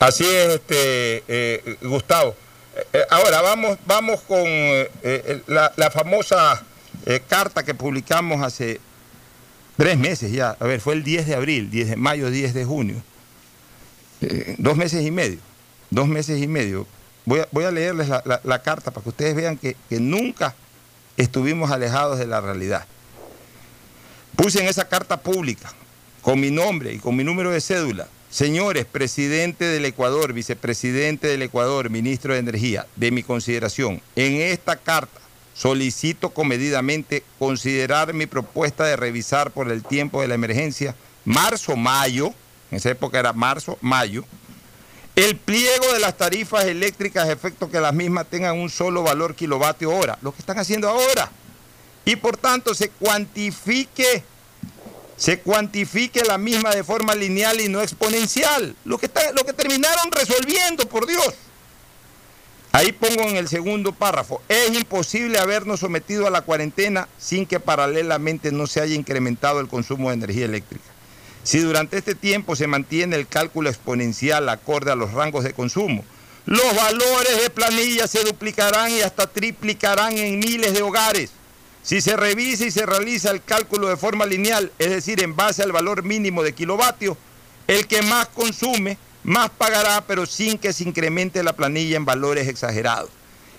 Así 0.00 0.24
es, 0.24 0.54
este, 0.54 1.22
eh, 1.28 1.76
Gustavo. 1.82 2.34
Eh, 2.80 2.86
eh, 2.94 3.06
ahora 3.10 3.42
vamos, 3.42 3.78
vamos 3.86 4.22
con 4.22 4.38
eh, 4.46 5.42
la, 5.46 5.90
famosa 5.90 6.62
carta 7.28 7.62
que 7.62 7.74
publicamos 7.74 8.42
hace 8.42 8.80
tres 9.76 9.98
meses 9.98 10.32
ya. 10.32 10.56
A 10.58 10.64
ver, 10.64 10.80
fue 10.80 10.94
el 10.94 11.02
10 11.02 11.26
de 11.26 11.34
abril, 11.34 11.70
10 11.70 11.90
de 11.90 11.96
mayo, 11.96 12.30
10 12.30 12.54
de 12.54 12.64
junio. 12.64 13.02
Dos 14.58 14.76
meses 14.76 15.04
y 15.04 15.10
medio. 15.10 15.38
Dos 15.90 16.08
meses 16.08 16.40
y 16.40 16.46
medio. 16.46 16.86
Voy 17.24 17.64
a, 17.64 17.70
leerles 17.70 18.08
la 18.08 18.62
carta 18.62 18.90
para 18.90 19.02
que 19.02 19.10
ustedes 19.10 19.34
vean 19.34 19.56
que, 19.56 19.76
que 19.88 20.00
nunca 20.00 20.54
estuvimos 21.16 21.70
alejados 21.70 22.18
de 22.18 22.26
la 22.26 22.40
realidad. 22.40 22.86
Puse 24.36 24.60
en 24.60 24.68
esa 24.68 24.88
carta 24.88 25.20
pública, 25.20 25.72
con 26.22 26.40
mi 26.40 26.50
nombre 26.50 26.92
y 26.92 26.98
con 26.98 27.14
mi 27.14 27.24
número 27.24 27.50
de 27.50 27.60
cédula, 27.60 28.08
señores, 28.30 28.86
presidente 28.86 29.64
del 29.64 29.84
Ecuador, 29.84 30.32
vicepresidente 30.32 31.28
del 31.28 31.42
Ecuador, 31.42 31.90
ministro 31.90 32.32
de 32.32 32.40
Energía, 32.40 32.86
de 32.96 33.10
mi 33.10 33.22
consideración, 33.22 34.00
en 34.16 34.40
esta 34.40 34.76
carta 34.76 35.20
solicito 35.54 36.30
comedidamente 36.30 37.22
considerar 37.38 38.14
mi 38.14 38.24
propuesta 38.26 38.84
de 38.84 38.96
revisar 38.96 39.50
por 39.50 39.70
el 39.70 39.82
tiempo 39.82 40.22
de 40.22 40.28
la 40.28 40.34
emergencia, 40.34 40.94
marzo-mayo, 41.26 42.32
en 42.70 42.78
esa 42.78 42.90
época 42.90 43.18
era 43.18 43.34
marzo-mayo, 43.34 44.24
el 45.16 45.36
pliego 45.36 45.92
de 45.92 46.00
las 46.00 46.16
tarifas 46.16 46.64
eléctricas, 46.64 47.28
a 47.28 47.32
efecto 47.32 47.70
que 47.70 47.80
las 47.80 47.92
mismas 47.92 48.26
tengan 48.30 48.58
un 48.58 48.70
solo 48.70 49.02
valor 49.02 49.34
kilovatio 49.34 49.90
hora, 49.90 50.18
lo 50.22 50.32
que 50.32 50.38
están 50.38 50.58
haciendo 50.58 50.88
ahora. 50.88 51.30
Y 52.06 52.16
por 52.16 52.38
tanto 52.38 52.74
se 52.74 52.88
cuantifique, 52.88 54.24
se 55.20 55.38
cuantifique 55.40 56.22
la 56.24 56.38
misma 56.38 56.70
de 56.70 56.82
forma 56.82 57.14
lineal 57.14 57.60
y 57.60 57.68
no 57.68 57.82
exponencial. 57.82 58.74
Lo 58.86 58.96
que, 58.96 59.04
está- 59.04 59.32
lo 59.32 59.44
que 59.44 59.52
terminaron 59.52 60.10
resolviendo, 60.10 60.88
por 60.88 61.06
Dios. 61.06 61.34
Ahí 62.72 62.92
pongo 62.92 63.28
en 63.28 63.36
el 63.36 63.46
segundo 63.46 63.92
párrafo, 63.92 64.40
es 64.48 64.72
imposible 64.74 65.38
habernos 65.38 65.80
sometido 65.80 66.26
a 66.26 66.30
la 66.30 66.40
cuarentena 66.40 67.06
sin 67.18 67.44
que 67.44 67.60
paralelamente 67.60 68.50
no 68.50 68.66
se 68.66 68.80
haya 68.80 68.94
incrementado 68.94 69.60
el 69.60 69.68
consumo 69.68 70.08
de 70.08 70.14
energía 70.14 70.46
eléctrica. 70.46 70.84
Si 71.42 71.58
durante 71.58 71.98
este 71.98 72.14
tiempo 72.14 72.56
se 72.56 72.66
mantiene 72.68 73.16
el 73.16 73.26
cálculo 73.26 73.68
exponencial 73.68 74.48
acorde 74.48 74.90
a 74.90 74.94
los 74.94 75.12
rangos 75.12 75.44
de 75.44 75.52
consumo, 75.52 76.02
los 76.46 76.74
valores 76.76 77.42
de 77.42 77.50
planilla 77.50 78.06
se 78.06 78.24
duplicarán 78.24 78.90
y 78.90 79.02
hasta 79.02 79.26
triplicarán 79.26 80.16
en 80.16 80.38
miles 80.38 80.72
de 80.72 80.80
hogares. 80.82 81.30
Si 81.82 82.00
se 82.00 82.16
revisa 82.16 82.66
y 82.66 82.70
se 82.70 82.84
realiza 82.84 83.30
el 83.30 83.42
cálculo 83.42 83.88
de 83.88 83.96
forma 83.96 84.26
lineal, 84.26 84.70
es 84.78 84.90
decir, 84.90 85.22
en 85.22 85.34
base 85.34 85.62
al 85.62 85.72
valor 85.72 86.02
mínimo 86.02 86.42
de 86.42 86.54
kilovatios, 86.54 87.16
el 87.66 87.86
que 87.86 88.02
más 88.02 88.28
consume, 88.28 88.98
más 89.22 89.50
pagará, 89.50 90.04
pero 90.06 90.26
sin 90.26 90.58
que 90.58 90.72
se 90.72 90.84
incremente 90.84 91.42
la 91.42 91.54
planilla 91.54 91.96
en 91.96 92.04
valores 92.04 92.48
exagerados. 92.48 93.10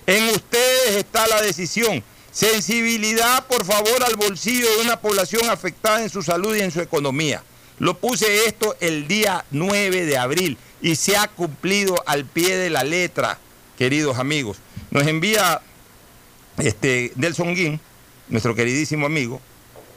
En 0.06 0.24
ustedes 0.28 0.96
está 0.96 1.26
la 1.26 1.40
decisión. 1.40 2.02
Sensibilidad, 2.30 3.46
por 3.46 3.64
favor, 3.64 4.02
al 4.04 4.16
bolsillo 4.16 4.68
de 4.76 4.82
una 4.82 5.00
población 5.00 5.50
afectada 5.50 6.02
en 6.02 6.10
su 6.10 6.22
salud 6.22 6.56
y 6.56 6.60
en 6.60 6.70
su 6.70 6.80
economía. 6.80 7.42
Lo 7.78 7.98
puse 7.98 8.46
esto 8.46 8.76
el 8.80 9.08
día 9.08 9.44
9 9.50 10.06
de 10.06 10.16
abril 10.16 10.56
y 10.80 10.96
se 10.96 11.16
ha 11.16 11.28
cumplido 11.28 12.02
al 12.06 12.24
pie 12.24 12.56
de 12.56 12.70
la 12.70 12.84
letra, 12.84 13.38
queridos 13.76 14.18
amigos. 14.18 14.58
Nos 14.90 15.06
envía 15.06 15.60
este, 16.58 17.12
Nelson 17.16 17.54
Guín, 17.54 17.80
nuestro 18.32 18.54
queridísimo 18.54 19.04
amigo, 19.04 19.42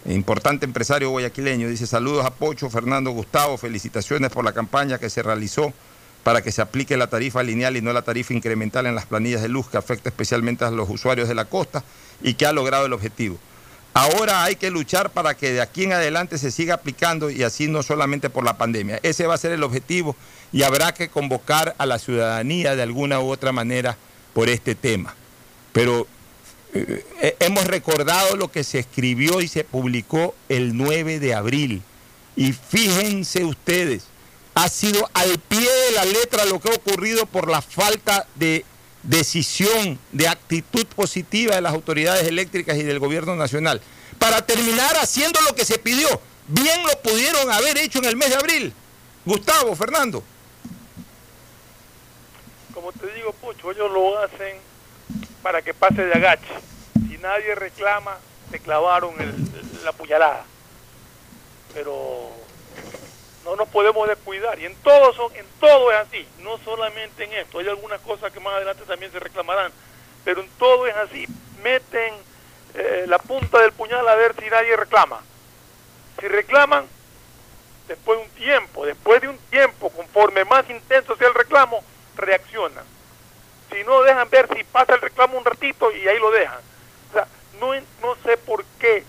importante 0.04 0.66
empresario 0.66 1.10
guayaquileño, 1.10 1.70
dice 1.70 1.88
saludos 1.88 2.26
a 2.26 2.32
Pocho, 2.32 2.70
Fernando 2.70 3.12
Gustavo, 3.12 3.58
felicitaciones 3.58 4.30
por 4.30 4.44
la 4.44 4.52
campaña 4.52 4.98
que 4.98 5.10
se 5.10 5.24
realizó 5.24 5.74
para 6.22 6.42
que 6.42 6.52
se 6.52 6.62
aplique 6.62 6.98
la 6.98 7.08
tarifa 7.08 7.44
lineal 7.44 7.78
y 7.78 7.82
no 7.82 7.94
la 7.94 8.02
tarifa 8.02 8.34
incremental 8.34 8.88
en 8.88 8.96
las 8.96 9.06
planillas 9.06 9.42
de 9.42 9.48
luz 9.48 9.70
que 9.70 9.78
afecta 9.78 10.10
especialmente 10.10 10.66
a 10.66 10.72
los 10.72 10.90
usuarios 10.90 11.30
de 11.30 11.36
la 11.36 11.46
costa 11.46 11.86
y 12.22 12.34
que 12.34 12.46
ha 12.46 12.52
logrado 12.52 12.88
el 12.88 12.94
objetivo. 12.94 13.38
Ahora 13.94 14.44
hay 14.44 14.58
que 14.58 14.70
luchar 14.70 15.12
para 15.12 15.38
que 15.38 15.54
de 15.54 15.62
aquí 15.62 15.86
en 15.86 15.94
adelante 15.94 16.38
se 16.38 16.52
siga 16.52 16.74
aplicando 16.74 17.30
y 17.30 17.44
así 17.44 17.70
no 17.70 17.84
solamente 17.84 18.30
por 18.30 18.44
la 18.44 18.58
pandemia. 18.58 19.00
Ese 19.02 19.28
va 19.28 19.36
a 19.36 19.38
ser 19.38 19.54
el 19.54 19.64
objetivo 19.64 20.18
y 20.52 20.64
habrá 20.64 20.94
que 20.94 21.08
convocar 21.08 21.74
a 21.78 21.86
la 21.86 22.00
ciudadanía 22.00 22.76
de 22.76 22.84
alguna 22.84 23.22
u 23.22 23.30
otra 23.30 23.54
manera 23.54 23.96
por 24.34 24.50
este 24.50 24.76
tema. 24.76 25.16
Pero 25.72 26.06
hemos 27.40 27.66
recordado 27.66 28.36
lo 28.36 28.52
que 28.52 28.64
se 28.64 28.80
escribió 28.80 29.42
y 29.42 29.48
se 29.48 29.64
publicó 29.64 30.36
el 30.50 30.76
9 30.76 31.20
de 31.20 31.34
abril. 31.34 31.82
Y 32.36 32.52
fíjense 32.52 33.46
ustedes, 33.46 34.04
ha 34.54 34.70
sido 34.70 35.10
al 35.14 35.38
pie 35.40 35.70
de 35.70 35.92
la 35.94 36.06
letra 36.06 36.46
lo 36.46 36.60
que 36.60 36.70
ha 36.70 36.76
ocurrido 36.76 37.26
por 37.26 37.50
la 37.50 37.62
falta 37.62 38.28
de 38.36 38.66
decisión, 39.04 40.00
de 40.12 40.28
actitud 40.28 40.86
positiva 40.88 41.56
de 41.56 41.62
las 41.62 41.74
autoridades 41.74 42.28
eléctricas 42.28 42.78
y 42.78 42.84
del 42.84 43.00
gobierno 43.00 43.36
nacional. 43.36 43.82
Para 44.20 44.46
terminar 44.46 44.96
haciendo 44.98 45.40
lo 45.42 45.56
que 45.56 45.66
se 45.66 45.78
pidió, 45.78 46.08
bien 46.48 46.82
lo 46.86 47.02
pudieron 47.02 47.52
haber 47.52 47.78
hecho 47.78 48.00
en 48.00 48.06
el 48.06 48.16
mes 48.16 48.30
de 48.30 48.36
abril. 48.36 48.74
Gustavo, 49.26 49.76
Fernando. 49.76 50.24
Como 52.74 52.92
te 52.92 53.14
digo, 53.14 53.34
Pocho, 53.34 53.72
ellos 53.72 53.92
lo 53.92 54.20
hacen 54.20 54.58
para 55.46 55.62
que 55.62 55.76
pase 55.76 56.04
de 56.04 56.12
agache. 56.12 56.56
Si 57.08 57.20
nadie 57.20 57.54
reclama, 57.54 58.18
te 58.50 58.60
clavaron 58.60 59.14
la 59.84 59.92
puñalada. 59.92 60.44
Pero 61.72 62.32
no 63.44 63.56
nos 63.56 63.70
podemos 63.70 64.08
descuidar. 64.08 64.58
Y 64.58 64.66
en 64.66 64.76
todo, 64.78 65.14
son, 65.14 65.36
en 65.36 65.46
todo 65.60 65.92
es 65.92 66.00
así, 66.00 66.28
no 66.40 66.58
solamente 66.66 67.26
en 67.26 67.34
esto. 67.34 67.60
Hay 67.60 67.68
algunas 67.68 68.02
cosas 68.02 68.34
que 68.34 68.40
más 68.40 68.56
adelante 68.56 68.86
también 68.88 69.12
se 69.12 69.20
reclamarán, 69.20 69.72
pero 70.24 70.42
en 70.42 70.50
todo 70.58 70.88
es 70.88 70.96
así. 70.96 71.28
Meten 71.62 72.16
eh, 72.74 73.06
la 73.08 73.20
punta 73.20 73.60
del 73.60 73.72
puñal 73.72 74.08
a 74.08 74.16
ver 74.16 74.34
si 74.42 74.50
nadie 74.50 74.76
reclama. 74.76 75.22
Si 76.20 76.28
reclaman, 76.28 76.88
después 77.88 78.18
de 78.18 78.26
un 78.26 78.32
tiempo, 78.32 78.84
después 78.84 79.22
de 79.22 79.28
un 79.28 79.38
tiempo, 79.52 79.92
conforme 79.92 80.44
más 80.44 80.68
intenso 80.72 81.16
sea 81.16 81.28
el 81.28 81.36
reclamo, 81.36 81.84
reaccionan. 82.16 82.95
Si 83.76 83.84
no, 83.84 84.02
dejan 84.04 84.30
ver 84.30 84.48
si 84.56 84.64
pasa 84.64 84.96
el 84.96 85.02
reclamo 85.02 85.38
un 85.38 85.44
ratito 85.44 85.92
y 85.92 86.08
ahí 86.08 86.18
lo 86.18 86.32
dejan. 86.32 86.60
O 87.10 87.14
sea, 87.14 87.28
no, 87.60 87.74
no 88.02 88.16
sé 88.24 88.38
por 88.38 88.64
qué 88.80 89.04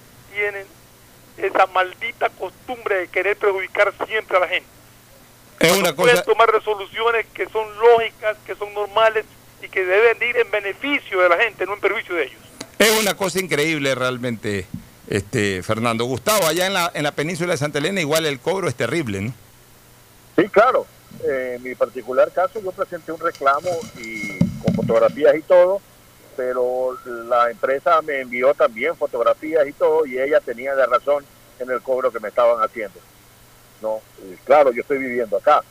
esa 1.37 1.67
maldita 1.69 2.29
costumbre 2.31 2.97
de 2.97 3.09
querer 3.09 3.37
perjudicar 3.37 3.95
siempre 4.07 4.37
a 4.37 4.41
la 4.41 4.49
gente. 4.49 4.69
Es 5.61 5.73
una 5.73 5.91
no 5.91 5.97
pueden 5.97 6.17
cosa. 6.17 6.25
tomar 6.25 6.51
resoluciones 6.51 7.27
que 7.33 7.49
son 7.49 7.67
lógicas, 7.79 8.37
que 8.45 8.57
son 8.57 8.75
normales 8.75 9.25
y 9.63 9.69
que 9.69 9.85
deben 9.85 10.19
de 10.19 10.29
ir 10.29 10.37
en 10.37 10.51
beneficio 10.51 11.21
de 11.21 11.29
la 11.29 11.37
gente, 11.39 11.65
no 11.65 11.75
en 11.75 11.81
perjuicio 11.81 12.15
de 12.15 12.25
ellos. 12.25 12.41
Es 12.79 13.01
una 13.01 13.17
cosa 13.17 13.39
increíble 13.39 13.95
realmente, 13.95 14.67
este 15.09 15.63
Fernando. 15.63 16.05
Gustavo, 16.05 16.47
allá 16.47 16.67
en 16.67 16.75
la, 16.75 16.91
en 16.93 17.05
la 17.05 17.13
península 17.13 17.53
de 17.53 17.59
Santa 17.59 17.79
Elena 17.79 18.01
igual 18.01 18.27
el 18.27 18.41
cobro 18.41 18.69
es 18.69 18.75
terrible, 18.75 19.21
¿no? 19.21 19.33
Sí, 20.37 20.49
claro. 20.49 20.87
En 21.29 21.63
mi 21.63 21.75
particular 21.75 22.31
caso 22.31 22.61
yo 22.61 22.71
presenté 22.71 23.11
un 23.11 23.19
reclamo 23.19 23.71
y 23.99 24.39
con 24.63 24.75
fotografías 24.75 25.35
y 25.35 25.43
todo, 25.43 25.81
pero 26.37 26.97
la 27.05 27.51
empresa 27.51 28.01
me 28.03 28.21
envió 28.21 28.55
también 28.55 28.97
fotografías 28.97 29.67
y 29.67 29.73
todo 29.73 30.07
y 30.07 30.21
ella 30.21 30.41
tenía 30.41 30.77
de 30.77 30.87
razón 30.87 31.25
en 31.59 31.71
el 31.71 31.83
cobro 31.83 32.13
que 32.13 32.21
me 32.21 32.29
estaban 32.29 32.63
haciendo. 32.63 33.01
No, 33.83 34.01
y 34.23 34.37
claro, 34.45 34.71
yo 34.73 34.83
estoy 34.83 34.99
viviendo 34.99 35.37
acá. 35.37 35.63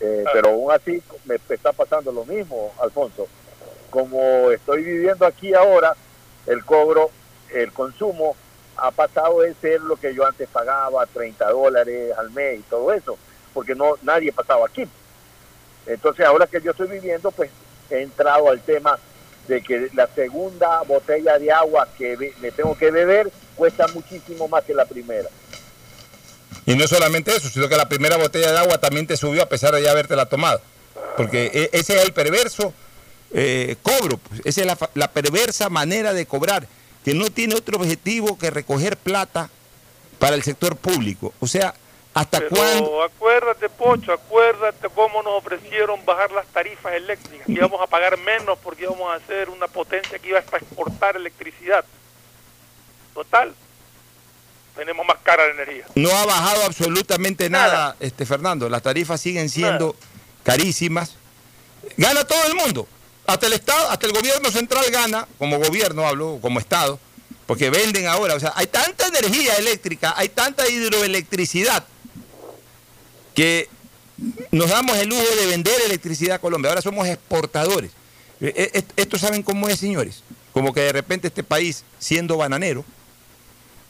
Eh, 0.00 0.24
pero 0.32 0.50
aún 0.50 0.72
así 0.72 1.00
me 1.26 1.36
está 1.48 1.72
pasando 1.72 2.10
lo 2.10 2.24
mismo, 2.24 2.72
Alfonso. 2.80 3.28
Como 3.90 4.50
estoy 4.50 4.82
viviendo 4.82 5.26
aquí 5.26 5.54
ahora, 5.54 5.94
el 6.46 6.64
cobro, 6.64 7.10
el 7.52 7.72
consumo 7.72 8.34
ha 8.76 8.90
pasado 8.90 9.40
de 9.40 9.54
ser 9.54 9.80
lo 9.82 9.96
que 9.96 10.14
yo 10.14 10.26
antes 10.26 10.48
pagaba, 10.48 11.04
30 11.06 11.50
dólares 11.50 12.16
al 12.16 12.30
mes 12.30 12.60
y 12.60 12.62
todo 12.62 12.92
eso, 12.92 13.18
porque 13.52 13.74
no 13.74 13.96
nadie 14.02 14.32
pasaba 14.32 14.66
aquí. 14.66 14.84
Entonces 15.86 16.24
ahora 16.26 16.46
que 16.46 16.60
yo 16.60 16.70
estoy 16.72 16.88
viviendo, 16.88 17.30
pues 17.30 17.50
he 17.90 18.02
entrado 18.02 18.48
al 18.48 18.60
tema 18.60 18.98
de 19.48 19.62
que 19.62 19.88
la 19.94 20.06
segunda 20.14 20.82
botella 20.82 21.38
de 21.38 21.50
agua 21.50 21.88
que 21.96 22.32
me 22.40 22.52
tengo 22.52 22.76
que 22.76 22.90
beber 22.90 23.30
cuesta 23.56 23.86
muchísimo 23.88 24.46
más 24.48 24.64
que 24.64 24.74
la 24.74 24.84
primera. 24.84 25.28
Y 26.66 26.76
no 26.76 26.86
solamente 26.86 27.34
eso, 27.34 27.48
sino 27.48 27.68
que 27.68 27.76
la 27.76 27.88
primera 27.88 28.16
botella 28.16 28.52
de 28.52 28.58
agua 28.58 28.78
también 28.78 29.06
te 29.06 29.16
subió 29.16 29.42
a 29.42 29.46
pesar 29.48 29.74
de 29.74 29.82
ya 29.82 29.90
habértela 29.90 30.26
tomado. 30.26 30.60
Porque 31.16 31.50
e- 31.52 31.70
ese 31.72 31.96
es 31.96 32.04
el 32.04 32.12
perverso 32.12 32.72
eh, 33.32 33.76
cobro, 33.82 34.18
pues. 34.18 34.42
esa 34.44 34.60
es 34.60 34.66
la, 34.66 34.78
la 34.94 35.10
perversa 35.10 35.68
manera 35.68 36.12
de 36.12 36.26
cobrar, 36.26 36.66
que 37.04 37.14
no 37.14 37.30
tiene 37.30 37.54
otro 37.54 37.78
objetivo 37.78 38.38
que 38.38 38.50
recoger 38.50 38.96
plata 38.96 39.50
para 40.18 40.36
el 40.36 40.42
sector 40.42 40.76
público. 40.76 41.32
O 41.40 41.46
sea, 41.46 41.74
¿hasta 42.14 42.40
cuándo? 42.48 42.84
Pero 42.84 43.02
acuérdate, 43.04 43.68
Pocho, 43.68 44.12
acuérdate 44.12 44.88
cómo 44.90 45.22
nos 45.22 45.34
ofrecieron 45.34 46.04
bajar 46.04 46.30
las 46.32 46.46
tarifas 46.46 46.94
eléctricas, 46.94 47.46
que 47.46 47.52
íbamos 47.52 47.80
a 47.80 47.86
pagar 47.86 48.18
menos 48.18 48.58
porque 48.58 48.84
íbamos 48.84 49.10
a 49.10 49.14
hacer 49.14 49.48
una 49.48 49.68
potencia 49.68 50.18
que 50.18 50.28
iba 50.28 50.38
a 50.38 50.40
exportar 50.42 51.16
electricidad. 51.16 51.84
Total, 53.14 53.54
tenemos 54.76 55.06
más 55.06 55.18
cara 55.22 55.46
la 55.46 55.52
energía. 55.52 55.84
No 55.94 56.10
ha 56.10 56.26
bajado 56.26 56.64
absolutamente 56.64 57.50
nada, 57.50 57.96
este 58.00 58.24
Fernando. 58.26 58.68
Las 58.68 58.82
tarifas 58.82 59.20
siguen 59.20 59.48
siendo 59.48 59.94
carísimas. 60.42 61.16
Gana 61.96 62.24
todo 62.24 62.44
el 62.46 62.54
mundo. 62.54 62.88
Hasta 63.26 63.46
el 63.46 63.52
Estado, 63.52 63.90
hasta 63.90 64.06
el 64.06 64.12
gobierno 64.12 64.50
central 64.50 64.84
gana, 64.90 65.28
como 65.38 65.58
gobierno 65.58 66.06
hablo, 66.06 66.38
como 66.42 66.58
Estado, 66.58 66.98
porque 67.46 67.70
venden 67.70 68.06
ahora. 68.06 68.34
O 68.34 68.40
sea, 68.40 68.52
hay 68.56 68.66
tanta 68.66 69.06
energía 69.06 69.54
eléctrica, 69.56 70.14
hay 70.16 70.30
tanta 70.30 70.68
hidroelectricidad 70.68 71.84
que 73.34 73.68
nos 74.50 74.70
damos 74.70 74.96
el 74.98 75.08
lujo 75.08 75.22
de 75.40 75.46
vender 75.46 75.74
electricidad 75.86 76.36
a 76.36 76.38
Colombia. 76.38 76.70
Ahora 76.70 76.82
somos 76.82 77.06
exportadores. 77.06 77.90
Eh, 78.40 78.70
eh, 78.74 78.82
Esto 78.96 79.18
saben 79.18 79.42
cómo 79.42 79.68
es, 79.68 79.78
señores. 79.78 80.22
Como 80.52 80.72
que 80.72 80.80
de 80.80 80.92
repente 80.92 81.28
este 81.28 81.42
país, 81.42 81.84
siendo 81.98 82.36
bananero, 82.36 82.84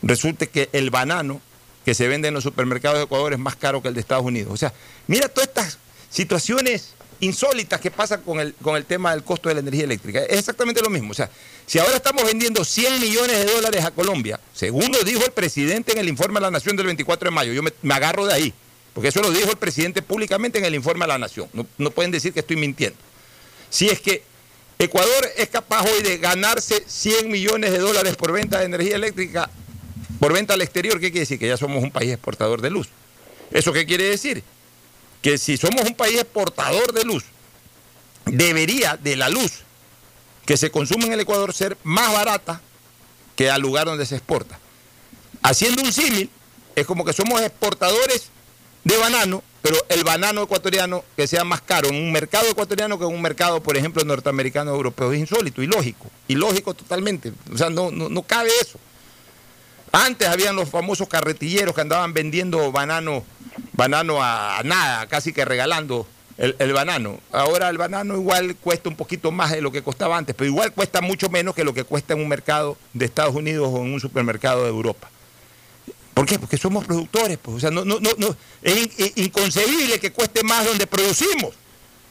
resulte 0.03 0.49
que 0.49 0.68
el 0.72 0.91
banano 0.91 1.41
que 1.84 1.95
se 1.95 2.09
vende 2.09 2.28
en 2.28 2.34
los 2.34 2.45
supermercados 2.45 2.99
de 2.99 3.05
Ecuador 3.05 3.32
es 3.32 3.38
más 3.38 3.57
caro 3.57 3.80
que 3.80 3.88
el 3.88 3.95
de 3.95 4.01
Estados 4.01 4.24
Unidos. 4.24 4.53
O 4.53 4.57
sea, 4.57 4.72
mira 5.07 5.28
todas 5.28 5.49
estas 5.49 5.78
situaciones 6.11 6.95
insólitas 7.20 7.80
que 7.80 7.91
pasan 7.91 8.22
con 8.22 8.41
el, 8.41 8.55
con 8.55 8.76
el 8.76 8.84
tema 8.84 9.12
del 9.12 9.24
costo 9.24 9.49
de 9.49 9.55
la 9.55 9.61
energía 9.61 9.84
eléctrica. 9.84 10.20
Es 10.20 10.38
exactamente 10.38 10.82
lo 10.82 10.91
mismo. 10.91 11.11
O 11.11 11.14
sea, 11.14 11.30
si 11.66 11.78
ahora 11.78 11.97
estamos 11.97 12.24
vendiendo 12.24 12.64
100 12.64 13.01
millones 13.01 13.38
de 13.38 13.53
dólares 13.53 13.84
a 13.84 13.91
Colombia, 13.91 14.41
según 14.55 14.91
lo 14.93 15.03
dijo 15.03 15.24
el 15.24 15.32
presidente 15.32 15.93
en 15.93 15.99
el 15.99 16.09
informe 16.09 16.41
de 16.41 16.43
la 16.43 16.51
Nación 16.51 16.76
del 16.76 16.86
24 16.86 17.30
de 17.30 17.34
mayo, 17.34 17.53
yo 17.53 17.62
me 17.62 17.95
agarro 17.95 18.26
de 18.26 18.34
ahí, 18.34 18.55
porque 19.01 19.09
eso 19.09 19.22
lo 19.22 19.30
dijo 19.30 19.51
el 19.51 19.57
presidente 19.57 20.03
públicamente 20.03 20.59
en 20.59 20.66
el 20.66 20.74
informe 20.74 21.05
de 21.05 21.09
la 21.09 21.16
Nación. 21.16 21.48
No, 21.55 21.66
no 21.78 21.90
pueden 21.90 22.11
decir 22.11 22.34
que 22.34 22.40
estoy 22.40 22.57
mintiendo. 22.57 22.98
Si 23.70 23.88
es 23.88 23.98
que 23.98 24.22
Ecuador 24.78 25.26
es 25.38 25.48
capaz 25.48 25.86
hoy 25.86 26.03
de 26.03 26.18
ganarse 26.18 26.84
100 26.86 27.30
millones 27.30 27.72
de 27.72 27.78
dólares 27.78 28.14
por 28.16 28.30
venta 28.30 28.59
de 28.59 28.66
energía 28.66 28.96
eléctrica, 28.96 29.48
por 30.18 30.34
venta 30.34 30.53
al 30.53 30.61
exterior, 30.61 31.01
¿qué 31.01 31.11
quiere 31.11 31.20
decir? 31.20 31.38
Que 31.38 31.48
ya 31.48 31.57
somos 31.57 31.82
un 31.82 31.90
país 31.90 32.12
exportador 32.12 32.61
de 32.61 32.68
luz. 32.68 32.90
¿Eso 33.51 33.72
qué 33.72 33.86
quiere 33.86 34.05
decir? 34.05 34.44
Que 35.22 35.38
si 35.38 35.57
somos 35.57 35.86
un 35.86 35.94
país 35.94 36.18
exportador 36.20 36.92
de 36.92 37.05
luz, 37.05 37.24
debería 38.26 38.98
de 38.98 39.16
la 39.16 39.30
luz 39.30 39.62
que 40.44 40.59
se 40.59 40.70
consume 40.70 41.07
en 41.07 41.14
el 41.14 41.20
Ecuador 41.20 41.55
ser 41.55 41.78
más 41.84 42.12
barata 42.12 42.61
que 43.34 43.51
al 43.51 43.62
lugar 43.62 43.86
donde 43.86 44.05
se 44.05 44.16
exporta. 44.16 44.59
Haciendo 45.40 45.80
un 45.80 45.90
símil, 45.90 46.28
es 46.76 46.84
como 46.84 47.03
que 47.03 47.14
somos 47.14 47.40
exportadores 47.40 48.28
de 48.85 48.97
banano, 48.97 49.43
pero 49.62 49.76
el 49.89 50.05
banano 50.05 50.43
ecuatoriano 50.43 51.05
que 51.16 51.26
sea 51.26 51.45
más 51.45 51.61
caro 51.61 51.89
en 51.89 51.97
un 51.97 52.12
mercado 52.12 52.49
ecuatoriano 52.49 52.99
que 52.99 53.05
en 53.05 53.12
un 53.12 53.22
mercado, 53.22 53.62
por 53.62 53.76
ejemplo, 53.76 54.05
norteamericano 54.05 54.72
o 54.72 54.74
europeo. 54.74 55.12
Es 55.12 55.20
insólito, 55.20 55.62
ilógico, 55.62 56.07
ilógico 56.28 56.74
totalmente. 56.74 57.33
O 57.53 57.59
sea, 57.59 57.70
no, 57.70 57.91
no, 57.91 58.09
no 58.09 58.22
cabe 58.22 58.51
eso. 58.61 58.78
Antes 59.93 60.28
habían 60.28 60.57
los 60.57 60.70
famosos 60.70 61.09
carretilleros 61.09 61.74
que 61.74 61.81
andaban 61.81 62.14
vendiendo 62.14 62.70
banano, 62.70 63.24
banano 63.72 64.22
a, 64.22 64.62
nada, 64.64 65.07
casi 65.09 65.33
que 65.33 65.45
regalando 65.45 66.07
el, 66.39 66.55
el 66.59 66.72
banano. 66.72 67.18
Ahora 67.33 67.68
el 67.68 67.76
banano 67.76 68.16
igual 68.16 68.57
cuesta 68.57 68.89
un 68.89 68.97
poquito 68.97 69.33
más 69.33 69.51
de 69.51 69.61
lo 69.61 69.72
que 69.72 69.83
costaba 69.83 70.16
antes, 70.16 70.35
pero 70.37 70.49
igual 70.49 70.72
cuesta 70.72 71.01
mucho 71.01 71.28
menos 71.28 71.55
que 71.55 71.64
lo 71.64 71.74
que 71.74 71.85
cuesta 71.85 72.14
en 72.14 72.20
un 72.20 72.28
mercado 72.28 72.78
de 72.95 73.05
Estados 73.05 73.35
Unidos 73.35 73.68
o 73.70 73.78
en 73.78 73.93
un 73.93 74.01
supermercado 74.01 74.62
de 74.62 74.68
Europa. 74.68 75.11
¿Por 76.14 76.26
qué? 76.26 76.38
Porque 76.38 76.56
somos 76.58 76.84
productores. 76.84 77.38
Pues. 77.38 77.56
O 77.56 77.61
sea, 77.61 77.70
no, 77.70 77.84
no, 77.84 77.98
no. 78.00 78.36
Es 78.62 78.76
in- 78.76 78.92
in- 78.98 79.12
inconcebible 79.24 79.98
que 80.00 80.12
cueste 80.12 80.42
más 80.42 80.64
donde 80.66 80.86
producimos. 80.86 81.54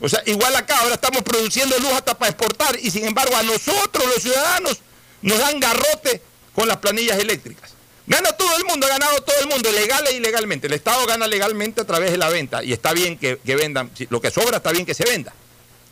O 0.01 0.07
sea, 0.07 0.21
igual 0.25 0.55
acá, 0.55 0.77
ahora 0.79 0.95
estamos 0.95 1.21
produciendo 1.23 1.77
luz 1.79 1.91
hasta 1.91 2.17
para 2.17 2.29
exportar 2.31 2.77
y 2.81 2.89
sin 2.89 3.05
embargo 3.05 3.35
a 3.35 3.43
nosotros, 3.43 4.05
los 4.05 4.21
ciudadanos, 4.23 4.79
nos 5.21 5.37
dan 5.37 5.59
garrote 5.59 6.21
con 6.55 6.67
las 6.67 6.77
planillas 6.77 7.19
eléctricas. 7.19 7.71
Gana 8.07 8.31
todo 8.31 8.55
el 8.57 8.63
mundo, 8.65 8.87
ha 8.87 8.89
ganado 8.89 9.21
todo 9.21 9.35
el 9.41 9.47
mundo, 9.47 9.71
legal 9.71 10.03
e 10.07 10.13
ilegalmente. 10.15 10.67
El 10.67 10.73
Estado 10.73 11.05
gana 11.05 11.27
legalmente 11.27 11.81
a 11.81 11.85
través 11.85 12.11
de 12.11 12.17
la 12.17 12.29
venta 12.29 12.63
y 12.63 12.71
está 12.73 12.93
bien 12.93 13.17
que, 13.17 13.37
vendan. 13.45 13.91
Lo 14.09 14.19
que 14.21 14.31
sobra 14.31 14.57
está 14.57 14.71
bien 14.71 14.85
que 14.85 14.93
se 14.93 15.03
venda. 15.03 15.33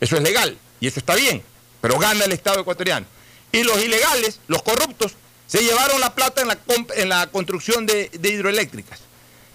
Eso 0.00 0.16
es 0.16 0.22
legal 0.22 0.58
y 0.80 0.88
eso 0.88 0.98
está 0.98 1.14
bien, 1.14 1.42
pero 1.80 1.98
gana 1.98 2.24
el 2.24 2.32
Estado 2.32 2.60
ecuatoriano. 2.60 3.06
Y 3.52 3.62
los 3.62 3.78
ilegales, 3.84 4.40
los 4.48 4.62
corruptos, 4.62 5.12
se 5.48 5.62
llevaron 5.62 6.00
la 6.00 6.14
plata 6.14 6.42
en 6.42 6.48
la, 6.48 6.58
en 6.94 7.08
la 7.08 7.26
construcción 7.26 7.86
de, 7.86 8.10
de 8.12 8.28
hidroeléctricas. 8.28 9.00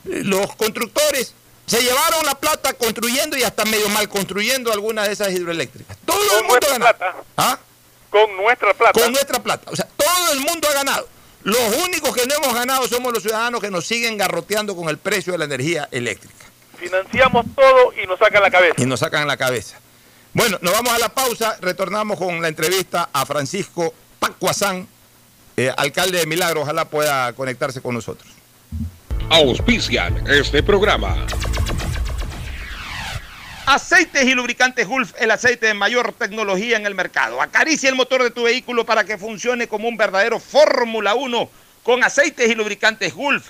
Los 0.03 0.53
constructores 0.57 1.33
se 1.65 1.81
llevaron 1.81 2.25
la 2.25 2.35
plata 2.35 2.73
construyendo 2.73 3.37
y 3.37 3.43
hasta 3.43 3.63
medio 3.63 3.87
mal 3.87 4.09
construyendo 4.09 4.73
algunas 4.73 5.07
de 5.07 5.13
esas 5.13 5.31
hidroeléctricas. 5.31 5.97
Todo 6.05 6.39
el 6.39 6.43
mundo 6.43 6.67
ha 6.67 6.77
ganado. 6.77 7.25
¿Ah? 7.37 7.59
Con 8.09 8.35
nuestra 8.35 8.73
plata. 8.73 8.99
Con 8.99 9.11
nuestra 9.13 9.41
plata. 9.41 9.71
O 9.71 9.75
sea, 9.75 9.87
todo 9.95 10.33
el 10.33 10.41
mundo 10.41 10.67
ha 10.69 10.73
ganado. 10.73 11.07
Los 11.43 11.77
únicos 11.85 12.13
que 12.13 12.25
no 12.25 12.35
hemos 12.35 12.53
ganado 12.53 12.87
somos 12.87 13.13
los 13.13 13.23
ciudadanos 13.23 13.61
que 13.61 13.69
nos 13.69 13.85
siguen 13.85 14.17
garroteando 14.17 14.75
con 14.75 14.89
el 14.89 14.97
precio 14.97 15.31
de 15.33 15.39
la 15.39 15.45
energía 15.45 15.87
eléctrica. 15.91 16.45
Financiamos 16.77 17.45
todo 17.55 17.93
y 18.01 18.07
nos 18.07 18.19
sacan 18.19 18.41
la 18.41 18.51
cabeza. 18.51 18.75
Y 18.77 18.85
nos 18.85 18.99
sacan 18.99 19.27
la 19.27 19.37
cabeza. 19.37 19.79
Bueno, 20.33 20.57
nos 20.61 20.73
vamos 20.73 20.93
a 20.93 20.99
la 20.99 21.09
pausa, 21.09 21.57
retornamos 21.61 22.17
con 22.17 22.41
la 22.41 22.47
entrevista 22.47 23.09
a 23.13 23.25
Francisco 23.25 23.93
Pacuazán, 24.19 24.87
eh, 25.57 25.71
alcalde 25.77 26.19
de 26.19 26.25
Milagro, 26.25 26.61
ojalá 26.61 26.85
pueda 26.85 27.33
conectarse 27.33 27.81
con 27.81 27.95
nosotros. 27.95 28.31
Auspician 29.29 30.25
este 30.27 30.63
programa. 30.63 31.25
Aceites 33.65 34.25
y 34.25 34.33
lubricantes 34.33 34.87
Gulf, 34.87 35.13
el 35.19 35.31
aceite 35.31 35.67
de 35.67 35.73
mayor 35.73 36.11
tecnología 36.13 36.75
en 36.75 36.85
el 36.85 36.95
mercado. 36.95 37.41
Acaricia 37.41 37.89
el 37.89 37.95
motor 37.95 38.21
de 38.21 38.31
tu 38.31 38.43
vehículo 38.43 38.85
para 38.85 39.05
que 39.05 39.17
funcione 39.17 39.67
como 39.67 39.87
un 39.87 39.95
verdadero 39.95 40.39
Fórmula 40.39 41.15
1 41.15 41.49
con 41.81 42.03
aceites 42.03 42.49
y 42.49 42.55
lubricantes 42.55 43.13
Gulf. 43.13 43.49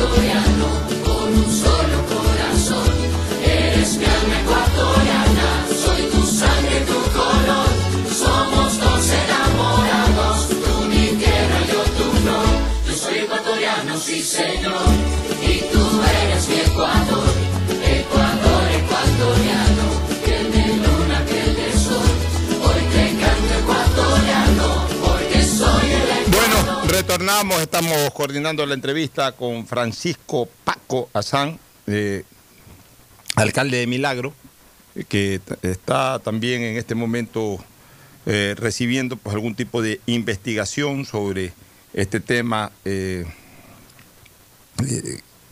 ecuatoriano, 0.00 0.66
con 1.04 1.28
un 1.34 1.50
solo 1.52 1.98
corazón. 2.08 2.94
Eres 3.44 3.96
mi 3.96 4.04
alma 4.04 4.40
ecuatoriana, 4.40 5.48
soy 5.84 6.02
tu 6.10 6.22
sangre, 6.26 6.80
tu 6.86 7.00
color, 7.18 7.70
somos 8.08 8.78
dos 8.80 9.04
enamorados, 9.22 10.48
tú 10.48 10.84
mi 10.88 11.06
tierra, 11.18 11.60
yo 11.70 11.82
tu 11.98 12.10
flor. 12.18 12.48
Yo 12.86 12.94
soy 12.94 13.18
ecuatoriano, 13.18 13.98
sí 13.98 14.22
señor, 14.22 14.88
y 15.42 15.60
tú 15.72 15.84
eres 16.22 16.48
mi 16.48 16.60
Ecuador, 16.60 17.34
estamos 27.60 28.10
coordinando 28.14 28.64
la 28.64 28.72
entrevista 28.72 29.32
con 29.32 29.66
Francisco 29.66 30.48
Paco 30.64 31.10
Azán, 31.12 31.58
eh, 31.86 32.24
alcalde 33.36 33.76
de 33.76 33.86
Milagro, 33.86 34.32
eh, 34.94 35.04
que 35.06 35.38
está 35.60 36.18
también 36.20 36.62
en 36.62 36.78
este 36.78 36.94
momento 36.94 37.62
eh, 38.24 38.54
recibiendo 38.56 39.18
pues, 39.18 39.34
algún 39.34 39.54
tipo 39.54 39.82
de 39.82 40.00
investigación 40.06 41.04
sobre 41.04 41.52
este 41.92 42.20
tema 42.20 42.72
que 42.84 43.26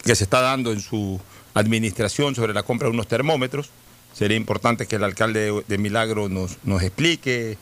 se 0.05 0.25
está 0.25 0.41
dando 0.41 0.73
en 0.73 0.81
su 0.81 1.21
administración 1.53 2.35
sobre 2.35 2.55
la 2.55 2.63
compra 2.63 2.89
de 2.89 2.95
unos 2.95 3.09
termómetros. 3.09 3.69
Sería 4.15 4.39
importante 4.39 4.87
que 4.87 4.97
el 4.97 5.05
alcalde 5.05 5.53
de, 5.53 5.65
de 5.69 5.79
Milagro 5.79 6.31
nos, 6.31 6.57
nos 6.65 6.83
explique 6.83 7.59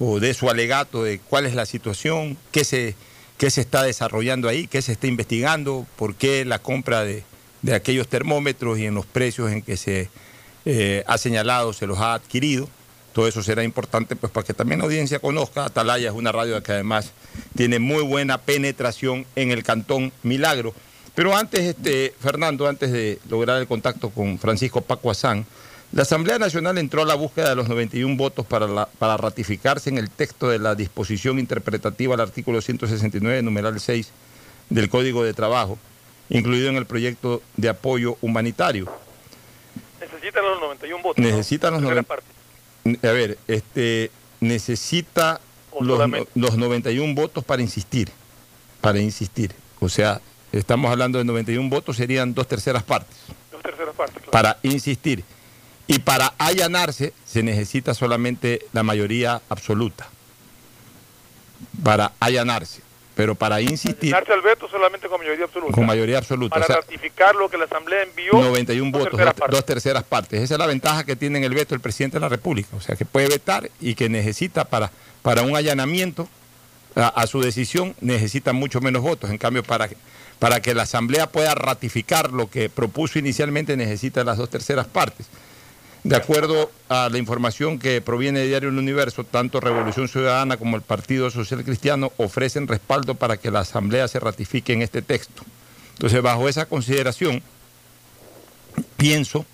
o 0.00 0.18
dé 0.18 0.34
su 0.34 0.50
alegato 0.50 1.04
de 1.04 1.20
cuál 1.20 1.46
es 1.46 1.54
la 1.54 1.66
situación, 1.66 2.36
qué 2.50 2.64
se, 2.64 2.96
qué 3.38 3.50
se 3.50 3.60
está 3.60 3.82
desarrollando 3.82 4.48
ahí, 4.48 4.66
qué 4.66 4.82
se 4.82 4.92
está 4.92 5.06
investigando, 5.06 5.86
por 5.96 6.14
qué 6.14 6.44
la 6.44 6.58
compra 6.58 7.04
de, 7.04 7.24
de 7.62 7.74
aquellos 7.74 8.08
termómetros 8.08 8.78
y 8.78 8.86
en 8.86 8.94
los 8.94 9.06
precios 9.06 9.50
en 9.50 9.62
que 9.62 9.76
se 9.76 10.10
eh, 10.66 11.04
ha 11.06 11.18
señalado, 11.18 11.72
se 11.72 11.86
los 11.86 11.98
ha 11.98 12.14
adquirido. 12.14 12.68
Todo 13.12 13.28
eso 13.28 13.42
será 13.42 13.62
importante 13.62 14.16
pues 14.16 14.32
para 14.32 14.46
que 14.46 14.54
también 14.54 14.80
la 14.80 14.86
audiencia 14.86 15.18
conozca. 15.18 15.64
Atalaya 15.64 16.08
es 16.08 16.14
una 16.14 16.32
radio 16.32 16.62
que 16.62 16.72
además 16.72 17.12
tiene 17.54 17.78
muy 17.78 18.02
buena 18.02 18.38
penetración 18.38 19.24
en 19.36 19.50
el 19.50 19.62
cantón 19.62 20.12
Milagro. 20.22 20.74
Pero 21.14 21.36
antes, 21.36 21.60
este, 21.60 22.12
Fernando, 22.20 22.66
antes 22.66 22.90
de 22.90 23.20
lograr 23.28 23.60
el 23.60 23.68
contacto 23.68 24.10
con 24.10 24.38
Francisco 24.38 24.80
Paco 24.80 25.10
Azán, 25.10 25.46
la 25.94 26.02
Asamblea 26.02 26.38
Nacional 26.40 26.76
entró 26.78 27.02
a 27.02 27.04
la 27.04 27.14
búsqueda 27.14 27.50
de 27.50 27.54
los 27.56 27.68
91 27.68 28.16
votos 28.16 28.44
para, 28.44 28.66
la- 28.66 28.86
para 28.86 29.16
ratificarse 29.16 29.88
en 29.90 29.98
el 29.98 30.10
texto 30.10 30.48
de 30.48 30.58
la 30.58 30.74
disposición 30.74 31.38
interpretativa 31.38 32.14
al 32.14 32.20
artículo 32.20 32.60
169, 32.60 33.42
numeral 33.42 33.78
6 33.78 34.10
del 34.70 34.88
Código 34.88 35.22
de 35.22 35.34
Trabajo, 35.34 35.78
incluido 36.30 36.68
en 36.68 36.76
el 36.76 36.86
proyecto 36.86 37.42
de 37.56 37.68
apoyo 37.68 38.16
humanitario. 38.22 38.90
Necesitan 40.00 40.44
los 40.44 40.60
91 40.60 41.02
votos. 41.02 41.22
¿no? 41.24 41.30
Necesitan 41.30 41.72
los 41.74 41.82
Tercera 41.82 42.02
noven- 42.02 42.04
parte. 42.04 43.08
A 43.08 43.12
ver, 43.12 43.38
este 43.46 44.10
necesita 44.40 45.40
los, 45.80 45.98
los 46.34 46.56
91 46.56 47.14
votos 47.14 47.44
para 47.44 47.62
insistir. 47.62 48.10
Para 48.80 48.98
insistir. 48.98 49.52
O 49.80 49.88
sea, 49.88 50.20
estamos 50.52 50.90
hablando 50.90 51.18
de 51.18 51.24
91 51.24 51.70
votos, 51.70 51.96
serían 51.96 52.34
dos 52.34 52.46
terceras 52.48 52.82
partes. 52.82 53.16
Dos 53.52 53.62
terceras 53.62 53.94
partes, 53.94 54.16
claro. 54.16 54.30
Para 54.32 54.58
insistir. 54.62 55.24
Y 55.86 55.98
para 55.98 56.34
allanarse 56.38 57.12
se 57.26 57.42
necesita 57.42 57.94
solamente 57.94 58.66
la 58.72 58.82
mayoría 58.82 59.42
absoluta. 59.48 60.08
Para 61.82 62.12
allanarse. 62.20 62.82
Pero 63.14 63.36
para 63.36 63.60
insistir, 63.60 64.12
al 64.12 64.42
veto 64.42 64.68
solamente 64.68 65.08
con 65.08 65.20
mayoría 65.20 65.44
absoluta. 65.44 65.72
con 65.72 65.86
mayoría 65.86 66.18
absoluta. 66.18 66.54
Para 66.54 66.64
O 66.64 66.66
sea, 66.66 66.76
ratificar 66.76 67.36
lo 67.36 67.48
que 67.48 67.56
la 67.56 67.66
Asamblea 67.66 68.02
envió. 68.02 68.32
91 68.32 68.90
dos 68.90 68.98
votos, 68.98 69.10
terceras 69.16 69.36
dos, 69.36 69.50
dos 69.50 69.64
terceras 69.64 70.02
partes. 70.02 70.42
Esa 70.42 70.54
es 70.54 70.58
la 70.58 70.66
ventaja 70.66 71.04
que 71.04 71.14
tiene 71.14 71.38
en 71.38 71.44
el 71.44 71.54
veto 71.54 71.76
el 71.76 71.80
presidente 71.80 72.16
de 72.16 72.22
la 72.22 72.28
República. 72.28 72.70
O 72.76 72.80
sea, 72.80 72.96
que 72.96 73.04
puede 73.04 73.28
vetar 73.28 73.70
y 73.80 73.94
que 73.94 74.08
necesita 74.08 74.64
para, 74.64 74.90
para 75.22 75.42
un 75.42 75.54
allanamiento 75.54 76.28
a, 76.96 77.06
a 77.06 77.26
su 77.28 77.40
decisión, 77.40 77.94
necesita 78.00 78.52
mucho 78.52 78.80
menos 78.80 79.02
votos. 79.02 79.30
En 79.30 79.38
cambio, 79.38 79.62
para, 79.62 79.88
para 80.40 80.60
que 80.60 80.74
la 80.74 80.82
Asamblea 80.82 81.28
pueda 81.28 81.54
ratificar 81.54 82.32
lo 82.32 82.50
que 82.50 82.68
propuso 82.68 83.20
inicialmente, 83.20 83.76
necesita 83.76 84.24
las 84.24 84.38
dos 84.38 84.50
terceras 84.50 84.88
partes. 84.88 85.26
De 86.04 86.16
acuerdo 86.16 86.70
a 86.90 87.08
la 87.08 87.16
información 87.16 87.78
que 87.78 88.02
proviene 88.02 88.40
de 88.40 88.48
Diario 88.48 88.68
El 88.68 88.76
Universo, 88.76 89.24
tanto 89.24 89.58
Revolución 89.58 90.06
Ciudadana 90.06 90.58
como 90.58 90.76
el 90.76 90.82
Partido 90.82 91.30
Social 91.30 91.64
Cristiano 91.64 92.12
ofrecen 92.18 92.68
respaldo 92.68 93.14
para 93.14 93.38
que 93.38 93.50
la 93.50 93.60
Asamblea 93.60 94.06
se 94.06 94.20
ratifique 94.20 94.74
en 94.74 94.82
este 94.82 95.00
texto. 95.00 95.42
Entonces, 95.94 96.20
bajo 96.20 96.46
esa 96.46 96.66
consideración, 96.66 97.42
pienso, 98.98 99.46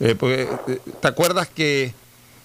eh, 0.00 0.14
porque, 0.18 0.48
eh, 0.68 0.78
¿te 1.02 1.08
acuerdas 1.08 1.48
que 1.48 1.92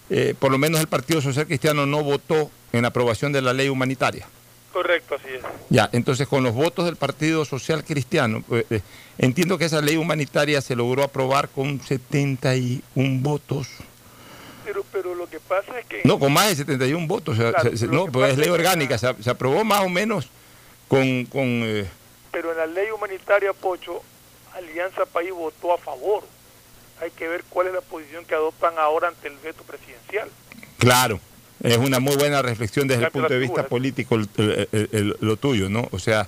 eh, 0.09 0.35
por 0.37 0.51
lo 0.51 0.57
menos 0.57 0.81
el 0.81 0.87
Partido 0.87 1.21
Social 1.21 1.47
Cristiano 1.47 1.85
no 1.85 2.03
votó 2.03 2.51
en 2.73 2.83
aprobación 2.83 3.31
de 3.31 3.41
la 3.41 3.53
ley 3.53 3.69
humanitaria? 3.69 4.27
Correcto, 4.73 5.15
así 5.15 5.27
es. 5.33 5.41
Ya, 5.69 5.89
entonces 5.93 6.27
con 6.27 6.43
los 6.43 6.53
votos 6.53 6.85
del 6.85 6.95
Partido 6.95 7.43
Social 7.45 7.83
Cristiano, 7.83 8.43
eh, 8.51 8.65
eh, 8.69 8.81
entiendo 9.17 9.57
que 9.57 9.65
esa 9.65 9.81
ley 9.81 9.97
humanitaria 9.97 10.61
se 10.61 10.75
logró 10.75 11.03
aprobar 11.03 11.49
con 11.49 11.81
71 11.81 12.81
votos. 13.21 13.67
Pero, 14.65 14.85
pero 14.91 15.15
lo 15.15 15.27
que 15.27 15.39
pasa 15.39 15.79
es 15.79 15.85
que... 15.87 16.01
No, 16.03 16.19
con 16.19 16.31
más 16.31 16.49
de 16.49 16.55
71 16.57 17.07
votos. 17.07 17.35
Claro, 17.37 17.75
se- 17.75 17.87
no, 17.87 18.05
pues 18.07 18.33
es 18.33 18.37
ley 18.37 18.49
orgánica. 18.49 18.97
Se, 18.99 19.11
se 19.23 19.29
aprobó 19.31 19.63
más 19.63 19.81
o 19.81 19.89
menos 19.89 20.27
con... 20.87 21.25
con 21.25 21.41
eh, 21.65 21.89
Pero 22.31 22.51
en 22.51 22.57
la 22.57 22.67
ley 22.67 22.91
humanitaria, 22.91 23.51
Pocho, 23.53 24.03
Alianza 24.53 25.07
País 25.07 25.31
votó 25.31 25.73
a 25.73 25.79
favor. 25.79 26.23
Hay 27.01 27.09
que 27.11 27.27
ver 27.27 27.43
cuál 27.49 27.67
es 27.67 27.73
la 27.73 27.81
posición 27.81 28.23
que 28.25 28.35
adoptan 28.35 28.77
ahora 28.77 29.07
ante 29.07 29.27
el 29.29 29.37
veto 29.37 29.63
presidencial. 29.63 30.29
claro, 30.77 31.19
es 31.63 31.77
una 31.77 31.99
muy 31.99 32.15
buena 32.15 32.41
reflexión 32.41 32.87
desde 32.87 33.05
el 33.05 33.11
punto 33.11 33.29
de 33.33 33.39
vista 33.39 33.67
político 33.67 34.15
el- 34.15 34.29
el- 34.37 34.67
el- 34.71 34.89
el- 34.91 35.15
lo 35.19 35.37
tuyo, 35.37 35.69
¿no? 35.69 35.87
O 35.91 35.99
sea, 35.99 36.27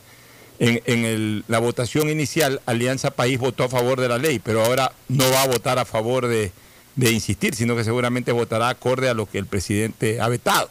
en, 0.60 0.82
en 0.86 1.06
el- 1.06 1.44
la 1.48 1.60
votación 1.60 2.10
inicial, 2.10 2.62
Alianza 2.66 3.12
País 3.12 3.40
votó 3.40 3.64
a 3.64 3.70
favor 3.70 4.00
de 4.00 4.10
la 4.10 4.18
ley, 4.18 4.40
pero 4.40 4.64
ahora 4.66 4.92
no 5.08 5.30
va 5.32 5.44
a 5.44 5.48
votar 5.48 5.80
a 5.80 5.86
favor 5.86 6.28
de, 6.28 6.52
de 6.96 7.12
insistir, 7.12 7.56
sino 7.56 7.76
que 7.76 7.84
seguramente 7.84 8.32
votará 8.32 8.70
acorde 8.70 9.10
a 9.10 9.14
lo 9.14 9.26
que 9.26 9.38
el 9.38 9.46
presidente 9.46 10.20
ha 10.22 10.28
vetado. 10.28 10.70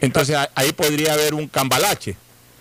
Entonces 0.00 0.36
ahí 0.54 0.72
podría 0.72 1.12
haber 1.14 1.34
un 1.34 1.48
cambalache. 1.48 2.16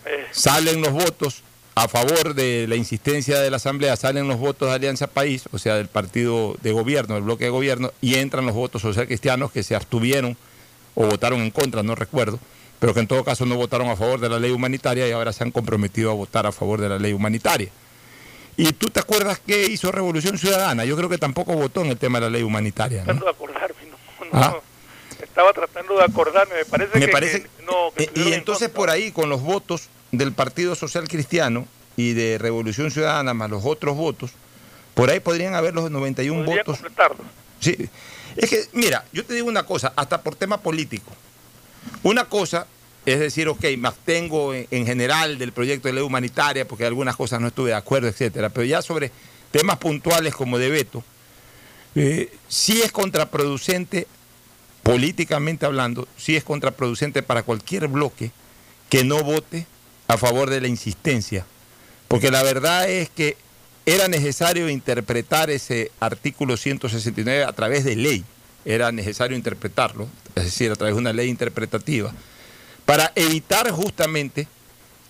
Eh, 0.05 0.25
Salen 0.31 0.81
los 0.81 0.91
votos 0.91 1.43
a 1.75 1.87
favor 1.87 2.33
de 2.35 2.65
la 2.67 2.75
insistencia 2.75 3.39
de 3.39 3.49
la 3.49 3.55
Asamblea, 3.57 3.95
salen 3.95 4.27
los 4.27 4.37
votos 4.37 4.67
de 4.69 4.75
Alianza 4.75 5.07
País, 5.07 5.43
o 5.53 5.57
sea, 5.57 5.75
del 5.75 5.87
partido 5.87 6.55
de 6.61 6.71
gobierno, 6.73 7.15
del 7.15 7.23
bloque 7.23 7.45
de 7.45 7.49
gobierno, 7.49 7.91
y 8.01 8.15
entran 8.15 8.45
los 8.45 8.55
votos 8.55 8.81
social 8.81 9.07
cristianos 9.07 9.51
que 9.51 9.63
se 9.63 9.75
abstuvieron 9.75 10.35
o 10.95 11.05
votaron 11.05 11.41
en 11.41 11.51
contra, 11.51 11.83
no 11.83 11.95
recuerdo, 11.95 12.39
pero 12.79 12.93
que 12.93 12.99
en 13.01 13.07
todo 13.07 13.23
caso 13.23 13.45
no 13.45 13.55
votaron 13.55 13.89
a 13.89 13.95
favor 13.95 14.19
de 14.19 14.29
la 14.29 14.39
ley 14.39 14.51
humanitaria 14.51 15.07
y 15.07 15.11
ahora 15.11 15.31
se 15.33 15.43
han 15.43 15.51
comprometido 15.51 16.11
a 16.11 16.13
votar 16.13 16.45
a 16.47 16.51
favor 16.51 16.81
de 16.81 16.89
la 16.89 16.97
ley 16.99 17.13
humanitaria. 17.13 17.69
¿Y 18.57 18.73
tú 18.73 18.89
te 18.89 18.99
acuerdas 18.99 19.39
qué 19.45 19.65
hizo 19.67 19.91
Revolución 19.91 20.37
Ciudadana? 20.37 20.83
Yo 20.85 20.97
creo 20.97 21.09
que 21.09 21.17
tampoco 21.17 21.53
votó 21.53 21.81
en 21.81 21.87
el 21.91 21.97
tema 21.97 22.19
de 22.19 22.25
la 22.25 22.31
ley 22.31 22.43
humanitaria. 22.43 22.99
¿no? 22.99 23.05
tratando 23.05 23.25
de 23.25 23.31
acordarme, 23.31 23.75
no, 23.89 24.25
no, 24.39 24.39
Ah. 24.39 24.55
estaba 25.23 25.53
tratando 25.53 25.97
de 25.97 26.03
acordarme, 26.03 26.55
me 26.55 26.65
parece 26.65 26.99
Me 26.99 27.05
que, 27.05 27.11
parece- 27.11 27.43
que 27.43 27.49
no, 27.65 27.91
que 27.95 28.03
Eh, 28.03 28.11
Y 28.15 28.21
en 28.29 28.33
entonces 28.33 28.69
por 28.69 28.89
ahí, 28.89 29.11
con 29.11 29.29
los 29.29 29.41
votos 29.41 29.89
del 30.11 30.33
Partido 30.33 30.75
Social 30.75 31.07
Cristiano 31.07 31.65
y 31.95 32.13
de 32.13 32.37
Revolución 32.37 32.91
Ciudadana, 32.91 33.33
más 33.33 33.49
los 33.49 33.63
otros 33.65 33.95
votos, 33.95 34.31
por 34.93 35.09
ahí 35.09 35.19
podrían 35.21 35.53
haber 35.55 35.73
los 35.73 35.89
91 35.89 36.43
Podría 36.45 36.63
votos. 36.65 36.79
Sí. 37.61 37.89
Es 38.35 38.49
que, 38.49 38.65
mira, 38.73 39.05
yo 39.11 39.25
te 39.25 39.33
digo 39.33 39.47
una 39.47 39.63
cosa, 39.63 39.93
hasta 39.95 40.21
por 40.21 40.35
tema 40.35 40.59
político. 40.61 41.11
Una 42.03 42.25
cosa 42.25 42.67
es 43.05 43.19
decir, 43.19 43.47
ok, 43.47 43.63
me 43.77 43.87
abstengo 43.87 44.53
en, 44.53 44.67
en 44.69 44.85
general 44.85 45.37
del 45.37 45.51
proyecto 45.51 45.87
de 45.87 45.95
ley 45.95 46.03
humanitaria 46.03 46.67
porque 46.67 46.85
algunas 46.85 47.15
cosas 47.15 47.41
no 47.41 47.47
estuve 47.47 47.71
de 47.71 47.75
acuerdo, 47.75 48.07
etcétera. 48.07 48.49
Pero 48.49 48.65
ya 48.65 48.81
sobre 48.81 49.11
temas 49.51 49.77
puntuales 49.77 50.35
como 50.35 50.57
de 50.57 50.69
veto, 50.69 51.03
eh, 51.95 52.31
sí 52.47 52.81
es 52.81 52.91
contraproducente, 52.91 54.07
políticamente 54.83 55.65
hablando, 55.65 56.07
sí 56.17 56.35
es 56.35 56.43
contraproducente 56.43 57.23
para 57.23 57.43
cualquier 57.43 57.87
bloque 57.87 58.31
que 58.89 59.03
no 59.03 59.23
vote 59.23 59.65
a 60.07 60.17
favor 60.17 60.49
de 60.49 60.61
la 60.61 60.67
insistencia. 60.67 61.45
Porque 62.07 62.29
la 62.29 62.43
verdad 62.43 62.89
es 62.89 63.09
que 63.09 63.35
era 63.85 64.07
necesario 64.07 64.69
interpretar 64.69 65.49
ese 65.49 65.91
artículo 65.99 66.57
169 66.57 67.43
a 67.43 67.53
través 67.53 67.83
de 67.83 67.95
ley. 67.95 68.23
Era 68.63 68.91
necesario 68.91 69.35
interpretarlo, 69.35 70.07
es 70.35 70.45
decir, 70.45 70.71
a 70.71 70.75
través 70.75 70.95
de 70.95 71.01
una 71.01 71.13
ley 71.13 71.29
interpretativa, 71.29 72.13
para 72.85 73.11
evitar 73.15 73.71
justamente 73.71 74.47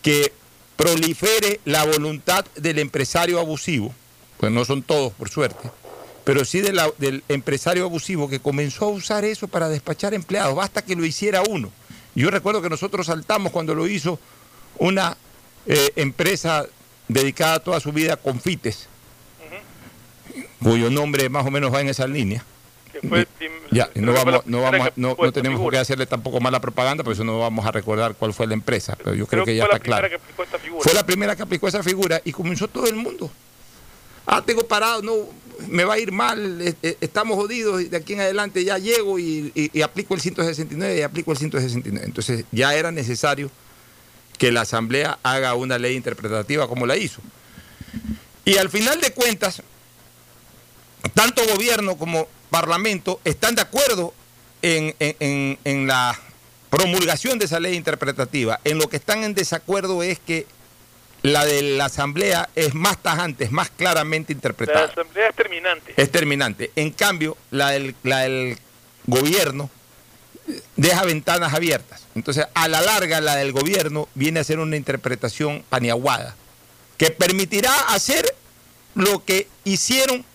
que 0.01 0.31
prolifere 0.77 1.59
la 1.65 1.83
voluntad 1.83 2.45
del 2.55 2.79
empresario 2.79 3.39
abusivo, 3.39 3.93
pues 4.37 4.51
no 4.51 4.63
son 4.65 4.83
todos 4.83 5.13
por 5.13 5.29
suerte, 5.29 5.69
pero 6.23 6.45
sí 6.45 6.61
del 6.61 7.23
empresario 7.27 7.83
abusivo 7.83 8.29
que 8.29 8.39
comenzó 8.39 8.85
a 8.85 8.89
usar 8.89 9.25
eso 9.25 9.47
para 9.47 9.69
despachar 9.69 10.13
empleados, 10.13 10.55
basta 10.55 10.81
que 10.81 10.95
lo 10.95 11.05
hiciera 11.05 11.43
uno. 11.47 11.71
Yo 12.15 12.31
recuerdo 12.31 12.61
que 12.61 12.69
nosotros 12.69 13.07
saltamos 13.07 13.51
cuando 13.51 13.75
lo 13.75 13.87
hizo 13.87 14.19
una 14.77 15.17
eh, 15.65 15.91
empresa 15.95 16.65
dedicada 17.13 17.59
toda 17.59 17.79
su 17.79 17.91
vida 17.91 18.13
a 18.13 18.17
confites, 18.17 18.87
cuyo 20.63 20.89
nombre 20.89 21.29
más 21.29 21.45
o 21.45 21.51
menos 21.51 21.73
va 21.73 21.81
en 21.81 21.89
esa 21.89 22.07
línea. 22.07 22.43
Fue 23.07 23.27
Ya, 23.71 23.89
no, 23.95 24.11
vamos, 24.13 24.43
vamos, 24.61 24.89
tenemos 25.33 25.59
por 25.61 25.71
qué 25.73 25.79
hacerle 25.79 26.05
tampoco 26.05 26.39
mala 26.39 26.59
propaganda, 26.59 27.03
por 27.03 27.13
eso 27.13 27.23
no 27.23 27.39
vamos 27.39 27.65
a 27.65 27.71
recordar 27.71 28.15
cuál 28.15 28.33
fue 28.33 28.45
la 28.47 28.53
empresa, 28.53 28.95
pero 28.97 29.15
yo 29.15 29.25
creo, 29.25 29.43
Creo 29.43 29.45
que 29.45 29.55
ya 29.55 29.63
está 29.63 29.79
claro. 29.79 30.07
Fue 30.81 30.93
la 30.93 31.05
primera 31.05 31.35
que 31.35 31.41
aplicó 31.43 31.67
esa 31.67 31.81
figura 31.81 32.21
y 32.23 32.31
comenzó 32.31 32.67
todo 32.67 32.85
el 32.87 32.95
mundo. 32.95 33.31
Ah, 34.27 34.43
tengo 34.45 34.67
parado, 34.67 35.01
no, 35.01 35.13
me 35.67 35.83
va 35.83 35.95
a 35.95 35.99
ir 35.99 36.11
mal, 36.11 36.61
eh, 36.61 36.75
eh, 36.83 36.97
estamos 37.01 37.37
jodidos 37.37 37.89
de 37.89 37.97
aquí 37.97 38.13
en 38.13 38.19
adelante 38.21 38.63
ya 38.63 38.77
llego 38.77 39.17
y, 39.17 39.51
y- 39.55 39.71
y 39.73 39.81
aplico 39.81 40.13
el 40.13 40.21
169 40.21 40.97
y 40.99 41.01
aplico 41.01 41.31
el 41.31 41.37
169. 41.37 42.05
Entonces 42.05 42.45
ya 42.51 42.75
era 42.75 42.91
necesario 42.91 43.49
que 44.41 44.51
la 44.51 44.61
Asamblea 44.61 45.19
haga 45.21 45.53
una 45.53 45.77
ley 45.77 45.95
interpretativa 45.95 46.67
como 46.67 46.87
la 46.87 46.97
hizo. 46.97 47.21
Y 48.43 48.57
al 48.57 48.69
final 48.71 48.99
de 48.99 49.11
cuentas, 49.11 49.61
tanto 51.13 51.43
gobierno 51.53 51.95
como 51.95 52.27
parlamento 52.49 53.21
están 53.23 53.53
de 53.53 53.61
acuerdo 53.61 54.15
en, 54.63 54.95
en- 54.97 55.15
en- 55.19 55.59
en 55.63 55.85
la 55.85 56.19
promulgación 56.71 57.37
de 57.37 57.45
esa 57.45 57.59
ley 57.59 57.75
interpretativa. 57.75 58.59
En 58.63 58.79
lo 58.79 58.89
que 58.89 58.95
están 58.95 59.23
en 59.23 59.35
desacuerdo 59.35 60.01
es 60.01 60.17
que 60.17 60.47
la 61.21 61.45
de 61.45 61.61
la 61.61 61.85
Asamblea 61.85 62.49
es 62.55 62.73
más 62.73 62.97
tajante, 62.97 63.43
es 63.43 63.51
más 63.51 63.69
claramente 63.69 64.33
La 64.33 64.37
interpretada. 64.37 64.85
asamblea 64.85 65.27
es 65.29 65.35
terminante. 65.35 65.93
Es 65.97 66.11
terminante. 66.11 66.71
En 66.75 66.89
cambio, 66.89 67.37
la 67.51 67.69
del, 67.69 67.93
la 68.01 68.21
del 68.21 68.57
gobierno 69.05 69.69
deja 70.75 71.03
ventanas 71.03 71.53
abiertas. 71.53 72.05
Entonces, 72.15 72.45
a 72.53 72.67
la 72.67 72.81
larga, 72.81 73.21
la 73.21 73.35
del 73.35 73.51
gobierno 73.51 74.07
viene 74.15 74.39
a 74.39 74.43
ser 74.43 74.59
una 74.59 74.75
interpretación 74.77 75.63
paniaguada, 75.69 76.35
que 76.97 77.11
permitirá 77.11 77.73
hacer 77.93 78.25
lo 78.95 79.23
que 79.23 79.47
hicieron, 79.63 80.25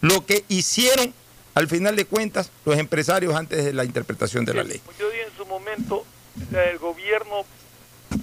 lo 0.00 0.26
que 0.26 0.44
hicieron 0.48 1.14
al 1.54 1.68
final 1.68 1.94
de 1.94 2.04
cuentas 2.04 2.50
los 2.64 2.76
empresarios 2.78 3.34
antes 3.34 3.64
de 3.64 3.72
la 3.72 3.84
interpretación 3.84 4.44
de 4.44 4.54
la 4.54 4.64
ley. 4.64 4.80
Yo 4.98 5.08
dije 5.10 5.22
en 5.30 5.36
su 5.36 5.46
momento, 5.46 6.04
del 6.50 6.78
gobierno 6.78 7.44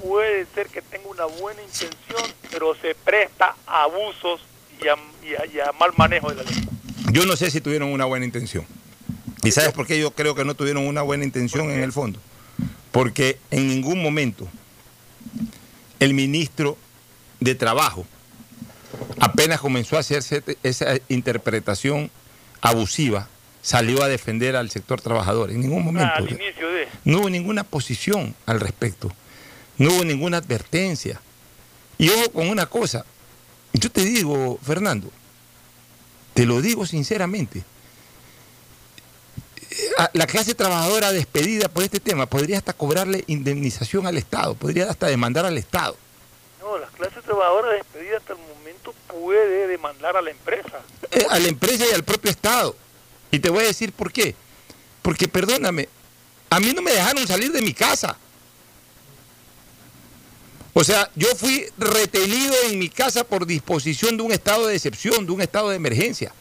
puede 0.04 0.46
ser 0.54 0.68
que 0.68 0.82
tenga 0.82 1.08
una 1.08 1.26
buena 1.26 1.62
intención, 1.62 2.22
pero 2.50 2.76
se 2.76 2.94
presta 2.96 3.56
a 3.66 3.84
abusos 3.84 4.42
y 4.84 4.88
a, 4.88 4.96
y 5.24 5.36
a- 5.36 5.46
y 5.46 5.60
a 5.62 5.72
mal 5.80 5.92
manejo 5.98 6.30
de 6.30 6.36
la 6.36 6.44
ley. 6.44 6.68
Yo 7.14 7.26
no 7.26 7.36
sé 7.38 7.52
si 7.52 7.62
tuvieron 7.62 7.90
una 7.92 8.06
buena 8.06 8.26
intención. 8.26 8.66
¿Y 9.44 9.52
sabes 9.52 9.74
por 9.74 9.88
qué 9.88 10.00
yo 10.00 10.12
creo 10.12 10.36
que 10.36 10.46
no 10.46 10.54
tuvieron 10.54 10.86
una 10.86 11.02
buena 11.02 11.24
intención 11.24 11.72
en 11.72 11.82
el 11.82 11.92
fondo? 11.92 12.20
Porque 12.92 13.40
en 13.50 13.68
ningún 13.68 14.02
momento 14.02 14.48
el 16.00 16.14
ministro 16.14 16.78
de 17.40 17.56
Trabajo 17.56 18.06
apenas 19.20 19.60
comenzó 19.60 19.98
a 19.98 20.02
hacerse 20.02 20.44
esa 20.64 20.96
interpretación 21.10 22.12
abusiva, 22.62 23.28
salió 23.62 24.04
a 24.04 24.08
defender 24.08 24.56
al 24.56 24.70
sector 24.70 25.02
trabajador. 25.02 25.52
En 25.52 25.62
ningún 25.62 25.84
momento. 25.84 26.12
Ah, 26.14 26.18
al 26.18 26.30
inicio 26.30 26.70
de... 26.70 26.88
No 27.06 27.20
hubo 27.20 27.30
ninguna 27.30 27.64
posición 27.64 28.36
al 28.46 28.60
respecto. 28.60 29.12
No 29.78 29.92
hubo 29.92 30.06
ninguna 30.06 30.38
advertencia. 30.38 31.22
Y 31.98 32.10
ojo 32.10 32.32
con 32.32 32.50
una 32.50 32.66
cosa. 32.66 33.06
Yo 33.74 33.90
te 33.90 34.04
digo, 34.04 34.60
Fernando, 34.62 35.10
te 36.34 36.46
lo 36.46 36.62
digo 36.62 36.86
sinceramente. 36.86 37.64
La 40.14 40.28
clase 40.28 40.54
trabajadora 40.54 41.12
despedida 41.12 41.68
por 41.68 41.84
este 41.84 42.00
tema 42.00 42.26
podría 42.26 42.58
hasta 42.58 42.74
cobrarle 42.74 43.24
indemnización 43.28 44.08
al 44.08 44.18
Estado, 44.18 44.56
podría 44.56 44.90
hasta 44.90 45.08
demandar 45.08 45.46
al 45.46 45.58
Estado. 45.58 45.96
No, 46.60 46.78
la 46.78 46.88
clase 46.88 47.22
trabajadora 47.22 47.72
despedida 47.72 48.18
hasta 48.18 48.34
el 48.34 48.40
momento 48.40 48.94
puede 49.08 49.68
demandar 49.68 50.16
a 50.16 50.22
la 50.22 50.32
empresa. 50.32 50.82
Eh, 51.12 51.26
a 51.30 51.40
la 51.40 51.48
empresa 51.48 51.86
y 51.90 51.94
al 51.94 52.04
propio 52.04 52.32
Estado. 52.32 52.76
Y 53.32 53.40
te 53.40 53.50
voy 53.50 53.64
a 53.64 53.68
decir 53.68 53.92
por 53.92 54.12
qué. 54.12 54.36
Porque 55.02 55.28
perdóname, 55.28 55.90
a 56.50 56.60
mí 56.60 56.74
no 56.74 56.82
me 56.82 56.92
dejaron 56.92 57.26
salir 57.28 57.52
de 57.52 57.62
mi 57.62 57.74
casa. 57.74 58.18
O 60.74 60.84
sea, 60.84 61.10
yo 61.16 61.28
fui 61.36 61.66
retenido 61.78 62.54
en 62.70 62.80
mi 62.80 62.90
casa 62.90 63.24
por 63.24 63.46
disposición 63.46 64.16
de 64.16 64.24
un 64.24 64.32
estado 64.32 64.68
de 64.68 64.76
excepción, 64.76 65.26
de 65.26 65.32
un 65.32 65.42
estado 65.42 65.70
de 65.70 65.76
emergencia. 65.76 66.34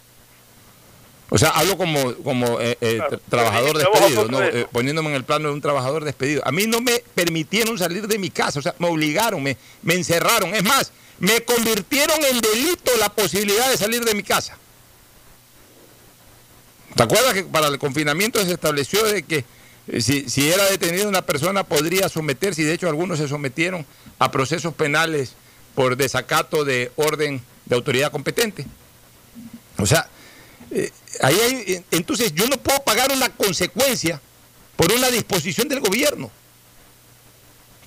O 1.32 1.39
sea, 1.39 1.51
hablo 1.51 1.77
como, 1.78 2.15
como 2.16 2.61
eh, 2.61 2.77
eh, 2.81 2.98
tra- 2.98 3.20
trabajador 3.28 3.78
despedido. 3.78 4.43
Eh, 4.43 4.66
poniéndome 4.73 5.11
en 5.11 5.15
el 5.15 5.24
plano 5.24 5.48
de 5.48 5.55
un 5.55 5.61
trabajador 5.61 6.05
despedido. 6.05 6.43
A 6.44 6.51
mí 6.51 6.66
no 6.66 6.81
me 6.81 7.02
permitieron 7.15 7.78
salir 7.78 8.09
de 8.09 8.19
mi 8.19 8.31
casa, 8.31 8.59
o 8.59 8.62
sea, 8.62 8.74
me 8.78 8.89
obligaron, 8.89 9.40
me, 9.43 9.57
me 9.82 9.94
encerraron. 9.94 10.55
Es 10.55 10.65
más, 10.65 10.90
me 11.20 11.40
convirtieron 11.43 12.19
en 12.24 12.40
delito 12.40 12.90
la 12.98 13.11
posibilidad 13.11 13.70
de 13.70 13.77
salir 13.77 14.05
de 14.05 14.15
mi 14.15 14.24
casa. 14.24 14.59
¿Te 16.97 17.02
acuerdas 17.05 17.35
que 17.35 17.44
para 17.44 17.69
el 17.69 17.78
confinamiento 17.78 18.44
se 18.44 18.52
estableció 18.52 19.05
de 19.05 19.23
que 19.23 19.44
si, 20.01 20.28
si 20.28 20.51
era 20.51 20.65
detenida 20.65 21.07
una 21.07 21.23
persona 21.23 21.62
podría 21.62 22.09
someterse, 22.09 22.62
y 22.62 22.65
de 22.65 22.74
hecho 22.74 22.89
algunos 22.89 23.19
se 23.19 23.28
sometieron 23.28 23.86
a 24.19 24.32
procesos 24.32 24.74
penales 24.74 25.35
por 25.77 25.97
desacato 25.97 26.65
de 26.65 26.90
orden 26.97 27.40
de 27.66 27.77
autoridad 27.77 28.11
competente? 28.11 28.66
O 29.78 29.86
sea, 29.86 30.09
eh, 30.71 30.91
ahí 31.23 31.39
hay, 31.41 31.85
entonces 31.91 32.33
yo 32.35 32.47
no 32.47 32.57
puedo 32.57 32.83
pagar 32.85 33.11
una 33.13 33.29
consecuencia 33.35 34.21
por 34.77 34.93
una 34.93 35.09
disposición 35.11 35.69
del 35.69 35.81
gobierno. 35.81 36.31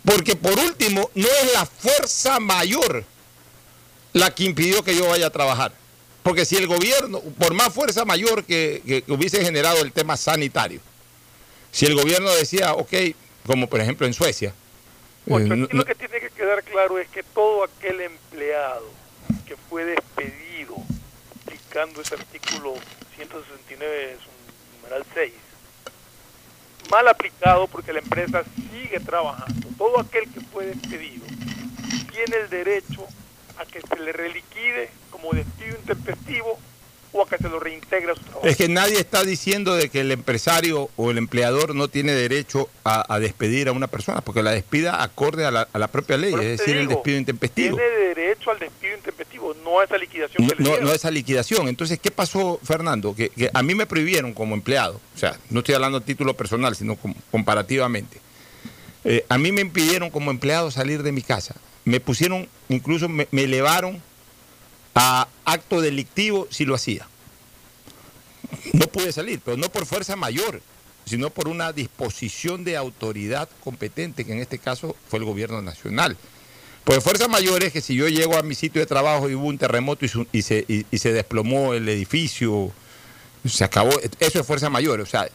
Porque 0.05 0.35
por 0.35 0.57
último, 0.59 1.09
no 1.15 1.27
es 1.27 1.53
la 1.53 1.65
fuerza 1.65 2.39
mayor 2.39 3.05
la 4.11 4.33
que 4.35 4.43
impidió 4.43 4.83
que 4.83 4.95
yo 4.95 5.07
vaya 5.07 5.27
a 5.27 5.29
trabajar. 5.31 5.73
Porque 6.23 6.45
si 6.45 6.55
el 6.57 6.67
gobierno, 6.67 7.19
por 7.21 7.53
más 7.53 7.73
fuerza 7.73 8.05
mayor 8.05 8.43
que, 8.45 8.81
que 8.85 9.11
hubiese 9.11 9.43
generado 9.43 9.81
el 9.81 9.91
tema 9.91 10.15
sanitario, 10.17 10.79
si 11.71 11.85
el 11.85 11.95
gobierno 11.95 12.31
decía, 12.33 12.73
ok, 12.73 12.93
como 13.45 13.67
por 13.67 13.81
ejemplo 13.81 14.05
en 14.05 14.13
Suecia, 14.13 14.53
Ocho, 15.27 15.39
eh, 15.39 15.47
aquí 15.51 15.61
no- 15.61 15.67
lo 15.79 15.85
que 15.85 15.95
tiene 15.95 16.19
que 16.19 16.29
quedar 16.29 16.63
claro 16.63 16.99
es 16.99 17.07
que 17.09 17.23
todo 17.23 17.63
aquel 17.63 18.01
empleado 18.01 18.89
que 19.47 19.55
fue 19.69 19.85
despedido 19.85 20.42
ese 21.73 22.13
artículo 22.13 22.75
169, 23.15 24.17
su 24.23 24.77
numeral 24.77 25.03
6, 25.11 25.33
mal 26.91 27.07
aplicado 27.07 27.65
porque 27.65 27.91
la 27.91 27.99
empresa 27.99 28.43
sigue 28.71 28.99
trabajando, 28.99 29.69
todo 29.75 29.99
aquel 29.99 30.31
que 30.31 30.39
fue 30.51 30.67
despedido 30.67 31.25
tiene 32.11 32.35
el 32.37 32.49
derecho 32.51 33.07
a 33.57 33.65
que 33.65 33.81
se 33.81 33.99
le 33.99 34.11
reliquide 34.11 34.91
como 35.09 35.33
despido 35.33 35.75
intempestivo 35.77 36.59
o 37.13 37.21
a 37.23 37.29
que 37.29 37.37
se 37.37 37.47
lo 37.47 37.59
reintegre 37.59 38.11
a 38.11 38.15
su 38.15 38.21
trabajo. 38.21 38.45
Es 38.47 38.57
que 38.57 38.67
nadie 38.67 38.99
está 38.99 39.23
diciendo 39.23 39.75
de 39.75 39.89
que 39.89 40.01
el 40.01 40.11
empresario 40.11 40.89
o 40.95 41.11
el 41.11 41.17
empleador 41.17 41.75
no 41.75 41.87
tiene 41.87 42.11
derecho 42.13 42.69
a, 42.83 43.13
a 43.13 43.19
despedir 43.19 43.67
a 43.67 43.71
una 43.71 43.87
persona, 43.87 44.21
porque 44.21 44.43
la 44.43 44.51
despida 44.51 45.01
acorde 45.03 45.45
a 45.45 45.51
la, 45.51 45.67
a 45.71 45.79
la 45.79 45.87
propia 45.87 46.17
ley, 46.17 46.33
es 46.33 46.59
decir, 46.59 46.75
el 46.75 46.87
despido 46.87 47.17
intempestivo. 47.17 47.77
Tiene 47.77 47.91
derecho 48.15 48.51
al 48.51 48.59
despido 48.59 48.95
intempestivo, 48.97 49.53
no 49.63 49.79
a 49.79 49.85
esa 49.85 49.97
liquidación 49.97 50.47
No, 50.47 50.53
le 50.57 50.63
no, 50.81 50.85
no 50.87 50.91
esa 50.91 51.11
liquidación. 51.11 51.67
Entonces, 51.67 51.99
¿qué 51.99 52.11
pasó, 52.11 52.59
Fernando? 52.63 53.15
Que, 53.15 53.29
que 53.29 53.49
a 53.53 53.61
mí 53.63 53.75
me 53.75 53.85
prohibieron 53.85 54.33
como 54.33 54.55
empleado, 54.55 54.99
o 55.15 55.17
sea, 55.17 55.37
no 55.49 55.59
estoy 55.59 55.75
hablando 55.75 55.99
a 55.99 56.01
título 56.01 56.35
personal, 56.35 56.75
sino 56.75 56.95
com- 56.95 57.13
comparativamente. 57.31 58.17
Eh, 59.05 59.25
a 59.29 59.37
mí 59.37 59.51
me 59.51 59.61
impidieron 59.61 60.09
como 60.09 60.31
empleado 60.31 60.71
salir 60.71 61.03
de 61.03 61.11
mi 61.11 61.21
casa. 61.21 61.55
Me 61.85 61.99
pusieron, 61.99 62.47
incluso 62.69 63.09
me, 63.09 63.27
me 63.31 63.43
elevaron 63.43 64.01
a 64.95 65.27
acto 65.45 65.81
delictivo 65.81 66.47
si 66.51 66.65
lo 66.65 66.75
hacía. 66.75 67.07
No 68.73 68.87
pude 68.87 69.11
salir, 69.11 69.39
pero 69.43 69.57
no 69.57 69.69
por 69.69 69.85
fuerza 69.85 70.15
mayor, 70.15 70.61
sino 71.05 71.29
por 71.29 71.47
una 71.47 71.73
disposición 71.73 72.63
de 72.63 72.77
autoridad 72.77 73.49
competente, 73.63 74.25
que 74.25 74.31
en 74.33 74.39
este 74.39 74.59
caso 74.59 74.95
fue 75.09 75.19
el 75.19 75.25
gobierno 75.25 75.61
nacional. 75.61 76.17
Pues 76.83 77.03
fuerza 77.03 77.27
mayor 77.27 77.63
es 77.63 77.71
que 77.73 77.81
si 77.81 77.95
yo 77.95 78.07
llego 78.09 78.37
a 78.37 78.43
mi 78.43 78.55
sitio 78.55 78.81
de 78.81 78.85
trabajo 78.85 79.29
y 79.29 79.35
hubo 79.35 79.47
un 79.47 79.57
terremoto 79.57 80.05
y, 80.05 80.09
su- 80.09 80.27
y 80.31 80.41
se, 80.41 80.65
y- 80.67 80.85
y 80.91 80.97
se 80.97 81.13
desplomó 81.13 81.73
el 81.73 81.87
edificio, 81.87 82.71
se 83.45 83.63
acabó, 83.63 83.91
eso 84.19 84.39
es 84.39 84.45
fuerza 84.47 84.69
mayor. 84.69 84.99
O 85.01 85.05
sea, 85.05 85.27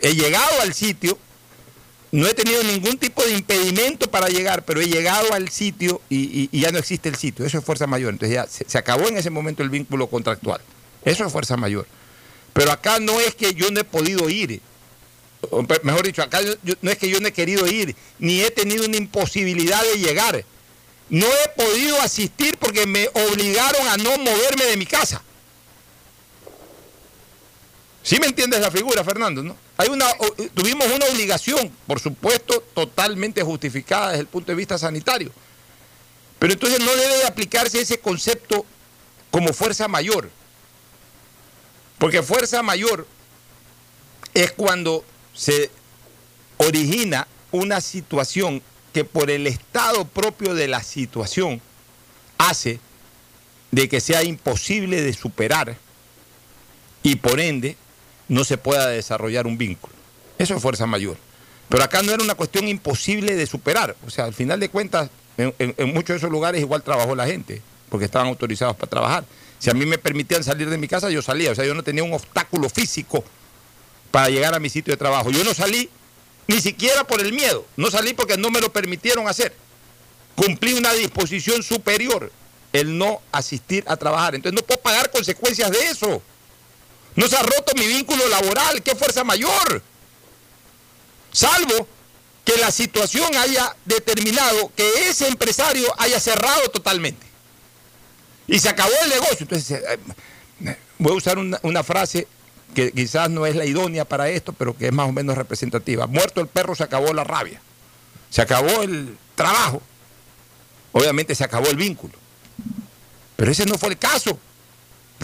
he 0.00 0.14
llegado 0.14 0.60
al 0.62 0.74
sitio, 0.74 1.16
no 2.10 2.26
he 2.26 2.34
tenido 2.34 2.62
ningún 2.62 2.96
tipo 2.96 3.22
de 3.22 3.32
impedimento 3.32 4.10
para 4.10 4.28
llegar, 4.28 4.64
pero 4.64 4.80
he 4.80 4.86
llegado 4.86 5.32
al 5.34 5.50
sitio 5.50 6.00
y, 6.08 6.48
ya 6.58 6.72
no 6.72 6.78
existe 6.78 7.08
el 7.08 7.16
sitio. 7.16 7.44
Eso 7.44 7.58
es 7.58 7.64
fuerza 7.64 7.86
mayor. 7.86 8.12
Entonces 8.12 8.34
ya 8.34 8.46
se, 8.46 8.78
acabó 8.78 9.08
en 9.08 9.18
ese 9.18 9.30
momento 9.30 9.62
el 9.62 9.68
vínculo 9.68 10.06
contractual. 10.06 10.60
Eso 11.04 11.24
es 11.26 11.32
fuerza 11.32 11.56
mayor. 11.56 11.86
Pero 12.54 12.72
acá 12.72 12.98
no 12.98 13.20
es 13.20 13.34
que 13.34 13.52
yo 13.54 13.70
no 13.70 13.80
he 13.80 13.84
podido 13.84 14.28
ir. 14.30 14.60
Mejor 15.82 16.04
dicho, 16.06 16.22
acá 16.22 16.40
yo- 16.42 16.54
no 16.80 16.90
es 16.90 16.98
que 16.98 17.10
yo 17.10 17.20
no 17.20 17.28
he 17.28 17.32
querido 17.32 17.66
ir, 17.66 17.94
ni 18.18 18.40
he 18.40 18.50
tenido 18.50 18.86
una 18.86 18.96
imposibilidad 18.96 19.82
de 19.82 19.98
llegar. 19.98 20.44
No 21.10 21.26
he 21.26 21.48
podido 21.56 22.00
asistir 22.00 22.56
porque 22.58 22.86
me 22.86 23.08
obligaron 23.08 23.86
a 23.86 23.96
no 23.98 24.16
moverme 24.18 24.64
de 24.64 24.76
mi 24.76 24.86
casa. 24.86 25.22
¿Sí 28.02 28.18
me 28.18 28.26
entiendes 28.26 28.60
la 28.60 28.70
figura, 28.70 29.04
Fernando? 29.04 29.42
¿no? 29.42 29.67
Hay 29.78 29.88
una, 29.88 30.06
o- 30.10 30.34
tuvimos 30.54 30.86
una 30.88 31.06
obligación, 31.06 31.72
por 31.86 32.00
supuesto, 32.00 32.60
totalmente 32.74 33.42
justificada 33.42 34.08
desde 34.08 34.22
el 34.22 34.26
punto 34.26 34.52
de 34.52 34.56
vista 34.56 34.76
sanitario. 34.76 35.32
Pero 36.38 36.52
entonces 36.52 36.80
no 36.80 36.90
debe 36.94 37.16
de 37.18 37.26
aplicarse 37.26 37.80
ese 37.80 37.98
concepto 38.00 38.66
como 39.30 39.52
fuerza 39.52 39.88
mayor. 39.88 40.30
Porque 41.98 42.22
fuerza 42.22 42.62
mayor 42.62 43.06
es 44.34 44.52
cuando 44.52 45.04
se 45.34 45.70
origina 46.58 47.26
una 47.50 47.80
situación 47.80 48.62
que 48.92 49.04
por 49.04 49.30
el 49.30 49.46
estado 49.46 50.04
propio 50.06 50.54
de 50.54 50.68
la 50.68 50.82
situación 50.82 51.60
hace 52.36 52.80
de 53.70 53.88
que 53.88 54.00
sea 54.00 54.22
imposible 54.22 55.02
de 55.02 55.12
superar 55.12 55.76
y 57.02 57.16
por 57.16 57.38
ende 57.40 57.76
no 58.28 58.44
se 58.44 58.58
pueda 58.58 58.88
desarrollar 58.88 59.46
un 59.46 59.58
vínculo. 59.58 59.94
Eso 60.38 60.54
es 60.54 60.62
fuerza 60.62 60.86
mayor. 60.86 61.16
Pero 61.68 61.82
acá 61.82 62.02
no 62.02 62.12
era 62.12 62.22
una 62.22 62.34
cuestión 62.34 62.68
imposible 62.68 63.34
de 63.34 63.46
superar. 63.46 63.96
O 64.06 64.10
sea, 64.10 64.24
al 64.24 64.34
final 64.34 64.60
de 64.60 64.68
cuentas, 64.68 65.10
en, 65.36 65.74
muchos 65.92 66.08
de 66.08 66.16
esos 66.16 66.30
lugares 66.30 66.60
igual 66.60 66.82
trabajó 66.82 67.14
la 67.14 67.26
gente, 67.26 67.60
porque 67.88 68.06
estaban 68.06 68.28
autorizados 68.28 68.76
para 68.76 68.88
trabajar. 68.88 69.24
Si 69.58 69.70
a 69.70 69.74
mí 69.74 69.84
me 69.84 69.98
permitían 69.98 70.44
salir 70.44 70.70
de 70.70 70.78
mi 70.78 70.88
casa, 70.88 71.10
yo 71.10 71.20
salía. 71.20 71.50
O 71.50 71.54
sea, 71.54 71.64
yo 71.64 71.74
no 71.74 71.82
tenía 71.82 72.04
un 72.04 72.12
obstáculo 72.12 72.68
físico 72.68 73.24
para 74.10 74.28
llegar 74.30 74.54
a 74.54 74.60
mi 74.60 74.70
sitio 74.70 74.92
de 74.92 74.96
trabajo. 74.96 75.30
Yo 75.30 75.44
no 75.44 75.52
salí 75.52 75.90
ni 76.46 76.60
siquiera 76.60 77.04
por 77.04 77.20
el 77.20 77.32
miedo. 77.32 77.66
No 77.76 77.90
salí 77.90 78.14
porque 78.14 78.36
no 78.36 78.50
me 78.50 78.60
lo 78.60 78.72
permitieron 78.72 79.28
hacer. 79.28 79.54
Cumplí 80.36 80.74
una 80.74 80.92
disposición 80.92 81.62
superior, 81.62 82.32
el 82.72 82.96
no 82.96 83.20
asistir 83.32 83.84
a 83.88 83.96
trabajar. 83.96 84.36
Entonces 84.36 84.58
no 84.58 84.64
puedo 84.64 84.80
pagar 84.80 85.10
consecuencias 85.10 85.70
de 85.70 85.86
eso. 85.86 86.22
No 87.18 87.26
se 87.26 87.36
ha 87.36 87.42
roto 87.42 87.72
mi 87.76 87.84
vínculo 87.88 88.28
laboral. 88.28 88.80
¿Qué 88.80 88.94
fuerza 88.94 89.24
mayor? 89.24 89.82
Salvo 91.32 91.88
que 92.44 92.56
la 92.58 92.70
situación 92.70 93.34
haya 93.34 93.74
determinado 93.84 94.70
que 94.76 95.10
ese 95.10 95.26
empresario 95.26 95.92
haya 95.98 96.20
cerrado 96.20 96.68
totalmente. 96.68 97.26
Y 98.46 98.60
se 98.60 98.68
acabó 98.68 98.92
el 99.02 99.10
negocio. 99.10 99.38
Entonces, 99.40 99.82
eh, 99.82 100.76
voy 100.98 101.14
a 101.14 101.16
usar 101.16 101.38
una, 101.38 101.58
una 101.64 101.82
frase 101.82 102.28
que 102.72 102.92
quizás 102.92 103.28
no 103.28 103.46
es 103.46 103.56
la 103.56 103.64
idónea 103.64 104.04
para 104.04 104.28
esto, 104.28 104.52
pero 104.52 104.76
que 104.76 104.86
es 104.86 104.92
más 104.92 105.08
o 105.08 105.12
menos 105.12 105.36
representativa. 105.36 106.06
Muerto 106.06 106.40
el 106.40 106.46
perro, 106.46 106.76
se 106.76 106.84
acabó 106.84 107.12
la 107.12 107.24
rabia. 107.24 107.60
Se 108.30 108.42
acabó 108.42 108.82
el 108.82 109.18
trabajo. 109.34 109.82
Obviamente 110.92 111.34
se 111.34 111.42
acabó 111.42 111.66
el 111.66 111.76
vínculo. 111.76 112.14
Pero 113.34 113.50
ese 113.50 113.66
no 113.66 113.76
fue 113.76 113.88
el 113.88 113.98
caso. 113.98 114.38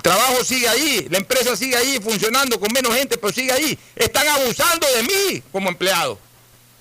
Trabajo 0.04 0.44
sigue 0.44 0.68
ahí, 0.68 1.06
la 1.08 1.16
empresa 1.16 1.56
sigue 1.56 1.74
ahí 1.76 1.98
funcionando 1.98 2.60
con 2.60 2.70
menos 2.74 2.94
gente, 2.94 3.16
pero 3.16 3.32
sigue 3.32 3.50
ahí. 3.50 3.78
Están 3.96 4.28
abusando 4.28 4.86
de 4.86 5.02
mí 5.02 5.42
como 5.50 5.70
empleado. 5.70 6.18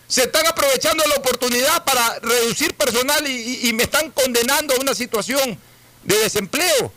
Se 0.09 0.23
están 0.23 0.45
aprovechando 0.45 1.05
la 1.07 1.15
oportunidad 1.15 1.85
para 1.85 2.19
reducir 2.19 2.73
personal 2.73 3.25
y, 3.25 3.71
me 3.71 3.83
están 3.83 4.11
condenando 4.11 4.73
a 4.73 4.81
una 4.81 4.93
situación 4.93 5.57
de 6.03 6.17
desempleo. 6.17 6.91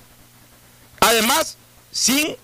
Además, 0.99 1.57
sin 1.93 2.37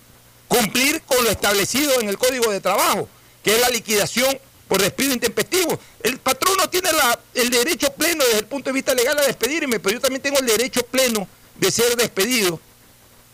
cumplir 0.47 1.03
con 1.03 1.25
lo 1.25 1.31
establecido 1.31 2.01
en 2.01 2.09
el 2.09 2.19
Código 2.19 2.53
de 2.53 2.61
Trabajo, 2.61 3.09
que 3.43 3.57
es 3.57 3.61
la 3.61 3.69
liquidación 3.69 4.39
por 4.69 4.81
despido 4.81 5.13
intempestivo. 5.13 5.77
El 6.05 6.21
patrono 6.21 6.71
tiene 6.71 6.93
la- 6.93 7.19
el 7.35 7.51
derecho 7.51 7.93
pleno 7.95 8.25
desde 8.27 8.39
el 8.39 8.47
punto 8.47 8.71
de 8.71 8.75
vista 8.75 8.95
legal 8.95 9.19
a 9.19 9.23
despedirme, 9.23 9.81
pero 9.81 9.95
yo 9.95 10.01
también 10.01 10.23
tengo 10.23 10.39
el 10.39 10.47
derecho 10.47 10.87
pleno 10.87 11.27
de 11.57 11.71
ser 11.73 11.97
despedido 11.97 12.61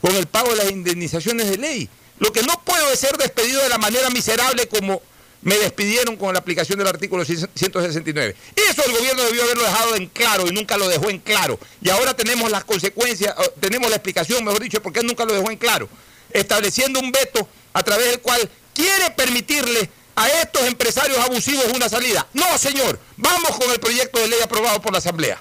con 0.01 0.15
el 0.15 0.27
pago 0.27 0.51
de 0.51 0.57
las 0.57 0.71
indemnizaciones 0.71 1.51
de 1.51 1.59
ley. 1.59 1.89
Lo 2.19 2.33
que 2.33 2.43
no 2.43 2.61
puedo 2.65 2.91
es 2.91 2.99
ser 2.99 3.17
despedido 3.17 3.63
de 3.63 3.69
la 3.69 3.79
manera 3.79 4.11
miserable 4.11 4.67
como 4.69 5.01
me 5.43 5.57
despidieron 5.57 6.17
con 6.17 6.33
la 6.33 6.41
aplicación 6.41 6.79
del 6.79 6.89
artículo 6.89 7.25
169. 7.25 8.35
Eso 8.57 8.85
el 8.85 8.93
gobierno 8.93 9.23
debió 9.23 9.45
haberlo 9.45 9.63
dejado 9.63 9.95
en 9.95 10.07
claro 10.09 10.47
y 10.49 10.51
nunca 10.51 10.77
lo 10.77 10.89
dejó 10.89 11.11
en 11.11 11.19
claro. 11.21 11.59
Y 11.81 11.91
ahora 11.91 12.15
tenemos 12.15 12.51
las 12.51 12.65
consecuencias, 12.65 13.35
tenemos 13.61 13.89
la 13.89 13.97
explicación, 13.97 14.45
mejor 14.45 14.61
dicho, 14.61 14.83
por 14.83 14.93
qué 14.93 15.03
nunca 15.03 15.25
lo 15.25 15.35
dejó 15.35 15.51
en 15.51 15.59
claro. 15.59 15.89
Estableciendo 16.31 16.99
un 16.99 17.13
veto 17.13 17.49
a 17.73 17.83
través 17.83 18.07
del 18.07 18.21
cual 18.21 18.51
quiere 18.75 19.11
permitirle 19.13 19.89
a 20.17 20.29
estos 20.29 20.63
empresarios 20.63 21.19
abusivos 21.19 21.67
una 21.73 21.89
salida. 21.89 22.27
No, 22.35 22.59
señor, 22.59 22.99
vamos 23.17 23.57
con 23.57 23.71
el 23.71 23.79
proyecto 23.79 24.19
de 24.19 24.29
ley 24.29 24.41
aprobado 24.43 24.83
por 24.83 24.93
la 24.93 24.99
Asamblea 24.99 25.41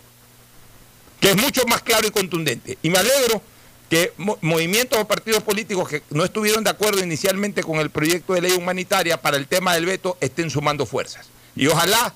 que 1.20 1.32
es 1.32 1.36
mucho 1.36 1.66
más 1.68 1.82
claro 1.82 2.08
y 2.08 2.12
contundente. 2.12 2.78
Y 2.82 2.90
me 2.90 3.00
alegro 3.00 3.42
que 3.90 4.14
mo- 4.18 4.38
movimientos 4.42 5.00
o 5.00 5.08
partidos 5.08 5.44
políticos 5.44 5.88
que 5.88 6.04
no 6.10 6.24
estuvieron 6.26 6.64
de 6.64 6.70
acuerdo 6.70 7.02
inicialmente 7.04 7.64
con 7.64 7.78
el 7.80 7.90
proyecto 7.90 8.34
de 8.34 8.42
ley 8.42 8.52
humanitaria 8.54 9.22
para 9.22 9.38
el 9.38 9.48
tema 9.48 9.74
del 9.74 9.86
veto 9.86 10.18
estén 10.20 10.50
sumando 10.50 10.86
fuerzas. 10.86 11.28
Y 11.56 11.68
ojalá 11.68 12.14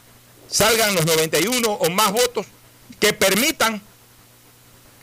salgan 0.49 0.93
los 0.95 1.06
91 1.06 1.68
o 1.72 1.89
más 1.89 2.11
votos 2.11 2.45
que 2.99 3.14
permitan 3.14 3.81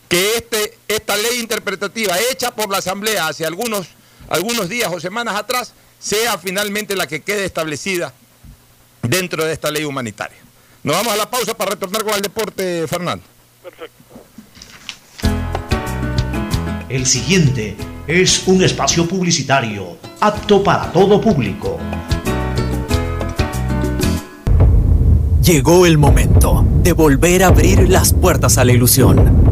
que 0.07 0.37
este, 0.37 0.77
esta 0.87 1.15
ley 1.17 1.39
interpretativa 1.39 2.17
hecha 2.31 2.51
por 2.51 2.69
la 2.69 2.77
Asamblea 2.77 3.27
hace 3.27 3.45
algunos 3.45 3.87
algunos 4.27 4.69
días 4.69 4.91
o 4.93 4.99
semanas 4.99 5.35
atrás, 5.35 5.73
sea 5.99 6.37
finalmente 6.37 6.95
la 6.95 7.07
que 7.07 7.21
quede 7.21 7.45
establecida 7.45 8.13
dentro 9.01 9.43
de 9.43 9.53
esta 9.53 9.71
ley 9.71 9.85
humanitaria. 9.85 10.37
Nos 10.83 10.95
vamos 10.95 11.13
a 11.13 11.17
la 11.17 11.27
pausa 11.29 11.55
para 11.57 11.71
retornar 11.71 12.03
con 12.03 12.13
el 12.13 12.21
deporte, 12.21 12.85
Fernando. 12.87 13.25
Perfecto. 13.63 13.95
El 16.89 17.05
siguiente 17.05 17.77
es 18.07 18.47
un 18.47 18.63
espacio 18.63 19.07
publicitario 19.07 19.97
apto 20.19 20.63
para 20.63 20.91
todo 20.91 21.21
público. 21.21 21.77
Llegó 25.43 25.85
el 25.85 25.99
momento 25.99 26.65
de 26.81 26.93
volver 26.93 27.43
a 27.43 27.49
abrir 27.49 27.87
las 27.89 28.11
puertas 28.11 28.57
a 28.57 28.65
la 28.65 28.71
ilusión, 28.71 29.48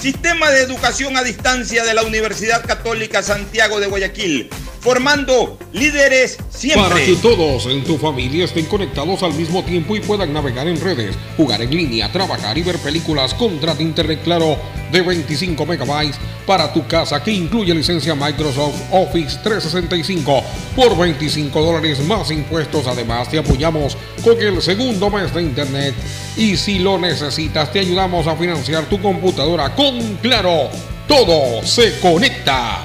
Sistema 0.00 0.50
de 0.50 0.62
educación 0.62 1.18
a 1.18 1.22
distancia 1.22 1.84
de 1.84 1.92
la 1.92 2.02
Universidad 2.02 2.64
Católica 2.64 3.22
Santiago 3.22 3.80
de 3.80 3.86
Guayaquil, 3.86 4.48
formando 4.80 5.58
líderes 5.74 6.38
siempre. 6.48 6.88
Para 6.88 7.04
que 7.04 7.16
todos 7.16 7.66
en 7.66 7.84
tu 7.84 7.98
familia 7.98 8.46
estén 8.46 8.64
conectados 8.64 9.22
al 9.22 9.34
mismo 9.34 9.62
tiempo 9.62 9.94
y 9.94 10.00
puedan 10.00 10.32
navegar 10.32 10.66
en 10.68 10.80
redes, 10.80 11.16
jugar 11.36 11.60
en 11.60 11.76
línea, 11.76 12.10
trabajar 12.10 12.56
y 12.56 12.62
ver 12.62 12.78
películas, 12.78 13.34
contrata 13.34 13.82
internet 13.82 14.20
claro 14.24 14.56
de 14.90 15.02
25 15.02 15.66
megabytes 15.66 16.18
para 16.46 16.72
tu 16.72 16.86
casa 16.86 17.22
que 17.22 17.30
incluye 17.30 17.74
licencia 17.74 18.14
Microsoft 18.14 18.74
Office 18.90 19.38
365 19.42 20.42
por 20.74 20.96
25 20.96 21.62
dólares 21.62 22.00
más 22.00 22.30
impuestos. 22.30 22.86
Además 22.86 23.28
te 23.28 23.38
apoyamos 23.38 23.96
con 24.24 24.40
el 24.40 24.60
segundo 24.60 25.10
mes 25.10 25.32
de 25.32 25.42
internet 25.42 25.94
y 26.36 26.56
si 26.56 26.78
lo 26.78 26.98
necesitas 26.98 27.72
te 27.72 27.80
ayudamos 27.80 28.26
a 28.26 28.36
financiar 28.36 28.86
tu 28.86 29.00
computadora 29.00 29.74
con 29.74 29.89
Claro. 30.20 30.68
Todo 31.06 31.64
se 31.66 31.98
conecta. 32.00 32.84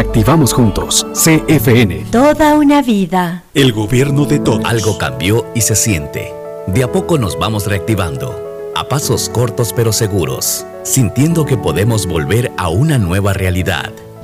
reactivamos 0.01 0.51
juntos. 0.51 1.05
CFN. 1.13 2.05
Toda 2.11 2.55
una 2.55 2.81
vida. 2.81 3.43
El 3.53 3.71
gobierno 3.71 4.25
de 4.25 4.39
todos. 4.39 4.65
Algo 4.65 4.97
cambió 4.97 5.45
y 5.53 5.61
se 5.61 5.75
siente. 5.75 6.33
De 6.65 6.83
a 6.83 6.91
poco 6.91 7.19
nos 7.19 7.37
vamos 7.37 7.67
reactivando, 7.67 8.71
a 8.75 8.87
pasos 8.87 9.29
cortos 9.29 9.73
pero 9.73 9.93
seguros, 9.93 10.65
sintiendo 10.83 11.45
que 11.45 11.57
podemos 11.57 12.07
volver 12.07 12.51
a 12.57 12.69
una 12.69 12.97
nueva 12.97 13.33
realidad 13.33 13.91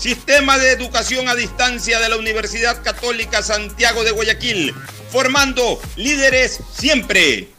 Sistema 0.00 0.56
de 0.56 0.72
Educación 0.72 1.28
a 1.28 1.34
Distancia 1.34 2.00
de 2.00 2.08
la 2.08 2.16
Universidad 2.16 2.82
Católica 2.82 3.42
Santiago 3.42 4.02
de 4.02 4.12
Guayaquil, 4.12 4.74
formando 5.12 5.78
líderes 5.96 6.60
siempre. 6.72 7.50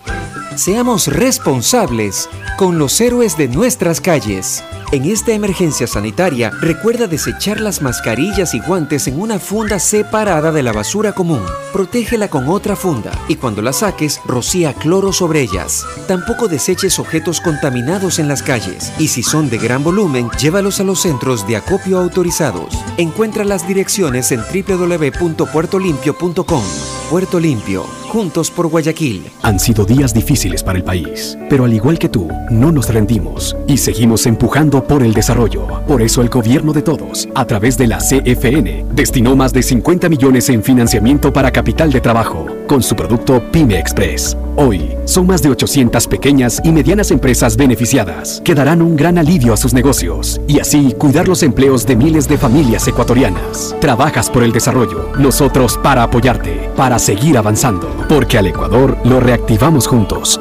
Seamos 0.56 1.06
responsables 1.06 2.28
con 2.58 2.80
los 2.80 3.00
héroes 3.00 3.38
de 3.38 3.48
nuestras 3.48 4.02
calles. 4.02 4.64
En 4.94 5.06
esta 5.06 5.32
emergencia 5.32 5.88
sanitaria, 5.88 6.52
recuerda 6.60 7.08
desechar 7.08 7.62
las 7.62 7.82
mascarillas 7.82 8.54
y 8.54 8.60
guantes 8.60 9.08
en 9.08 9.22
una 9.22 9.40
funda 9.40 9.80
separada 9.80 10.52
de 10.52 10.64
la 10.64 10.74
basura 10.74 11.14
común. 11.14 11.40
Protégela 11.72 12.28
con 12.28 12.50
otra 12.50 12.76
funda 12.76 13.18
y 13.30 13.38
cuando 13.38 13.62
la 13.62 13.72
saques, 13.72 14.20
rocía 14.26 14.74
cloro 14.74 15.14
sobre 15.14 15.44
ellas. 15.44 15.86
Tampoco 16.10 16.50
deseches 16.50 17.00
objetos 17.00 17.40
contaminados 17.40 18.20
en 18.20 18.28
las 18.28 18.44
calles 18.44 18.92
y 19.00 19.08
si 19.08 19.24
son 19.24 19.50
de 19.50 19.60
gran 19.60 19.82
volumen, 19.82 20.30
llévalos 20.38 20.82
a 20.82 20.84
los 20.84 21.00
centros 21.00 21.48
de 21.48 21.56
acopio 21.56 21.98
autorizados. 21.98 22.78
Encuentra 22.98 23.46
las 23.46 23.66
direcciones 23.66 24.34
en 24.34 24.42
www.puertolimpio.com. 24.42 26.64
Puerto 27.10 27.40
Limpio, 27.42 27.84
juntos 28.08 28.50
por 28.50 28.68
Guayaquil. 28.68 29.30
Han 29.42 29.60
sido 29.60 29.84
días 29.84 30.14
difíciles 30.14 30.64
para 30.64 30.78
el 30.78 30.86
país, 30.86 31.38
pero 31.50 31.66
al 31.66 31.74
igual 31.74 32.00
que 32.00 32.08
tú, 32.08 32.30
no 32.50 32.72
nos 32.72 32.88
rendimos 32.88 33.58
y 33.68 33.76
seguimos 33.76 34.26
empujando 34.28 34.81
por 34.84 35.04
el 35.04 35.14
desarrollo. 35.14 35.68
Por 35.88 36.02
eso 36.02 36.22
el 36.22 36.30
gobierno 36.30 36.74
de 36.74 36.82
todos, 36.82 37.30
a 37.36 37.46
través 37.46 37.78
de 37.78 37.88
la 37.88 38.00
CFN, 38.00 38.86
destinó 38.94 39.36
más 39.36 39.54
de 39.54 39.64
50 39.64 40.10
millones 40.10 40.50
en 40.50 40.64
financiamiento 40.64 41.32
para 41.32 41.52
capital 41.52 41.92
de 41.92 42.02
trabajo, 42.02 42.46
con 42.68 42.84
su 42.84 42.96
producto 42.96 43.42
Pyme 43.52 43.80
Express. 43.80 44.36
Hoy, 44.58 44.96
son 45.06 45.28
más 45.28 45.42
de 45.42 45.50
800 45.50 46.08
pequeñas 46.08 46.62
y 46.64 46.72
medianas 46.72 47.12
empresas 47.12 47.56
beneficiadas 47.56 48.42
que 48.44 48.54
darán 48.54 48.82
un 48.82 48.96
gran 48.96 49.18
alivio 49.18 49.54
a 49.54 49.58
sus 49.58 49.74
negocios 49.74 50.42
y 50.48 50.60
así 50.60 50.94
cuidar 50.98 51.28
los 51.28 51.42
empleos 51.44 51.86
de 51.86 51.96
miles 51.96 52.28
de 52.28 52.38
familias 52.38 52.88
ecuatorianas. 52.88 53.76
Trabajas 53.80 54.30
por 54.30 54.44
el 54.44 54.52
desarrollo, 54.52 55.12
nosotros 55.18 55.80
para 55.82 56.04
apoyarte, 56.04 56.70
para 56.76 57.00
seguir 57.00 57.38
avanzando, 57.38 57.90
porque 58.10 58.38
al 58.38 58.48
Ecuador 58.48 58.98
lo 59.06 59.20
reactivamos 59.20 59.88
juntos. 59.88 60.41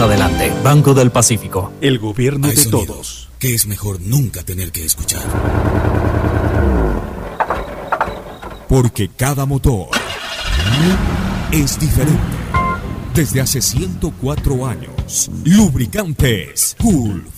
adelante. 0.00 0.52
Banco 0.62 0.94
del 0.94 1.10
Pacífico. 1.10 1.72
El 1.80 1.98
gobierno 1.98 2.48
Hay 2.48 2.56
de 2.56 2.66
todos. 2.66 3.30
Que 3.38 3.54
es 3.54 3.66
mejor 3.66 4.00
nunca 4.00 4.42
tener 4.42 4.70
que 4.70 4.84
escuchar. 4.84 5.22
Porque 8.68 9.08
cada 9.08 9.46
motor 9.46 9.88
es 11.50 11.80
diferente. 11.80 12.20
Desde 13.14 13.40
hace 13.40 13.60
104 13.62 14.66
años, 14.66 15.30
Lubricantes 15.44 16.76
Gulf 16.78 17.37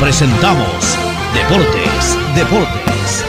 presentamos 0.00 0.96
Deportes, 1.34 2.34
Deportes. 2.34 3.24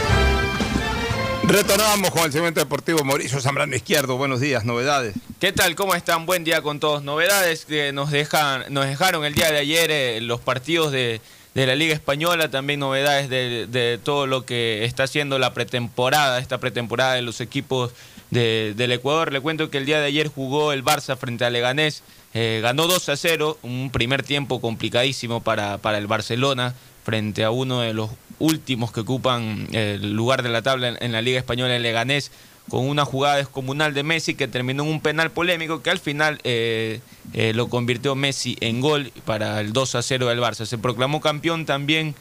Retornamos 1.43 2.11
con 2.11 2.23
el 2.25 2.31
segmento 2.31 2.59
deportivo 2.59 3.03
Mauricio 3.03 3.41
Zambrano 3.41 3.75
Izquierdo. 3.75 4.17
Buenos 4.17 4.39
días, 4.39 4.65
novedades. 4.65 5.15
¿Qué 5.39 5.51
tal? 5.51 5.75
¿Cómo 5.75 5.95
están? 5.95 6.25
Buen 6.27 6.43
día 6.43 6.61
con 6.61 6.79
todos. 6.79 7.01
Novedades 7.03 7.65
que 7.65 7.91
nos 7.91 8.11
dejan, 8.11 8.65
nos 8.69 8.85
dejaron 8.85 9.25
el 9.25 9.33
día 9.33 9.51
de 9.51 9.57
ayer 9.57 9.89
eh, 9.89 10.21
los 10.21 10.41
partidos 10.41 10.91
de, 10.91 11.21
de 11.55 11.65
la 11.65 11.75
Liga 11.75 11.93
Española, 11.93 12.51
también 12.51 12.79
novedades 12.79 13.29
de, 13.29 13.65
de 13.67 13.97
todo 13.97 14.27
lo 14.27 14.45
que 14.45 14.85
está 14.85 15.03
haciendo 15.03 15.39
la 15.39 15.53
pretemporada, 15.53 16.37
esta 16.37 16.59
pretemporada 16.59 17.15
de 17.15 17.23
los 17.23 17.41
equipos 17.41 17.91
de- 18.31 18.73
del 18.75 18.91
Ecuador. 18.91 19.31
Le 19.31 19.41
cuento 19.41 19.69
que 19.69 19.77
el 19.77 19.85
día 19.85 19.99
de 19.99 20.05
ayer 20.07 20.27
jugó 20.27 20.71
el 20.73 20.83
Barça 20.83 21.17
frente 21.17 21.45
a 21.45 21.49
Leganés, 21.49 22.03
eh, 22.33 22.59
ganó 22.61 22.87
2 22.87 23.09
a 23.09 23.17
0, 23.17 23.57
un 23.63 23.89
primer 23.91 24.23
tiempo 24.23 24.61
complicadísimo 24.61 25.41
para, 25.41 25.77
para 25.79 25.97
el 25.97 26.07
Barcelona 26.07 26.75
frente 27.03 27.43
a 27.43 27.51
uno 27.51 27.81
de 27.81 27.93
los 27.93 28.09
últimos 28.37 28.91
que 28.91 28.99
ocupan 29.01 29.67
el 29.71 30.13
lugar 30.13 30.43
de 30.43 30.49
la 30.49 30.61
tabla 30.61 30.95
en, 30.99 31.11
la 31.11 31.21
Liga 31.21 31.39
Española, 31.39 31.75
el 31.75 31.81
Leganés, 31.83 32.31
con 32.69 32.87
una 32.87 33.03
jugada 33.03 33.37
descomunal 33.37 33.95
de 33.95 34.03
Messi 34.03 34.35
que 34.35 34.47
terminó 34.47 34.83
en 34.83 34.89
un 34.89 35.01
penal 35.01 35.31
polémico 35.31 35.81
que 35.81 35.89
al 35.89 35.97
final 35.97 36.39
eh, 36.43 37.01
eh, 37.33 37.51
lo 37.55 37.67
convirtió 37.67 38.13
Messi 38.13 38.57
en 38.61 38.79
gol 38.79 39.11
para 39.25 39.59
el 39.59 39.73
2 39.73 39.95
a 39.95 40.01
0 40.03 40.27
del 40.27 40.39
Barça. 40.39 40.65
Se 40.65 40.77
proclamó 40.77 41.19
campeón 41.19 41.65
también 41.65 42.13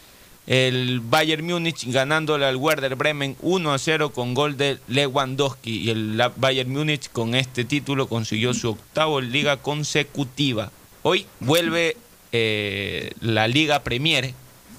el 0.48 1.00
Bayern 1.00 1.44
Múnich 1.44 1.84
ganándole 1.92 2.46
al 2.46 2.56
Werder 2.56 2.96
Bremen 2.96 3.36
1 3.42 3.70
a 3.70 3.78
0 3.78 4.12
con 4.12 4.32
gol 4.32 4.56
de 4.56 4.78
Lewandowski 4.88 5.82
y 5.82 5.90
el 5.90 6.22
Bayern 6.36 6.72
Múnich 6.72 7.10
con 7.12 7.34
este 7.34 7.66
título 7.66 8.08
consiguió 8.08 8.54
su 8.54 8.70
octavo 8.70 9.20
liga 9.20 9.58
consecutiva. 9.58 10.72
Hoy 11.02 11.26
vuelve 11.40 11.98
eh, 12.32 13.12
la 13.20 13.46
Liga 13.46 13.82
Premier. 13.82 14.32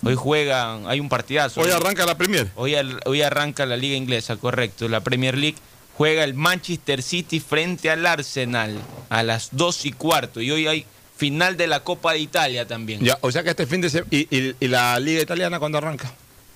Hoy 0.03 0.15
juegan, 0.15 0.87
hay 0.87 0.99
un 0.99 1.07
partidazo. 1.07 1.61
Hoy 1.61 1.69
arranca 1.69 2.03
la 2.07 2.17
Premier. 2.17 2.49
Hoy, 2.55 2.73
hoy 3.05 3.21
arranca 3.21 3.67
la 3.67 3.77
Liga 3.77 3.95
Inglesa, 3.95 4.37
correcto. 4.37 4.87
La 4.87 5.01
Premier 5.01 5.37
League 5.37 5.57
juega 5.95 6.23
el 6.23 6.33
Manchester 6.33 7.03
City 7.03 7.39
frente 7.39 7.91
al 7.91 8.07
Arsenal 8.07 8.75
a 9.09 9.21
las 9.21 9.49
2 9.51 9.85
y 9.85 9.91
cuarto. 9.91 10.41
Y 10.41 10.49
hoy 10.49 10.65
hay 10.65 10.85
final 11.19 11.57
de 11.57 11.67
la 11.67 11.81
Copa 11.81 12.13
de 12.13 12.19
Italia 12.19 12.65
también. 12.65 13.01
Ya, 13.01 13.17
o 13.21 13.31
sea 13.31 13.43
que 13.43 13.49
este 13.51 13.67
fin 13.67 13.81
de 13.81 13.89
semana. 13.89 14.07
¿Y, 14.09 14.27
y- 14.35 14.55
y 14.59 14.67
la 14.69 14.97
Liga 14.99 15.21
Italiana 15.21 15.59
cuándo 15.59 15.77
arranca? 15.77 16.11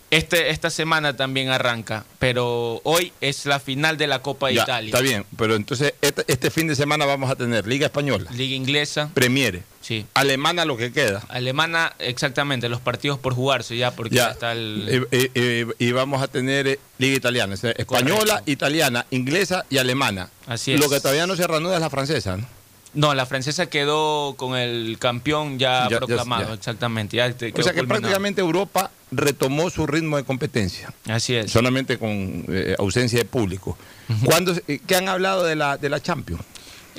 Este, 0.09 0.51
esta 0.51 0.69
semana 0.69 1.15
también 1.15 1.49
arranca, 1.49 2.05
pero 2.19 2.79
hoy 2.83 3.11
es 3.19 3.47
la 3.47 3.59
final 3.59 3.97
de 3.97 4.05
la 4.05 4.21
Copa 4.21 4.49
de 4.49 4.53
Ya, 4.55 4.63
Italia. 4.63 4.87
Está 4.89 5.01
bien, 5.01 5.25
pero 5.37 5.55
entonces 5.55 5.95
este, 6.01 6.23
este 6.27 6.51
fin 6.51 6.67
de 6.67 6.75
semana 6.75 7.05
vamos 7.05 7.31
a 7.31 7.35
tener 7.35 7.65
Liga 7.65 7.87
Española, 7.87 8.29
Liga 8.31 8.55
Inglesa. 8.55 9.09
Premier, 9.15 9.63
Sí. 9.81 10.05
Alemana 10.13 10.65
lo 10.65 10.77
que 10.77 10.93
queda. 10.93 11.23
Alemana, 11.29 11.93
exactamente, 11.97 12.69
los 12.69 12.79
partidos 12.79 13.17
por 13.19 13.33
jugarse 13.33 13.75
ya, 13.75 13.89
porque 13.91 14.15
ya, 14.15 14.27
Ya. 14.27 14.31
está 14.33 14.51
el... 14.51 15.07
Y, 15.11 15.17
y- 15.17 15.31
y- 15.41 15.87
y 15.87 15.91
vamos 15.93 16.21
a 16.21 16.27
tener 16.27 16.67
eh, 16.67 16.79
Liga 16.99 17.17
Italiana, 17.17 17.55
o 17.55 17.57
sea, 17.57 17.71
española, 17.71 18.43
italiana, 18.45 19.07
inglesa 19.09 19.65
y 19.71 19.77
alemana. 19.79 20.29
Así 20.45 20.73
es. 20.73 20.79
Lo 20.79 20.89
que 20.89 20.99
todavía 20.99 21.25
no 21.27 21.35
se 21.35 21.47
reanuda 21.47 21.73
es 21.75 21.81
la 21.81 21.89
francesa, 21.89 22.37
¿no? 22.37 22.47
No, 22.93 23.13
la 23.15 23.25
francesa 23.25 23.65
quedó 23.67 24.35
con 24.35 24.55
el 24.55 24.97
campeón 24.99 25.57
ya, 25.57 25.87
proclamado, 25.89 26.49
ya. 26.49 26.53
exactamente. 26.53 27.17
Ya 27.17 27.25
O 27.25 27.29
sea 27.29 27.49
que 27.51 27.53
culminado. 27.53 27.87
prácticamente 27.87 28.41
Europa 28.41 28.91
retomó 29.11 29.69
su 29.69 29.87
ritmo 29.87 30.17
de 30.17 30.23
competencia. 30.23 30.93
Así 31.07 31.35
es. 31.35 31.51
Solamente 31.51 31.97
con 31.97 32.45
eh, 32.49 32.75
ausencia 32.77 33.19
de 33.19 33.25
público. 33.25 33.77
¿Cuándo, 34.25 34.53
eh, 34.67 34.79
¿Qué 34.85 34.95
han 34.95 35.07
hablado 35.09 35.43
de 35.43 35.55
la, 35.55 35.77
de 35.77 35.89
la 35.89 35.99
Champions? 36.01 36.41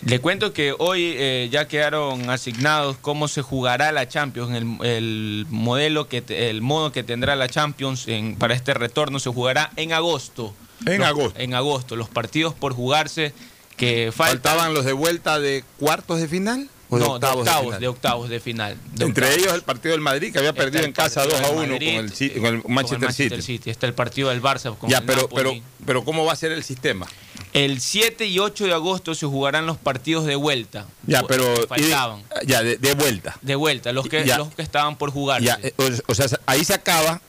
Le 0.05 0.19
cuento 0.21 0.53
que 0.53 0.75
hoy 0.77 1.15
eh, 1.17 1.49
ya 1.53 1.69
quedaron 1.69 2.29
asignados 2.29 2.97
cómo 3.01 3.29
se 3.29 3.43
jugará 3.43 3.93
la 3.93 4.09
Champions, 4.09 4.53
el, 4.53 4.85
el 4.87 5.47
modelo 5.51 6.09
que 6.09 6.21
te- 6.21 6.51
el 6.51 6.61
modo 6.63 6.91
que 6.91 7.05
tendrá 7.05 7.37
la 7.37 7.49
Champions 7.49 8.09
en- 8.09 8.35
para 8.35 8.55
este 8.55 8.75
retorno 8.75 9.21
se 9.21 9.31
jugará 9.31 9.71
en 9.77 9.93
agosto. 9.93 10.53
En 10.87 10.99
Los- 10.99 11.09
agosto. 11.09 11.41
En 11.41 11.55
agosto. 11.55 11.95
Los 11.97 12.09
partidos 12.09 12.53
por 12.55 12.73
jugarse 12.75 13.33
que. 13.77 14.13
¿Faltaban 14.13 14.75
los 14.75 14.85
de 14.85 14.93
vuelta 14.93 15.39
de 15.39 15.65
cuartos 15.79 16.21
de 16.21 16.29
final? 16.29 16.69
¿O 16.91 16.99
de 16.99 17.05
no, 17.05 17.13
octavos 17.15 17.37
de 17.37 17.41
octavos, 17.51 17.65
final? 17.67 17.81
de 17.81 17.89
octavos 17.89 18.29
de 18.29 18.41
final. 18.41 18.77
De 18.93 19.05
Entre 19.07 19.25
octavos. 19.27 19.43
ellos 19.43 19.55
el 19.55 19.63
partido 19.63 19.93
del 19.93 20.01
Madrid, 20.03 20.31
que 20.33 20.39
había 20.39 20.51
Está 20.51 20.63
perdido 20.63 20.85
en 20.85 20.93
casa 20.93 21.23
2 21.25 21.33
partido 21.33 21.49
a 21.49 21.61
del 21.63 21.71
1 21.71 21.73
Madrid, 21.73 21.97
con 21.97 22.05
el, 22.05 22.13
Ci- 22.13 22.33
con 22.35 22.37
el 22.55 22.63
con 22.63 22.71
el 22.71 22.75
Manchester, 22.75 22.99
Manchester 23.09 23.43
City. 23.43 23.71
Está 23.71 23.87
el 23.87 23.95
partido 23.95 24.29
del 24.29 24.43
Barça 24.43 24.77
con 24.77 24.91
Ya, 24.91 24.99
el 24.99 25.05
pero, 25.05 25.29
pero, 25.29 25.51
Napoli. 25.55 25.63
pero 25.87 26.05
¿cómo 26.05 26.25
va 26.25 26.35
a 26.35 26.37
ser 26.37 26.53
el 26.53 26.63
sistema? 26.63 27.07
El 27.53 27.81
7 27.81 28.27
y 28.27 28.39
8 28.39 28.67
de 28.67 28.75
agosto 28.75 29.15
se 29.15 29.27
jugarán 29.27 29.67
los 29.67 29.77
partidos 29.79 30.25
de 30.27 30.37
vuelta. 30.37 30.87
Ya, 31.07 31.23
pero... 31.25 31.53
faltaban. 31.67 32.23
y 32.43 32.47
ya, 32.47 32.63
de, 32.63 32.77
de 32.77 32.95
vuelta. 32.95 33.37
De 33.41 33.55
vuelta, 33.57 33.93
los 33.93 34.07
que, 34.07 34.25
Ya. 34.25 34.39
los 34.39 34.55
que 34.55 34.63
estaban 34.63 34.97
por 34.97 35.11
jugar. 35.11 35.41
Ya, 35.43 35.59
eh, 35.63 35.73
o, 35.79 35.89
o 36.13 36.15
sea, 36.15 36.27
ahí 36.47 36.65
se 36.65 36.75
acaba 36.75 37.21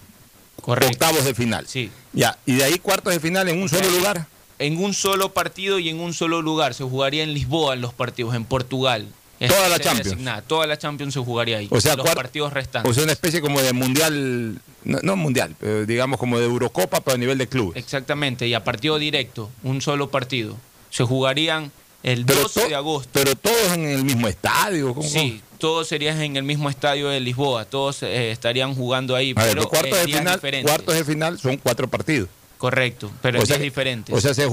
octavos 0.58 1.24
de 1.26 1.34
final. 1.34 1.66
Sí. 1.68 1.90
Ya, 2.14 2.38
y 2.46 2.56
de 2.56 2.64
ahí 2.66 2.78
cuartos 2.80 3.14
de 3.14 3.20
final 3.20 3.48
en 3.50 3.62
un 3.62 3.70
solo 3.70 3.90
lugar. 3.90 4.28
En 4.60 4.82
un 4.84 4.94
solo 4.94 5.34
partido 5.34 5.80
y 5.80 5.90
en 5.90 6.00
un 6.00 6.14
solo 6.14 6.42
lugar. 6.42 6.74
Se 6.74 6.84
jugaría 6.84 7.24
en 7.24 7.34
Lisboa 7.34 7.76
los 7.76 7.94
partidos, 7.94 8.36
en 8.36 8.46
Portugal. 8.46 9.08
Toda 9.40 9.68
la 9.68 9.80
Champions. 9.80 10.14
asignada. 10.14 10.42
Toda 10.42 10.66
la 10.66 10.78
Champions 10.78 11.14
se 11.14 11.20
jugaría 11.20 11.58
ahí. 11.58 11.68
O 11.70 11.82
sea, 11.82 11.96
los 11.96 12.10
partidos 12.10 12.54
restantes. 12.54 12.90
O 12.90 12.94
sea, 12.94 13.04
una 13.04 13.12
especie 13.12 13.42
como 13.42 13.62
de 13.62 13.74
mundial, 13.74 14.60
no, 14.86 15.00
no 15.04 15.16
mundial, 15.18 15.56
pero 15.60 15.86
digamos 15.86 16.18
como 16.20 16.40
de 16.40 16.46
Eurocopa, 16.46 17.02
pero 17.02 17.16
a 17.16 17.18
nivel 17.18 17.38
de 17.38 17.48
clubes. 17.48 17.76
Exactamente, 17.76 18.48
y 18.48 18.54
a 18.54 18.64
partido 18.64 18.98
directo, 18.98 19.52
un 19.64 19.82
solo 19.82 20.10
partido. 20.10 20.56
Se 20.90 21.04
jugarían 21.04 21.72
el 22.02 22.26
Pero 22.26 22.44
12 22.44 22.62
to- 22.62 22.68
de 22.70 22.76
agosto. 22.76 23.10
Pero 23.12 23.36
todos 23.36 23.74
en 23.74 23.86
el 23.90 24.06
mismo 24.06 24.28
estadio. 24.30 24.94
¿cómo- 24.96 25.08
Sí, 25.10 25.42
todos 25.58 25.88
serían 25.90 26.22
en 26.22 26.38
el 26.38 26.44
mismo 26.44 26.70
estadio 26.70 27.10
de 27.10 27.20
Lisboa, 27.20 27.66
todos 27.66 28.04
eh, 28.04 28.32
estarían 28.32 28.74
jugando 28.74 29.18
ahí, 29.18 29.34
A 29.36 29.42
ver, 29.44 29.50
pero 29.50 29.62
los 29.64 29.70
cuartos, 29.70 30.00
en 30.00 30.06
de 30.06 30.18
final, 30.18 30.36
diferentes. 30.36 30.72
cuartos 30.72 30.96
de 30.96 31.04
final 31.04 31.40
son 31.40 31.58
cuatro 31.58 31.90
partidos. 31.90 32.30
Correcto, 32.70 33.12
pero 33.22 33.40
O 33.40 33.42
en 33.42 33.48
sea 33.48 33.56
días 33.58 33.60
que- 33.62 33.64
diferentes. 33.66 34.16
O 34.16 34.20
sea, 34.22 34.34
se 34.34 34.50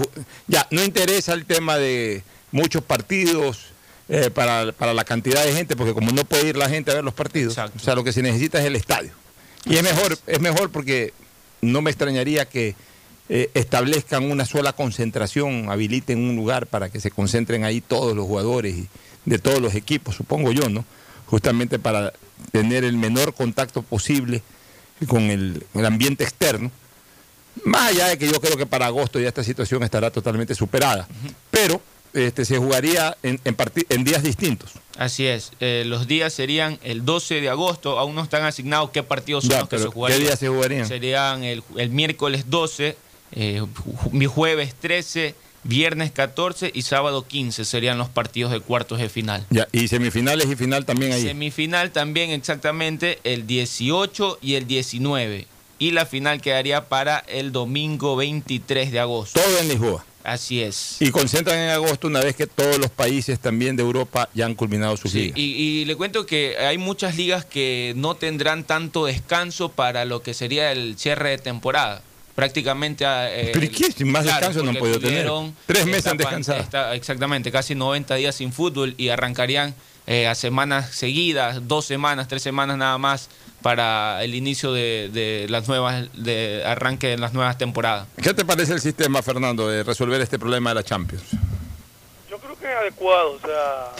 ya, 0.46 0.66
no 0.70 0.82
interesa 0.84 1.32
el 1.34 1.44
tema 1.46 1.76
de 1.78 2.22
muchos 2.50 2.82
partidos 2.82 3.66
eh, 4.08 4.30
para, 4.30 4.72
para 4.72 4.92
la 4.92 5.04
cantidad 5.04 5.44
de 5.44 5.52
gente, 5.54 5.76
porque 5.76 5.94
como 5.94 6.10
no 6.12 6.24
puede 6.24 6.48
ir 6.48 6.56
la 6.56 6.68
gente 6.68 6.90
a 6.90 6.94
ver 6.94 7.04
los 7.04 7.14
partidos, 7.14 7.56
o 7.56 7.78
sea, 7.78 7.94
lo 7.94 8.04
que 8.04 8.12
se 8.12 8.20
necesita 8.22 8.58
es 8.60 8.66
el 8.66 8.76
estadio. 8.76 9.10
Y 9.64 9.76
es 9.76 9.82
mejor, 9.82 10.18
es 10.26 10.40
mejor 10.40 10.70
porque 10.70 11.14
no 11.62 11.80
me 11.80 11.90
extrañaría 11.90 12.44
que 12.46 12.74
eh, 13.28 13.50
establezcan 13.54 14.30
una 14.30 14.44
sola 14.44 14.72
concentración, 14.74 15.70
habiliten 15.70 16.18
un 16.18 16.36
lugar 16.36 16.66
para 16.66 16.90
que 16.90 17.00
se 17.00 17.10
concentren 17.10 17.64
ahí 17.64 17.80
todos 17.80 18.14
los 18.14 18.26
jugadores 18.26 18.74
y 18.76 18.88
de 19.24 19.38
todos 19.38 19.60
los 19.62 19.74
equipos, 19.74 20.16
supongo 20.16 20.52
yo, 20.52 20.68
¿no? 20.68 20.84
Justamente 21.26 21.78
para 21.78 22.12
tener 22.50 22.84
el 22.84 22.96
menor 22.96 23.32
contacto 23.34 23.80
posible 23.82 24.42
con 25.06 25.22
el, 25.30 25.64
el 25.74 25.86
ambiente 25.86 26.24
externo. 26.24 26.70
Más 27.64 27.90
allá 27.90 28.08
de 28.08 28.18
que 28.18 28.26
yo 28.26 28.40
creo 28.40 28.56
que 28.56 28.66
para 28.66 28.86
agosto 28.86 29.20
ya 29.20 29.28
esta 29.28 29.44
situación 29.44 29.82
estará 29.82 30.10
totalmente 30.10 30.54
superada. 30.54 31.06
Pero 31.50 31.80
este, 32.14 32.44
se 32.44 32.58
jugaría 32.58 33.16
en, 33.22 33.40
en, 33.44 33.56
en 33.88 34.04
días 34.04 34.22
distintos. 34.22 34.72
Así 34.98 35.26
es, 35.26 35.52
eh, 35.60 35.84
los 35.86 36.06
días 36.06 36.32
serían 36.34 36.78
el 36.82 37.04
12 37.04 37.40
de 37.40 37.48
agosto, 37.48 37.98
aún 37.98 38.14
no 38.14 38.22
están 38.22 38.44
asignados 38.44 38.90
qué 38.90 39.02
partidos 39.02 39.44
son 39.44 39.52
Ya, 39.52 39.60
los 39.60 39.68
que 39.70 39.78
se 39.78 39.84
¿qué 39.84 39.90
jugarían. 39.90 40.20
días 40.20 40.38
se 40.38 40.48
jugarían? 40.48 40.86
Serían 40.86 41.44
el, 41.44 41.62
el 41.78 41.88
miércoles 41.90 42.44
12, 42.50 42.96
eh, 43.32 43.62
mi 44.10 44.26
jueves 44.26 44.74
13, 44.78 45.34
viernes 45.64 46.10
14 46.12 46.70
y 46.74 46.82
sábado 46.82 47.26
15 47.26 47.64
serían 47.64 47.96
los 47.96 48.10
partidos 48.10 48.52
de 48.52 48.60
cuartos 48.60 48.98
de 48.98 49.08
final. 49.08 49.46
Ya, 49.48 49.66
y 49.72 49.88
semifinales 49.88 50.46
y 50.50 50.56
final 50.56 50.84
también 50.84 51.12
ahí. 51.12 51.22
Semifinal 51.22 51.90
también 51.92 52.28
exactamente 52.30 53.18
el 53.24 53.46
18 53.46 54.38
y 54.42 54.56
el 54.56 54.66
19. 54.66 55.46
Y 55.78 55.90
la 55.90 56.06
final 56.06 56.40
quedaría 56.40 56.88
para 56.88 57.18
el 57.26 57.50
domingo 57.52 58.14
23 58.16 58.92
de 58.92 59.00
agosto. 59.00 59.40
Todo 59.40 59.58
en 59.58 59.68
Lisboa. 59.68 60.04
Así 60.24 60.62
es. 60.62 60.98
Y 61.00 61.10
concentran 61.10 61.58
en 61.58 61.70
agosto 61.70 62.06
una 62.06 62.20
vez 62.20 62.36
que 62.36 62.46
todos 62.46 62.78
los 62.78 62.90
países 62.90 63.40
también 63.40 63.74
de 63.74 63.82
Europa 63.82 64.28
ya 64.34 64.46
han 64.46 64.54
culminado 64.54 64.96
sus 64.96 65.10
Sí, 65.10 65.18
ligas. 65.22 65.38
y, 65.38 65.42
y 65.42 65.84
le 65.84 65.96
cuento 65.96 66.26
que 66.26 66.56
hay 66.58 66.78
muchas 66.78 67.16
ligas 67.16 67.44
que 67.44 67.92
no 67.96 68.14
tendrán 68.14 68.62
tanto 68.62 69.04
descanso 69.06 69.70
para 69.70 70.04
lo 70.04 70.22
que 70.22 70.32
sería 70.34 70.70
el 70.70 70.96
cierre 70.96 71.30
de 71.30 71.38
temporada. 71.38 72.02
Prácticamente. 72.36 73.04
eh, 73.08 73.50
¿Pero 73.52 73.68
qué? 73.70 73.90
Sin 73.90 74.10
más 74.12 74.24
descanso 74.24 74.62
no 74.62 74.70
han 74.70 74.76
podido 74.76 75.00
tener. 75.00 75.28
Tres 75.66 75.86
meses 75.86 76.06
han 76.06 76.16
descansado. 76.16 76.60
esta- 76.60 76.94
exactamente, 76.94 77.50
casi 77.50 77.74
90 77.74 78.14
días 78.14 78.36
sin 78.36 78.52
fútbol 78.52 78.94
y 78.98 79.08
arrancarían 79.08 79.74
eh, 80.06 80.26
a 80.28 80.34
semanas 80.34 80.94
seguidas, 80.94 81.66
dos 81.68 81.84
semanas, 81.84 82.28
tres 82.28 82.42
semanas 82.42 82.76
nada 82.78 82.96
más 82.98 83.28
para 83.62 84.22
el 84.22 84.34
inicio 84.34 84.72
de, 84.72 85.08
de 85.12 85.46
las 85.48 85.68
nuevas, 85.68 86.08
de 86.12 86.62
arranque 86.64 87.08
de 87.08 87.18
las 87.18 87.32
nuevas 87.32 87.56
temporadas. 87.58 88.08
¿Qué 88.20 88.34
te 88.34 88.44
parece 88.44 88.72
el 88.72 88.80
sistema, 88.80 89.22
Fernando, 89.22 89.68
de 89.68 89.82
resolver 89.82 90.20
este 90.20 90.38
problema 90.38 90.70
de 90.70 90.74
la 90.74 90.82
Champions? 90.82 91.24
Yo 92.28 92.38
creo 92.38 92.58
que 92.58 92.70
es 92.70 92.76
adecuado, 92.76 93.32
o 93.32 93.40
sea, 93.40 93.92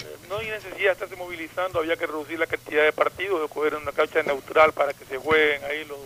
eh, 0.00 0.16
no 0.28 0.38
hay 0.38 0.48
necesidad 0.48 0.86
de 0.86 0.92
estarse 0.92 1.16
movilizando, 1.16 1.78
había 1.78 1.96
que 1.96 2.06
reducir 2.06 2.38
la 2.38 2.46
cantidad 2.46 2.84
de 2.84 2.92
partidos, 2.92 3.50
coger 3.50 3.76
una 3.76 3.92
cancha 3.92 4.22
neutral 4.22 4.72
para 4.72 4.92
que 4.92 5.04
se 5.04 5.16
jueguen 5.16 5.62
ahí 5.64 5.84
los 5.84 5.98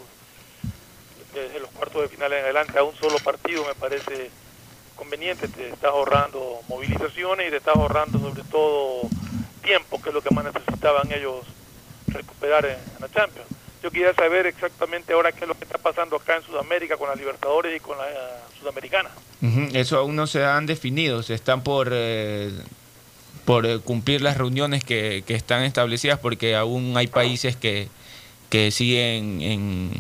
desde 1.36 1.60
los 1.60 1.70
cuartos 1.70 2.02
de 2.02 2.08
final 2.08 2.32
en 2.32 2.44
adelante 2.44 2.78
a 2.78 2.82
un 2.82 2.96
solo 2.96 3.18
partido 3.18 3.62
me 3.66 3.74
parece 3.74 4.30
conveniente, 4.94 5.48
te 5.48 5.68
estás 5.68 5.90
ahorrando 5.90 6.60
movilizaciones 6.68 7.48
y 7.48 7.50
te 7.50 7.58
estás 7.58 7.76
ahorrando 7.76 8.18
sobre 8.18 8.42
todo 8.44 9.02
tiempo, 9.62 10.00
que 10.00 10.08
es 10.08 10.14
lo 10.14 10.22
que 10.22 10.34
más 10.34 10.44
necesitaban 10.44 11.12
ellos 11.12 11.44
recuperar 12.08 12.64
en, 12.66 12.72
en 12.72 13.00
la 13.00 13.08
Champions. 13.10 13.48
Yo 13.82 13.90
quería 13.90 14.12
saber 14.14 14.46
exactamente 14.46 15.12
ahora 15.12 15.30
qué 15.32 15.40
es 15.44 15.48
lo 15.48 15.54
que 15.56 15.64
está 15.64 15.78
pasando 15.78 16.16
acá 16.16 16.36
en 16.36 16.42
Sudamérica 16.42 16.96
con 16.96 17.08
la 17.08 17.14
Libertadores 17.14 17.76
y 17.76 17.80
con 17.80 17.96
la 17.98 18.08
eh, 18.08 18.14
Sudamericana. 18.58 19.10
Eso 19.74 19.98
aún 19.98 20.16
no 20.16 20.26
se 20.26 20.44
han 20.44 20.66
definido, 20.66 21.22
se 21.22 21.34
están 21.34 21.62
por, 21.62 21.90
eh, 21.92 22.50
por 23.44 23.64
eh, 23.66 23.78
cumplir 23.78 24.22
las 24.22 24.36
reuniones 24.36 24.82
que, 24.82 25.22
que 25.26 25.34
están 25.34 25.62
establecidas 25.62 26.18
porque 26.18 26.56
aún 26.56 26.96
hay 26.96 27.06
países 27.06 27.54
que, 27.54 27.88
que 28.50 28.70
siguen 28.72 29.40
en- 29.42 29.90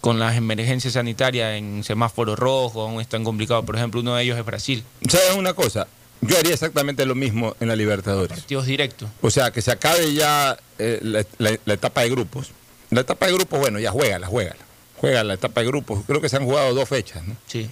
con 0.00 0.20
las 0.20 0.36
emergencias 0.36 0.92
sanitarias 0.92 1.54
en 1.58 1.82
semáforo 1.82 2.36
rojo, 2.36 2.82
aún 2.82 3.00
están 3.00 3.24
complicados. 3.24 3.64
Por 3.64 3.74
ejemplo, 3.74 4.00
uno 4.00 4.14
de 4.14 4.22
ellos 4.22 4.38
es 4.38 4.44
Brasil. 4.44 4.84
¿Sabes 5.08 5.34
una 5.34 5.52
cosa? 5.54 5.88
Yo 6.20 6.38
haría 6.38 6.54
exactamente 6.54 7.04
lo 7.06 7.14
mismo 7.14 7.54
en 7.60 7.68
la 7.68 7.76
Libertadores. 7.76 8.38
Partidos 8.38 8.66
directos. 8.66 9.08
O 9.20 9.30
sea, 9.30 9.50
que 9.50 9.60
se 9.62 9.70
acabe 9.70 10.12
ya 10.14 10.56
eh, 10.78 10.98
la, 11.02 11.24
la- 11.38 11.58
la 11.64 11.74
etapa 11.74 12.02
de 12.02 12.10
grupos. 12.10 12.50
La 12.90 13.00
etapa 13.02 13.26
de 13.26 13.32
grupos, 13.34 13.58
bueno, 13.60 13.78
ya 13.78 13.90
juégala, 13.90 14.26
juégala. 14.26 14.60
Juega 14.96 15.22
la 15.24 15.34
etapa 15.34 15.60
de 15.60 15.66
grupos. 15.66 16.04
Creo 16.06 16.20
que 16.20 16.28
se 16.28 16.36
han 16.36 16.44
jugado 16.44 16.72
dos 16.74 16.88
fechas, 16.88 17.22
¿no? 17.26 17.36
Sí. 17.46 17.68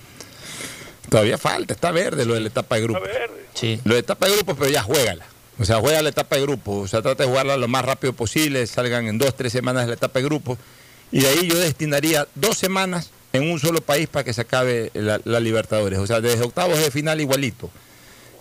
Todavía 1.09 1.39
falta, 1.39 1.75
está 1.75 1.91
verde 1.91 2.25
lo 2.25 2.35
de 2.35 2.41
la 2.41 2.49
etapa 2.49 2.77
de 2.77 2.83
grupos. 2.83 3.09
Sí. 3.55 3.81
Lo 3.85 3.95
de 3.95 4.01
etapa 4.01 4.27
de 4.27 4.35
grupos, 4.37 4.57
pero 4.59 4.71
ya 4.71 4.83
juégala. 4.83 5.25
O 5.59 5.65
sea, 5.65 5.79
juega 5.79 6.03
la 6.03 6.09
etapa 6.09 6.37
de 6.37 6.43
grupos. 6.43 6.85
O 6.85 6.89
sea, 6.89 7.03
trata 7.03 7.23
de 7.25 7.29
jugarla 7.29 7.57
lo 7.57 7.69
más 7.69 7.85
rápido 7.85 8.13
posible. 8.13 8.67
Salgan 8.67 9.07
en 9.07 9.19
dos, 9.19 9.37
tres 9.37 9.53
semanas 9.53 9.87
la 9.87 9.95
etapa 9.95 10.19
de 10.19 10.25
grupos. 10.25 10.59
Y 11.13 11.21
de 11.21 11.29
ahí 11.29 11.47
yo 11.49 11.57
destinaría 11.59 12.27
dos 12.35 12.59
semanas 12.59 13.11
en 13.33 13.51
un 13.51 13.61
solo 13.61 13.81
país 13.81 14.09
para 14.09 14.25
que 14.25 14.33
se 14.33 14.41
acabe 14.41 14.91
la, 14.95 15.21
la 15.25 15.39
Libertadores. 15.41 15.99
O 16.01 16.07
sea, 16.07 16.21
desde 16.21 16.43
octavos 16.45 16.79
de 16.79 16.91
final 16.91 17.21
igualito. 17.21 17.71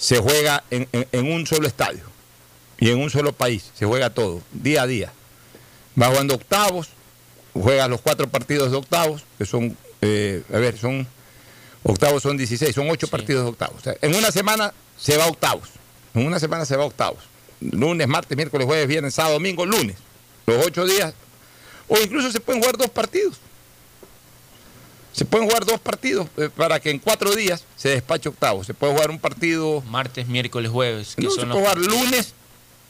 Se 0.04 0.20
juega 0.20 0.64
en, 0.70 0.88
en- 0.92 1.08
en 1.14 1.32
un 1.32 1.48
solo 1.48 1.66
estadio 1.66 2.04
y 2.78 2.90
en 2.90 3.00
un 3.00 3.10
solo 3.10 3.32
país. 3.32 3.72
Se 3.74 3.86
juega 3.86 4.10
todo, 4.10 4.42
día 4.52 4.82
a 4.82 4.88
día. 4.88 5.14
Va 6.00 6.08
jugando 6.08 6.36
octavos, 6.36 6.90
juegas 7.54 7.90
los 7.90 8.02
cuatro 8.02 8.28
partidos 8.28 8.72
de 8.72 8.78
octavos, 8.78 9.24
que 9.38 9.46
son, 9.46 9.78
eh, 10.02 10.44
a 10.54 10.58
ver, 10.58 10.78
son, 10.78 11.08
octavos 11.84 12.22
son 12.24 12.36
16, 12.36 12.76
son 12.76 12.90
ocho 12.90 13.08
partidos 13.08 13.44
de 13.46 13.50
octavos. 13.52 13.78
O 13.80 13.84
sea, 13.84 13.96
en 14.02 14.14
una 14.16 14.32
semana 14.32 14.74
se 14.98 15.16
va 15.16 15.24
a 15.24 15.28
octavos. 15.28 15.70
En 16.14 16.26
una 16.28 16.40
semana 16.40 16.66
se 16.66 16.76
va 16.76 16.84
a 16.84 16.88
octavos. 16.88 17.24
Lunes, 17.62 18.08
martes, 18.08 18.36
miércoles, 18.36 18.68
jueves, 18.68 18.88
viernes, 18.90 19.14
sábado, 19.14 19.36
domingo, 19.36 19.66
lunes. 19.66 19.96
Los 20.46 20.66
ocho 20.66 20.86
días. 20.86 21.14
O 21.88 21.98
incluso 21.98 22.30
se 22.30 22.42
pueden 22.42 22.62
jugar 22.62 22.76
dos 22.78 22.90
partidos. 22.90 23.38
Se 25.14 25.26
pueden 25.26 25.48
jugar 25.48 25.64
dos 25.66 25.80
partidos 25.80 26.28
eh, 26.38 26.50
para 26.56 26.80
que 26.80 26.90
en 26.90 27.00
cuatro 27.00 27.34
días 27.36 27.64
se 27.78 27.90
despache 27.90 28.28
octavos. 28.30 28.66
Se 28.68 28.74
puede 28.74 28.94
jugar 28.94 29.10
un 29.12 29.20
partido. 29.20 29.82
Martes, 29.88 30.28
miércoles, 30.28 30.70
jueves. 30.72 31.14
que 31.16 31.22
No, 31.22 31.30
se 31.30 31.42
son 31.42 31.50
puede 31.52 31.62
los- 31.64 31.70
jugar 31.74 31.78
lunes, 32.02 32.34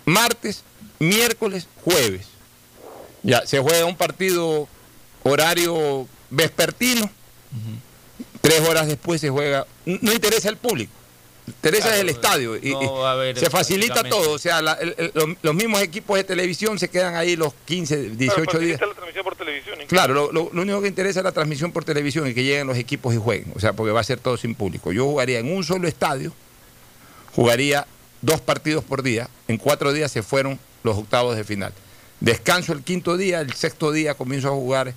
martes, 0.05 0.63
miércoles, 0.99 1.67
jueves. 1.83 2.27
Ya, 3.23 3.45
se 3.45 3.59
juega 3.59 3.85
un 3.85 3.95
partido 3.97 4.67
horario 5.23 6.07
vespertino. 6.29 7.09
Tres 8.41 8.61
horas 8.67 8.87
después 8.87 9.21
se 9.21 9.29
juega. 9.29 9.65
No 9.85 10.11
interesa 10.13 10.49
al 10.49 10.57
público. 10.57 10.91
Interesa 11.45 11.87
Claro, 11.89 12.01
el 12.01 12.09
estadio. 12.09 12.55
Y, 12.57 12.71
no 12.71 13.05
haber 13.05 13.37
se 13.37 13.49
facilita 13.49 14.01
todo. 14.03 14.31
O 14.31 14.37
sea, 14.39 14.61
la- 14.61 14.73
el- 14.73 14.95
el- 14.97 15.11
los, 15.13 15.29
los 15.41 15.53
mismos 15.55 15.81
equipos 15.81 16.15
de 16.17 16.23
televisión 16.23 16.79
se 16.79 16.89
quedan 16.89 17.15
ahí 17.15 17.35
los 17.35 17.53
15, 17.65 18.11
18 18.11 18.43
Claro, 18.43 18.59
días. 18.59 18.79
la 18.79 18.93
transmisión 18.93 19.23
por 19.25 19.35
televisión. 19.35 19.75
Claro, 19.87 20.13
lo, 20.13 20.31
lo- 20.31 20.49
lo 20.53 20.61
único 20.61 20.81
que 20.81 20.87
interesa 20.87 21.19
es 21.19 21.23
la 21.25 21.33
transmisión 21.33 21.73
por 21.73 21.83
televisión 21.83 22.27
y 22.29 22.33
que 22.33 22.43
lleguen 22.43 22.67
los 22.67 22.77
equipos 22.77 23.13
y 23.13 23.17
jueguen. 23.17 23.51
O 23.55 23.59
sea, 23.59 23.73
porque 23.73 23.91
va 23.91 23.99
a 23.99 24.03
ser 24.05 24.19
todo 24.19 24.37
sin 24.37 24.55
público. 24.55 24.93
Yo 24.93 25.03
jugaría 25.05 25.39
en 25.39 25.51
un 25.51 25.63
solo 25.65 25.87
estadio, 25.87 26.31
jugaría 27.35 27.85
dos 28.21 28.39
partidos 28.41 28.83
por 28.83 29.03
día. 29.03 29.29
En 29.47 29.57
cuatro 29.57 29.91
días 29.91 30.11
se 30.11 30.23
fueron 30.23 30.59
los 30.83 30.97
octavos 30.97 31.35
de 31.35 31.43
final. 31.43 31.73
Descanso 32.21 32.71
el 32.73 32.83
quinto 32.83 33.17
día, 33.17 33.41
el 33.41 33.51
sexto 33.53 33.91
día 33.91 34.13
comienzo 34.13 34.47
a 34.47 34.51
jugar, 34.51 34.93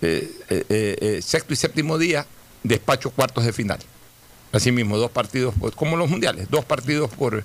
eh, 0.00 0.30
eh, 0.48 0.64
eh, 0.68 1.20
sexto 1.22 1.52
y 1.52 1.56
séptimo 1.56 1.98
día, 1.98 2.24
despacho 2.62 3.10
cuartos 3.10 3.44
de 3.44 3.52
final. 3.52 3.80
Así 4.52 4.70
mismo, 4.70 4.96
dos 4.98 5.10
partidos, 5.10 5.54
por- 5.58 5.74
como 5.74 5.96
los 5.96 6.08
mundiales, 6.10 6.48
dos 6.50 6.64
partidos 6.64 7.10
por 7.10 7.42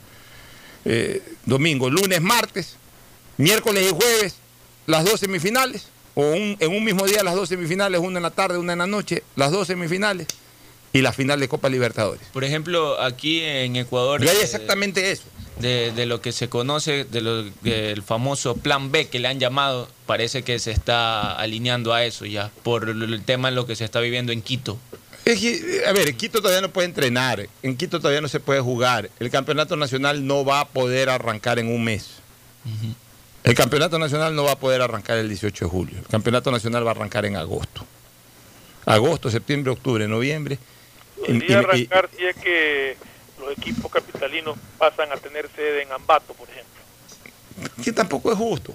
eh, 0.86 1.22
domingo, 1.46 1.90
lunes, 1.90 2.22
martes, 2.22 2.76
miércoles 3.38 3.90
y 3.92 3.94
jueves, 3.96 4.36
las 4.86 5.04
dos 5.06 5.20
semifinales, 5.20 5.88
o 6.16 6.22
un- 6.32 6.58
en 6.60 6.72
un 6.72 6.84
mismo 6.84 7.06
día 7.06 7.24
las 7.24 7.36
dos 7.36 7.50
semifinales, 7.50 8.00
una 8.00 8.18
en 8.20 8.24
la 8.24 8.32
tarde, 8.32 8.58
una 8.58 8.74
en 8.74 8.80
la 8.80 8.88
noche, 8.88 9.24
las 9.36 9.52
dos 9.52 9.68
semifinales 9.68 10.28
y 10.94 11.02
la 11.02 11.12
final 11.14 11.40
de 11.40 11.48
Copa 11.48 11.70
Libertadores. 11.70 12.22
Por 12.34 12.44
ejemplo, 12.44 13.00
aquí 13.02 13.42
en 13.42 13.76
Ecuador. 13.76 14.22
Yo 14.22 14.30
haría 14.30 14.42
eh, 14.42 14.46
exactamente 14.46 15.12
eso. 15.12 15.24
de, 15.60 15.92
de 15.92 16.06
lo 16.06 16.22
que 16.22 16.32
se 16.32 16.50
conoce, 16.50 17.04
de 17.06 17.22
lo, 17.22 17.44
del 17.64 18.04
famoso 18.04 18.56
plan 18.56 18.92
B 18.92 19.08
que 19.08 19.20
le 19.20 19.28
han 19.28 19.40
llamado, 19.40 19.90
parece 20.06 20.44
que 20.44 20.60
se 20.60 20.72
está 20.72 21.34
alineando 21.34 21.94
a 21.94 22.06
eso 22.06 22.26
ya, 22.26 22.52
por 22.64 22.88
el 22.90 23.24
tema 23.24 23.50
en 23.50 23.56
lo 23.56 23.66
que 23.66 23.76
se 23.76 23.84
está 23.84 24.00
viviendo 24.00 24.32
en 24.32 24.42
Quito. 24.42 24.78
A 25.88 25.92
ver, 25.94 26.08
en 26.10 26.16
Quito 26.18 26.40
todavía 26.42 26.62
no 26.62 26.70
puede 26.70 26.88
entrenar, 26.88 27.48
en 27.64 27.76
Quito 27.78 28.00
todavía 28.00 28.22
no 28.22 28.28
se 28.30 28.40
puede 28.40 28.62
jugar. 28.62 29.10
El 29.20 29.30
campeonato 29.30 29.76
nacional 29.76 30.26
no 30.26 30.46
va 30.46 30.62
a 30.62 30.68
poder 30.68 31.10
arrancar 31.10 31.60
en 31.60 31.68
un 31.68 31.84
mes. 31.84 32.12
El 33.44 33.56
campeonato 33.56 33.98
nacional 34.00 34.36
no 34.36 34.44
va 34.44 34.54
a 34.54 34.60
poder 34.60 34.82
arrancar 34.82 35.18
el 35.18 35.28
18 35.30 35.66
de 35.66 35.72
julio. 35.72 35.98
El 36.00 36.08
campeonato 36.08 36.52
nacional 36.52 36.86
va 36.86 36.92
a 36.92 36.96
arrancar 36.96 37.26
en 37.26 37.36
agosto. 37.38 37.86
Agosto, 38.86 39.30
septiembre, 39.30 39.72
octubre, 39.72 40.08
noviembre. 40.08 40.58
Y- 41.18 41.22
y- 41.22 41.40
Podría 41.40 41.50
y- 41.52 41.54
arrancar 41.56 42.10
si 42.18 42.26
es 42.26 42.36
que 42.38 42.98
los 43.40 43.52
equipos 43.52 43.92
capitalinos 43.92 44.58
pasan 44.78 45.12
a 45.12 45.18
tener 45.18 45.50
sede 45.56 45.84
en 45.84 45.92
Ambato, 45.92 46.34
por 46.34 46.48
ejemplo. 46.50 46.74
que 47.84 47.92
tampoco 47.92 48.32
es 48.32 48.38
justo. 48.38 48.74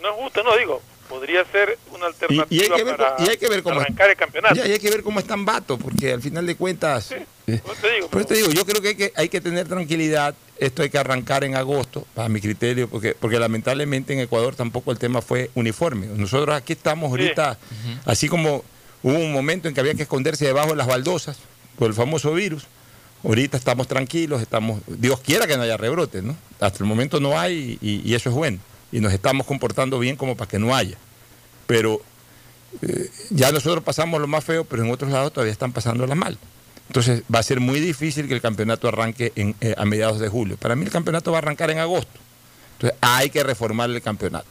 No 0.00 0.08
es 0.08 0.14
justo, 0.16 0.42
no 0.42 0.56
digo. 0.56 0.82
Podría 1.12 1.44
ser 1.52 1.78
una 1.94 2.06
alternativa 2.06 2.46
y 2.48 2.60
hay 2.62 2.70
que 2.70 2.84
ver, 2.84 2.96
para 2.96 3.16
y 3.18 3.28
hay 3.28 3.36
que 3.36 3.48
ver 3.48 3.62
cómo 3.62 3.80
arrancar 3.80 4.08
el 4.10 4.16
campeonato. 4.16 4.54
Ya, 4.54 4.66
y 4.66 4.72
hay 4.72 4.78
que 4.78 4.88
ver 4.90 5.02
cómo 5.02 5.20
están 5.20 5.44
Vato, 5.44 5.76
porque 5.76 6.12
al 6.12 6.22
final 6.22 6.46
de 6.46 6.56
cuentas. 6.56 7.12
eh, 7.12 7.60
Pues 7.62 7.78
te 7.82 7.92
digo, 7.92 8.08
por 8.08 8.20
eso 8.22 8.28
te 8.28 8.34
digo, 8.36 8.48
yo 8.50 8.64
creo 8.64 8.80
que 8.80 8.88
hay, 8.88 8.94
que 8.94 9.12
hay 9.14 9.28
que 9.28 9.40
tener 9.42 9.68
tranquilidad. 9.68 10.34
Esto 10.58 10.82
hay 10.82 10.88
que 10.90 10.96
arrancar 10.98 11.44
en 11.44 11.54
agosto, 11.54 12.06
para 12.14 12.28
mi 12.30 12.40
criterio, 12.40 12.88
porque, 12.88 13.14
porque 13.18 13.38
lamentablemente 13.38 14.12
en 14.14 14.20
Ecuador 14.20 14.54
tampoco 14.54 14.90
el 14.92 14.98
tema 14.98 15.20
fue 15.20 15.50
uniforme. 15.54 16.06
Nosotros 16.06 16.56
aquí 16.56 16.72
estamos 16.72 17.10
ahorita, 17.10 17.58
así 18.06 18.28
como 18.28 18.64
hubo 19.02 19.18
un 19.18 19.32
momento 19.32 19.68
en 19.68 19.74
que 19.74 19.80
había 19.80 19.94
que 19.94 20.02
esconderse 20.04 20.46
debajo 20.46 20.70
de 20.70 20.76
las 20.76 20.86
baldosas 20.86 21.36
por 21.78 21.88
el 21.88 21.94
famoso 21.94 22.32
virus. 22.32 22.64
Ahorita 23.24 23.56
estamos 23.56 23.86
tranquilos, 23.86 24.40
estamos, 24.40 24.80
Dios 24.86 25.20
quiera 25.20 25.46
que 25.46 25.56
no 25.56 25.62
haya 25.62 25.76
rebrotes, 25.76 26.22
¿no? 26.22 26.36
Hasta 26.58 26.78
el 26.78 26.86
momento 26.86 27.20
no 27.20 27.38
hay 27.38 27.76
y, 27.82 28.00
y 28.08 28.14
eso 28.14 28.30
es 28.30 28.34
bueno. 28.34 28.58
Y 28.92 29.00
nos 29.00 29.12
estamos 29.12 29.46
comportando 29.46 29.98
bien 29.98 30.16
como 30.16 30.36
para 30.36 30.48
que 30.48 30.58
no 30.58 30.74
haya. 30.76 30.96
Pero 31.66 32.02
eh, 32.82 33.10
ya 33.30 33.50
nosotros 33.50 33.82
pasamos 33.82 34.20
lo 34.20 34.26
más 34.26 34.44
feo, 34.44 34.64
pero 34.64 34.84
en 34.84 34.90
otros 34.90 35.10
lados 35.10 35.32
todavía 35.32 35.52
están 35.52 35.72
pasándola 35.72 36.14
mal. 36.14 36.38
Entonces 36.88 37.22
va 37.34 37.38
a 37.38 37.42
ser 37.42 37.60
muy 37.60 37.80
difícil 37.80 38.28
que 38.28 38.34
el 38.34 38.40
campeonato 38.42 38.86
arranque 38.88 39.32
en, 39.34 39.54
eh, 39.60 39.74
a 39.78 39.84
mediados 39.86 40.20
de 40.20 40.28
julio. 40.28 40.56
Para 40.58 40.76
mí 40.76 40.84
el 40.84 40.90
campeonato 40.90 41.32
va 41.32 41.38
a 41.38 41.40
arrancar 41.40 41.70
en 41.70 41.78
agosto. 41.78 42.20
Entonces 42.74 42.98
hay 43.00 43.30
que 43.30 43.42
reformar 43.42 43.88
el 43.90 44.02
campeonato. 44.02 44.48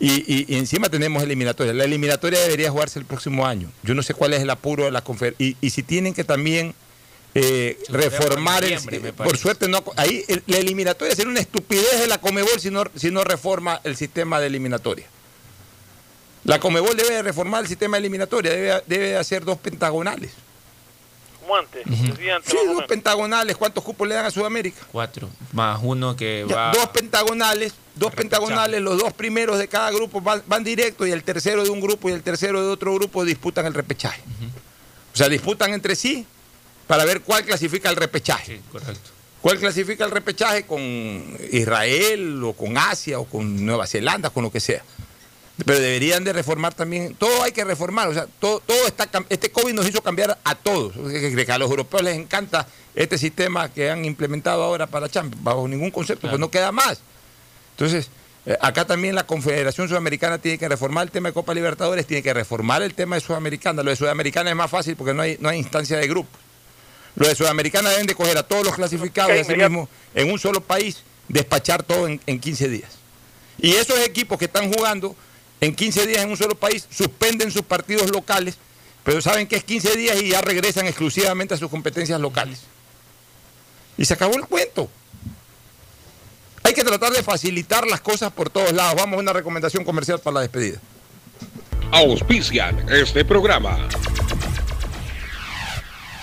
Y, 0.00 0.10
y- 0.26 0.46
y 0.48 0.56
encima 0.56 0.88
tenemos 0.88 1.22
eliminatoria. 1.22 1.72
La 1.74 1.84
eliminatoria 1.84 2.40
debería 2.40 2.70
jugarse 2.70 2.98
el 2.98 3.04
próximo 3.04 3.46
año. 3.46 3.70
Yo 3.82 3.94
no 3.94 4.02
sé 4.02 4.14
cuál 4.14 4.32
es 4.32 4.40
el 4.40 4.50
apuro 4.50 4.84
de 4.86 4.90
la 4.90 5.02
conferencia. 5.02 5.54
Y 5.60 5.70
si 5.70 5.82
tienen 5.82 6.14
que 6.14 6.24
también 6.24 6.74
eh, 7.34 7.78
reformar 7.88 8.64
el... 8.64 8.80
Por 9.14 9.36
suerte, 9.36 9.68
no, 9.68 9.82
ahí 9.96 10.24
el- 10.28 10.42
la 10.46 10.56
eliminatoria 10.58 11.14
sería 11.14 11.30
una 11.30 11.40
estupidez 11.40 12.00
de 12.00 12.06
la 12.06 12.18
Comebol 12.20 12.58
si 12.58 12.70
no, 12.70 12.84
si 12.96 13.10
no 13.10 13.22
reforma 13.24 13.80
el 13.84 13.96
sistema 13.96 14.40
de 14.40 14.48
eliminatoria. 14.48 15.06
La 16.44 16.58
Comebol 16.58 16.96
debe 16.96 17.14
de 17.14 17.22
reformar 17.22 17.62
el 17.62 17.68
sistema 17.68 17.96
de 17.96 18.00
eliminatoria, 18.00 18.50
debe, 18.52 18.82
debe 18.86 19.08
de 19.10 19.16
hacer 19.18 19.44
dos 19.44 19.58
pentagonales. 19.58 20.32
Como 21.40 21.56
antes, 21.56 21.84
Sí, 21.84 22.08
dos 22.08 22.66
menos. 22.66 22.84
pentagonales. 22.88 23.56
¿Cuántos 23.56 23.82
cupos 23.84 24.06
le 24.08 24.14
dan 24.14 24.26
a 24.26 24.30
Sudamérica? 24.30 24.80
Cuatro. 24.92 25.28
Más 25.52 25.80
uno 25.82 26.14
que 26.16 26.46
Ya, 26.48 26.54
va. 26.56 26.72
Dos 26.72 26.88
pentagonales, 26.88 27.74
dos 27.94 28.14
pentagonales, 28.14 28.80
los 28.80 28.98
dos 28.98 29.12
primeros 29.12 29.58
de 29.58 29.66
cada 29.68 29.90
grupo 29.90 30.20
van, 30.20 30.42
van 30.46 30.64
directo 30.64 31.06
y 31.06 31.10
el 31.12 31.22
tercero 31.24 31.62
de 31.64 31.70
un 31.70 31.80
grupo 31.80 32.08
y 32.08 32.12
el 32.12 32.22
tercero 32.22 32.60
de 32.62 32.68
otro 32.68 32.94
grupo 32.94 33.24
disputan 33.24 33.66
el 33.66 33.74
repechaje. 33.74 34.22
O 35.12 35.16
sea, 35.16 35.28
disputan 35.28 35.72
entre 35.74 35.96
sí 35.96 36.24
para 36.90 37.04
ver 37.04 37.20
cuál 37.20 37.44
clasifica 37.44 37.88
el 37.88 37.94
repechaje. 37.94 38.60
correcto. 38.72 39.10
¿Cuál 39.40 39.60
clasifica 39.60 40.04
el 40.04 40.10
repechaje 40.10 40.64
con 40.66 41.38
Israel 41.52 42.42
o 42.42 42.52
con 42.52 42.76
Asia 42.76 43.20
o 43.20 43.26
con 43.26 43.64
Nueva 43.64 43.86
Zelanda, 43.86 44.30
con 44.30 44.42
lo 44.42 44.50
que 44.50 44.58
sea? 44.58 44.82
Pero 45.64 45.78
deberían 45.78 46.24
de 46.24 46.32
reformar 46.32 46.74
también, 46.74 47.14
todo 47.14 47.44
hay 47.44 47.52
que 47.52 47.62
reformar, 47.62 48.08
o 48.08 48.12
sea, 48.12 48.26
todo, 48.40 48.58
todo 48.58 48.88
está, 48.88 49.08
este 49.28 49.52
COVID 49.52 49.72
nos 49.72 49.88
hizo 49.88 50.02
cambiar 50.02 50.36
a 50.42 50.54
todos, 50.56 50.96
a 50.96 51.58
los 51.58 51.70
europeos 51.70 52.02
les 52.02 52.16
encanta 52.16 52.66
este 52.96 53.18
sistema 53.18 53.68
que 53.72 53.88
han 53.88 54.04
implementado 54.04 54.64
ahora 54.64 54.88
para 54.88 55.08
Champions, 55.08 55.44
bajo 55.44 55.68
ningún 55.68 55.92
concepto, 55.92 56.26
pues 56.26 56.40
no 56.40 56.50
queda 56.50 56.72
más. 56.72 57.02
Entonces, 57.76 58.10
eh, 58.46 58.56
acá 58.60 58.84
también 58.84 59.14
la 59.14 59.28
Confederación 59.28 59.88
Sudamericana 59.88 60.38
tiene 60.38 60.58
que 60.58 60.68
reformar 60.68 61.04
el 61.04 61.12
tema 61.12 61.28
de 61.28 61.34
Copa 61.34 61.54
Libertadores, 61.54 62.04
tiene 62.04 62.24
que 62.24 62.34
reformar 62.34 62.82
el 62.82 62.94
tema 62.94 63.14
de 63.14 63.20
Sudamericana. 63.20 63.84
Lo 63.84 63.90
de 63.90 63.96
Sudamericana 63.96 64.50
es 64.50 64.56
más 64.56 64.70
fácil 64.72 64.96
porque 64.96 65.14
no 65.14 65.22
hay, 65.22 65.36
no 65.38 65.48
hay 65.48 65.60
instancia 65.60 65.96
de 65.96 66.08
grupo. 66.08 66.36
Lo 67.16 67.26
de 67.26 67.34
Sudamericana 67.34 67.90
deben 67.90 68.06
de 68.06 68.14
coger 68.14 68.38
a 68.38 68.42
todos 68.42 68.64
los 68.64 68.74
clasificados 68.74 69.34
y 69.36 69.40
así 69.40 69.54
mismo 69.54 69.88
en 70.14 70.30
un 70.30 70.38
solo 70.38 70.60
país 70.60 71.02
despachar 71.28 71.82
todo 71.82 72.06
en, 72.06 72.20
en 72.26 72.40
15 72.40 72.68
días. 72.68 72.90
Y 73.58 73.72
esos 73.72 73.98
equipos 74.00 74.38
que 74.38 74.46
están 74.46 74.72
jugando 74.72 75.14
en 75.60 75.74
15 75.74 76.06
días 76.06 76.22
en 76.22 76.30
un 76.30 76.36
solo 76.36 76.54
país 76.54 76.86
suspenden 76.90 77.50
sus 77.50 77.62
partidos 77.62 78.10
locales, 78.10 78.56
pero 79.04 79.20
saben 79.20 79.46
que 79.46 79.56
es 79.56 79.64
15 79.64 79.96
días 79.96 80.20
y 80.22 80.30
ya 80.30 80.40
regresan 80.40 80.86
exclusivamente 80.86 81.54
a 81.54 81.56
sus 81.56 81.70
competencias 81.70 82.20
locales. 82.20 82.62
Y 83.98 84.04
se 84.04 84.14
acabó 84.14 84.34
el 84.34 84.46
cuento. 84.46 84.88
Hay 86.62 86.72
que 86.72 86.84
tratar 86.84 87.12
de 87.12 87.22
facilitar 87.22 87.86
las 87.86 88.00
cosas 88.00 88.32
por 88.32 88.48
todos 88.48 88.72
lados. 88.72 88.94
Vamos 88.96 89.16
a 89.16 89.20
una 89.20 89.32
recomendación 89.32 89.84
comercial 89.84 90.20
para 90.20 90.34
la 90.34 90.40
despedida. 90.40 90.78
Auspician 91.90 92.86
este 92.88 93.24
programa. 93.24 93.88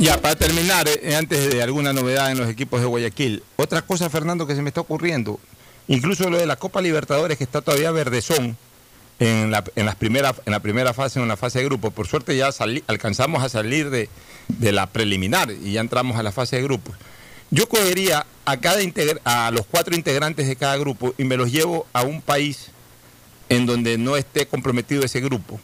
Ya, 0.00 0.18
para 0.18 0.34
terminar, 0.34 0.88
eh, 0.88 1.14
antes 1.14 1.50
de 1.52 1.62
alguna 1.62 1.92
novedad 1.92 2.30
en 2.30 2.38
los 2.38 2.48
equipos 2.48 2.80
de 2.80 2.86
Guayaquil, 2.86 3.42
otra 3.56 3.82
cosa, 3.82 4.08
Fernando, 4.08 4.46
que 4.46 4.54
se 4.54 4.62
me 4.62 4.70
está 4.70 4.80
ocurriendo, 4.80 5.38
incluso 5.88 6.30
lo 6.30 6.38
de 6.38 6.46
la 6.46 6.56
Copa 6.56 6.80
Libertadores, 6.80 7.36
que 7.36 7.44
está 7.44 7.60
todavía 7.60 7.90
verdezón 7.90 8.56
en 9.18 9.50
la, 9.50 9.62
en 9.76 9.84
las 9.84 9.96
primera, 9.96 10.34
en 10.46 10.52
la 10.52 10.60
primera 10.60 10.94
fase, 10.94 11.20
en 11.20 11.28
la 11.28 11.36
fase 11.36 11.58
de 11.58 11.66
grupo. 11.66 11.90
Por 11.90 12.08
suerte 12.08 12.34
ya 12.34 12.48
alcanzamos 12.86 13.44
a 13.44 13.50
salir 13.50 13.90
de, 13.90 14.08
de 14.48 14.72
la 14.72 14.86
preliminar 14.86 15.50
y 15.50 15.72
ya 15.72 15.82
entramos 15.82 16.16
a 16.16 16.22
la 16.22 16.32
fase 16.32 16.56
de 16.56 16.62
grupos. 16.62 16.96
Yo 17.50 17.68
cogería 17.68 18.24
a, 18.46 18.56
cada 18.56 18.78
a 19.24 19.50
los 19.50 19.66
cuatro 19.66 19.94
integrantes 19.94 20.48
de 20.48 20.56
cada 20.56 20.78
grupo 20.78 21.12
y 21.18 21.24
me 21.24 21.36
los 21.36 21.52
llevo 21.52 21.86
a 21.92 22.04
un 22.04 22.22
país 22.22 22.68
en 23.50 23.66
donde 23.66 23.98
no 23.98 24.16
esté 24.16 24.46
comprometido 24.46 25.04
ese 25.04 25.20
grupo. 25.20 25.60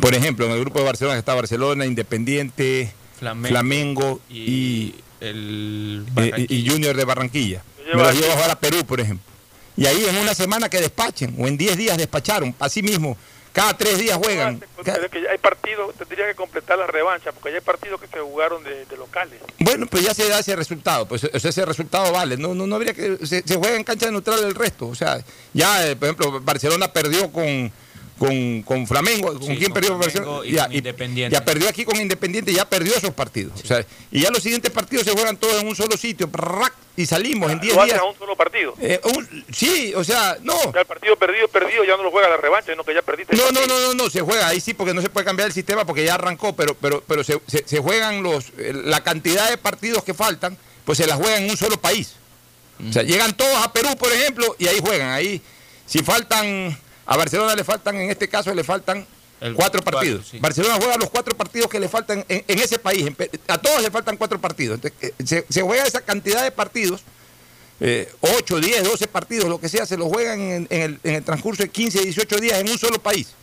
Por 0.00 0.14
ejemplo, 0.14 0.46
en 0.46 0.52
el 0.52 0.58
grupo 0.58 0.80
de 0.80 0.86
Barcelona 0.86 1.16
está 1.16 1.34
Barcelona, 1.34 1.86
Independiente, 1.86 2.92
Flamengo, 3.20 3.48
Flamengo, 3.48 4.20
y, 4.28 4.94
el 5.20 6.04
eh, 6.16 6.46
y- 6.48 6.56
y 6.56 6.68
Junior 6.68 6.96
de 6.96 7.04
Barranquilla. 7.04 7.62
Me 7.94 8.12
llevo 8.12 8.32
ahora 8.32 8.54
a 8.54 8.58
Perú, 8.58 8.84
por 8.84 9.00
ejemplo. 9.00 9.24
Y 9.76 9.86
ahí 9.86 10.04
en 10.08 10.16
una 10.16 10.34
semana 10.34 10.68
que 10.68 10.80
despachen, 10.80 11.36
o 11.38 11.46
en 11.46 11.56
10 11.56 11.76
días 11.76 11.96
despacharon, 11.96 12.54
así 12.58 12.82
mismo, 12.82 13.16
cada 13.52 13.76
tres 13.76 13.98
días 13.98 14.16
juegan. 14.16 14.62
Pero 14.84 15.04
es 15.06 15.10
que 15.10 15.22
ya 15.22 15.30
hay 15.30 15.38
partidos, 15.38 15.94
tendría 15.96 16.26
que 16.28 16.34
completar 16.34 16.78
la 16.78 16.86
revancha, 16.86 17.32
porque 17.32 17.50
ya 17.50 17.56
hay 17.58 17.64
partidos 17.64 18.00
que 18.00 18.06
se 18.06 18.20
jugaron 18.20 18.62
de, 18.62 18.84
de 18.84 18.96
locales. 18.96 19.40
Bueno, 19.58 19.86
pues 19.86 20.04
ya 20.04 20.14
se 20.14 20.28
da 20.28 20.38
ese 20.38 20.54
resultado, 20.56 21.06
pues 21.08 21.24
o 21.24 21.38
sea, 21.40 21.50
ese 21.50 21.64
resultado 21.64 22.12
vale, 22.12 22.36
no, 22.36 22.54
no, 22.54 22.66
no 22.66 22.76
habría 22.76 22.94
que, 22.94 23.18
se, 23.26 23.42
se 23.46 23.56
juega 23.56 23.76
en 23.76 23.84
cancha 23.84 24.10
neutral 24.10 24.44
el 24.44 24.54
resto, 24.54 24.86
o 24.88 24.94
sea, 24.94 25.18
ya, 25.52 25.86
eh, 25.86 25.96
por 25.96 26.08
ejemplo, 26.08 26.40
Barcelona 26.40 26.92
perdió 26.92 27.30
con, 27.32 27.72
con, 28.20 28.62
con 28.62 28.86
Flamengo, 28.86 29.28
¿con 29.32 29.42
Sí, 29.42 29.56
quién 29.56 29.70
con 29.70 29.72
perdió 29.80 29.96
Flamengo 29.98 30.32
Barcelona? 30.36 30.46
y 30.46 30.52
Ya, 30.52 30.66
con 30.66 30.74
Independiente. 30.76 31.32
ya 31.34 31.42
perdió 31.44 31.68
aquí 31.70 31.84
con 31.86 31.96
Independiente, 32.00 32.52
ya 32.52 32.68
perdió 32.68 32.94
esos 32.94 33.10
partidos, 33.14 33.60
o 33.64 33.66
sea, 33.66 33.84
y 34.12 34.20
ya 34.20 34.30
los 34.30 34.42
siguientes 34.42 34.70
partidos 34.70 35.06
se 35.06 35.12
juegan 35.12 35.36
todos 35.38 35.60
en 35.62 35.66
un 35.66 35.74
solo 35.74 35.96
sitio, 35.96 36.28
¡prac! 36.30 36.74
y 36.96 37.06
salimos 37.06 37.50
en 37.50 37.58
10 37.60 37.74
Lo 37.74 37.80
hacen 37.80 37.94
días. 37.94 38.02
a 38.02 38.04
un 38.04 38.18
solo 38.18 38.36
partido. 38.36 38.74
Eh, 38.78 39.00
un- 39.04 39.44
sí, 39.52 39.94
o 39.96 40.04
sea, 40.04 40.36
no. 40.42 40.54
Ya 40.74 40.80
el 40.80 40.86
partido 40.86 41.16
perdido, 41.16 41.48
perdido, 41.48 41.82
ya 41.84 41.96
no 41.96 42.02
lo 42.02 42.10
juega 42.10 42.28
la 42.28 42.36
revancha, 42.36 42.72
sino 42.72 42.84
que 42.84 42.92
ya 42.92 43.00
perdiste. 43.00 43.34
No, 43.34 43.50
no, 43.52 43.66
no, 43.66 43.80
no, 43.80 43.94
no, 43.94 44.10
se 44.10 44.20
juega 44.20 44.48
ahí 44.48 44.60
sí 44.60 44.74
porque 44.74 44.92
no 44.92 45.00
se 45.00 45.08
puede 45.08 45.24
cambiar 45.24 45.46
el 45.48 45.54
sistema 45.54 45.86
porque 45.86 46.04
ya 46.04 46.16
arrancó, 46.16 46.54
pero, 46.54 46.74
pero, 46.74 47.02
pero 47.06 47.24
se, 47.24 47.40
se- 47.46 47.64
se 47.66 47.78
juegan 47.78 48.22
los, 48.22 48.46
eh, 48.58 48.72
la 48.84 49.02
cantidad 49.02 49.48
de 49.48 49.56
partidos 49.56 50.04
que 50.04 50.12
faltan, 50.12 50.58
pues 50.84 50.98
se 50.98 51.06
la 51.06 51.16
juegan 51.16 51.44
en 51.44 51.50
un 51.50 51.56
solo 51.56 51.80
país. 51.80 52.16
O 52.86 52.92
sea, 52.92 53.02
llegan 53.02 53.34
todos 53.34 53.56
a 53.64 53.72
Perú, 53.72 53.96
por 53.98 54.12
ejemplo, 54.12 54.54
y 54.58 54.66
ahí 54.66 54.78
juegan. 54.80 55.10
Ahí, 55.10 55.40
si 55.86 56.00
faltan, 56.02 56.78
a 57.10 57.16
Barcelona 57.16 57.56
le 57.56 57.64
faltan, 57.64 57.96
en 57.96 58.08
este 58.10 58.28
caso 58.28 58.54
le 58.54 58.62
faltan 58.62 59.04
cuatro 59.56 59.82
partidos. 59.82 60.20
cuatro, 60.20 60.30
sí. 60.30 60.38
Barcelona 60.38 60.76
juega 60.76 60.96
los 60.96 61.10
cuatro 61.10 61.36
partidos 61.36 61.68
que 61.68 61.80
le 61.80 61.88
faltan 61.88 62.24
en, 62.28 62.44
en 62.46 62.58
ese 62.60 62.78
país. 62.78 63.04
en 63.06 63.16
a 63.48 63.58
todos 63.58 63.82
le 63.82 63.90
faltan 63.90 64.16
cuatro 64.16 64.40
partidos. 64.40 64.76
Entonces, 64.76 65.12
eh, 65.18 65.24
se, 65.26 65.44
se 65.50 65.62
juega 65.62 65.84
esa 65.84 66.02
cantidad 66.02 66.42
de 66.44 66.52
partidos. 66.52 67.02
eh, 67.80 68.12
8, 68.20 68.60
10, 68.60 68.84
12 68.84 69.08
partidos, 69.08 69.48
lo 69.48 69.58
que 69.58 69.68
sea, 69.68 69.86
se 69.86 69.96
los 69.96 70.06
juegan 70.08 70.38
en, 70.40 70.66
en 70.70 70.82
el, 70.82 71.00
en 71.02 71.14
el 71.16 71.24
transcurso 71.24 71.62
de 71.64 71.70
15, 71.70 72.00
18 72.04 72.36
días 72.36 72.60
en 72.60 72.68
un 72.68 72.78
solo 72.78 73.00
país. 73.00 73.34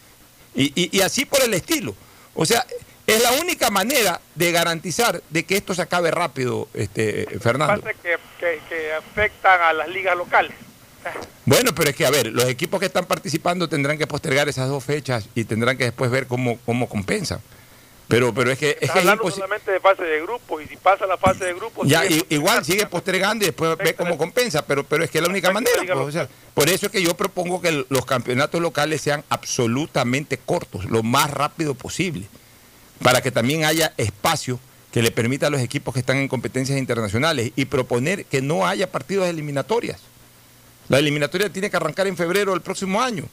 Y, 0.56 0.72
y- 0.82 0.98
y 0.98 1.02
así 1.02 1.26
por 1.26 1.42
el 1.44 1.54
estilo. 1.54 1.94
O 2.36 2.46
sea, 2.46 2.66
es 3.06 3.22
la 3.22 3.32
única 3.34 3.70
manera 3.72 4.22
de 4.36 4.52
garantizar 4.52 5.22
de 5.30 5.44
que 5.46 5.58
esto 5.58 5.74
se 5.74 5.82
acabe 5.82 6.12
rápido, 6.12 6.68
este, 6.74 7.24
Lo 7.24 7.30
que 7.32 7.40
Fernando. 7.40 7.82
pasa 7.82 7.92
es 7.92 7.98
que, 8.02 8.18
que, 8.40 8.60
que 8.70 8.94
afectan 8.94 9.60
a 9.62 9.74
las 9.74 9.88
ligas 9.90 10.16
locales. 10.16 10.54
Bueno, 11.48 11.74
pero 11.74 11.90
es 11.90 11.96
que, 11.96 12.06
a 12.06 12.12
ver, 12.12 12.34
los 12.34 12.44
equipos 12.44 12.78
que 12.78 12.88
están 12.88 13.06
participando 13.06 13.70
tendrán 13.70 13.98
que 13.98 14.06
postergar 14.06 14.50
esas 14.50 14.68
dos 14.68 14.84
fechas 14.84 15.30
y 15.34 15.46
tendrán 15.46 15.78
que 15.78 15.86
después 15.86 16.12
ver 16.12 16.28
cómo, 16.28 16.60
cómo 16.66 16.90
compensan. 16.90 17.40
Pero, 18.10 18.34
pero 18.34 18.52
es 18.52 18.60
que 18.60 18.78
es, 18.82 18.92
que 18.92 19.00
es 19.00 19.06
solamente 19.34 19.72
de 19.72 19.80
fase 19.80 20.04
de 20.04 20.22
grupos 20.22 20.62
y 20.62 20.68
si 20.68 20.76
pasa 20.76 21.06
la 21.06 21.16
fase 21.16 21.46
de 21.46 21.54
grupos... 21.54 21.88
Ya, 21.88 22.04
sigue 22.04 22.26
igual 22.30 22.66
sigue 22.66 22.86
postergando 22.86 23.46
y 23.46 23.48
después 23.48 23.78
ve 23.78 23.96
cómo 23.96 24.18
compensa, 24.18 24.66
pero, 24.66 24.84
pero 24.84 25.06
es 25.06 25.10
que 25.10 25.20
es 25.20 25.24
la 25.24 25.30
única 25.30 25.54
manera. 25.54 25.82
pues, 25.86 25.98
o 25.98 26.12
sea, 26.12 26.28
por 26.54 26.68
eso 26.68 26.88
es 26.88 26.92
que 26.92 27.02
yo 27.02 27.16
propongo 27.16 27.62
que 27.62 27.86
los 27.88 28.06
campeonatos 28.06 28.60
locales 28.62 29.00
sean 29.00 29.24
absolutamente 29.30 30.38
cortos, 30.38 30.84
lo 30.86 31.02
más 31.02 31.32
rápido 31.32 31.76
posible, 31.76 32.28
para 33.02 33.22
que 33.22 33.32
también 33.32 33.64
haya 33.64 33.94
espacio 33.96 34.60
que 34.92 35.02
le 35.02 35.12
permita 35.12 35.48
a 35.48 35.50
los 35.50 35.62
equipos 35.62 35.94
que 35.94 36.02
están 36.02 36.18
en 36.18 36.28
competencias 36.28 36.78
internacionales 36.78 37.54
y 37.56 37.66
proponer 37.66 38.26
que 38.26 38.42
no 38.42 38.68
haya 38.68 38.92
partidos 38.92 39.28
eliminatorias. 39.28 40.02
La 40.90 41.00
eliminatoria 41.00 41.50
tiene 41.50 41.70
que 41.70 41.78
arrancar 41.78 42.08
en 42.08 42.16
febrero 42.18 42.52
del 42.54 42.62
próximo 42.62 43.02
año. 43.02 43.26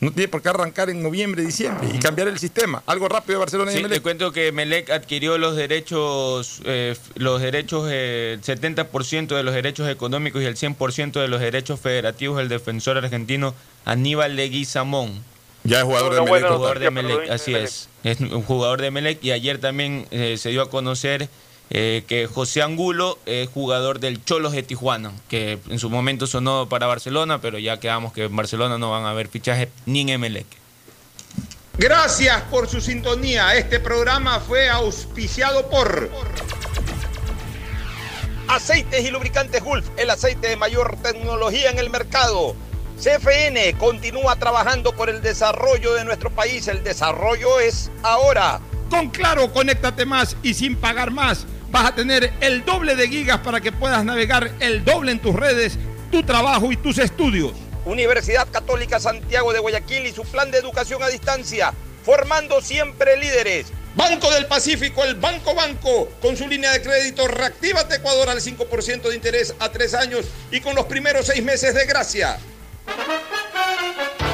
No 0.00 0.12
tiene 0.12 0.28
por 0.28 0.40
qué 0.42 0.48
arrancar 0.48 0.90
en 0.90 1.02
noviembre, 1.02 1.42
diciembre 1.44 1.88
y 1.92 1.98
cambiar 1.98 2.28
el 2.28 2.38
sistema. 2.38 2.84
Algo 2.86 3.08
rápido 3.08 3.34
de 3.34 3.40
Barcelona 3.40 3.72
y 3.72 3.74
Sí, 3.74 3.80
Emelec. 3.80 3.98
te 3.98 4.02
cuento 4.02 4.30
que 4.30 4.52
Melec 4.52 4.90
adquirió 4.90 5.38
los 5.38 5.56
derechos, 5.56 6.60
eh, 6.64 6.94
los 7.16 7.40
derechos, 7.40 7.88
eh, 7.90 8.34
el 8.34 8.42
70% 8.42 9.34
de 9.36 9.42
los 9.42 9.54
derechos 9.54 9.88
económicos 9.88 10.40
y 10.40 10.44
el 10.44 10.56
100% 10.56 11.20
de 11.20 11.26
los 11.26 11.40
derechos 11.40 11.80
federativos 11.80 12.38
del 12.38 12.48
defensor 12.48 12.96
argentino 12.96 13.54
Aníbal 13.84 14.36
Leguizamón. 14.36 15.24
Ya 15.64 15.78
es 15.78 15.84
jugador 15.84 16.14
de 16.14 16.20
Melec. 16.22 16.46
jugador 16.46 16.78
de 16.78 16.90
Melec, 16.92 17.30
así 17.30 17.54
es. 17.56 17.88
Es 18.04 18.20
un 18.20 18.42
jugador 18.42 18.80
de 18.80 18.92
Melec 18.92 19.18
y 19.24 19.32
ayer 19.32 19.58
también 19.58 20.06
eh, 20.12 20.36
se 20.38 20.50
dio 20.50 20.62
a 20.62 20.70
conocer 20.70 21.28
eh, 21.70 22.04
que 22.06 22.26
José 22.26 22.62
Angulo 22.62 23.18
es 23.26 23.48
jugador 23.48 24.00
del 24.00 24.24
Cholos 24.24 24.52
de 24.52 24.62
Tijuana, 24.62 25.12
que 25.28 25.58
en 25.68 25.78
su 25.78 25.90
momento 25.90 26.26
sonó 26.26 26.68
para 26.68 26.86
Barcelona, 26.86 27.40
pero 27.40 27.58
ya 27.58 27.78
quedamos 27.78 28.12
que 28.12 28.24
en 28.24 28.36
Barcelona 28.36 28.78
no 28.78 28.90
van 28.90 29.04
a 29.04 29.10
haber 29.10 29.28
fichajes 29.28 29.68
ni 29.86 30.00
en 30.00 30.08
Emelec. 30.10 30.46
Gracias 31.76 32.42
por 32.50 32.68
su 32.68 32.80
sintonía. 32.80 33.54
Este 33.54 33.78
programa 33.78 34.40
fue 34.40 34.68
auspiciado 34.68 35.68
por 35.68 36.10
Aceites 38.48 39.04
y 39.04 39.10
lubricantes 39.10 39.62
Gulf, 39.62 39.86
el 39.96 40.10
aceite 40.10 40.48
de 40.48 40.56
mayor 40.56 40.96
tecnología 41.02 41.70
en 41.70 41.78
el 41.78 41.90
mercado. 41.90 42.56
CFN 42.98 43.74
continúa 43.78 44.34
trabajando 44.36 44.92
por 44.96 45.08
el 45.08 45.22
desarrollo 45.22 45.94
de 45.94 46.04
nuestro 46.04 46.30
país. 46.30 46.66
El 46.66 46.82
desarrollo 46.82 47.60
es 47.60 47.92
ahora. 48.02 48.60
Con 48.90 49.10
Claro, 49.10 49.52
conéctate 49.52 50.04
más 50.04 50.36
y 50.42 50.54
sin 50.54 50.74
pagar 50.74 51.12
más. 51.12 51.46
Vas 51.70 51.86
a 51.86 51.94
tener 51.94 52.32
el 52.40 52.64
doble 52.64 52.96
de 52.96 53.08
gigas 53.08 53.40
para 53.40 53.60
que 53.60 53.72
puedas 53.72 54.02
navegar 54.04 54.50
el 54.60 54.84
doble 54.84 55.12
en 55.12 55.18
tus 55.18 55.34
redes, 55.34 55.78
tu 56.10 56.22
trabajo 56.22 56.72
y 56.72 56.76
tus 56.76 56.96
estudios. 56.98 57.52
Universidad 57.84 58.48
Católica 58.50 58.98
Santiago 58.98 59.52
de 59.52 59.58
Guayaquil 59.58 60.06
y 60.06 60.12
su 60.12 60.22
plan 60.22 60.50
de 60.50 60.58
educación 60.58 61.02
a 61.02 61.08
distancia, 61.08 61.74
formando 62.04 62.62
siempre 62.62 63.18
líderes. 63.18 63.66
Banco 63.94 64.30
del 64.30 64.46
Pacífico, 64.46 65.04
el 65.04 65.16
Banco 65.16 65.54
Banco, 65.54 66.08
con 66.22 66.36
su 66.36 66.48
línea 66.48 66.72
de 66.72 66.80
crédito 66.80 67.26
Reactívate 67.28 67.96
Ecuador 67.96 68.30
al 68.30 68.40
5% 68.40 69.02
de 69.02 69.14
interés 69.14 69.54
a 69.58 69.70
tres 69.70 69.92
años 69.92 70.26
y 70.50 70.60
con 70.60 70.74
los 70.74 70.86
primeros 70.86 71.26
seis 71.26 71.42
meses 71.42 71.74
de 71.74 71.84
gracia. 71.84 72.38